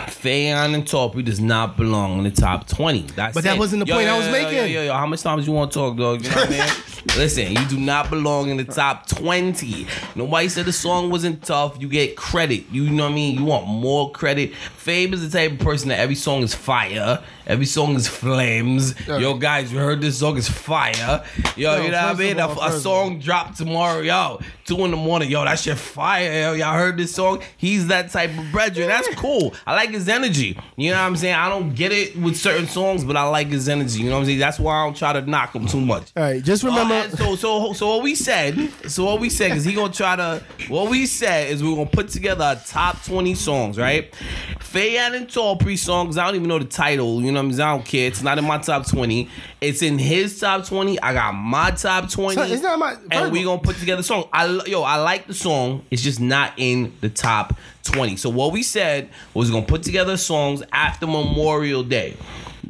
Fay-Ann 0.08 0.74
and 0.74 0.84
Tallpree 0.84 1.24
does 1.24 1.40
not 1.40 1.78
belong 1.78 2.18
in 2.18 2.24
the 2.24 2.30
top 2.30 2.66
20. 2.68 3.02
That's 3.16 3.34
But 3.34 3.44
that 3.44 3.56
it. 3.56 3.58
wasn't 3.58 3.80
the 3.80 3.86
Yo, 3.86 3.94
point 3.94 4.08
yo, 4.08 4.14
I 4.14 4.18
was 4.18 4.26
yo, 4.26 4.32
yo, 4.34 4.42
making. 4.42 4.58
Yo, 4.58 4.64
yo, 4.66 4.82
yo, 4.88 4.92
how 4.92 5.06
much 5.06 5.22
times 5.22 5.46
you 5.46 5.54
want 5.54 5.72
to 5.72 5.78
talk, 5.78 5.96
dog? 5.96 6.22
You 6.22 6.28
know 6.30 6.36
what 6.36 6.48
I 6.48 6.50
mean? 6.50 6.84
Listen, 7.16 7.50
you 7.52 7.64
do 7.66 7.78
not 7.80 8.10
belong 8.10 8.50
in 8.50 8.58
the 8.58 8.64
top 8.64 9.06
20. 9.06 9.86
Nobody 10.16 10.50
said 10.50 10.66
the 10.66 10.72
song 10.72 11.10
wasn't 11.10 11.42
tough. 11.42 11.80
You 11.80 11.88
get 11.88 12.14
credit. 12.14 12.64
You 12.70 12.90
know 12.90 13.04
what 13.04 13.12
I 13.12 13.14
mean? 13.14 13.38
You 13.38 13.46
want 13.46 13.66
more 13.66 14.10
credit. 14.12 14.52
Fabe 14.52 15.14
is 15.14 15.22
the 15.30 15.38
type 15.38 15.52
of 15.52 15.60
person 15.60 15.88
that 15.88 15.98
every 15.98 16.14
song 16.14 16.42
is 16.42 16.54
fire. 16.54 17.22
Every 17.46 17.64
song 17.64 17.94
is 17.96 18.06
flames. 18.06 18.94
Yo, 19.08 19.34
guys, 19.34 19.72
you 19.72 19.78
heard 19.78 20.02
this 20.02 20.18
song 20.18 20.36
is 20.36 20.48
fire. 20.48 20.89
Yo, 20.98 21.22
Yo, 21.56 21.84
you 21.84 21.90
know 21.90 22.06
what 22.06 22.16
I 22.16 22.18
mean? 22.18 22.40
all, 22.40 22.60
a, 22.60 22.68
a 22.76 22.80
song 22.80 23.18
drop 23.18 23.54
tomorrow, 23.56 24.00
yo, 24.00 24.40
two 24.76 24.84
in 24.84 24.90
the 24.90 24.96
morning, 24.96 25.30
yo, 25.30 25.44
that 25.44 25.58
shit 25.58 25.76
fire, 25.78 26.32
yo, 26.32 26.52
y'all 26.52 26.74
heard 26.74 26.96
this 26.96 27.14
song? 27.14 27.42
He's 27.56 27.88
that 27.88 28.10
type 28.10 28.30
of 28.38 28.50
brethren. 28.52 28.88
That's 28.88 29.08
cool. 29.16 29.54
I 29.66 29.74
like 29.74 29.90
his 29.90 30.08
energy. 30.08 30.58
You 30.76 30.90
know 30.90 30.96
what 30.98 31.02
I'm 31.06 31.16
saying? 31.16 31.34
I 31.34 31.48
don't 31.48 31.74
get 31.74 31.92
it 31.92 32.16
with 32.16 32.36
certain 32.36 32.66
songs, 32.66 33.04
but 33.04 33.16
I 33.16 33.24
like 33.24 33.48
his 33.48 33.68
energy. 33.68 34.00
You 34.02 34.06
know 34.10 34.16
what 34.16 34.20
I'm 34.20 34.26
saying? 34.26 34.38
That's 34.38 34.58
why 34.60 34.76
I 34.80 34.84
don't 34.86 34.96
try 34.96 35.12
to 35.12 35.22
knock 35.22 35.54
him 35.54 35.66
too 35.66 35.80
much. 35.80 36.12
all 36.16 36.22
right, 36.22 36.42
just 36.42 36.62
remember. 36.62 36.94
Uh, 36.94 37.08
so 37.10 37.36
so 37.36 37.72
so 37.72 37.88
what 37.96 38.02
we 38.02 38.14
said, 38.14 38.70
so 38.88 39.04
what 39.04 39.20
we 39.20 39.28
said, 39.30 39.48
because 39.48 39.64
he 39.64 39.74
gonna 39.74 39.92
try 39.92 40.16
to. 40.16 40.42
What 40.68 40.90
we 40.90 41.06
said 41.06 41.50
is 41.50 41.62
we're 41.64 41.74
gonna 41.74 41.86
put 41.90 42.08
together 42.08 42.56
a 42.56 42.68
top 42.68 43.02
twenty 43.04 43.34
songs, 43.34 43.78
right? 43.78 44.14
Fay-Ann 44.60 45.14
and 45.14 45.26
Tallpree 45.26 45.76
songs. 45.78 46.16
I 46.16 46.26
don't 46.26 46.36
even 46.36 46.48
know 46.48 46.58
the 46.58 46.64
title. 46.64 47.20
You 47.22 47.32
know 47.32 47.40
what 47.40 47.46
I'm 47.46 47.52
saying? 47.52 47.68
I 47.68 47.76
don't 47.76 47.84
care. 47.84 48.06
It's 48.06 48.22
not 48.22 48.38
in 48.38 48.44
my 48.44 48.58
top 48.58 48.86
twenty. 48.86 49.28
It's 49.60 49.82
in 49.82 49.98
his 49.98 50.38
top 50.38 50.64
twenty. 50.66 51.00
I 51.00 51.12
got 51.12 51.32
my 51.32 51.70
top 51.72 52.08
twenty. 52.10 52.36
So, 52.36 52.42
it's 52.42 52.62
not 52.62 52.78
my- 52.78 52.96
and 53.10 53.32
we 53.32 53.42
gonna 53.42 53.60
put 53.60 53.76
together 53.76 54.00
a 54.00 54.04
song. 54.04 54.24
Yo, 54.66 54.82
I 54.82 54.96
like 54.96 55.26
the 55.26 55.34
song. 55.34 55.84
It's 55.90 56.02
just 56.02 56.20
not 56.20 56.52
in 56.56 56.92
the 57.00 57.08
top 57.08 57.56
twenty. 57.82 58.16
So 58.16 58.30
what 58.30 58.52
we 58.52 58.62
said 58.62 59.10
was 59.34 59.50
gonna 59.50 59.66
put 59.66 59.82
together 59.82 60.16
songs 60.16 60.62
after 60.72 61.06
Memorial 61.06 61.82
Day 61.82 62.16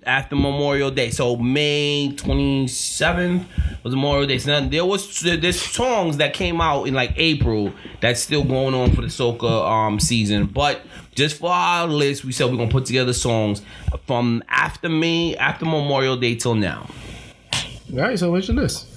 after 0.05 0.37
Memorial 0.37 0.91
Day. 0.91 1.11
So 1.11 1.37
May 1.37 2.13
27th 2.17 3.45
was 3.83 3.95
Memorial 3.95 4.27
Day. 4.27 4.39
So 4.39 4.61
now 4.61 4.69
there 4.69 4.85
was 4.85 5.21
there's 5.21 5.61
songs 5.61 6.17
that 6.19 6.35
came 6.35 6.61
out 6.61 6.85
in 6.85 6.95
like 6.95 7.13
April 7.17 7.73
that's 8.01 8.21
still 8.21 8.45
going 8.45 8.75
on 8.75 8.93
for 8.95 9.03
the 9.03 9.09
soca 9.09 9.69
um 9.69 10.01
season. 10.01 10.47
But 10.47 10.83
just 11.15 11.39
for 11.39 11.51
our 11.51 11.87
list, 11.87 12.25
we 12.25 12.33
said 12.33 12.51
we're 12.51 12.57
gonna 12.57 12.71
put 12.71 12.87
together 12.87 13.13
songs 13.13 13.63
from 14.07 14.43
after 14.49 14.89
May, 14.89 15.37
after 15.37 15.65
Memorial 15.65 16.17
Day 16.17 16.35
till 16.35 16.55
now. 16.55 16.89
all 17.93 17.99
right, 17.99 18.19
so 18.19 18.31
what's 18.31 18.49
your 18.49 18.57
list? 18.57 18.90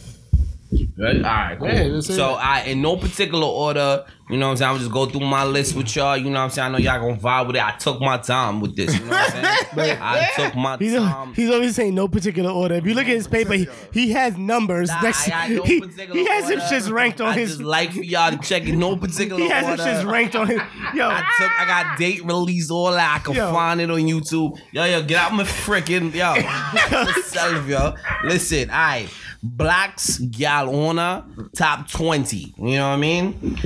Right? 0.97 1.15
All 1.17 1.21
right, 1.21 1.57
cool. 1.59 1.67
Yeah, 1.67 1.99
so. 2.01 2.33
I 2.33 2.61
in 2.61 2.81
no 2.81 2.97
particular 2.97 3.45
order, 3.45 4.05
you 4.29 4.37
know 4.37 4.47
what 4.47 4.51
I'm 4.51 4.57
saying? 4.57 4.71
I'm 4.71 4.79
just 4.79 4.91
go 4.91 5.05
through 5.05 5.21
my 5.27 5.43
list 5.43 5.75
with 5.75 5.93
y'all. 5.95 6.15
You 6.17 6.25
know 6.25 6.31
what 6.31 6.37
I'm 6.45 6.49
saying? 6.49 6.67
I 6.67 6.71
know 6.71 6.77
y'all 6.77 6.99
gonna 6.99 7.19
vibe 7.21 7.47
with 7.47 7.55
it. 7.57 7.63
I 7.63 7.71
took 7.71 7.99
my 7.99 8.17
time 8.17 8.61
with 8.61 8.75
this. 8.75 8.93
You 8.97 9.05
know 9.05 9.11
what 9.11 9.35
I'm 9.35 9.45
saying? 9.75 9.97
I 10.01 10.31
took 10.35 10.55
my 10.55 10.77
He's, 10.77 10.93
time. 10.95 11.33
he's 11.33 11.49
always 11.49 11.75
saying 11.75 11.93
no 11.93 12.07
particular 12.07 12.49
order. 12.49 12.75
If 12.75 12.85
you 12.85 12.93
look 12.93 13.03
at 13.05 13.09
his 13.15 13.27
paper, 13.27 13.53
he, 13.53 13.67
he 13.91 14.11
has 14.11 14.37
numbers. 14.37 14.89
Nah, 14.89 15.01
next, 15.01 15.27
I 15.27 15.29
got 15.29 15.49
no 15.51 15.63
he, 15.63 15.79
he 16.13 16.25
has 16.27 16.45
order. 16.45 16.55
him 16.55 16.59
shits 16.61 16.91
ranked 16.91 17.21
on 17.21 17.27
I 17.27 17.33
his. 17.33 17.49
just 17.57 17.61
like 17.61 17.91
for 17.91 18.01
y'all 18.03 18.31
to 18.31 18.37
check 18.37 18.63
in 18.67 18.79
no 18.79 18.95
particular 18.95 19.41
He 19.41 19.49
has 19.49 19.63
him 19.65 19.71
order. 19.71 19.83
shits 19.83 20.09
ranked 20.11 20.35
on 20.35 20.47
his. 20.47 20.57
Yo, 20.95 21.07
I 21.09 21.23
took, 21.37 21.61
I 21.61 21.65
got 21.65 21.97
date 21.99 22.23
release, 22.23 22.71
all 22.71 22.91
that. 22.91 23.19
I 23.19 23.23
can 23.23 23.35
Yo. 23.35 23.51
find 23.51 23.81
it 23.81 23.89
on 23.91 23.97
YouTube. 23.99 24.57
Yo, 24.71 24.85
yo, 24.85 25.03
get 25.03 25.17
out 25.17 25.33
my 25.33 25.43
freaking 25.43 26.13
yo 26.13 26.33
myself, 27.05 27.67
yo. 27.67 27.93
Listen, 28.23 28.69
I 28.71 29.07
blacks 29.43 30.17
gal 30.17 30.73
honor 30.73 31.25
top 31.55 31.89
twenty. 31.89 32.53
You 32.57 32.77
know 32.77 32.89
what 32.89 32.93
I 32.93 32.97
mean? 32.97 33.59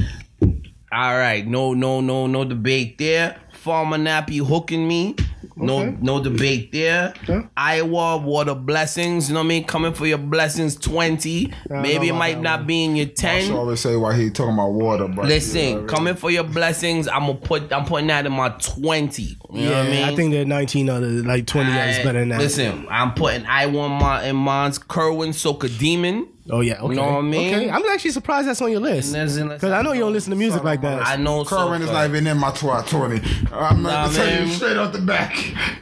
All 0.91 1.17
right, 1.17 1.45
no, 1.45 1.73
no, 1.73 2.01
no, 2.01 2.27
no 2.27 2.43
debate 2.45 2.97
there. 2.97 3.39
Farmer 3.53 3.97
Nappy 3.97 4.45
hooking 4.45 4.87
me. 4.87 5.15
No, 5.59 5.79
Okay. 5.79 5.97
no 6.01 6.23
debate 6.23 6.71
there. 6.71 7.13
Okay. 7.23 7.47
Iwer 7.57 8.21
water 8.23 8.53
blessings. 8.55 9.27
You 9.27 9.33
know 9.33 9.39
what 9.41 9.45
I 9.45 9.49
mean? 9.49 9.63
Coming 9.63 9.93
for 9.93 10.05
your 10.05 10.17
blessings 10.17 10.75
twenty. 10.75 11.51
I 11.71 11.81
Maybe 11.81 12.09
it 12.09 12.13
might 12.13 12.39
not 12.39 12.59
one. 12.59 12.67
be 12.67 12.83
in 12.85 12.95
your 12.95 13.07
ten. 13.07 13.51
I 13.51 13.55
always 13.55 13.79
say 13.79 13.95
why 13.95 14.15
he 14.15 14.29
talking 14.29 14.53
about 14.53 14.71
water, 14.73 15.07
but 15.07 15.25
Listen, 15.25 15.81
yeah, 15.81 15.85
coming 15.87 16.15
for 16.15 16.29
your 16.31 16.43
blessings. 16.43 17.07
I'm 17.07 17.21
gonna 17.27 17.35
put. 17.35 17.71
I'm 17.73 17.85
putting 17.85 18.07
that 18.07 18.25
in 18.25 18.31
my 18.33 18.49
twenty. 18.49 19.23
You 19.23 19.35
know 19.51 19.59
yeah, 19.61 19.69
what 19.69 19.87
I 19.87 19.89
mean? 19.89 20.03
I 20.03 20.15
think 20.15 20.31
there 20.31 20.41
are 20.41 20.45
19 20.45 20.89
others, 20.89 21.25
like 21.25 21.47
20 21.47 21.71
others 21.71 21.97
better 21.99 22.19
than 22.19 22.29
that. 22.29 22.39
Listen, 22.39 22.85
I'm 22.89 23.13
putting 23.13 23.45
I 23.45 23.65
want 23.67 23.93
my 24.01 24.25
in 24.25 24.35
mine's 24.35 24.77
Kerwin 24.77 25.29
Soka 25.31 25.75
Demon. 25.79 26.27
Oh 26.49 26.61
yeah, 26.61 26.81
okay. 26.81 26.95
know 26.95 27.03
what 27.03 27.17
I 27.17 27.21
mean? 27.21 27.53
Okay, 27.53 27.69
I'm 27.69 27.83
actually 27.87 28.11
surprised 28.11 28.47
that's 28.47 28.61
on 28.61 28.71
your 28.71 28.79
list 28.79 29.13
because 29.13 29.63
I 29.63 29.81
know 29.81 29.91
you 29.91 29.99
don't 30.01 30.13
listen 30.13 30.29
to 30.31 30.37
music 30.37 30.63
like 30.63 30.81
that. 30.81 31.05
I 31.05 31.15
know. 31.17 31.43
Kerwin 31.43 31.81
is 31.81 31.91
not 31.91 32.05
even 32.09 32.25
in 32.25 32.37
my 32.37 32.51
top 32.51 32.87
20. 32.87 33.21
I'm 33.51 33.83
Nah, 33.83 34.05
not 34.07 34.11
telling 34.13 34.33
man. 34.35 34.47
you 34.47 34.53
straight 34.53 34.77
off 34.77 34.93
the 34.93 35.01
back. 35.01 35.35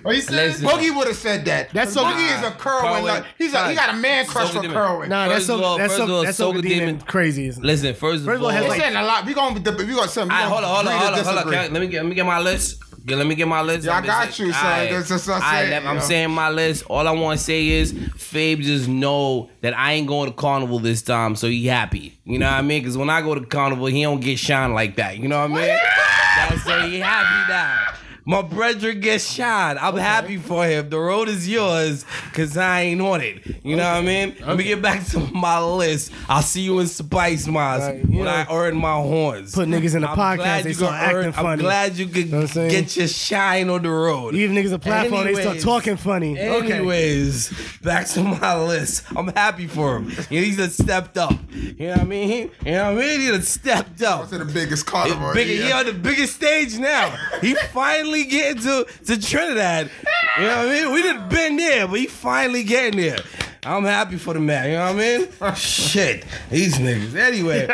Oh, 0.04 0.12
you 0.12 0.22
said 0.22 0.56
Boogie 0.56 0.96
would 0.96 1.08
have 1.08 1.16
said 1.16 1.46
that. 1.46 1.70
That's 1.72 1.96
Boogie 1.96 2.38
is 2.38 2.44
a 2.48 2.52
Kerwin. 2.52 2.84
Kerwin- 2.94 3.04
like, 3.06 3.26
he's 3.38 3.54
a, 3.54 3.70
he 3.70 3.76
got 3.76 3.94
a 3.94 3.98
man 3.98 4.26
crush 4.26 4.50
Soca 4.50 4.56
for 4.56 4.62
Demon. 4.62 4.76
Kerwin. 4.78 5.10
nah, 5.10 5.28
that's 5.28 5.46
First 5.46 5.48
so 5.48 5.78
that's 5.78 5.94
first 5.98 6.08
so 6.08 6.24
that's 6.24 6.38
so 6.38 6.54
demon 6.54 6.64
Demon- 6.64 7.00
crazy. 7.02 7.52
Listen, 7.52 7.94
first, 7.94 8.26
First 8.26 8.38
of 8.38 8.44
all, 8.44 8.50
has 8.50 8.62
It's 8.62 8.70
like- 8.70 8.82
saying 8.82 8.96
a 8.96 9.04
lot. 9.04 9.26
We 9.26 9.34
gonna 9.34 9.54
we 9.54 9.60
gonna 9.62 10.08
something. 10.08 10.36
Hold 10.36 10.64
on, 10.64 10.76
hold 10.76 10.88
on, 10.88 10.94
hold 11.00 11.14
on, 11.14 11.26
hold 11.26 11.38
on. 11.38 11.74
Let 11.74 11.74
me 11.74 11.88
get, 11.88 12.02
let 12.02 12.10
me 12.10 12.16
get 12.16 12.26
my 12.26 12.40
list. 12.40 12.82
Let 13.08 13.28
me 13.28 13.36
get 13.36 13.48
my 13.48 13.62
list. 13.62 13.86
Yeah, 13.86 13.98
I 13.98 14.02
got 14.02 14.40
you, 14.40 14.52
son. 14.52 14.90
That's 14.90 15.10
what 15.10 15.30
I'm 15.30 15.42
saying, 15.42 15.70
let- 15.72 15.86
I'm 15.86 16.02
saying 16.02 16.32
my 16.32 16.50
list. 16.50 16.86
All 16.90 17.08
I 17.08 17.12
want 17.12 17.38
to 17.38 17.44
say 17.44 17.68
is, 17.68 17.94
Fabe 17.94 18.62
just 18.62 18.88
know 18.88 19.50
that 19.62 19.78
I 19.78 19.94
ain't 19.94 20.08
going 20.08 20.30
to 20.30 20.36
Carnival 20.36 20.80
this 20.80 21.02
time, 21.04 21.36
so 21.36 21.48
he 21.48 21.68
happy. 21.68 22.18
You 22.26 22.40
know 22.40 22.48
what 22.48 22.56
I 22.56 22.62
mean? 22.64 22.82
Because 22.82 22.98
when 22.98 23.10
I 23.12 23.22
go 23.22 23.36
to 23.36 23.42
Carnival, 23.46 23.86
he 23.86 24.02
don't 24.02 24.22
get 24.22 24.40
shine 24.40 24.74
like 24.74 24.96
that. 24.96 25.18
You 25.20 25.28
know 25.28 25.40
what 25.48 25.52
I 25.52 25.54
mean? 25.54 25.78
Oh, 25.80 26.50
That's 26.50 26.64
so 26.64 26.82
he 26.88 27.00
happy 27.00 27.52
now. 27.52 27.94
My 28.28 28.42
brother 28.42 28.94
gets 28.94 29.32
shot. 29.32 29.78
I'm 29.80 29.98
happy 29.98 30.38
for 30.38 30.66
him. 30.66 30.90
The 30.90 30.98
road 31.00 31.30
is 31.30 31.48
yours 31.48 32.06
because 32.32 32.58
I 32.58 32.82
ain't 32.82 33.00
on 33.00 33.22
it. 33.22 33.46
You 33.64 33.76
know 33.76 33.84
what 33.84 33.98
I 33.98 34.02
mean? 34.02 34.36
Let 34.44 34.58
me 34.58 34.64
get 34.64 34.82
back 34.82 35.06
to 35.12 35.20
my 35.20 35.62
list. 35.64 36.12
I'll 36.28 36.42
see 36.42 36.62
you 36.62 36.80
in 36.80 36.88
Spice 36.88 37.46
Mas 37.48 37.82
Right, 37.82 38.04
when 38.10 38.24
know- 38.24 38.32
I 38.32 38.48
earn 38.50 38.78
my 38.78 38.96
horns. 38.96 39.54
Put 39.54 39.68
niggas 39.70 39.94
in 39.94 40.02
the 40.02 40.10
I'm 40.10 40.18
podcast, 40.18 40.64
they 40.64 40.74
start 40.74 40.92
gonna 40.94 41.04
acting 41.04 41.40
earn- 41.40 41.46
I'm 41.46 41.60
glad 41.60 41.98
you 41.98 42.08
could 42.08 42.32
Know 42.32 42.38
what 42.38 42.42
I'm 42.46 42.48
saying? 42.48 42.72
get 42.72 42.98
your 42.98 43.08
shine 43.08 43.70
on 43.70 43.84
the 43.84 43.92
road. 43.92 44.34
You 44.34 44.48
give 44.48 44.58
niggas 44.66 44.74
a 44.74 44.80
platform, 44.80 45.26
they 45.26 45.34
start 45.34 45.46
Anyways. 45.46 45.64
talking 45.64 45.98
funny. 45.98 46.40
Okay. 46.40 46.72
Anyways, 46.74 47.78
back 47.84 48.08
to 48.08 48.24
my 48.24 48.58
list. 48.60 49.04
I'm 49.16 49.28
happy 49.28 49.68
for 49.68 49.98
him. 49.98 50.10
He's 50.30 50.58
done 50.58 50.72
stepped 50.72 51.20
up. 51.20 51.34
You 51.54 51.74
know 51.88 51.92
what 51.92 52.00
I 52.02 52.04
mean? 52.06 52.52
You 52.66 52.72
know 52.72 52.94
what 52.96 53.04
I 53.04 53.06
mean? 53.08 53.20
He 53.22 53.28
done 53.30 53.42
stepped 53.44 54.02
up. 54.02 54.30
to 54.30 54.40
the 54.40 54.46
biggest 54.46 54.72
It's 54.72 54.84
carnival. 54.84 55.32
bigger, 55.34 55.64
he 55.64 55.72
on 55.72 55.86
the 55.86 55.94
biggest 55.94 56.36
stage 56.36 56.80
now. 56.80 57.10
He 57.42 57.54
finally 57.72 58.15
getting 58.24 58.62
to, 58.64 58.88
to 59.06 59.22
Trinidad. 59.22 59.92
You 60.38 60.44
know 60.44 60.58
what 60.58 60.68
I 60.68 60.70
mean? 60.70 60.94
We 60.94 61.02
done 61.04 61.30
been 61.30 61.58
there, 61.58 61.88
but 61.88 62.00
he 62.00 62.08
finally 62.08 62.64
getting 62.64 63.00
there. 63.00 63.20
I'm 63.64 63.84
happy 63.84 64.18
for 64.18 64.34
the 64.34 64.40
man. 64.40 64.70
You 64.70 64.76
know 64.78 64.94
what 64.94 65.44
I 65.44 65.50
mean? 65.50 65.56
Shit, 65.56 66.24
these 66.50 66.76
niggas. 66.76 67.16
Anyway, 67.16 67.68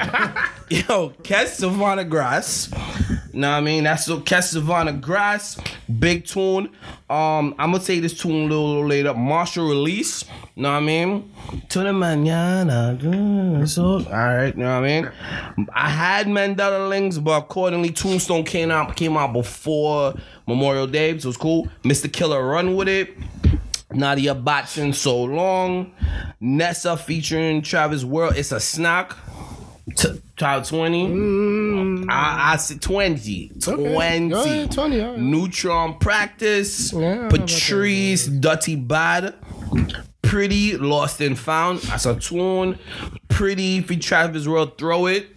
yo, 0.70 1.10
catch 1.24 1.50
Savannah 1.50 2.06
Grass. 2.06 2.72
Know 3.34 3.50
what 3.50 3.58
I 3.58 3.62
mean? 3.62 3.84
That's 3.86 4.06
so 4.06 4.20
catch 4.20 4.54
Grass. 5.02 5.60
Big 6.00 6.26
tune. 6.26 6.70
Um, 7.10 7.56
I'm 7.58 7.72
gonna 7.72 7.80
take 7.80 8.02
this 8.02 8.18
tune 8.20 8.32
a 8.32 8.44
little, 8.44 8.68
little 8.68 8.88
later. 8.88 9.14
Machel 9.14 9.68
release. 9.70 10.26
Know 10.56 10.70
what 10.70 10.78
I 10.78 10.80
mean? 10.82 11.32
To 11.70 11.80
the 11.80 11.94
manana. 11.94 12.98
So, 13.68 13.84
all 13.84 14.02
right. 14.02 14.56
You 14.56 14.64
know 14.64 14.80
what 14.82 14.90
I 14.90 15.02
mean? 15.02 15.12
I 15.74 15.90
had 15.90 16.28
Mandela 16.28 16.90
Linkz, 16.90 17.24
but 17.24 17.44
accordingly, 17.44 17.92
Tombstone 17.92 18.44
came 18.44 18.72
out 18.72 18.96
came 18.96 19.16
out 19.16 19.34
before 19.34 20.14
Memorial 20.48 20.88
Day, 20.88 21.18
so 21.18 21.30
it's 21.30 21.38
cool. 21.38 21.68
Mr. 21.84 22.12
Killer 22.12 22.46
run 22.46 22.76
with 22.76 22.88
it. 22.88 23.16
Nadia 23.94 24.36
Batson, 24.36 24.94
so 24.94 25.24
long. 25.24 25.92
Nessa 26.40 26.98
featuring 26.98 27.62
Travis 27.62 28.04
World. 28.04 28.36
It's 28.36 28.52
a 28.52 28.60
snack. 28.60 29.16
T- 29.96 30.22
top 30.38 30.66
20. 30.66 32.08
I, 32.10 32.54
I 32.54 32.56
said 32.58 32.82
20. 32.82 33.52
20. 33.62 34.30
Go 34.30 34.44
ahead, 34.44 34.72
20, 34.72 35.02
all 35.02 35.12
right. 35.12 35.20
Nutron 35.20 36.00
Practice. 36.00 36.94
Yeah, 36.94 37.00
I 37.00 37.02
don't 37.02 37.12
know 37.12 37.28
about 37.28 37.32
that, 37.32 37.48
Patrice, 37.48 38.26
Dirty 38.28 38.76
Bad. 38.76 39.36
Preedy, 40.24 40.80
Lost 40.80 41.20
and 41.22 41.38
Found. 41.38 41.80
That's 41.80 42.06
a 42.06 42.16
tune. 42.16 42.80
Preedy, 43.30 43.86
for 43.86 43.96
Travis 43.96 44.48
World, 44.48 44.78
Throw 44.78 45.08
It. 45.08 45.28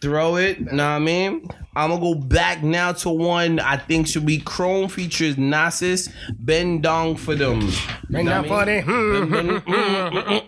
Throw 0.00 0.36
it. 0.36 0.60
Know 0.60 0.70
what 0.70 0.82
I 0.82 0.98
mean? 0.98 1.48
I'm 1.76 1.90
gonna 1.90 2.00
go 2.00 2.14
back 2.14 2.62
now 2.62 2.92
to 2.92 3.10
one 3.10 3.58
I 3.58 3.76
think 3.76 4.06
should 4.06 4.26
be 4.26 4.38
Chrome 4.38 4.88
features 4.88 5.36
Nasus. 5.36 6.12
Ben 6.38 6.80
Dong 6.80 7.16
for 7.16 7.34
them. 7.34 7.68
Bring 8.10 8.26
Know 8.26 8.42
that 8.42 8.48
what 8.48 8.68
I 8.68 8.82
funny. 8.82 8.92
Mm, 8.92 9.60
mm, 9.60 10.40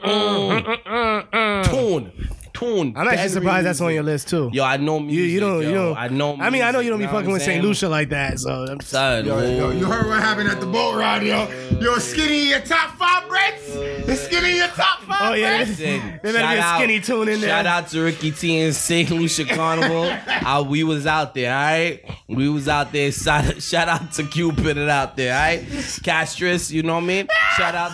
mm, 1.30 1.64
tune. 1.70 2.12
Tune. 2.58 2.92
I'm 2.96 3.06
actually 3.08 3.16
Dead 3.16 3.30
surprised 3.30 3.66
that's 3.66 3.80
on 3.80 3.92
your 3.92 4.02
list 4.02 4.28
too. 4.28 4.50
Yo, 4.52 4.64
I 4.64 4.76
know 4.78 4.96
You, 4.98 5.04
music. 5.04 5.30
you 5.32 5.40
don't, 5.40 5.62
yo. 5.62 5.68
you 5.68 5.74
don't. 5.74 5.96
I 5.96 6.08
know. 6.08 6.36
I 6.40 6.50
mean, 6.50 6.62
I 6.62 6.70
know 6.70 6.80
you 6.80 6.90
don't 6.90 6.98
be 6.98 7.06
fucking 7.06 7.30
with 7.30 7.42
St. 7.42 7.62
Lucia 7.62 7.88
like 7.88 8.08
that. 8.10 8.38
So 8.40 8.64
I'm 8.68 8.80
Son, 8.80 9.26
Yo, 9.26 9.38
yo, 9.40 9.70
you 9.70 9.84
heard 9.84 10.06
what 10.06 10.20
happened 10.20 10.48
at 10.48 10.60
the 10.60 10.66
boat 10.66 10.96
ride, 10.96 11.22
yo. 11.22 11.48
Yo, 11.80 11.98
skinny 11.98 12.48
your 12.48 12.60
top 12.60 12.96
five 12.96 13.28
breads? 13.28 14.06
The 14.06 14.16
skinny 14.16 14.56
your 14.56 14.68
top 14.68 15.00
five 15.02 15.30
Oh 15.32 15.34
yeah, 15.34 15.56
breads? 15.64 15.78
there 15.78 15.96
Listen, 16.00 16.20
better 16.22 16.38
shout 16.38 16.50
be 16.54 16.56
a 16.56 16.62
out- 16.62 16.78
skinny 16.78 17.00
tune 17.00 17.28
in 17.28 17.40
there. 17.40 17.50
Shout 17.50 17.66
out 17.66 17.88
to 17.88 18.00
Ricky 18.02 18.30
T 18.30 18.60
and 18.60 18.74
St. 18.74 19.10
Lucia 19.10 19.44
Carnival. 19.54 20.04
uh, 20.28 20.62
we 20.62 20.82
was 20.84 21.06
out 21.06 21.34
there, 21.34 21.54
all 21.54 21.62
right? 21.64 22.04
We 22.28 22.48
was 22.48 22.68
out 22.68 22.92
there. 22.92 23.12
Shout, 23.12 23.60
shout 23.62 23.88
out 23.88 24.12
to 24.12 24.24
Cupid 24.24 24.78
and 24.78 24.88
out 24.90 25.16
there, 25.16 25.34
all 25.34 25.40
right? 25.40 25.60
Castries, 26.02 26.70
you 26.72 26.82
know 26.82 26.94
what 26.94 27.02
I 27.04 27.06
mean? 27.06 27.28
Shout 27.56 27.74
out 27.74 27.92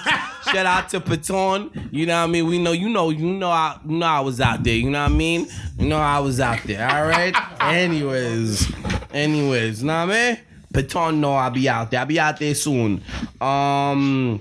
shout 0.52 0.66
out 0.66 0.88
to 0.90 1.00
Patron. 1.00 1.88
You 1.90 2.06
know 2.06 2.18
what 2.20 2.24
I 2.24 2.26
mean? 2.26 2.46
We 2.46 2.58
know 2.58 2.72
you 2.72 2.88
know 2.88 3.10
you 3.10 3.26
know 3.26 3.50
I 3.50 3.78
you 3.86 3.96
know 3.96 4.06
I 4.06 4.20
was 4.20 4.40
out 4.40 4.62
there, 4.62 4.74
you 4.74 4.90
know 4.90 5.02
what 5.02 5.10
I 5.10 5.14
mean? 5.14 5.48
You 5.78 5.88
know 5.88 5.98
I 5.98 6.18
was 6.20 6.40
out 6.40 6.62
there, 6.64 6.88
all 6.88 7.06
right? 7.06 7.34
anyways, 7.60 8.70
anyways, 9.12 9.82
know 9.82 10.06
what 10.06 10.14
I 10.14 10.30
mean? 10.34 10.38
Patron 10.72 11.20
know 11.20 11.32
I'll 11.34 11.50
be 11.50 11.68
out 11.68 11.90
there. 11.90 12.00
I'll 12.00 12.06
be 12.06 12.20
out 12.20 12.38
there 12.38 12.54
soon. 12.54 13.02
Um 13.40 14.40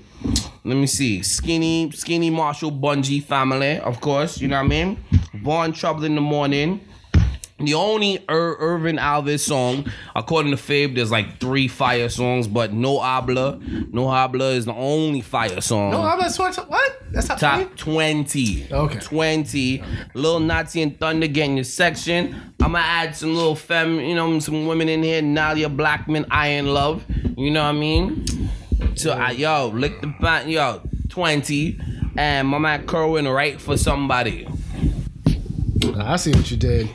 let 0.64 0.76
me 0.76 0.86
see. 0.86 1.22
Skinny, 1.22 1.90
Skinny 1.90 2.30
Machel 2.30 2.78
Bunji 2.78 3.22
family, 3.22 3.78
of 3.80 4.00
course. 4.00 4.40
You 4.40 4.48
know 4.48 4.58
what 4.58 4.66
I 4.66 4.68
mean? 4.68 5.04
Born 5.42 5.72
Trouble 5.72 6.04
in 6.04 6.14
the 6.14 6.20
Morning. 6.20 6.80
The 7.64 7.74
only 7.74 8.14
Ir- 8.28 8.56
Irvin 8.58 8.96
Alves 8.96 9.40
song, 9.40 9.86
according 10.14 10.50
to 10.50 10.56
Fabe, 10.56 10.94
there's 10.94 11.10
like 11.10 11.38
three 11.38 11.68
fire 11.68 12.08
songs, 12.08 12.46
but 12.48 12.72
No 12.72 12.98
Habla, 13.00 13.58
No 13.90 14.08
Habla 14.08 14.50
is 14.50 14.64
the 14.66 14.74
only 14.74 15.20
fire 15.20 15.60
song. 15.60 15.92
No, 15.92 16.02
I'm 16.02 16.18
not. 16.18 16.68
What? 16.68 17.02
That's 17.12 17.28
top, 17.28 17.38
Top 17.38 17.76
20. 17.76 18.68
Okay. 18.72 18.98
20. 18.98 19.82
Lil 20.14 20.40
Natty 20.40 20.82
and 20.82 20.98
Thunder 20.98 21.26
getting 21.26 21.56
your 21.56 21.64
section. 21.64 22.34
I'm 22.60 22.72
gonna 22.72 22.78
add 22.78 23.14
some 23.16 23.34
little 23.34 23.54
fem, 23.54 24.00
you 24.00 24.14
know, 24.14 24.38
some 24.38 24.66
women 24.66 24.88
in 24.88 25.02
here. 25.02 25.20
Nailah 25.22 25.76
Blackman, 25.76 26.26
Iron 26.30 26.66
Love. 26.72 27.04
You 27.36 27.50
know 27.50 27.62
what 27.64 27.70
I 27.70 27.78
mean? 27.78 28.24
So, 28.94 29.12
I, 29.12 29.30
yo, 29.32 29.68
lick 29.68 30.00
the 30.00 30.08
bat, 30.20 30.48
yo, 30.48 30.80
20. 31.08 31.78
And 32.16 32.48
my 32.48 32.58
man 32.58 32.86
Kerwin, 32.86 33.26
right 33.28 33.60
for 33.60 33.76
somebody. 33.76 34.46
I 35.96 36.16
see 36.16 36.32
what 36.32 36.50
you 36.50 36.56
did. 36.56 36.88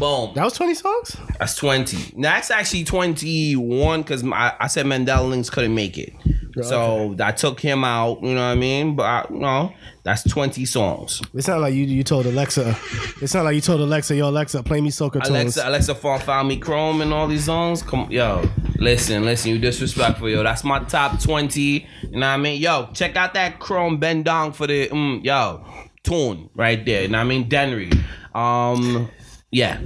Boom. 0.00 0.32
That 0.34 0.44
was 0.44 0.54
20 0.54 0.74
songs. 0.74 1.16
That's 1.38 1.54
20. 1.56 2.14
Now, 2.16 2.32
that's 2.32 2.50
actually 2.50 2.84
21 2.84 4.00
because 4.00 4.24
I, 4.24 4.56
I 4.58 4.66
said 4.66 4.86
Mandela 4.86 5.30
Linkz 5.30 5.52
couldn't 5.52 5.74
make 5.74 5.98
it. 5.98 6.14
So 6.62 7.14
I 7.20 7.32
took 7.32 7.60
him 7.60 7.84
out, 7.84 8.22
you 8.22 8.34
know 8.34 8.46
what 8.46 8.52
I 8.52 8.54
mean? 8.54 8.96
But, 8.96 9.02
I, 9.04 9.26
you 9.30 9.38
know, 9.38 9.72
that's 10.02 10.28
20 10.28 10.64
songs. 10.64 11.22
It's 11.34 11.48
not 11.48 11.60
like 11.60 11.74
you 11.74 11.84
you 11.84 12.02
told 12.02 12.26
Alexa. 12.26 12.76
It's 13.22 13.34
not 13.34 13.44
like 13.44 13.54
you 13.54 13.60
told 13.60 13.80
Alexa, 13.80 14.16
"Yo, 14.16 14.28
Alexa, 14.28 14.62
play 14.62 14.80
me 14.80 14.90
soca 14.90 15.22
tunes." 15.22 15.28
Alexa, 15.28 15.68
Alexa 15.68 15.94
found, 15.94 16.22
found 16.22 16.48
me 16.48 16.56
Chrome 16.56 17.02
and 17.02 17.12
all 17.12 17.28
these 17.28 17.44
songs. 17.44 17.82
Come, 17.82 18.10
yo, 18.10 18.42
listen, 18.78 19.24
listen, 19.24 19.52
you 19.52 19.58
disrespectful, 19.58 20.28
yo. 20.28 20.42
That's 20.42 20.64
my 20.64 20.80
top 20.80 21.20
twenty. 21.20 21.86
You 22.02 22.10
know 22.12 22.20
what 22.20 22.26
I 22.26 22.36
mean? 22.38 22.60
Yo, 22.60 22.88
check 22.94 23.16
out 23.16 23.34
that 23.34 23.58
Chrome 23.58 23.98
Ben 23.98 24.22
Dong 24.22 24.52
for 24.52 24.66
the 24.66 24.88
mm, 24.88 25.24
yo 25.24 25.64
tune 26.02 26.48
right 26.54 26.84
there. 26.84 27.02
You 27.02 27.08
know 27.08 27.18
what 27.18 27.24
I 27.24 27.28
mean? 27.28 27.48
Denry. 27.48 27.92
Um, 28.34 29.10
yeah. 29.50 29.80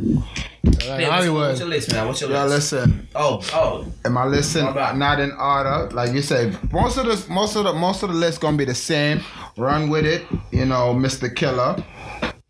What's, 0.64 1.24
your, 1.24 1.34
what's 1.34 1.60
your 1.60 1.68
list, 1.68 1.92
man? 1.92 2.06
What's 2.06 2.20
your 2.20 2.30
Yo, 2.30 2.44
list? 2.46 2.72
listen. 2.72 3.08
Oh, 3.14 3.40
oh, 3.52 3.86
Am 4.04 4.16
I 4.18 4.26
listening? 4.26 4.74
Not 4.74 5.20
in 5.20 5.32
order, 5.32 5.90
like 5.92 6.12
you 6.12 6.22
say. 6.22 6.52
Most 6.72 6.98
of 6.98 7.06
the 7.06 7.32
most 7.32 7.56
of 7.56 7.64
the 7.64 7.72
most 7.72 8.02
of 8.02 8.10
the 8.10 8.14
list 8.14 8.40
gonna 8.40 8.56
be 8.56 8.64
the 8.64 8.74
same. 8.74 9.22
Run 9.56 9.88
with 9.88 10.04
it, 10.04 10.24
you 10.50 10.64
know, 10.64 10.94
Mr. 10.94 11.34
Killer. 11.34 11.82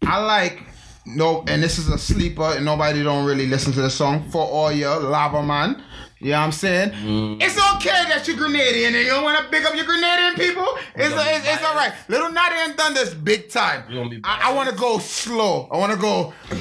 I 0.02 0.18
like 0.24 0.62
no, 1.06 1.44
and 1.48 1.62
this 1.62 1.78
is 1.78 1.88
a 1.88 1.98
sleeper, 1.98 2.54
and 2.56 2.64
nobody 2.64 3.02
don't 3.02 3.26
really 3.26 3.46
listen 3.46 3.72
to 3.74 3.82
the 3.82 3.90
song 3.90 4.28
for 4.30 4.42
all 4.42 4.72
your 4.72 4.98
lava 4.98 5.42
man. 5.42 5.82
You 6.24 6.30
know 6.30 6.38
what 6.38 6.44
I'm 6.46 6.52
saying? 6.52 6.90
Mm. 6.92 7.42
It's 7.42 7.58
okay 7.74 8.08
that 8.08 8.26
you're 8.26 8.38
Grenadian 8.38 8.86
and 8.86 8.96
you 8.96 9.08
don't 9.08 9.24
want 9.24 9.44
to 9.44 9.50
big 9.50 9.66
up 9.66 9.74
your 9.74 9.84
Grenadian 9.84 10.34
people. 10.36 10.66
It's, 10.94 11.10
gonna 11.14 11.30
it's, 11.36 11.46
it's 11.46 11.62
all 11.62 11.74
right. 11.74 11.92
Little 12.08 12.32
Natty 12.32 12.54
and 12.60 12.74
Thunder's 12.78 13.12
big 13.12 13.50
time. 13.50 13.84
You 13.90 13.96
gonna 13.98 14.08
be 14.08 14.20
I, 14.24 14.48
I 14.48 14.52
want 14.54 14.70
to 14.70 14.74
go 14.74 14.96
slow. 14.98 15.68
I 15.70 15.76
want 15.76 15.92
to 15.92 15.98
go, 15.98 16.32
uh, 16.50 16.56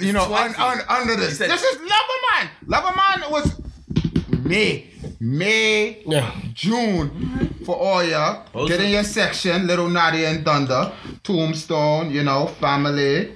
you 0.00 0.14
know, 0.14 0.24
un, 0.32 0.54
un, 0.56 0.78
under 0.88 1.16
this. 1.16 1.36
said- 1.36 1.50
This 1.50 1.62
is 1.62 1.76
Loverman. 1.76 2.48
Loverman 2.66 3.30
was 3.30 3.60
May, 4.44 4.88
May, 5.20 6.02
Yeah. 6.06 6.34
June 6.54 7.54
for 7.66 7.76
all. 7.76 7.98
Those 8.54 8.70
Get 8.70 8.80
in 8.80 8.90
your 8.92 9.04
section, 9.04 9.66
Little 9.66 9.90
Natty 9.90 10.24
and 10.24 10.42
Thunder, 10.42 10.90
Tombstone, 11.22 12.10
you 12.10 12.22
know, 12.22 12.46
family. 12.46 13.34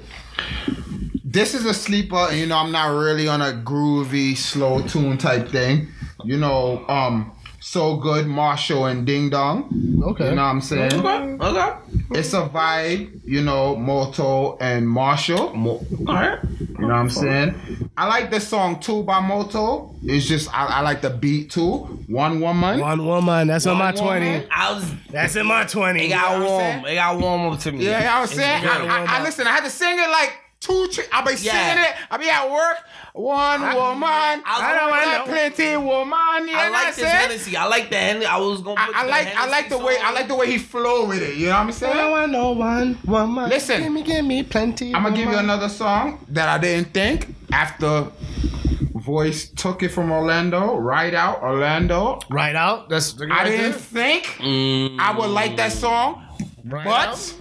This 1.36 1.52
is 1.52 1.66
a 1.66 1.74
sleeper, 1.74 2.32
you 2.32 2.46
know, 2.46 2.56
I'm 2.56 2.72
not 2.72 2.86
really 2.86 3.28
on 3.28 3.42
a 3.42 3.52
groovy, 3.52 4.34
slow 4.34 4.80
tune 4.80 5.18
type 5.18 5.50
thing. 5.50 5.88
You 6.24 6.38
know, 6.38 6.82
um, 6.88 7.30
so 7.60 7.96
good, 7.96 8.24
Machel 8.24 8.90
and 8.90 9.06
Ding 9.06 9.28
Dong. 9.28 10.00
Okay. 10.02 10.30
You 10.30 10.34
know 10.34 10.42
what 10.42 10.48
I'm 10.48 10.60
saying? 10.62 10.94
okay, 10.94 11.36
okay. 11.44 11.76
It's 12.12 12.32
a 12.32 12.48
vibe, 12.48 13.20
you 13.26 13.42
know, 13.42 13.76
Moto 13.76 14.56
and 14.62 14.86
Machel. 14.86 15.54
Mo- 15.54 15.84
all 16.08 16.14
right. 16.14 16.38
You 16.58 16.78
know 16.78 16.86
what 16.86 16.94
I'm 16.94 17.10
saying? 17.10 17.90
I 17.98 18.06
like 18.06 18.30
this 18.30 18.48
song 18.48 18.80
too 18.80 19.02
by 19.02 19.20
Moto. 19.20 19.94
It's 20.04 20.26
just 20.26 20.48
I, 20.54 20.64
I 20.66 20.80
like 20.80 21.02
the 21.02 21.10
beat 21.10 21.50
too. 21.50 21.80
One 22.06 22.40
woman. 22.40 22.80
One 22.80 23.04
woman. 23.04 23.48
That's 23.48 23.66
on 23.66 23.76
my 23.76 23.92
One 23.92 24.04
woman. 24.04 24.22
twenty. 24.22 24.50
I 24.50 24.72
was. 24.72 24.90
That's 25.10 25.36
in 25.36 25.44
my 25.44 25.64
twenty. 25.64 26.06
It 26.06 26.08
got 26.08 26.38
know 26.40 26.46
warm. 26.46 26.86
It 26.86 26.94
got 26.94 27.20
warm 27.20 27.52
up 27.52 27.60
to 27.60 27.72
me. 27.72 27.84
Yeah, 27.84 28.16
I 28.16 28.22
was 28.22 28.30
It's 28.30 28.40
saying. 28.40 28.64
I, 28.64 28.86
I, 28.86 29.18
I 29.18 29.22
listen. 29.22 29.46
I 29.46 29.50
had 29.50 29.64
to 29.64 29.70
sing 29.70 29.98
it 29.98 30.08
like 30.08 30.32
two. 30.66 30.88
Tri- 30.88 31.04
I 31.12 31.22
be 31.22 31.34
Yeah. 31.40 31.52
singing 31.52 31.84
it. 31.84 31.94
I 32.10 32.16
be 32.16 32.28
at 32.28 32.50
work. 32.50 32.78
One 33.12 33.60
woman. 33.62 34.42
I, 34.44 34.76
don't 34.78 34.90
want 34.90 35.28
plenty 35.28 35.76
woman. 35.76 36.48
You 36.48 36.54
I 36.56 36.68
like 36.68 36.94
this? 36.94 37.04
Hennessy. 37.10 37.56
I 37.56 37.66
like 37.66 37.88
the 37.90 37.96
Hennessy. 37.96 38.26
I 38.26 38.36
was 38.38 38.60
gonna. 38.60 38.80
Put 38.84 38.96
I, 38.96 39.00
I 39.00 39.04
the 39.04 39.10
like 39.10 39.36
I 39.36 39.48
like 39.48 39.68
the 39.68 39.78
way 39.78 39.96
I 40.02 40.12
like 40.12 40.28
the 40.28 40.34
way 40.34 40.50
he 40.50 40.58
flow 40.58 41.06
with 41.08 41.22
it. 41.22 41.36
You 41.36 41.46
know 41.46 41.52
what 41.52 41.58
I'm 41.60 41.72
saying? 41.72 41.92
I 41.92 41.96
saying? 41.96 42.10
want 42.10 42.32
no 42.32 42.50
one 42.52 42.98
woman. 43.06 43.48
Listen. 43.48 43.82
give 43.82 43.92
me, 43.92 44.02
give 44.02 44.24
me 44.24 44.42
plenty. 44.42 44.94
I'm 44.94 45.02
gonna 45.04 45.16
give 45.16 45.30
you 45.30 45.38
another 45.38 45.68
song 45.68 46.24
that 46.28 46.48
I 46.48 46.58
didn't 46.58 46.92
think 46.92 47.34
after 47.52 48.10
voice 48.94 49.48
took 49.50 49.82
it 49.82 49.88
from 49.90 50.10
Orlando, 50.10 50.76
right 50.76 51.14
out 51.14 51.42
Orlando. 51.42 52.18
Right 52.30 52.56
out. 52.56 52.88
That's 52.88 53.16
I 53.30 53.44
didn't 53.44 53.74
think 53.74 54.24
Mm. 54.38 54.98
I 54.98 55.16
would 55.16 55.30
like 55.30 55.56
that 55.56 55.72
song, 55.72 56.22
Right 56.64 56.84
but 56.84 57.08
out. 57.08 57.34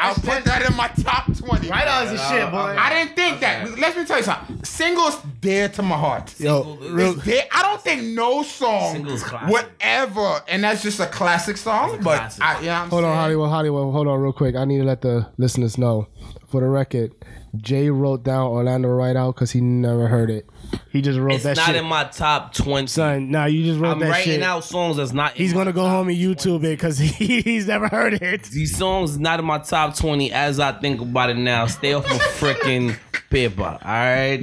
I'll 0.00 0.14
put 0.14 0.44
that 0.44 0.68
in 0.68 0.76
my 0.76 0.88
top 0.88 1.26
20. 1.36 1.68
Right 1.68 1.86
out 1.86 2.06
is 2.06 2.12
the 2.12 2.28
shit, 2.28 2.50
boy. 2.50 2.76
I 2.78 2.90
didn't 2.90 3.16
think 3.16 3.40
that. 3.40 3.78
Let 3.78 3.96
me 3.96 4.04
tell 4.04 4.18
you 4.18 4.22
something. 4.24 4.64
Singles 4.64 5.20
dear 5.40 5.68
to 5.70 5.82
my 5.82 5.96
heart. 5.96 6.38
Yo, 6.38 6.76
real, 6.76 7.14
dear. 7.14 7.42
I 7.52 7.62
don't 7.62 7.80
think 7.82 8.02
no 8.02 8.42
song 8.42 8.94
Singles 8.94 9.22
classic. 9.22 9.50
would 9.52 9.66
ever, 9.80 10.40
and 10.48 10.64
that's 10.64 10.82
just 10.82 11.00
a 11.00 11.06
classic 11.06 11.56
song. 11.56 11.90
It's 11.90 12.00
a 12.00 12.04
but 12.04 12.16
classic. 12.18 12.44
I, 12.44 12.60
you 12.60 12.66
know 12.66 12.72
what 12.72 12.80
I'm 12.82 12.90
hold 12.90 13.04
on, 13.04 13.08
saying? 13.10 13.20
Hollywood, 13.20 13.48
Hollywood. 13.50 13.92
Hold 13.92 14.08
on, 14.08 14.20
real 14.20 14.32
quick. 14.32 14.56
I 14.56 14.64
need 14.64 14.78
to 14.78 14.84
let 14.84 15.00
the 15.02 15.28
listeners 15.36 15.78
know. 15.78 16.08
For 16.48 16.62
the 16.62 16.66
record, 16.68 17.12
Jay 17.56 17.88
wrote 17.90 18.22
down 18.24 18.46
Orlando 18.48 18.88
right 18.88 19.16
out 19.16 19.34
because 19.34 19.50
he 19.52 19.60
never 19.60 20.06
heard 20.06 20.30
it. 20.30 20.46
He 20.92 21.00
just 21.00 21.18
wrote 21.18 21.34
It's 21.34 21.44
that 21.44 21.52
It's 21.52 21.60
not 21.60 21.66
shit. 21.68 21.76
in 21.76 21.84
my 21.86 22.04
top 22.04 22.52
twenty. 22.52 22.86
Son, 22.88 23.30
nah, 23.30 23.46
you 23.46 23.64
just 23.64 23.80
wrote 23.80 23.92
I'm 23.92 23.98
that 24.00 24.10
writing 24.10 24.34
shit. 24.34 24.42
out 24.42 24.64
songs 24.64 24.98
that's 24.98 25.12
not. 25.12 25.32
He's 25.32 25.52
my 25.54 25.60
gonna 25.60 25.72
go 25.72 25.82
top 25.82 25.90
home 25.90 26.08
and 26.08 26.16
YouTube 26.18 26.58
it 26.58 26.70
because 26.76 26.98
he, 26.98 27.40
he's 27.42 27.66
never 27.66 27.88
heard 27.88 28.14
it. 28.14 28.42
These 28.44 28.76
songs 28.76 29.18
not 29.18 29.38
in 29.40 29.46
my 29.46 29.58
top 29.58 29.96
twenty 29.96 30.30
as 30.32 30.60
I 30.60 30.72
think 30.72 31.00
about 31.00 31.30
it 31.30 31.36
now. 31.36 31.66
Stay 31.66 31.94
off 31.94 32.06
my 32.08 32.16
freaking 32.18 32.96
paper. 33.30 33.62
All 33.62 33.78
right, 33.84 34.40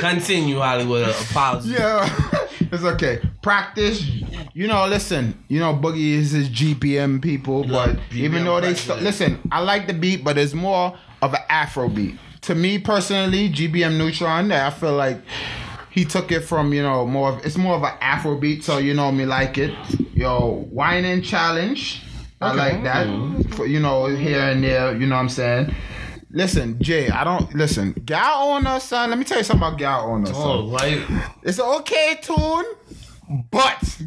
continue 0.00 0.58
Hollywood. 0.58 1.08
Apologies. 1.30 1.72
Yeah, 1.72 2.28
it's 2.60 2.82
okay. 2.84 3.20
Practice. 3.42 4.02
You 4.54 4.66
know, 4.68 4.86
listen. 4.86 5.42
You 5.48 5.60
know, 5.60 5.74
Boogie 5.74 6.14
is 6.14 6.32
his 6.32 6.48
GPM 6.48 7.22
people, 7.22 7.64
Love 7.64 7.96
but 7.96 8.02
BPM 8.10 8.14
even 8.16 8.44
though 8.44 8.60
they 8.60 8.74
st- 8.74 9.02
listen, 9.02 9.38
I 9.50 9.60
like 9.60 9.86
the 9.86 9.94
beat, 9.94 10.24
but 10.24 10.36
it's 10.38 10.54
more 10.54 10.96
of 11.22 11.34
an 11.34 11.40
Afro 11.48 11.88
beat. 11.88 12.16
To 12.42 12.54
me 12.56 12.78
personally, 12.78 13.48
GBM 13.48 13.96
Nutron, 13.96 14.50
I 14.50 14.70
feel 14.70 14.94
like 14.94 15.18
he 15.90 16.04
took 16.04 16.32
it 16.32 16.40
from 16.40 16.72
you 16.72 16.82
know 16.82 17.06
more. 17.06 17.32
Of, 17.32 17.46
it's 17.46 17.56
more 17.56 17.76
of 17.76 17.82
an 17.82 17.92
Afro 18.00 18.36
beat, 18.36 18.64
so 18.64 18.78
you 18.78 18.94
know 18.94 19.12
me 19.12 19.26
like 19.26 19.58
it. 19.58 19.72
Yo, 20.14 20.66
whining 20.70 21.22
challenge. 21.22 22.02
I 22.40 22.52
like 22.54 22.82
that. 22.82 23.06
Mm-hmm. 23.06 23.52
For, 23.52 23.66
you 23.66 23.78
know, 23.78 24.06
here 24.06 24.40
and 24.40 24.64
there. 24.64 24.96
You 24.96 25.06
know 25.06 25.14
what 25.14 25.22
I'm 25.22 25.28
saying. 25.28 25.72
Listen, 26.30 26.82
Jay, 26.82 27.08
I 27.10 27.22
don't 27.22 27.54
listen. 27.54 27.92
Gal 28.04 28.48
owner, 28.48 28.80
son. 28.80 29.10
Let 29.10 29.18
me 29.18 29.24
tell 29.24 29.38
you 29.38 29.44
something 29.44 29.64
about 29.64 29.78
Gal 29.78 30.06
owner, 30.08 30.30
oh, 30.30 30.32
son. 30.32 30.42
Oh, 30.42 30.60
like 30.64 31.00
It's 31.42 31.58
an 31.58 31.66
okay 31.80 32.18
tune, 32.20 32.64
but 33.52 34.00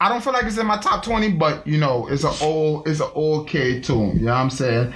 I 0.00 0.08
don't 0.08 0.24
feel 0.24 0.32
like 0.32 0.44
it's 0.44 0.56
in 0.56 0.66
my 0.66 0.78
top 0.78 1.04
twenty. 1.04 1.30
But 1.32 1.66
you 1.66 1.76
know, 1.76 2.06
it's 2.06 2.24
an 2.24 2.32
old, 2.40 2.88
it's 2.88 3.00
an 3.00 3.10
okay 3.14 3.80
tune. 3.80 4.16
You 4.18 4.26
know 4.26 4.32
what 4.32 4.38
I'm 4.38 4.50
saying? 4.50 4.94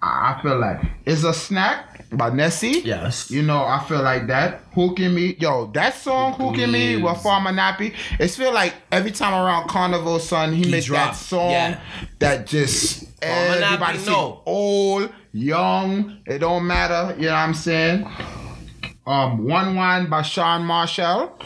I 0.00 0.38
feel 0.42 0.58
like 0.58 0.80
it's 1.04 1.24
a 1.24 1.34
snack 1.34 1.95
by 2.16 2.30
Nessie. 2.30 2.80
yes. 2.84 3.30
You 3.30 3.42
know, 3.42 3.62
I 3.64 3.82
feel 3.88 4.02
like 4.02 4.26
that. 4.28 4.60
Hooking 4.74 5.14
me, 5.14 5.36
yo, 5.38 5.66
that 5.74 5.94
song 5.94 6.34
"Hooking 6.34 6.70
Me" 6.70 6.96
with 6.96 7.16
Farmer 7.22 7.50
Nappy. 7.52 7.94
It's 8.18 8.36
feel 8.36 8.52
like 8.52 8.74
every 8.92 9.10
time 9.10 9.32
around 9.34 9.68
Carnival, 9.68 10.18
son, 10.18 10.52
he, 10.52 10.70
makes 10.70 10.88
that 10.90 11.12
song 11.16 11.50
Yeah. 11.50 11.80
that 12.18 12.46
just 12.46 13.00
Farmer 13.22 13.36
Nappy, 13.60 13.62
everybody 13.62 13.98
sing. 13.98 14.12
no. 14.12 14.42
Old, 14.46 15.10
young, 15.32 16.18
it 16.26 16.38
don't 16.38 16.66
matter. 16.66 17.14
You 17.18 17.26
know 17.26 17.32
what 17.32 17.38
I'm 17.38 17.54
saying? 17.54 18.06
Um, 19.06 19.44
One 19.46 19.76
Wine 19.76 20.10
by 20.10 20.22
Sean 20.22 20.62
Marshall. 20.64 21.38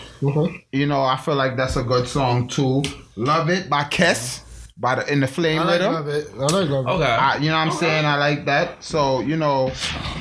You 0.72 0.86
know, 0.86 1.02
I 1.02 1.16
feel 1.18 1.34
like 1.34 1.56
that's 1.56 1.76
a 1.76 1.82
good 1.82 2.08
song 2.08 2.48
too. 2.48 2.82
Love 3.16 3.50
It 3.50 3.68
by 3.68 3.84
Kes 3.84 4.40
by 4.80 4.94
the 4.94 5.12
In 5.12 5.20
the 5.20 5.26
Flame 5.26 5.60
I 5.60 5.64
like 5.64 5.80
Rhythm. 5.80 5.92
love 5.92 6.08
it. 6.08 6.28
I 6.34 6.38
like 6.38 6.52
love 6.70 6.86
it. 6.86 6.90
Okay. 6.90 7.04
I, 7.04 7.36
you 7.36 7.48
know 7.50 7.56
what 7.58 7.66
I'm 7.68 7.72
saying? 7.72 8.06
I 8.06 8.16
like 8.16 8.46
that. 8.46 8.82
So, 8.82 9.20
you 9.20 9.36
know, 9.36 9.68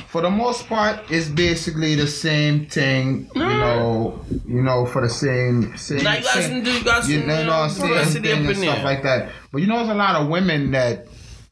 for 0.08 0.20
the 0.20 0.28
most 0.28 0.66
part, 0.68 1.00
it's 1.10 1.28
basically 1.28 1.94
the 1.94 2.06
same 2.06 2.66
thing, 2.66 3.30
you 3.34 3.40
know, 3.40 4.22
you 4.46 4.60
know, 4.62 4.84
for 4.84 5.00
the 5.00 5.08
same 5.08 5.74
same, 5.78 6.04
Now 6.04 6.14
you 6.16 6.22
guys 6.22 6.32
same 6.34 6.50
can 6.50 6.64
do 6.64 6.72
you 6.72 6.84
guys 6.84 7.10
you 7.10 7.20
can, 7.20 7.28
know, 7.28 7.38
you 7.40 7.46
know, 7.46 7.62
know, 7.62 7.68
same 7.68 7.88
diversity 7.88 8.28
thing 8.28 8.32
up 8.32 8.38
and 8.40 8.48
in 8.50 8.54
stuff 8.56 8.76
there. 8.76 8.84
like 8.84 9.02
that. 9.02 9.32
But 9.50 9.62
you 9.62 9.66
know, 9.66 9.76
there's 9.78 9.88
a 9.88 9.94
lot 9.94 10.16
of 10.16 10.28
women 10.28 10.72
that, 10.72 11.06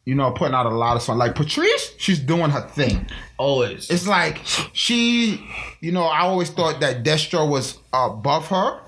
you 0.05 0.15
know, 0.15 0.31
putting 0.33 0.55
out 0.55 0.67
a 0.67 0.71
lot 0.71 0.97
of 0.97 1.03
songs. 1.03 1.19
Like 1.19 1.35
Patrice, 1.35 1.95
she's 1.97 2.19
doing 2.19 2.51
her 2.51 2.61
thing. 2.69 3.07
Always. 3.39 3.89
It's 3.91 4.07
like 4.07 4.43
she, 4.75 5.43
you 5.81 5.93
know, 5.93 6.05
I 6.05 6.21
always 6.21 6.51
thought 6.51 6.81
that 6.81 7.05
Destra 7.05 7.49
was 7.49 7.79
above 7.95 8.49
her. 8.49 8.81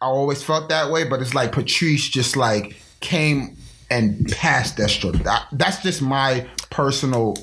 I 0.00 0.06
always 0.06 0.42
felt 0.42 0.70
that 0.70 0.90
way, 0.90 1.04
but 1.04 1.20
it's 1.20 1.34
like 1.34 1.52
Patrice 1.52 2.08
just 2.08 2.36
like 2.36 2.76
came 3.04 3.56
and 3.90 4.28
passed 4.32 4.76
Destra. 4.76 5.12
That, 5.22 5.46
that's 5.52 5.82
just 5.82 6.02
my 6.02 6.46
personal, 6.70 7.36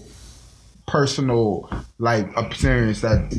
personal 0.88 1.70
like 2.00 2.28
experience 2.36 3.02
that 3.02 3.34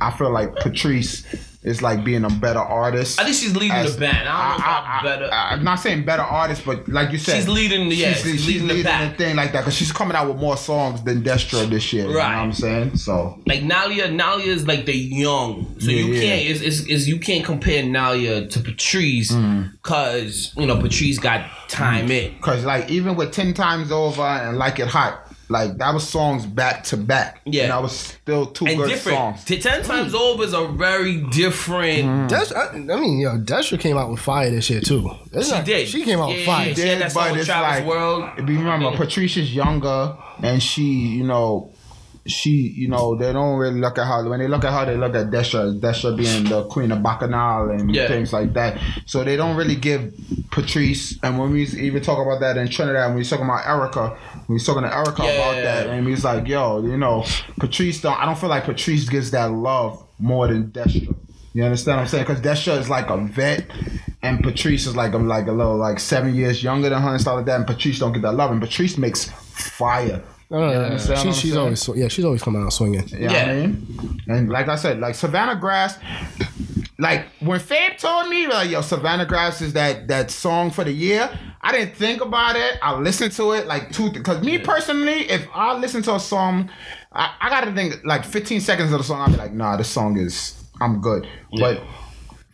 I 0.00 0.10
feel 0.10 0.30
like 0.30 0.54
Patrice 0.56 1.24
is 1.64 1.80
like 1.80 2.02
being 2.04 2.24
a 2.24 2.28
better 2.28 2.58
artist. 2.58 3.20
I 3.20 3.24
think 3.24 3.36
she's 3.36 3.54
leading 3.54 3.70
as- 3.70 3.94
the 3.94 4.00
band. 4.00 4.28
I 4.28 4.48
don't 4.50 4.58
know 4.58 4.64
about 4.64 4.84
I, 4.84 4.98
I, 4.98 5.02
better. 5.04 5.32
I, 5.32 5.52
am 5.54 5.62
not 5.64 5.76
saying 5.76 6.04
better 6.04 6.22
artist, 6.22 6.64
but 6.66 6.88
like 6.88 7.12
you 7.12 7.18
said, 7.18 7.36
She's 7.36 7.48
leading 7.48 7.88
the- 7.88 7.94
yeah, 7.94 8.14
she's 8.14 8.46
leading 8.46 8.66
the 8.66 8.82
pack. 8.82 9.16
thing 9.16 9.36
like 9.36 9.52
that 9.52 9.60
because 9.60 9.74
she's 9.76 9.92
coming 9.92 10.16
out 10.16 10.26
with 10.28 10.38
more 10.38 10.56
songs 10.56 11.02
than 11.04 11.22
Destra 11.22 11.68
this 11.70 11.92
year. 11.92 12.02
You 12.02 12.08
know 12.08 12.14
what 12.18 12.24
Right. 12.24 12.36
I'm 12.36 12.52
saying? 12.52 12.96
So 12.96 13.38
like 13.46 13.60
Nailah, 13.60 14.12
Nailah 14.18 14.44
is 14.44 14.66
like 14.66 14.86
the 14.86 14.96
young, 14.96 15.76
so 15.78 15.90
you 15.90 16.06
Yeah, 16.06 16.14
yeah. 16.14 16.20
can't 16.36 16.46
is 16.50 16.62
is 16.62 16.86
is 16.88 17.08
you 17.08 17.18
can't 17.20 17.44
compare 17.44 17.82
Nailah 17.84 18.50
to 18.50 18.58
Patrice 18.60 19.30
Mm. 19.32 19.72
because 19.80 20.52
you 20.56 20.66
know 20.66 20.78
Patrice 20.80 21.18
got 21.18 21.48
time 21.68 22.10
in. 22.10 22.34
Cause 22.40 22.64
like 22.64 22.90
even 22.90 23.14
with 23.14 23.32
ten 23.32 23.54
times 23.54 23.92
over 23.92 24.22
and 24.22 24.58
like 24.58 24.78
it 24.80 24.88
hot, 24.88 25.21
like 25.52 25.76
that 25.78 25.94
was 25.94 26.08
songs 26.08 26.44
back 26.46 26.82
to 26.84 26.96
back. 26.96 27.40
Yeah. 27.44 27.62
and 27.64 27.72
that 27.72 27.82
was 27.82 27.92
still 27.96 28.46
two 28.46 28.66
And 28.66 28.76
good 28.78 28.88
different. 28.88 29.18
songs. 29.18 29.44
T- 29.44 29.60
Ten 29.60 29.82
mm. 29.82 29.86
times 29.86 30.14
over 30.14 30.42
is 30.42 30.52
a 30.54 30.66
very 30.66 31.18
different. 31.30 32.04
Mm. 32.04 32.28
Des- 32.28 32.54
I, 32.56 32.94
I 32.96 33.00
mean, 33.00 33.20
yo, 33.20 33.38
Destra 33.38 33.78
came 33.78 33.96
out 33.96 34.10
with 34.10 34.20
fire 34.20 34.50
this 34.50 34.68
year 34.70 34.80
too. 34.80 35.08
It's 35.32 35.46
She 35.48 35.52
not- 35.52 35.64
did. 35.64 35.86
She 35.88 36.02
came 36.04 36.18
out 36.18 36.28
with 36.30 36.38
Yeah, 36.40 36.46
fire. 36.46 36.74
She 36.74 36.80
had 36.88 37.00
that 37.00 37.12
song 37.12 37.22
but 37.24 37.30
with 37.32 37.40
it's 37.40 37.46
Travis 37.48 37.78
like 37.80 37.86
World. 37.88 38.46
Be 38.46 38.56
remember, 38.56 38.90
Patricia's 38.96 39.54
younger, 39.54 40.16
and 40.42 40.62
she, 40.62 40.82
you 40.82 41.24
know, 41.24 41.70
she, 42.26 42.50
you 42.50 42.86
know, 42.88 43.16
they 43.16 43.32
don't 43.32 43.58
really 43.58 43.80
look 43.80 43.98
at 43.98 44.06
her. 44.06 44.28
When 44.28 44.38
they 44.38 44.46
look 44.48 44.64
at 44.64 44.72
her, 44.72 44.86
they 44.92 44.96
look 44.96 45.14
at 45.14 45.30
Destra, 45.30 45.78
Destra 45.80 46.16
being 46.16 46.44
the 46.44 46.64
queen 46.66 46.92
of 46.92 47.02
Bacchanal 47.02 47.70
and 47.70 47.92
Yeah. 47.94 48.06
things 48.06 48.32
like 48.32 48.52
that. 48.54 48.78
So 49.06 49.24
they 49.24 49.36
don't 49.36 49.56
really 49.56 49.74
give 49.74 50.14
Patrice. 50.52 51.18
And 51.22 51.38
when 51.38 51.50
we 51.50 51.62
even 51.64 52.02
talk 52.02 52.24
about 52.24 52.40
that 52.40 52.56
in 52.56 52.68
Trinidad, 52.68 53.08
when 53.08 53.16
we 53.18 53.24
talking 53.24 53.44
about 53.44 53.66
Erica, 53.66 54.10
when 54.10 54.44
we 54.48 54.54
was 54.54 54.66
talking 54.66 54.82
to 54.82 54.94
Erica 54.94 55.22
Yeah. 55.24 55.30
about 55.30 55.54
that, 55.62 55.86
and 55.88 56.04
we 56.06 56.12
was 56.12 56.24
like, 56.24 56.46
yo, 56.46 56.80
you 56.82 56.96
know, 56.96 57.24
Patrice 57.58 58.00
don't. 58.00 58.20
I 58.20 58.24
don't 58.26 58.38
feel 58.38 58.50
like 58.50 58.64
Patrice 58.64 59.08
gives 59.08 59.30
that 59.32 59.50
love 59.50 60.02
more 60.18 60.46
than 60.48 60.70
Destra. 60.70 61.14
You 61.54 61.64
understand 61.64 61.96
what 61.98 62.02
I'm 62.02 62.08
saying? 62.08 62.24
Because 62.26 62.40
Destra 62.40 62.78
is 62.78 62.88
like 62.88 63.10
a 63.10 63.16
vet, 63.18 63.66
and 64.22 64.42
Patrice 64.42 64.86
is 64.86 64.96
like 64.96 65.12
I'm 65.12 65.26
like 65.28 65.48
a 65.48 65.52
little 65.52 65.76
like 65.76 65.98
seven 66.00 66.34
years 66.34 66.62
younger 66.62 66.88
than 66.88 67.02
her 67.02 67.10
and 67.10 67.20
stuff 67.20 67.34
like 67.34 67.46
that. 67.46 67.56
And 67.56 67.66
Patrice 67.66 67.98
don't 67.98 68.12
get 68.12 68.22
that 68.22 68.32
love, 68.32 68.52
and 68.52 68.60
Patrice 68.60 68.96
makes 68.96 69.24
fire. 69.24 70.22
No, 70.60 70.98
She, 70.98 71.32
she's 71.32 71.52
saying? 71.52 71.56
always 71.58 71.88
yeah, 71.94 72.08
she's 72.08 72.24
always 72.24 72.42
coming 72.42 72.62
out 72.62 72.72
swinging. 72.72 73.06
You 73.08 73.20
know 73.20 73.26
what 73.26 73.32
Yeah. 73.32 73.44
I 73.52 73.54
mean? 73.66 74.20
And 74.28 74.48
like 74.50 74.68
I 74.68 74.76
said, 74.76 75.00
like 75.00 75.14
Savannah 75.14 75.56
Grass, 75.56 75.98
like 76.98 77.26
when 77.40 77.58
Fabe 77.58 77.98
told 77.98 78.28
me, 78.28 78.46
like, 78.46 78.70
yo, 78.70 78.80
Savannah 78.82 79.26
Grass 79.26 79.60
is 79.60 79.72
that 79.72 80.08
that 80.08 80.30
song 80.30 80.70
for 80.70 80.84
the 80.84 80.92
year, 80.92 81.30
I 81.62 81.72
didn't 81.72 81.96
think 81.96 82.20
about 82.20 82.56
it. 82.56 82.78
I 82.82 82.94
listened 82.98 83.32
to 83.32 83.52
it 83.52 83.66
like 83.66 83.92
two, 83.92 84.10
because 84.12 84.42
me 84.44 84.58
personally, 84.58 85.28
if 85.30 85.46
I 85.54 85.76
listen 85.78 86.02
to 86.02 86.14
a 86.16 86.20
song, 86.20 86.70
I, 87.12 87.34
I 87.40 87.48
gotta 87.48 87.72
think 87.72 88.04
like 88.04 88.24
15 88.24 88.60
seconds 88.60 88.92
of 88.92 88.98
the 88.98 89.04
song, 89.04 89.20
I'll 89.22 89.30
be 89.30 89.36
like, 89.36 89.52
nah, 89.52 89.76
this 89.76 89.88
song 89.88 90.18
is, 90.18 90.62
I'm 90.80 91.00
good. 91.00 91.26
But 91.58 91.82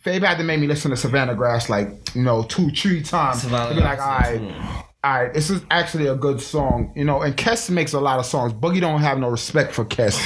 Fabe 0.05 0.23
had 0.23 0.37
to 0.37 0.43
make 0.43 0.59
me 0.59 0.67
listen 0.67 0.91
to 0.91 0.97
Savannah 0.97 1.35
Grass 1.35 1.69
like, 1.69 2.15
you 2.15 2.23
know, 2.23 2.43
two, 2.43 2.69
three 2.71 3.03
times. 3.03 3.41
Savannah 3.41 3.69
to 3.69 3.75
be 3.75 3.81
like, 3.81 3.99
all 3.99 4.17
Grass, 4.19 4.39
right. 4.39 4.85
All 5.03 5.11
right, 5.23 5.33
this 5.33 5.49
is 5.49 5.61
actually 5.71 6.07
a 6.07 6.15
good 6.15 6.41
song, 6.41 6.91
you 6.95 7.05
know. 7.05 7.21
And 7.21 7.35
Kes 7.37 7.69
makes 7.69 7.93
a 7.93 7.99
lot 8.01 8.19
of 8.19 8.25
songs. 8.25 8.51
Boogie 8.53 8.81
don't 8.81 8.99
have 8.99 9.17
no 9.17 9.29
respect 9.29 9.73
for 9.73 9.85
Kes, 9.85 10.17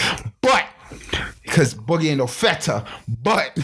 but 0.41 0.65
because 1.43 1.75
Boogie 1.75 2.09
ain't 2.09 2.17
no 2.17 2.25
feta, 2.25 2.83
but 3.21 3.55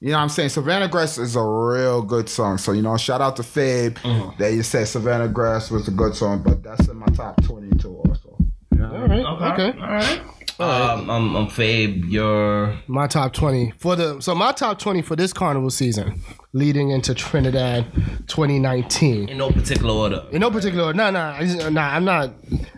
you 0.00 0.08
know 0.10 0.16
what 0.16 0.22
I'm 0.24 0.28
saying. 0.28 0.48
Savannah 0.48 0.88
Grass 0.88 1.18
is 1.18 1.36
a 1.36 1.42
real 1.42 2.02
good 2.02 2.28
song. 2.28 2.58
So 2.58 2.72
you 2.72 2.82
know, 2.82 2.96
shout 2.96 3.20
out 3.20 3.36
to 3.36 3.42
Fabe 3.42 3.94
Mm-hmm. 3.98 4.42
that 4.42 4.52
you 4.52 4.64
said 4.64 4.88
Savannah 4.88 5.28
Grass 5.28 5.70
was 5.70 5.86
a 5.86 5.92
good 5.92 6.16
song, 6.16 6.42
but 6.42 6.64
that's 6.64 6.88
in 6.88 6.96
my 6.96 7.06
top 7.06 7.40
22 7.44 7.88
also. 7.88 8.36
All 8.82 9.06
right, 9.06 9.24
okay. 9.52 9.78
All 9.78 9.86
right. 9.88 10.20
Um, 10.60 11.08
I'm, 11.08 11.34
I'm 11.36 11.46
Fabe. 11.46 12.04
You're 12.10 12.76
My 12.86 13.06
top 13.06 13.32
twenty 13.32 13.72
for 13.78 13.96
the 13.96 14.20
so 14.20 14.34
my 14.34 14.52
top 14.52 14.78
twenty 14.78 15.00
for 15.00 15.16
this 15.16 15.32
carnival 15.32 15.70
season, 15.70 16.20
leading 16.52 16.90
into 16.90 17.14
Trinidad 17.14 17.86
2019. 18.26 19.30
in 19.30 19.38
no 19.38 19.50
particular 19.50 19.94
order. 19.94 20.26
In 20.32 20.40
no 20.42 20.50
particular, 20.50 20.84
order. 20.84 20.96
no, 20.98 21.10
no, 21.10 21.34
just- 21.40 21.70
nah, 21.70 21.88
I'm 21.94 22.04
not. 22.04 22.32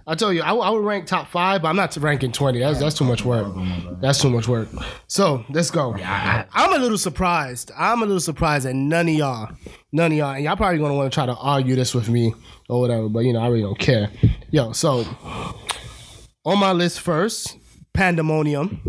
I 0.06 0.14
tell 0.14 0.32
you, 0.32 0.42
I, 0.42 0.52
would- 0.52 0.60
I 0.62 0.70
would 0.70 0.84
rank 0.84 1.06
top 1.06 1.28
five, 1.28 1.62
but 1.62 1.68
I'm 1.68 1.76
not 1.76 1.96
ranking 1.96 2.30
20. 2.30 2.60
That's 2.60 2.78
that's 2.78 2.96
too 2.96 3.04
much 3.04 3.24
work. 3.24 3.52
That's 4.00 4.20
too 4.20 4.30
much 4.30 4.46
work. 4.46 4.68
So 5.08 5.44
let's 5.50 5.70
go. 5.72 5.94
I- 5.96 6.46
I'm 6.52 6.72
a 6.74 6.78
little 6.78 6.98
surprised. 6.98 7.72
I'm 7.76 7.98
a 8.02 8.06
little 8.06 8.20
surprised 8.20 8.64
that 8.66 8.74
none 8.74 9.08
of 9.08 9.14
y'all, 9.14 9.50
none 9.90 10.12
of 10.12 10.18
y'all, 10.18 10.34
and 10.34 10.44
y'all 10.44 10.54
probably 10.56 10.78
gonna 10.78 10.94
want 10.94 11.10
to 11.12 11.14
try 11.16 11.26
to 11.26 11.34
argue 11.34 11.74
this 11.74 11.94
with 11.96 12.08
me 12.08 12.32
or 12.68 12.80
whatever, 12.80 13.08
but 13.08 13.20
you 13.24 13.32
know, 13.32 13.40
I 13.40 13.48
really 13.48 13.62
don't 13.62 13.78
care. 13.78 14.08
Yo, 14.52 14.70
so 14.70 15.04
on 16.44 16.58
my 16.58 16.70
list 16.72 17.00
first, 17.00 17.56
Pandemonium. 17.94 18.80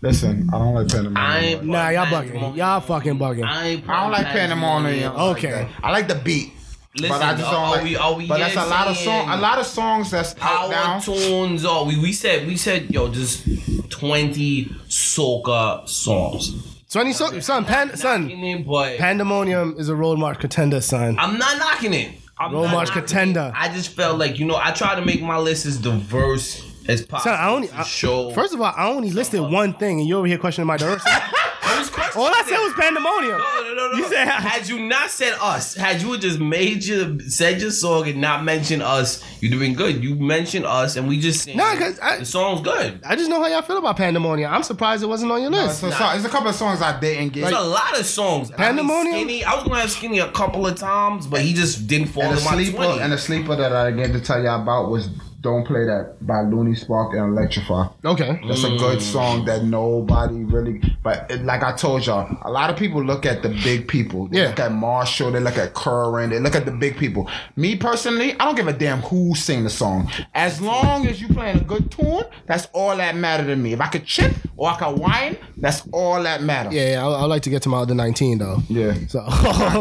Listen, 0.00 0.48
I 0.52 0.58
don't 0.58 0.74
like 0.74 0.88
pandemonium. 0.88 1.16
I 1.16 1.38
ain't 1.40 1.64
Nah, 1.64 1.88
y'all 1.88 2.06
Pandemonium. 2.06 2.52
bugging. 2.52 2.56
Y'all 2.56 2.80
fucking 2.80 3.18
bugging. 3.18 3.44
I, 3.44 3.66
ain't 3.68 3.88
I 3.88 4.02
don't 4.02 4.12
like 4.12 4.26
pandemonium. 4.26 5.12
Okay. 5.16 5.62
Like. 5.62 5.68
I 5.82 5.90
like 5.90 6.08
the 6.08 6.14
beat. 6.14 6.52
Listen, 6.96 7.08
but 7.18 7.22
I 7.22 7.32
just 7.32 7.44
don't 7.50 7.54
are 7.54 7.70
like. 7.72 7.84
we, 7.84 7.96
are 7.96 8.14
we 8.14 8.26
but 8.28 8.38
that's 8.38 8.54
a 8.56 8.64
lot 8.66 8.86
of 8.88 8.96
saying 8.96 9.26
song. 9.26 9.38
A 9.38 9.40
lot 9.40 9.58
of 9.58 9.66
songs 9.66 10.10
that's 10.10 10.32
out 10.34 10.38
Power 10.38 10.70
down. 10.70 11.00
tunes. 11.02 11.64
Oh, 11.64 11.84
we, 11.84 11.98
we 11.98 12.12
said 12.12 12.46
we 12.46 12.56
said 12.56 12.90
yo, 12.90 13.08
just 13.08 13.44
twenty 13.90 14.66
soca 14.88 15.88
songs. 15.88 16.76
Sonny, 16.86 17.12
so, 17.12 17.38
son, 17.40 17.66
pan, 17.66 17.94
son, 17.98 18.30
it, 18.30 18.66
but 18.66 18.96
Pandemonium 18.96 19.74
is 19.78 19.90
a 19.90 19.94
road 19.94 20.18
march 20.18 20.38
contender, 20.38 20.80
son. 20.80 21.18
I'm 21.18 21.38
not 21.38 21.58
knocking 21.58 21.92
it. 21.92 22.12
I'm 22.38 22.52
Road 22.54 22.68
march 22.70 22.90
contender. 22.92 23.52
it. 23.54 23.60
I 23.60 23.68
just 23.74 23.90
felt 23.90 24.18
like 24.18 24.38
you 24.38 24.46
know 24.46 24.56
I 24.56 24.70
try 24.72 24.94
to 24.94 25.04
make 25.04 25.20
my 25.20 25.36
list 25.38 25.66
as 25.66 25.76
diverse 25.76 26.62
as 26.88 27.04
possible. 27.06 27.32
Son, 27.36 27.40
I 27.40 27.48
only 27.50 27.68
to 27.68 27.78
I- 27.78 27.82
show. 27.84 28.30
First 28.32 28.54
of 28.54 28.60
all, 28.60 28.72
I 28.76 28.88
only 28.88 29.10
listed 29.10 29.40
one 29.40 29.74
thing, 29.74 30.00
and 30.00 30.08
you 30.08 30.16
over 30.18 30.26
here 30.26 30.38
questioning 30.38 30.66
my 30.66 30.76
diversity. 30.76 31.10
I 31.60 31.78
was 31.80 31.90
questioning 31.90 32.26
all 32.26 32.32
I 32.34 32.42
said 32.44 32.58
was 32.58 32.72
Pandemonium. 32.72 33.38
No, 33.38 33.62
no, 33.62 33.74
no, 33.74 33.88
no. 33.92 33.98
You 33.98 34.08
said- 34.08 34.26
had 34.26 34.66
you 34.68 34.80
not 34.86 35.10
said 35.10 35.34
us, 35.40 35.74
had 35.74 36.00
you 36.02 36.16
just 36.18 36.40
made 36.40 36.84
your 36.84 37.20
said 37.20 37.60
your 37.60 37.70
song 37.70 38.08
and 38.08 38.20
not 38.20 38.42
mentioned 38.42 38.82
us, 38.82 39.22
you're 39.40 39.50
doing 39.52 39.74
good. 39.74 40.02
You 40.02 40.14
mentioned 40.16 40.64
us, 40.64 40.96
and 40.96 41.06
we 41.06 41.20
just 41.20 41.44
saying 41.44 41.56
Nah, 41.58 41.76
'cause 41.76 41.98
I- 42.00 42.16
the 42.18 42.24
song's 42.24 42.62
good. 42.62 43.00
I 43.04 43.14
just 43.16 43.28
know 43.28 43.40
how 43.40 43.46
y'all 43.48 43.62
feel 43.62 43.76
about 43.78 43.96
Pandemonium. 43.98 44.52
I'm 44.52 44.62
surprised 44.62 45.02
it 45.02 45.06
wasn't 45.06 45.30
on 45.30 45.42
your 45.42 45.50
list. 45.50 45.80
So, 45.80 45.90
so, 45.90 45.98
there's 45.98 46.24
a 46.24 46.28
couple 46.28 46.48
of 46.48 46.54
songs 46.56 46.80
I 46.82 46.98
didn't 46.98 47.34
get. 47.34 47.42
There's 47.42 47.52
a 47.54 47.60
lot 47.60 47.98
of 47.98 48.06
songs. 48.06 48.50
Pandemonium? 48.50 49.14
I, 49.14 49.18
mean, 49.18 49.28
Skinny, 49.28 49.44
I 49.44 49.54
was 49.54 49.64
gonna 49.64 49.80
have 49.80 49.90
Skinny 49.90 50.18
a 50.20 50.30
couple 50.32 50.66
of 50.66 50.74
times, 50.76 51.26
but 51.26 51.42
he 51.42 51.52
just 51.52 51.86
didn't 51.86 52.08
fall 52.08 52.24
and 52.24 52.36
the 52.36 52.38
in 52.38 52.44
my 52.46 52.52
sleeper 52.52 52.76
twenty. 52.84 53.00
and 53.02 53.12
the 53.12 53.18
sleeper 53.18 53.54
that 53.56 53.72
I 53.72 53.90
get 53.90 54.12
to 54.12 54.20
tell 54.20 54.42
y'all 54.42 54.62
about 54.62 54.90
was 54.90 55.08
"Don't 55.40 55.64
Play 55.66 55.84
That" 55.84 56.16
by 56.26 56.40
Looney 56.42 56.74
Spark 56.74 57.14
and 57.14 57.36
Electrify. 57.36 57.86
okay. 58.04 58.40
That's 58.46 58.64
a 58.64 58.76
good 58.76 59.00
song 59.00 59.44
that 59.46 59.64
nobody 59.64 60.44
really. 60.44 60.80
But 61.02 61.30
it, 61.30 61.44
like 61.44 61.62
I 61.62 61.72
told 61.76 62.04
y'all, 62.06 62.36
a 62.42 62.50
lot 62.50 62.70
of 62.70 62.76
people 62.76 63.02
look 63.04 63.24
at 63.26 63.42
the 63.42 63.50
big 63.50 63.86
people. 63.88 64.26
They 64.28 64.42
Yeah. 64.42 64.48
look 64.48 64.60
at 64.60 64.72
Machel. 64.72 65.32
They 65.32 65.40
look 65.40 65.56
at 65.56 65.74
Curran. 65.74 66.30
They 66.30 66.40
look 66.40 66.54
at 66.56 66.64
the 66.64 66.70
big 66.72 66.96
people. 66.96 67.28
Me 67.56 67.76
personally, 67.76 68.32
I 68.38 68.44
don't 68.46 68.56
give 68.56 68.68
a 68.68 68.72
damn 68.72 69.00
who 69.02 69.34
sing 69.34 69.64
the 69.64 69.70
song. 69.70 70.10
As 70.34 70.60
long 70.60 71.06
as 71.06 71.20
you 71.20 71.28
playing 71.28 71.58
a 71.58 71.64
good 71.64 71.90
tune, 71.90 72.24
that's 72.46 72.66
all 72.72 72.96
that 72.96 73.14
matter 73.16 73.44
to 73.46 73.56
me. 73.56 73.72
If 73.72 73.80
I 73.80 73.86
could 73.88 74.04
chip 74.04 74.34
or 74.56 74.70
I 74.70 74.76
could 74.78 74.98
whine, 74.98 75.36
that's 75.56 75.82
all 75.92 76.22
that 76.22 76.42
matter. 76.42 76.70
Yeah, 76.72 76.92
yeah 76.92 77.06
I, 77.06 77.10
I 77.10 77.24
like 77.26 77.42
to 77.42 77.50
get 77.50 77.62
to 77.62 77.68
my 77.68 77.78
other 77.78 77.94
19 77.94 78.38
though. 78.38 78.62
Yeah. 78.68 78.94
So 79.08 79.24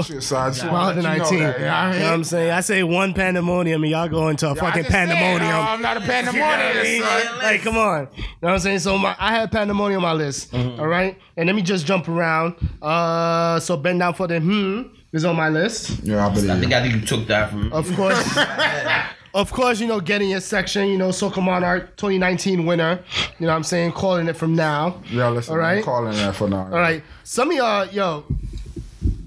Shit, 0.04 0.24
so 0.24 0.38
I 0.38 0.50
just 0.50 0.66
my 0.66 0.92
other 0.92 1.02
let 1.02 1.18
you 1.32 1.40
19. 1.40 1.40
know 1.40 1.46
You 1.48 1.54
that, 1.54 1.60
know 1.60 1.60
you 1.60 1.66
know 1.66 1.68
what 1.68 1.74
I 1.74 1.92
mean? 2.00 2.14
I'm 2.14 2.24
saying? 2.24 2.52
I 2.52 2.62
say 2.62 2.84
one 2.84 3.14
pandemonium 3.14 3.82
and 3.84 3.92
y'all 3.92 4.08
go 4.08 4.28
into 4.30 4.48
a 4.48 4.52
I 4.52 4.56
fucking 4.56 4.84
pandemonium. 4.86 5.47
Pandemonium. 5.52 5.68
I'm 5.68 5.82
not 5.82 5.98
a 5.98 6.00
You 6.02 6.08
know 6.08 6.14
I 6.14 6.24
pandemonium. 6.24 6.84
mean? 6.84 7.02
son. 7.04 7.38
Like, 7.40 7.62
come 7.62 7.78
on. 7.78 8.08
You 8.16 8.24
know 8.24 8.28
what 8.40 8.52
I'm 8.54 8.60
saying? 8.60 8.80
So 8.80 8.98
my, 8.98 9.16
I 9.20 9.32
had 9.36 9.52
pandemonium 9.52 10.04
on 10.04 10.10
my 10.10 10.14
list. 10.14 10.52
Mm-hmm. 10.52 10.80
all 10.80 10.88
right? 10.88 11.18
And 11.36 11.48
let 11.48 11.56
me 11.56 11.62
just 11.62 11.86
jump 11.86 12.08
around. 12.08 12.56
Uh, 12.82 13.60
so 13.60 13.78
bend 13.78 14.00
down 14.00 14.14
for 14.14 14.28
the 14.28 14.40
hmm 14.40 14.84
is 15.14 15.24
on 15.26 15.36
my 15.36 15.50
list. 15.50 16.04
Yeah, 16.04 16.26
I 16.28 16.30
believe 16.34 16.50
I 16.50 16.60
think 16.60 16.74
I 16.74 16.82
think 16.82 16.96
you 16.96 17.02
took 17.02 17.28
that 17.28 17.50
from. 17.50 17.72
Of 17.74 17.94
course. 17.96 18.38
Of 19.34 19.52
course, 19.52 19.80
you 19.80 19.86
know, 19.86 20.00
getting 20.00 20.32
your 20.32 20.40
section, 20.40 20.88
you 20.88 20.98
know, 20.98 21.10
Soca 21.10 21.44
Monarch 21.44 21.96
2019 21.98 22.66
winner. 22.66 23.04
You 23.38 23.46
know 23.46 23.52
what 23.52 23.58
I'm 23.58 23.64
saying? 23.64 23.92
Calling 23.92 24.28
it 24.28 24.36
from 24.36 24.56
now. 24.56 25.00
Yeah, 25.12 25.30
listen, 25.30 25.52
All 25.54 25.60
right. 25.60 25.78
I'm 25.78 25.84
calling 25.84 26.14
that 26.14 26.36
for 26.36 26.50
now. 26.50 26.64
All 26.64 26.70
right. 26.80 27.04
Some 27.24 27.52
of 27.52 27.58
y'all, 27.58 27.86
yo, 27.88 28.26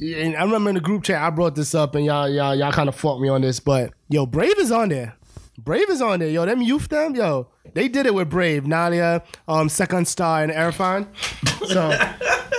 and 0.01 0.37
I 0.37 0.43
remember 0.43 0.71
in 0.71 0.75
the 0.75 0.81
group 0.81 1.05
chat 1.05 1.23
I 1.23 1.31
brought 1.31 1.55
this 1.55 1.77
up 1.77 1.95
and 1.95 2.05
y'all 2.05 2.29
y'all 2.29 2.57
y'all 2.57 2.73
kind 2.73 2.89
of 2.89 2.97
fought 2.97 3.21
me 3.21 3.29
on 3.29 3.43
this, 3.43 3.61
but 3.61 3.93
yo, 4.09 4.27
Brave 4.27 4.59
is 4.59 4.73
on 4.73 4.89
there. 4.89 5.15
Brave 5.65 5.91
is 5.91 6.01
on 6.01 6.21
there, 6.21 6.29
yo. 6.29 6.47
Them 6.47 6.63
youth 6.63 6.89
them, 6.89 7.15
yo. 7.15 7.49
They 7.75 7.89
did 7.89 8.07
it 8.07 8.15
with 8.15 8.29
Brave, 8.31 8.65
Nailah, 8.65 9.23
um, 9.47 9.69
Sekon 9.69 10.07
Sta, 10.07 10.39
and 10.43 10.51
Erphaan. 10.53 11.07
So 11.69 11.91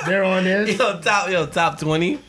they're 0.06 0.24
on 0.24 0.43
there. 0.43 0.70
Yo, 0.70 0.99
top 1.02 1.30
yo, 1.30 1.45
top 1.47 1.80
twenty, 1.80 2.20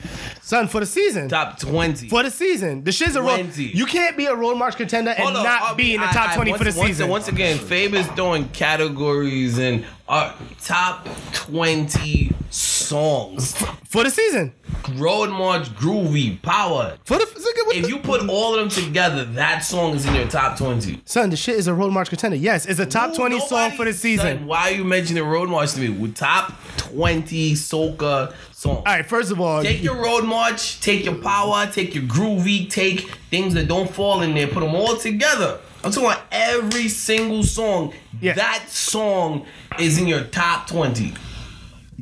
Son, 0.41 0.67
for 0.69 0.81
the 0.81 0.87
season. 0.87 1.29
top 1.29 1.59
twenty. 1.61 2.09
For 2.09 2.23
the 2.23 2.31
season. 2.31 2.83
The 2.83 2.91
shit's 2.91 3.15
a 3.15 3.23
road. 3.23 3.37
20. 3.53 3.63
You 3.65 3.87
can't 3.87 4.17
be 4.17 4.27
a 4.27 4.35
road 4.35 4.57
march 4.57 4.77
contender 4.77 5.11
and 5.11 5.21
Hold 5.23 5.37
on, 5.37 5.45
not 5.45 5.63
I'll 5.63 5.75
be 5.75 5.95
in 5.95 6.01
the 6.01 6.09
I- 6.09 6.13
top 6.13 6.31
I- 6.31 6.35
20 6.37 6.51
once, 6.51 6.59
for 6.63 6.71
the 6.73 6.79
once- 6.79 6.89
season. 6.91 7.09
Once 7.09 7.29
again, 7.29 7.59
Faber's 7.59 8.09
doing 8.09 8.49
categories 8.49 9.59
and 9.59 9.85
uh, 10.09 10.33
top 10.61 11.07
twenty 11.33 12.33
songs. 12.51 13.55
for 13.85 14.03
the 14.05 14.11
season. 14.11 14.53
Road 14.97 15.31
March, 15.31 15.69
Groovy, 15.77 16.41
Power. 16.43 16.97
For 17.05 17.17
the, 17.19 17.25
what 17.65 17.77
If 17.77 17.83
the- 17.85 17.89
you 17.89 17.99
put 17.99 18.29
all 18.29 18.55
of 18.55 18.61
them 18.61 18.85
together, 18.85 19.25
that 19.25 19.61
song 19.61 19.95
is 19.95 20.05
in 20.05 20.15
your 20.15 20.27
top 20.27 20.59
twenty. 20.59 21.01
Son, 21.05 21.31
the 21.31 21.37
shit 21.37 21.57
is 21.57 21.67
a 21.69 21.75
road 21.75 21.93
march 21.93 22.09
contender. 22.09 22.37
Yes, 22.37 22.62
it's 22.67 22.81
a 22.81 22.87
top 22.87 23.11
Ooh, 23.11 23.17
20 23.17 23.41
song 23.41 23.71
for 23.73 23.85
the 23.85 23.93
season. 23.93 24.39
Son, 24.39 24.47
why 24.47 24.71
are 24.71 24.73
you 24.73 24.85
mentioning 24.85 25.25
Road 25.25 25.49
March 25.49 25.73
to 25.75 25.81
me? 25.81 25.89
With 25.89 26.15
top 26.15 26.53
twenty 26.77 27.53
soca 27.55 28.35
song. 28.53 28.77
All 28.77 28.85
right, 28.85 29.07
first 29.07 29.31
of 29.31 29.41
all, 29.41 29.63
Take 29.63 29.83
your 29.83 29.97
road 29.97 30.25
march, 30.25 30.81
take 30.81 31.05
your 31.05 31.15
power, 31.17 31.67
take 31.67 31.95
your 31.95 32.05
groovy, 32.05 32.69
take 32.71 33.11
things 33.31 33.55
that 33.55 33.69
don't 33.69 33.91
fall 33.91 34.23
in 34.23 34.35
there, 34.35 34.47
put 34.47 34.61
them 34.61 34.75
all 34.75 34.97
together. 34.97 35.59
I'm 35.85 35.91
talking 35.91 36.11
about 36.11 36.23
every 36.31 36.89
single 36.89 37.43
song. 37.43 37.93
Yeah. 38.21 38.35
That 38.35 38.69
song 38.69 39.47
is 39.81 39.99
in 39.99 40.07
your 40.07 40.23
top 40.25 40.69
20. 40.69 41.13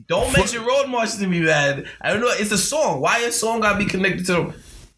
Don't 0.06 0.36
mention 0.36 0.64
road 0.64 0.88
march 0.88 1.16
to 1.16 1.26
me, 1.26 1.40
man. 1.40 1.86
I 2.00 2.10
don't 2.10 2.20
know. 2.20 2.28
It's 2.30 2.52
a 2.52 2.58
song. 2.58 3.00
Why 3.00 3.20
a 3.20 3.32
song 3.32 3.60
gotta 3.60 3.78
be 3.78 3.86
connected 3.86 4.26
to? 4.26 4.52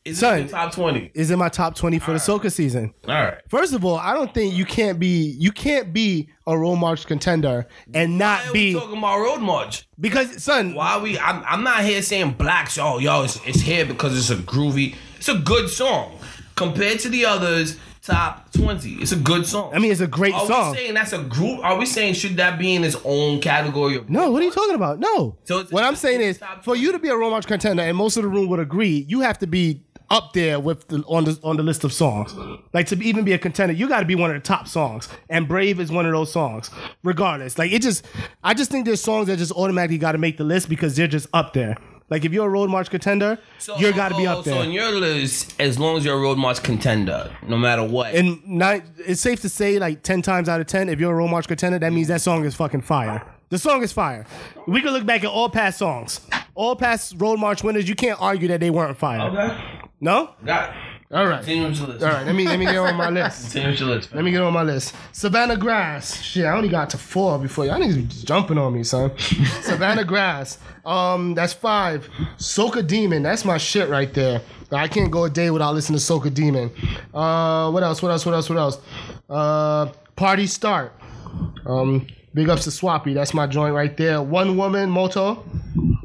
It's 0.05 0.19
Son. 0.19 0.41
in 0.41 0.49
top 0.49 0.73
20. 0.73 1.13
is 1.15 1.31
in 1.31 1.39
my 1.39 1.49
top 1.49 1.77
20 1.77 2.01
for 2.01 2.13
the 2.13 2.19
soca 2.19 2.51
season. 2.51 2.93
All 3.07 3.15
right. 3.15 3.39
First 3.49 3.73
of 3.73 3.85
all, 3.85 3.97
I 3.97 4.15
don't 4.15 4.35
think 4.35 4.53
you 4.55 4.65
can't 4.65 4.99
be 4.99 5.37
you 5.39 5.53
can't 5.53 5.93
be 5.93 6.29
a 6.47 6.59
road 6.59 6.77
march 6.77 7.07
contender 7.07 7.67
and 7.95 8.13
Why 8.15 8.19
not 8.19 8.47
are 8.47 8.53
we 8.53 8.73
be 8.73 8.73
talking 8.75 8.99
about 8.99 9.19
road 9.21 9.41
march? 9.41 9.87
because 10.01 10.43
son, 10.43 10.75
Why 10.75 10.99
we? 10.99 11.19
I'm, 11.21 11.45
I'm 11.47 11.63
not 11.63 11.85
here 11.85 12.03
saying 12.03 12.33
blacks. 12.33 12.79
Oh, 12.79 12.99
yo, 12.99 13.23
it's, 13.23 13.39
it's 13.47 13.61
here 13.61 13.87
because 13.87 14.17
it's 14.19 14.31
a 14.31 14.43
groovy. 14.43 14.97
It's 15.19 15.29
a 15.29 15.39
good 15.39 15.69
song 15.71 16.19
compared 16.57 16.99
to 17.01 17.09
the 17.09 17.25
others. 17.27 17.79
Top 18.03 18.53
twenty. 18.53 18.95
It's 18.95 19.13
a 19.13 19.17
good 19.17 19.47
song. 19.47 19.73
I 19.73 19.79
mean 19.79 19.93
it's 19.93 20.01
a 20.01 20.09
great 20.09 20.35
are 20.35 20.45
song. 20.45 20.51
Are 20.51 20.71
we 20.73 20.77
saying 20.79 20.95
that's 20.95 21.13
a 21.13 21.23
group? 21.23 21.61
Are 21.65 21.79
we 21.79 21.87
saying 21.87 22.15
should 22.15 22.37
that 22.39 22.59
be 22.59 22.75
in 22.75 22.83
its 22.83 22.97
own 23.05 23.41
category? 23.41 23.95
Of 23.95 24.11
No, 24.11 24.33
what 24.33 24.43
are 24.43 24.45
you 24.45 24.51
talking 24.51 24.75
about? 24.75 24.99
No. 24.99 25.37
So 25.45 25.61
it's- 25.61 25.71
what 25.73 25.85
I'm 25.85 25.95
saying 25.95 26.21
is, 26.21 26.41
for 26.65 26.75
you 26.75 26.91
to 26.91 26.99
be 26.99 27.11
a 27.11 27.17
road 27.17 27.31
march 27.31 27.47
contender, 27.47 27.85
and 27.85 27.97
most 27.97 28.17
of 28.17 28.25
the 28.25 28.29
room 28.29 28.49
would 28.49 28.59
agree, 28.59 29.05
you 29.09 29.21
have 29.21 29.39
to 29.39 29.47
be 29.47 29.83
up 30.13 30.33
there 30.35 30.61
with 30.61 30.87
the 30.89 30.99
on 31.09 31.25
the 31.25 31.39
on 31.43 31.57
the 31.57 31.63
list 31.63 31.83
of 31.85 31.93
songs. 31.93 32.35
Like 32.73 32.87
to 32.89 33.03
even 33.03 33.25
be 33.25 33.33
a 33.33 33.39
contender, 33.39 33.73
you 33.75 33.89
got 33.89 34.01
to 34.01 34.07
be 34.07 34.15
one 34.15 34.31
of 34.31 34.37
the 34.41 34.47
top 34.47 34.69
songs. 34.69 35.09
And 35.29 35.49
Brave 35.49 35.81
is 35.81 35.91
one 35.91 36.07
of 36.07 36.13
those 36.13 36.31
songs. 36.31 36.71
Regardless, 37.03 37.59
like 37.59 37.73
it 37.73 37.83
just, 37.83 38.05
I 38.45 38.55
just 38.55 38.71
think 38.71 38.85
there's 38.85 39.01
songs 39.01 39.27
that 39.27 39.39
just 39.39 39.53
automatically 39.53 39.99
got 39.99 40.13
to 40.13 40.19
make 40.19 40.37
the 40.37 40.45
list 40.45 40.69
because 40.69 40.95
they're 40.95 41.09
just 41.09 41.27
up 41.33 41.53
there. 41.55 41.77
Like 42.11 42.27
if 42.27 42.33
you're 42.33 42.47
a 42.47 42.51
road 42.51 42.69
march 42.69 42.91
contender, 42.91 43.39
So, 43.59 43.75
you 43.79 43.91
got 43.95 44.11
to 44.11 44.17
be 44.17 44.27
oh, 44.27 44.39
up 44.41 44.45
So 44.45 44.51
there. 44.51 44.65
in 44.65 44.73
your 44.73 44.91
list, 44.93 45.55
as 45.59 45.79
long 45.79 45.97
as 45.97 46.05
you're 46.05 46.17
a 46.19 46.21
road 46.21 46.37
march 46.37 46.63
contender, 46.63 47.35
no 47.49 47.57
matter 47.57 47.83
what. 47.83 48.15
and 48.15 48.47
not, 48.47 48.83
it's 48.99 49.23
safe 49.23 49.41
to 49.41 49.49
say, 49.49 49.79
like 49.79 50.03
ten 50.03 50.21
times 50.21 50.47
out 50.49 50.61
of 50.61 50.67
ten, 50.67 50.91
if 50.91 51.01
you're 51.01 51.13
a 51.13 51.15
road 51.17 51.31
march 51.31 51.49
contender, 51.49 51.79
that 51.79 51.91
means 51.93 52.09
that 52.09 52.21
song 52.21 52.45
is 52.45 52.55
fucking 52.55 52.83
fire. 52.83 53.25
The 53.49 53.59
song 53.59 53.83
is 53.83 53.93
fire. 53.93 54.27
We 54.67 54.83
can 54.83 54.93
look 54.93 55.07
back 55.07 55.25
at 55.25 55.31
all 55.31 55.49
past 55.49 55.79
songs, 55.79 56.21
all 56.55 56.77
past 56.77 57.15
road 57.17 57.39
march 57.39 57.63
winners. 57.65 57.89
You 57.89 57.95
can't 57.95 58.21
argue 58.21 58.49
that 58.49 58.61
they 58.61 58.71
weren't 58.71 58.97
fire. 58.99 59.21
okay. 59.31 59.79
No. 60.03 60.35
Got 60.45 60.71
it. 60.71 60.77
All 61.13 61.27
right. 61.27 61.39
Continue 61.39 61.69
with 61.69 61.79
your 61.79 61.87
list. 61.89 62.05
All 62.05 62.11
right. 62.11 62.27
Let 62.27 62.35
me 62.35 62.45
let 62.45 62.59
me 62.59 62.65
get 62.65 62.77
on 62.77 62.97
my 62.97 63.09
list. 63.21 63.45
Continue 63.45 63.71
with 63.71 63.81
your 63.81 63.89
list. 63.91 64.13
Let 64.13 64.25
me 64.25 64.33
get 64.33 64.41
on 64.43 64.53
my 64.53 64.65
list. 64.65 64.97
Savannah 65.13 65.57
Grass. 65.57 66.21
Shit, 66.21 66.45
I 66.45 66.57
only 66.57 66.69
got 66.69 66.91
to 66.91 66.99
four 66.99 67.39
before 67.39 67.67
y'all 67.67 67.79
niggas 67.79 67.95
be 67.95 68.25
jumping 68.27 68.59
on 68.59 68.73
me, 68.73 68.83
son. 68.83 69.17
Savannah 69.63 70.05
Grass. 70.05 70.59
Um, 70.85 71.35
that's 71.35 71.53
five. 71.53 72.09
Soca 72.37 72.85
Demon. 72.85 73.23
That's 73.23 73.45
my 73.45 73.59
shit 73.59 73.89
right 73.89 74.13
there. 74.13 74.43
I 74.73 74.89
can't 74.89 75.11
go 75.11 75.25
a 75.25 75.31
day 75.31 75.51
without 75.51 75.73
listening 75.75 76.01
to 76.01 76.05
Soca 76.05 76.35
Demon. 76.35 76.73
Uh, 77.15 77.71
what 77.71 77.85
else? 77.85 78.03
What 78.03 78.11
else? 78.11 78.27
What 78.27 78.35
else? 78.35 78.49
What 78.49 78.59
else? 78.59 78.79
Uh, 79.31 79.87
Party 80.17 80.49
Start. 80.49 80.93
Um, 81.65 82.09
big 82.35 82.49
ups 82.49 82.65
to 82.65 82.71
Swappi. 82.71 83.15
That's 83.15 83.35
my 83.35 83.47
joint 83.47 83.73
right 83.75 83.97
there. 83.97 84.21
One 84.21 84.57
Woman 84.57 84.91
Moto. 84.91 85.45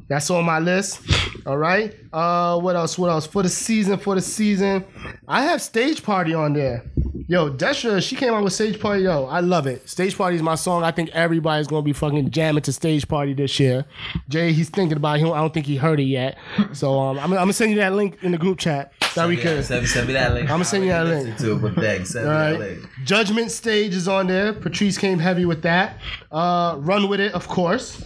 That's 0.07 0.29
on 0.29 0.45
my 0.45 0.59
list. 0.59 1.01
All 1.47 1.57
right. 1.57 1.95
Uh, 2.11 2.59
what 2.59 2.75
else? 2.75 2.97
What 2.97 3.09
else? 3.09 3.25
For 3.25 3.41
the 3.41 3.47
season, 3.47 3.97
for 3.99 4.15
the 4.15 4.21
season, 4.21 4.83
I 5.29 5.43
have 5.43 5.61
Stage 5.61 6.03
Party 6.03 6.33
on 6.33 6.51
there. 6.51 6.83
Yo, 7.29 7.49
Destra, 7.49 8.01
she 8.05 8.17
came 8.17 8.33
out 8.33 8.43
with 8.43 8.51
Stage 8.51 8.79
Party. 8.81 9.03
Yo, 9.03 9.25
I 9.25 9.39
love 9.39 9.65
it. 9.65 9.87
Stage 9.87 10.17
Party 10.17 10.35
is 10.35 10.41
my 10.41 10.55
song. 10.55 10.83
I 10.83 10.91
think 10.91 11.09
everybody's 11.11 11.67
gonna 11.67 11.83
be 11.83 11.93
fucking 11.93 12.31
jamming 12.31 12.63
to 12.63 12.73
Stage 12.73 13.07
Party 13.07 13.33
this 13.33 13.59
year. 13.61 13.85
Jay, 14.27 14.51
he's 14.51 14.69
thinking 14.69 14.97
about 14.97 15.17
it. 15.19 15.25
He- 15.25 15.31
I 15.31 15.37
don't 15.39 15.53
think 15.53 15.65
he 15.67 15.77
heard 15.77 16.01
it 16.01 16.03
yet. 16.03 16.37
So 16.73 16.99
um, 16.99 17.17
I'm, 17.17 17.31
I'm 17.31 17.39
gonna 17.39 17.53
send 17.53 17.71
you 17.71 17.77
that 17.77 17.93
link 17.93 18.17
in 18.23 18.33
the 18.33 18.37
group 18.37 18.59
chat 18.59 18.91
that 19.15 19.27
we 19.29 19.37
could. 19.37 19.63
Send, 19.63 19.87
send 19.87 20.07
me 20.07 20.13
that 20.13 20.33
link. 20.33 20.49
I'ma 20.49 20.63
send 20.63 20.83
you 20.83 20.89
that 20.91 21.05
link. 21.05 21.37
To 21.37 21.55
it, 21.55 21.61
but 21.61 21.75
thanks. 21.75 22.09
Send 22.11 22.27
All 22.27 22.33
that 22.33 22.59
link. 22.59 22.79
Judgment 23.05 23.51
Stage 23.51 23.93
is 23.95 24.09
on 24.09 24.27
there. 24.27 24.51
Patrice 24.51 24.97
came 24.97 25.19
heavy 25.19 25.45
with 25.45 25.61
that. 25.61 25.97
Uh, 26.29 26.75
Run 26.79 27.07
with 27.07 27.21
it, 27.21 27.33
of 27.33 27.47
course. 27.47 28.03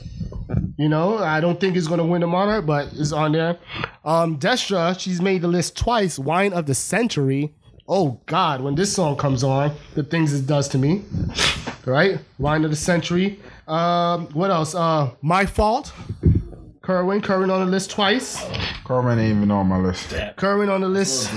You 0.77 0.89
know, 0.89 1.17
I 1.19 1.39
don't 1.39 1.59
think 1.59 1.75
it's 1.75 1.87
gonna 1.87 2.05
win 2.05 2.21
the 2.21 2.27
monarch, 2.27 2.65
but 2.65 2.89
it's 2.93 3.11
on 3.11 3.31
there. 3.33 3.57
Um, 4.03 4.39
Destra, 4.39 4.99
she's 4.99 5.21
made 5.21 5.41
the 5.41 5.47
list 5.47 5.77
twice. 5.77 6.17
Wine 6.17 6.53
of 6.53 6.65
the 6.65 6.75
Century. 6.75 7.53
Oh 7.87 8.21
God, 8.25 8.61
when 8.61 8.75
this 8.75 8.93
song 8.93 9.17
comes 9.17 9.43
on, 9.43 9.75
the 9.95 10.03
things 10.03 10.33
it 10.33 10.47
does 10.47 10.67
to 10.69 10.77
me. 10.77 11.03
right? 11.85 12.19
Wine 12.39 12.63
of 12.63 12.69
the 12.71 12.77
century. 12.77 13.39
Um, 13.67 14.27
what 14.27 14.49
else? 14.51 14.73
Uh, 14.75 15.11
My 15.21 15.45
Fault. 15.45 15.91
Kerwin, 16.83 17.21
Kerwin 17.21 17.51
on 17.51 17.59
the 17.63 17.67
list 17.71 17.91
twice. 17.91 18.43
Kerwin 18.85 19.19
ain't 19.19 19.37
even 19.37 19.51
on 19.51 19.67
my 19.67 19.77
list. 19.77 20.15
Kerwin 20.35 20.67
on 20.67 20.81
the 20.81 20.89
list. 20.89 21.29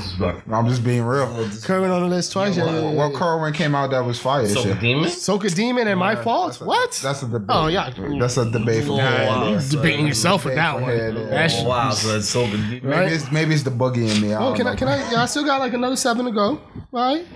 I'm 0.51 0.67
just 0.67 0.83
being 0.83 1.03
real. 1.03 1.27
Kerwin 1.63 1.91
on 1.91 2.01
the 2.01 2.09
list 2.09 2.33
twice. 2.33 2.57
Yeah, 2.57 2.65
yeah, 2.65 2.81
yeah, 2.81 2.91
What 2.93 3.13
yeah. 3.13 3.19
Kerwin 3.19 3.53
came 3.53 3.75
out 3.75 3.91
that 3.91 4.03
was 4.07 4.19
fire. 4.19 4.41
this 4.45 4.55
So 4.55 4.61
year. 4.65 4.75
demon. 4.77 5.05
Soca 5.11 5.55
Demon 5.55 5.87
and 5.87 6.01
My 6.01 6.17
Fault. 6.17 6.63
What? 6.63 6.99
That's 7.03 7.23
a 7.25 7.29
debate. 7.29 7.47
Oh, 7.51 7.67
yeah. 7.67 7.91
That's 8.19 8.39
a 8.39 8.51
debate 8.51 8.85
for 8.85 8.93
Oh, 8.93 8.97
me. 8.97 9.03
wow. 9.03 9.49
You 9.51 9.61
debating 9.69 10.07
yourself 10.07 10.47
with 10.47 10.55
that 10.55 10.81
one. 10.81 10.85
Yeah, 10.97 11.09
yeah. 11.09 11.25
That's- 11.27 11.63
wow, 11.63 11.91
so 11.91 12.13
that's 12.15 12.27
so 12.29 12.47
good. 12.47 12.61
Maybe 12.61 12.87
Right? 12.87 13.13
it's 13.13 13.31
maybe 13.31 13.53
it's 13.53 13.65
the 13.65 13.71
boogie 13.71 14.15
in 14.17 14.23
me. 14.23 14.33
I 14.33 14.39
Oh, 14.39 14.47
don't 14.49 14.57
can 14.57 14.67
I? 14.67 14.71
know. 14.71 14.77
Can 14.79 14.89
I? 14.89 15.11
Yeah, 15.13 15.23
I 15.25 15.27
still 15.27 15.45
got 15.45 15.61
like 15.61 15.75
another 15.75 15.97
seven 15.97 16.25
to 16.25 16.33
go. 16.33 16.59
All 16.95 17.15
right, 17.15 17.27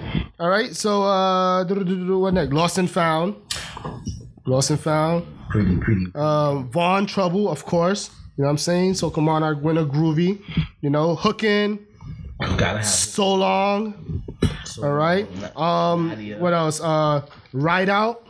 all 0.40 0.48
right. 0.48 0.74
So, 0.74 1.02
uh, 1.02 1.62
what 1.66 2.32
next? 2.32 2.55
Lost 2.55 2.78
and 2.78 2.90
Found. 2.90 3.35
Lost 4.47 4.70
and 4.70 4.80
Found. 4.80 5.26
Pretty, 5.51 5.77
pretty. 5.79 6.07
Um, 6.15 6.70
Vaughn 6.70 7.07
Trouble, 7.07 7.49
of 7.51 7.65
course. 7.65 8.11
You 8.37 8.43
know 8.43 8.49
what 8.49 8.53
I'm 8.53 8.59
saying? 8.59 8.95
So 8.95 9.11
come 9.11 9.29
on, 9.29 9.43
our 9.43 9.55
winner 9.55 9.85
Groovy. 9.85 10.41
You 10.81 10.91
know, 10.91 11.16
Hookin. 11.16 11.85
Gotta 12.41 12.79
have 12.79 12.87
So 12.87 13.35
long. 13.35 14.23
All 14.83 14.93
right. 14.93 15.27
Um, 15.57 16.11
what 16.39 16.53
else? 16.53 16.81
Uh, 16.81 17.27
Ride 17.53 17.89
Out. 17.89 18.25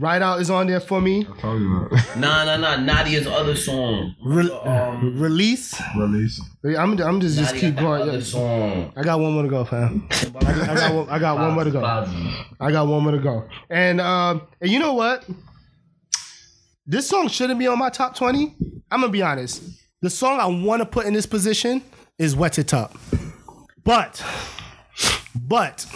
Ride 0.00 0.22
Out 0.22 0.40
is 0.40 0.48
on 0.48 0.68
there 0.68 0.78
for 0.80 1.00
me. 1.00 1.24
Told 1.24 1.60
you 1.60 1.88
that. 1.90 2.16
Nah, 2.16 2.44
nah, 2.44 2.56
nah. 2.56 2.76
Nadia's 2.76 3.26
other 3.26 3.56
song. 3.56 4.14
Re- 4.24 4.48
Um, 4.50 5.18
Release. 5.20 5.74
Release. 5.96 6.40
I'm, 6.64 6.98
I'm 7.00 7.20
just 7.20 7.36
just 7.36 7.54
Nadia 7.54 7.70
keep 7.72 7.80
going. 7.80 8.02
Other 8.02 8.18
Yeah. 8.18 8.22
song. 8.22 8.92
I 8.96 9.02
got 9.02 9.18
one 9.18 9.32
more 9.32 9.42
to 9.42 9.48
go, 9.48 9.64
fam. 9.64 10.06
I 10.10 10.24
got, 10.30 10.44
I 10.46 10.74
got, 10.74 10.94
one, 10.94 11.08
I 11.10 11.18
got 11.18 11.38
one 11.38 11.52
more 11.54 11.64
to 11.64 11.70
go. 11.72 11.84
I 12.60 12.70
got 12.72 12.86
one 12.86 13.02
more 13.02 13.12
to 13.12 13.18
go. 13.18 13.48
And 13.70 14.00
um, 14.00 14.42
and 14.60 14.70
you 14.70 14.78
know 14.78 14.94
what? 14.94 15.26
This 16.86 17.08
song 17.08 17.28
shouldn't 17.28 17.58
be 17.58 17.66
on 17.66 17.78
my 17.78 17.90
top 17.90 18.14
20. 18.16 18.54
I'm 18.90 19.00
gonna 19.00 19.12
be 19.12 19.20
honest. 19.22 19.62
The 20.00 20.10
song 20.10 20.38
I 20.38 20.46
want 20.46 20.80
to 20.80 20.86
put 20.86 21.06
in 21.06 21.12
this 21.12 21.26
position 21.26 21.82
is 22.18 22.36
Wet 22.36 22.58
It 22.58 22.72
Up. 22.72 22.96
But, 23.84 24.24
but, 25.34 25.86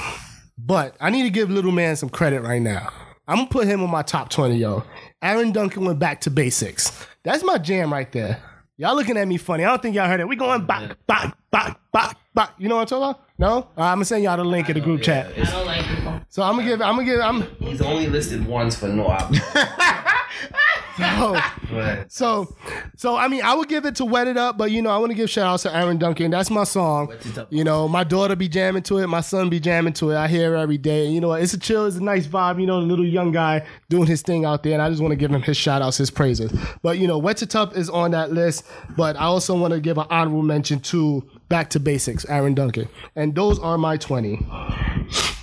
but 0.59 0.97
I 1.01 1.11
need 1.11 1.23
to 1.23 1.31
give 1.31 1.51
Little 1.51 1.71
Man 1.73 1.95
some 1.97 2.09
credit 2.09 2.41
right 2.43 2.61
now. 2.61 2.91
I'm 3.29 3.37
gonna 3.37 3.49
put 3.49 3.67
him 3.67 3.83
on 3.83 3.91
my 3.91 4.03
top 4.03 4.31
20, 4.31 4.57
yo. 4.57 4.85
Aaron 5.23 5.53
Duncan 5.53 5.85
went 5.85 5.99
back 5.99 6.21
to 6.23 6.31
basics. 6.31 7.07
That's 7.23 7.45
my 7.45 7.59
jam 7.59 7.93
right 7.93 8.11
there. 8.11 8.43
Y'all 8.77 8.97
looking 8.97 9.17
at 9.17 9.29
me 9.29 9.37
funny. 9.37 9.65
I 9.65 9.69
don't 9.69 9.81
think 9.81 9.95
y'all 9.95 10.09
heard 10.09 10.21
it. 10.21 10.27
We 10.27 10.35
going 10.35 10.67
back, 10.67 10.97
back, 11.07 11.37
back, 11.51 11.79
back, 11.93 12.17
back. 12.35 12.55
You 12.59 12.69
know 12.69 12.77
what 12.77 12.93
I'm 12.93 13.01
talking 13.01 13.11
about? 13.11 13.21
No? 13.39 13.49
All 13.49 13.73
right, 13.77 13.91
I'm 13.93 13.97
gonna 13.97 14.05
send 14.07 14.25
y'all 14.25 14.37
the 14.37 14.45
link 14.45 14.69
in 14.69 14.75
the 14.75 14.81
group 14.81 15.03
chat. 15.03 15.33
I 15.39 15.45
don't 15.45 15.67
like 15.67 15.85
it. 15.89 16.23
So 16.31 16.43
I'm 16.43 16.57
gonna 16.57 16.69
give. 16.69 16.83
I'm 16.83 16.97
gonna 16.97 17.05
give. 17.05 17.21
I'm. 17.21 17.43
He's 17.61 17.81
only 17.81 18.09
listed 18.09 18.45
once 18.47 18.77
for 18.77 18.89
no 18.89 19.07
album. 20.99 21.43
Oh, 21.73 22.05
so, 22.09 22.55
so 22.97 23.17
I 23.17 23.29
mean, 23.29 23.43
I 23.43 23.55
would 23.55 23.69
give 23.69 23.87
it 23.87 23.97
to 23.97 24.05
Wet 24.05 24.29
It 24.29 24.37
Up, 24.37 24.59
but 24.59 24.71
you 24.71 24.83
know, 24.83 24.91
I 24.91 24.99
want 24.99 25.11
to 25.11 25.17
give 25.17 25.31
shout 25.31 25.47
outs 25.47 25.63
to 25.65 25.75
Aaron 25.75 25.99
Duncan. 25.99 26.31
That's 26.31 26.51
my 26.51 26.65
song. 26.65 27.13
You 27.51 27.65
know, 27.65 27.89
my 27.89 28.05
daughter 28.05 28.37
be 28.37 28.49
jamming 28.49 28.83
to 28.85 28.99
it, 28.99 29.07
my 29.07 29.21
son 29.21 29.49
be 29.49 29.61
jamming 29.61 29.95
to 29.95 30.11
it. 30.11 30.17
I 30.17 30.29
hear 30.29 30.55
it 30.55 30.61
every 30.61 30.79
day. 30.79 31.07
And 31.07 31.15
you 31.15 31.21
know? 31.21 31.33
It's 31.33 31.55
a 31.55 31.59
chill, 31.59 31.87
it's 31.87 31.97
a 31.97 32.03
nice 32.03 32.27
vibe. 32.27 32.61
You 32.61 32.67
know, 32.67 32.81
the 32.81 32.87
little 32.87 33.07
young 33.07 33.33
guy 33.33 33.67
doing 33.89 34.07
his 34.07 34.23
thing 34.23 34.45
out 34.45 34.63
there, 34.63 34.75
and 34.75 34.83
I 34.83 34.89
just 34.91 35.01
want 35.01 35.13
to 35.13 35.17
give 35.17 35.31
him 35.31 35.43
his 35.43 35.57
shout 35.57 35.83
outs, 35.83 35.97
his 35.97 36.11
praises. 36.11 36.53
But 36.83 36.99
you 36.99 37.07
know, 37.07 37.19
Wet 37.19 37.43
It 37.43 37.55
Up 37.57 37.77
is 37.77 37.89
on 37.89 38.11
that 38.13 38.33
list, 38.33 38.65
but 38.97 39.17
I 39.17 39.25
also 39.25 39.57
want 39.57 39.73
to 39.73 39.81
give 39.81 39.99
an 39.99 40.07
honorable 40.11 40.43
mention 40.43 40.81
to 40.81 41.25
Back 41.49 41.71
to 41.71 41.81
Basics, 41.81 42.25
Aaron 42.29 42.55
Duncan, 42.55 42.89
and 43.17 43.35
those 43.35 43.59
are 43.59 43.77
my 43.77 43.97
twenty. 43.97 44.39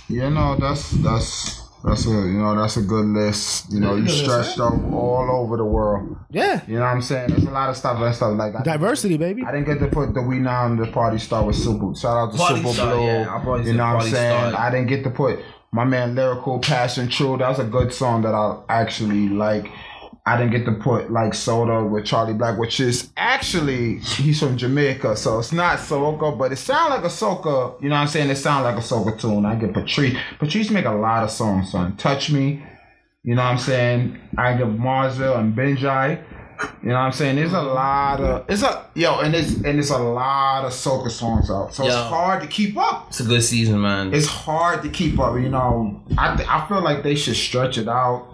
Yeah, 0.08 0.28
no, 0.28 0.56
that's 0.56 0.90
that's 1.02 1.59
that's 1.84 2.06
a 2.06 2.10
you 2.10 2.38
know 2.38 2.54
that's 2.56 2.76
a 2.76 2.82
good 2.82 3.06
list. 3.06 3.72
You 3.72 3.80
know, 3.80 3.96
you 3.96 4.08
stretched 4.08 4.58
out 4.60 4.72
all 4.92 5.28
over 5.30 5.56
the 5.56 5.64
world. 5.64 6.16
Yeah, 6.30 6.60
You 6.66 6.74
know 6.74 6.80
what 6.82 6.88
I'm 6.88 7.02
saying? 7.02 7.30
There's 7.30 7.44
a 7.44 7.50
lot 7.50 7.70
of 7.70 7.76
stuff 7.76 7.98
and 8.00 8.14
stuff 8.14 8.36
like 8.38 8.52
that. 8.52 8.64
diversity, 8.64 9.16
baby. 9.16 9.42
I 9.44 9.52
didn't 9.52 9.66
get 9.66 9.78
to 9.80 9.88
put 9.88 10.14
the 10.14 10.22
We 10.22 10.38
Now 10.38 10.66
and 10.66 10.78
the 10.78 10.86
Party 10.90 11.18
Star 11.18 11.44
with 11.44 11.56
Super. 11.56 11.94
Shout 11.94 12.16
out 12.16 12.32
to 12.32 12.38
Party 12.38 12.56
Super 12.56 12.72
Star, 12.74 12.94
Blue. 12.94 13.04
yeah, 13.06 13.64
you 13.64 13.72
know 13.74 13.94
what 13.94 14.04
I'm 14.04 14.10
saying? 14.10 14.50
Star. 14.52 14.60
I 14.60 14.70
didn't 14.70 14.88
get 14.88 15.04
to 15.04 15.10
put 15.10 15.40
my 15.72 15.84
man 15.84 16.14
Lyrical 16.14 16.58
Passion 16.60 17.08
True. 17.08 17.36
That 17.38 17.48
was 17.48 17.58
a 17.60 17.64
good 17.64 17.92
song 17.92 18.22
that 18.22 18.34
I 18.34 18.60
actually 18.68 19.28
like. 19.28 19.70
I 20.26 20.36
didn't 20.36 20.52
get 20.52 20.64
to 20.66 20.72
put 20.72 21.10
like 21.10 21.34
Soda 21.34 21.84
with 21.84 22.04
Charly 22.04 22.34
Black, 22.36 22.58
which 22.58 22.78
is 22.78 23.10
actually 23.16 23.98
he's 24.00 24.38
from 24.38 24.56
Jamaica, 24.56 25.16
so 25.16 25.38
it's 25.38 25.52
not 25.52 25.78
soca, 25.78 26.36
but 26.36 26.52
it 26.52 26.56
sounds 26.56 26.90
like 26.90 27.04
a 27.04 27.08
soca. 27.08 27.80
You 27.82 27.88
know 27.88 27.94
what 27.94 28.02
I'm 28.02 28.08
saying? 28.08 28.30
It 28.30 28.36
sounds 28.36 28.64
like 28.64 28.76
a 28.76 28.80
soca 28.80 29.18
tune. 29.18 29.46
I 29.46 29.54
get 29.54 29.72
Patrice. 29.72 30.16
Patrice 30.38 30.70
make 30.70 30.84
a 30.84 30.92
lot 30.92 31.24
of 31.24 31.30
songs, 31.30 31.72
son. 31.72 31.96
Touch 31.96 32.30
Me. 32.30 32.62
You 33.22 33.34
know 33.34 33.42
what 33.42 33.50
I'm 33.50 33.58
saying? 33.58 34.18
I 34.38 34.56
give 34.56 34.68
Marsville 34.68 35.38
and 35.38 35.54
Benjai. 35.54 36.22
You 36.82 36.88
know 36.90 36.94
what 36.94 37.00
I'm 37.00 37.12
saying? 37.12 37.36
There's 37.36 37.52
a 37.52 37.62
lot 37.62 38.20
of 38.20 38.44
it's 38.48 38.62
a 38.62 38.86
yo, 38.94 39.20
and 39.20 39.34
it's 39.34 39.54
and 39.54 39.64
there's 39.64 39.90
a 39.90 39.98
lot 39.98 40.64
of 40.64 40.72
soca 40.72 41.10
songs 41.10 41.50
out, 41.50 41.72
so 41.74 41.84
Yo. 41.84 41.88
it's 41.88 41.96
hard 41.96 42.42
to 42.42 42.48
keep 42.48 42.76
up. 42.76 43.06
It's 43.08 43.20
a 43.20 43.24
good 43.24 43.42
season, 43.42 43.80
man. 43.80 44.12
It's 44.12 44.26
hard 44.26 44.82
to 44.82 44.90
keep 44.90 45.18
up. 45.18 45.34
You 45.36 45.48
know, 45.48 46.02
I 46.18 46.36
th- 46.36 46.48
I 46.48 46.66
feel 46.68 46.82
like 46.82 47.02
they 47.02 47.14
should 47.14 47.36
stretch 47.36 47.78
it 47.78 47.88
out. 47.88 48.26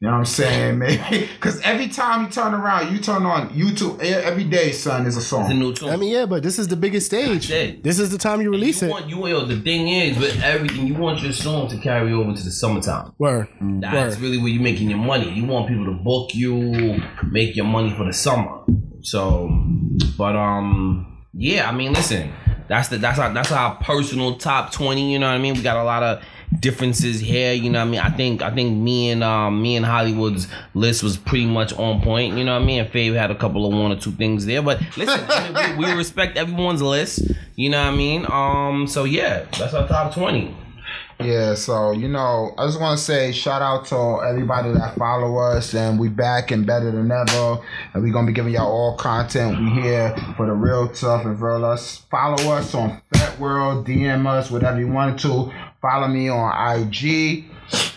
You 0.00 0.08
know 0.08 0.14
what 0.14 0.18
I'm 0.20 0.24
saying? 0.26 0.78
Maybe 0.80 1.26
because 1.34 1.60
every 1.62 1.88
time 1.88 2.24
you 2.24 2.28
turn 2.30 2.52
around, 2.52 2.92
you 2.92 2.98
turn 3.00 3.24
on 3.24 3.48
YouTube 3.50 4.00
every 4.02 4.44
day. 4.44 4.72
Son 4.72 5.06
is 5.06 5.14
a 5.16 5.18
It's 5.18 5.26
a 5.26 5.28
song. 5.30 5.58
new 5.58 5.72
tune. 5.72 5.88
I 5.88 5.96
mean, 5.96 6.12
yeah, 6.12 6.26
but 6.26 6.42
this 6.42 6.58
is 6.58 6.68
the 6.68 6.76
biggest 6.76 7.06
stage. 7.06 7.48
This 7.48 7.98
is 7.98 8.10
the 8.10 8.18
time 8.18 8.42
you 8.42 8.50
release 8.50 8.82
you 8.82 8.88
it. 8.88 8.90
want 8.90 9.08
you 9.08 9.26
yo, 9.28 9.44
the 9.46 9.60
thing 9.60 9.88
is 9.88 10.18
with 10.18 10.42
everything, 10.42 10.86
you 10.86 10.94
want 10.94 11.22
your 11.22 11.32
song 11.32 11.68
to 11.68 11.78
carry 11.78 12.12
over 12.12 12.34
to 12.34 12.42
the 12.42 12.50
summertime. 12.50 13.12
Word. 13.18 13.48
That's 13.80 14.16
Word. 14.16 14.22
really 14.22 14.38
where 14.38 14.48
you're 14.48 14.62
making 14.62 14.90
your 14.90 14.98
money. 14.98 15.30
You 15.32 15.46
want 15.46 15.68
people 15.68 15.86
to 15.86 15.92
book 15.92 16.34
you, 16.34 17.00
make 17.30 17.56
your 17.56 17.66
money 17.66 17.94
for 17.96 18.04
the 18.04 18.12
summer. 18.12 18.62
So, 19.02 19.48
but 20.18 20.34
um, 20.36 21.24
yeah. 21.32 21.68
I 21.68 21.72
mean, 21.72 21.92
listen, 21.92 22.32
that's 22.68 22.88
the 22.88 22.98
that's 22.98 23.18
our 23.18 23.32
that's 23.32 23.52
our 23.52 23.76
personal 23.76 24.36
top 24.38 24.72
twenty. 24.72 25.12
You 25.12 25.18
know 25.18 25.28
what 25.28 25.34
I 25.34 25.38
mean? 25.38 25.54
We 25.54 25.62
got 25.62 25.76
a 25.76 25.84
lot 25.84 26.02
of 26.02 26.22
differences 26.60 27.20
here. 27.20 27.52
You 27.52 27.70
know 27.70 27.80
what 27.80 27.88
I 27.88 27.90
mean? 27.90 28.00
I 28.00 28.10
think 28.10 28.42
I 28.42 28.54
think 28.54 28.76
me 28.76 29.10
and 29.10 29.22
um 29.22 29.62
me 29.62 29.76
and 29.76 29.84
Hollywood's 29.84 30.48
list 30.74 31.02
was 31.02 31.16
pretty 31.16 31.46
much 31.46 31.72
on 31.74 32.00
point. 32.00 32.36
You 32.36 32.44
know 32.44 32.54
what 32.54 32.62
I 32.62 32.64
mean? 32.64 32.80
And 32.80 32.90
Fave 32.90 33.14
had 33.14 33.30
a 33.30 33.34
couple 33.34 33.66
of 33.66 33.72
one 33.72 33.92
or 33.92 33.96
two 33.96 34.12
things 34.12 34.46
there, 34.46 34.62
but 34.62 34.80
listen, 34.96 35.20
I 35.28 35.68
mean, 35.68 35.78
we, 35.78 35.86
we 35.86 35.92
respect 35.92 36.36
everyone's 36.36 36.82
list. 36.82 37.30
You 37.56 37.70
know 37.70 37.82
what 37.84 37.92
I 37.92 37.96
mean? 37.96 38.26
Um, 38.30 38.86
so 38.86 39.04
yeah, 39.04 39.46
that's 39.58 39.74
our 39.74 39.86
top 39.86 40.14
twenty. 40.14 40.56
Yeah, 41.20 41.54
so 41.54 41.92
you 41.92 42.08
know, 42.08 42.52
I 42.58 42.66
just 42.66 42.80
want 42.80 42.98
to 42.98 43.04
say 43.04 43.30
shout 43.30 43.62
out 43.62 43.86
to 43.86 44.20
everybody 44.28 44.72
that 44.72 44.96
follow 44.96 45.38
us, 45.38 45.72
and 45.72 45.98
we 45.98 46.08
back 46.08 46.50
and 46.50 46.66
better 46.66 46.90
than 46.90 47.10
ever, 47.10 47.60
and 47.92 48.02
we 48.02 48.10
gonna 48.10 48.26
be 48.26 48.32
giving 48.32 48.52
y'all 48.52 48.70
all 48.70 48.96
content. 48.96 49.58
We 49.58 49.82
here 49.82 50.14
for 50.36 50.46
the 50.46 50.52
real 50.52 50.88
tough 50.88 51.24
and 51.24 51.40
real 51.40 51.64
us. 51.64 51.98
Follow 52.10 52.52
us 52.52 52.74
on 52.74 53.00
Fete 53.14 53.38
World, 53.38 53.86
DM 53.86 54.26
us, 54.26 54.50
whatever 54.50 54.80
you 54.80 54.88
want 54.88 55.20
to. 55.20 55.52
Follow 55.84 56.08
me 56.08 56.30
on 56.30 56.80
IG. 56.80 57.44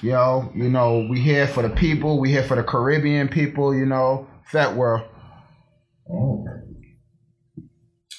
Yo, 0.01 0.51
you 0.53 0.69
know, 0.69 1.07
we 1.09 1.21
here 1.21 1.47
for 1.47 1.63
the 1.63 1.69
people. 1.69 2.19
We 2.19 2.29
here 2.29 2.43
for 2.43 2.57
the 2.57 2.63
Caribbean 2.63 3.29
people. 3.29 3.73
You 3.73 3.85
know, 3.85 4.27
Fete 4.43 4.73
World. 4.73 5.07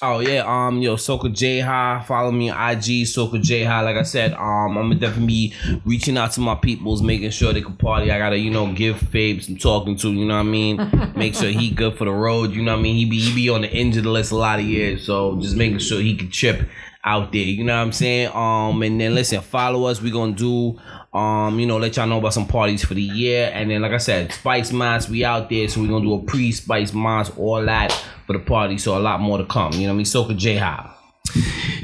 Oh 0.01 0.21
yeah, 0.21 0.43
um, 0.47 0.79
yo, 0.79 0.95
Soka 0.95 1.31
J 1.31 1.59
High. 1.59 2.03
Follow 2.07 2.31
me 2.31 2.49
on 2.49 2.71
IG, 2.71 3.05
Soka 3.05 3.39
J 3.39 3.63
High. 3.63 3.81
Like 3.81 3.97
I 3.97 4.01
said, 4.01 4.33
um, 4.33 4.75
I'm 4.75 4.89
gonna 4.89 4.95
definitely 4.95 5.27
be 5.27 5.55
reaching 5.85 6.17
out 6.17 6.31
to 6.31 6.41
my 6.41 6.55
peoples, 6.55 7.03
making 7.03 7.29
sure 7.29 7.53
they 7.53 7.61
can 7.61 7.77
party. 7.77 8.11
I 8.11 8.17
gotta, 8.17 8.39
you 8.39 8.49
know, 8.49 8.73
give 8.73 8.95
Fabe 8.95 9.43
some 9.43 9.57
talking 9.57 9.95
to. 9.97 10.11
You 10.11 10.25
know 10.25 10.33
what 10.33 10.47
I 10.47 10.49
mean? 10.49 11.13
Make 11.15 11.35
sure 11.35 11.49
he 11.49 11.69
good 11.69 11.95
for 11.95 12.05
the 12.05 12.11
road. 12.11 12.53
You 12.53 12.63
know 12.63 12.71
what 12.71 12.79
I 12.79 12.81
mean? 12.81 12.95
He 12.95 13.05
be 13.05 13.19
he 13.19 13.35
be 13.35 13.49
on 13.49 13.61
the 13.61 13.71
injured 13.71 14.07
list 14.07 14.31
a 14.31 14.35
lot 14.35 14.57
of 14.57 14.65
years, 14.65 15.05
so 15.05 15.39
just 15.39 15.55
making 15.55 15.77
sure 15.77 16.01
he 16.01 16.15
can 16.15 16.31
chip 16.31 16.67
out 17.03 17.31
there. 17.31 17.41
You 17.41 17.63
know 17.63 17.75
what 17.75 17.83
I'm 17.83 17.91
saying? 17.91 18.31
Um, 18.33 18.81
and 18.83 18.99
then 18.99 19.15
listen, 19.15 19.41
follow 19.41 19.85
us. 19.85 20.01
We 20.01 20.11
gonna 20.11 20.33
do. 20.33 20.79
Um, 21.11 21.59
you 21.59 21.65
know, 21.65 21.77
let 21.77 21.97
y'all 21.97 22.07
know 22.07 22.19
about 22.19 22.35
some 22.35 22.45
parties 22.47 22.85
for 22.85 22.93
the 22.93 23.01
year, 23.01 23.49
and 23.53 23.71
then 23.71 23.81
like 23.81 23.93
I 23.93 23.97
said, 23.97 24.31
Spice 24.31 24.71
Mas, 24.71 25.09
we 25.09 25.25
out 25.25 25.49
there, 25.49 25.67
so 25.67 25.81
we 25.81 25.87
gonna 25.87 26.05
do 26.05 26.13
a 26.13 26.21
pre-Spice 26.23 26.93
Mas, 26.93 27.31
all 27.31 27.65
that 27.65 27.91
for 28.27 28.33
the 28.33 28.39
party. 28.39 28.77
So 28.77 28.97
a 28.97 28.99
lot 28.99 29.19
more 29.19 29.39
to 29.39 29.45
come. 29.45 29.73
You 29.73 29.87
know 29.87 29.87
what 29.87 29.93
I 29.93 29.97
mean? 29.97 30.05
Soka 30.05 30.37
J 30.37 30.57
Hop. 30.57 30.97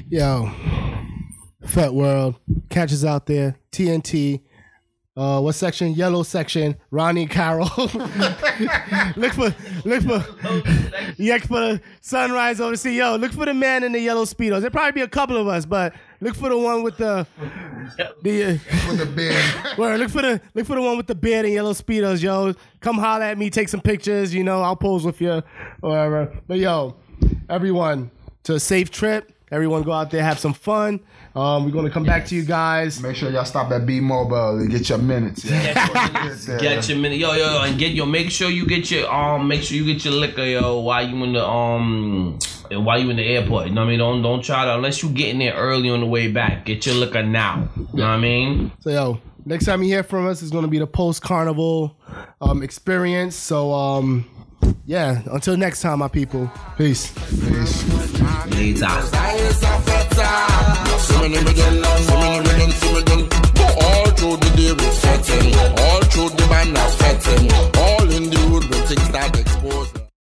Yo, 0.10 0.52
Fete 1.66 1.94
World, 1.94 2.36
catch 2.70 2.94
us 2.94 3.04
out 3.04 3.26
there. 3.26 3.58
TNT. 3.72 4.42
Uh, 5.18 5.40
what 5.40 5.54
section? 5.56 5.94
Yellow 5.94 6.24
section. 6.24 6.76
Ronnie 6.92 7.26
Caro. 7.26 7.64
look 9.16 9.32
for, 9.34 9.56
look 9.86 10.04
for, 10.04 10.26
yeah, 11.18 11.38
for 11.38 11.60
the 11.62 11.82
sunrise 12.02 12.60
over 12.60 12.76
the 12.76 12.92
Yo, 12.92 13.16
look 13.16 13.32
for 13.32 13.46
the 13.46 13.54
man 13.54 13.86
in 13.86 13.94
the 13.94 14.00
yellow 14.00 14.26
speedos. 14.26 14.60
There 14.60 14.70
probably 14.70 14.92
be 14.92 15.02
a 15.02 15.08
couple 15.08 15.38
of 15.38 15.48
us, 15.48 15.66
but 15.66 15.94
look 16.20 16.36
for 16.36 16.50
the 16.50 16.58
one 16.58 16.84
with 16.84 16.98
the, 16.98 17.26
the. 18.24 18.44
Uh, 18.44 18.90
With 18.90 18.98
the 19.00 19.06
beard. 19.06 19.42
Word, 19.78 20.02
look 20.02 20.10
for 20.10 20.22
the 20.22 20.42
look 20.54 20.66
for 20.68 20.76
the 20.76 20.82
one 20.82 20.98
with 20.98 21.08
the 21.08 21.16
beard 21.16 21.46
and 21.46 21.54
yellow 21.54 21.72
speedos, 21.72 22.22
yo. 22.22 22.54
Come 22.82 22.98
holler 22.98 23.24
at 23.24 23.38
me, 23.38 23.50
take 23.50 23.70
some 23.70 23.80
pictures, 23.82 24.34
you 24.34 24.44
know, 24.44 24.62
I'll 24.62 24.76
pose 24.76 25.06
with 25.06 25.22
you 25.22 25.32
or 25.32 25.44
whatever. 25.82 26.34
But 26.46 26.58
yo, 26.58 26.98
everyone, 27.48 28.12
to 28.44 28.56
a 28.56 28.60
safe 28.60 28.92
trip. 28.92 29.32
Everyone 29.52 29.84
go 29.84 29.94
out 29.94 30.10
there, 30.12 30.24
have 30.24 30.40
some 30.40 30.54
fun. 30.54 31.00
Um, 31.36 31.66
we're 31.66 31.72
gonna 31.72 31.90
come 31.90 32.06
back 32.06 32.26
to 32.28 32.36
you 32.36 32.44
guys. 32.44 33.02
Make 33.02 33.18
sure 33.18 33.30
y'all 33.30 33.44
stop 33.44 33.70
at 33.72 33.86
B 33.86 33.99
Mobile 33.99 34.57
and 34.60 34.72
get 34.72 34.88
your 34.88 34.98
minutes. 34.99 35.44
Yeah. 35.44 35.74
Get, 36.45 36.62
get 36.62 36.90
your 36.90 36.98
minutes. 36.98 37.20
yo, 37.20 37.34
yo, 37.34 37.56
yo, 37.56 37.64
and 37.64 37.78
get 37.78 37.91
your. 37.91 38.06
Make 38.06 38.32
sure 38.32 38.49
you 38.49 38.66
get 38.66 38.90
your 38.90 39.12
um. 39.12 39.48
Make 39.48 39.64
sure 39.64 39.76
you 39.76 39.86
get 39.86 40.06
your 40.06 40.14
liquor, 40.14 40.45
yo, 40.45 40.80
while 40.80 41.06
you 41.06 41.22
in 41.24 41.34
the 41.34 41.45
um. 41.45 42.40
While 42.72 42.99
you 42.99 43.10
in 43.10 43.18
the 43.18 43.24
airport, 43.24 43.68
you 43.68 43.74
know 43.74 43.82
what 43.82 43.88
I 43.88 43.90
mean. 43.91 43.99
Don't 43.99 44.22
don't 44.22 44.41
try 44.41 44.66
to 44.66 44.76
unless 44.76 45.03
you 45.03 45.10
getting 45.10 45.40
there 45.40 45.53
early 45.53 45.90
on 45.90 45.99
the 45.99 46.06
way 46.06 46.30
back. 46.32 46.66
Get 46.66 46.86
your 46.86 46.95
liquor 46.95 47.22
now. 47.22 47.68
You 47.76 47.84
know 47.94 48.03
what 48.06 48.12
I 48.12 48.18
mean. 48.18 48.72
So 48.80 48.90
yo, 48.90 49.20
next 49.45 49.66
time 49.66 49.84
you 49.84 49.90
hear 49.90 50.03
from 50.03 50.28
us 50.28 50.41
is 50.41 50.52
gonna 50.52 50.68
be 50.68 50.80
the 50.80 50.88
post 50.88 51.22
carnival 51.22 51.98
um, 52.40 52.64
experience. 52.64 53.36
So 53.36 53.74
um, 53.74 54.26
yeah, 54.86 55.22
until 55.32 55.58
next 55.58 55.82
time, 55.82 56.00
my 56.00 56.08
people. 56.08 56.52
Peace. 56.78 57.12
Peace 58.52 58.82
all 63.82 64.12
through 64.12 64.38
the 64.38 64.52
day 64.56 64.70
all 65.82 66.02
through 66.02 66.30
the 66.30 66.46
all 67.78 68.12
in 68.12 68.30
the. 68.30 68.36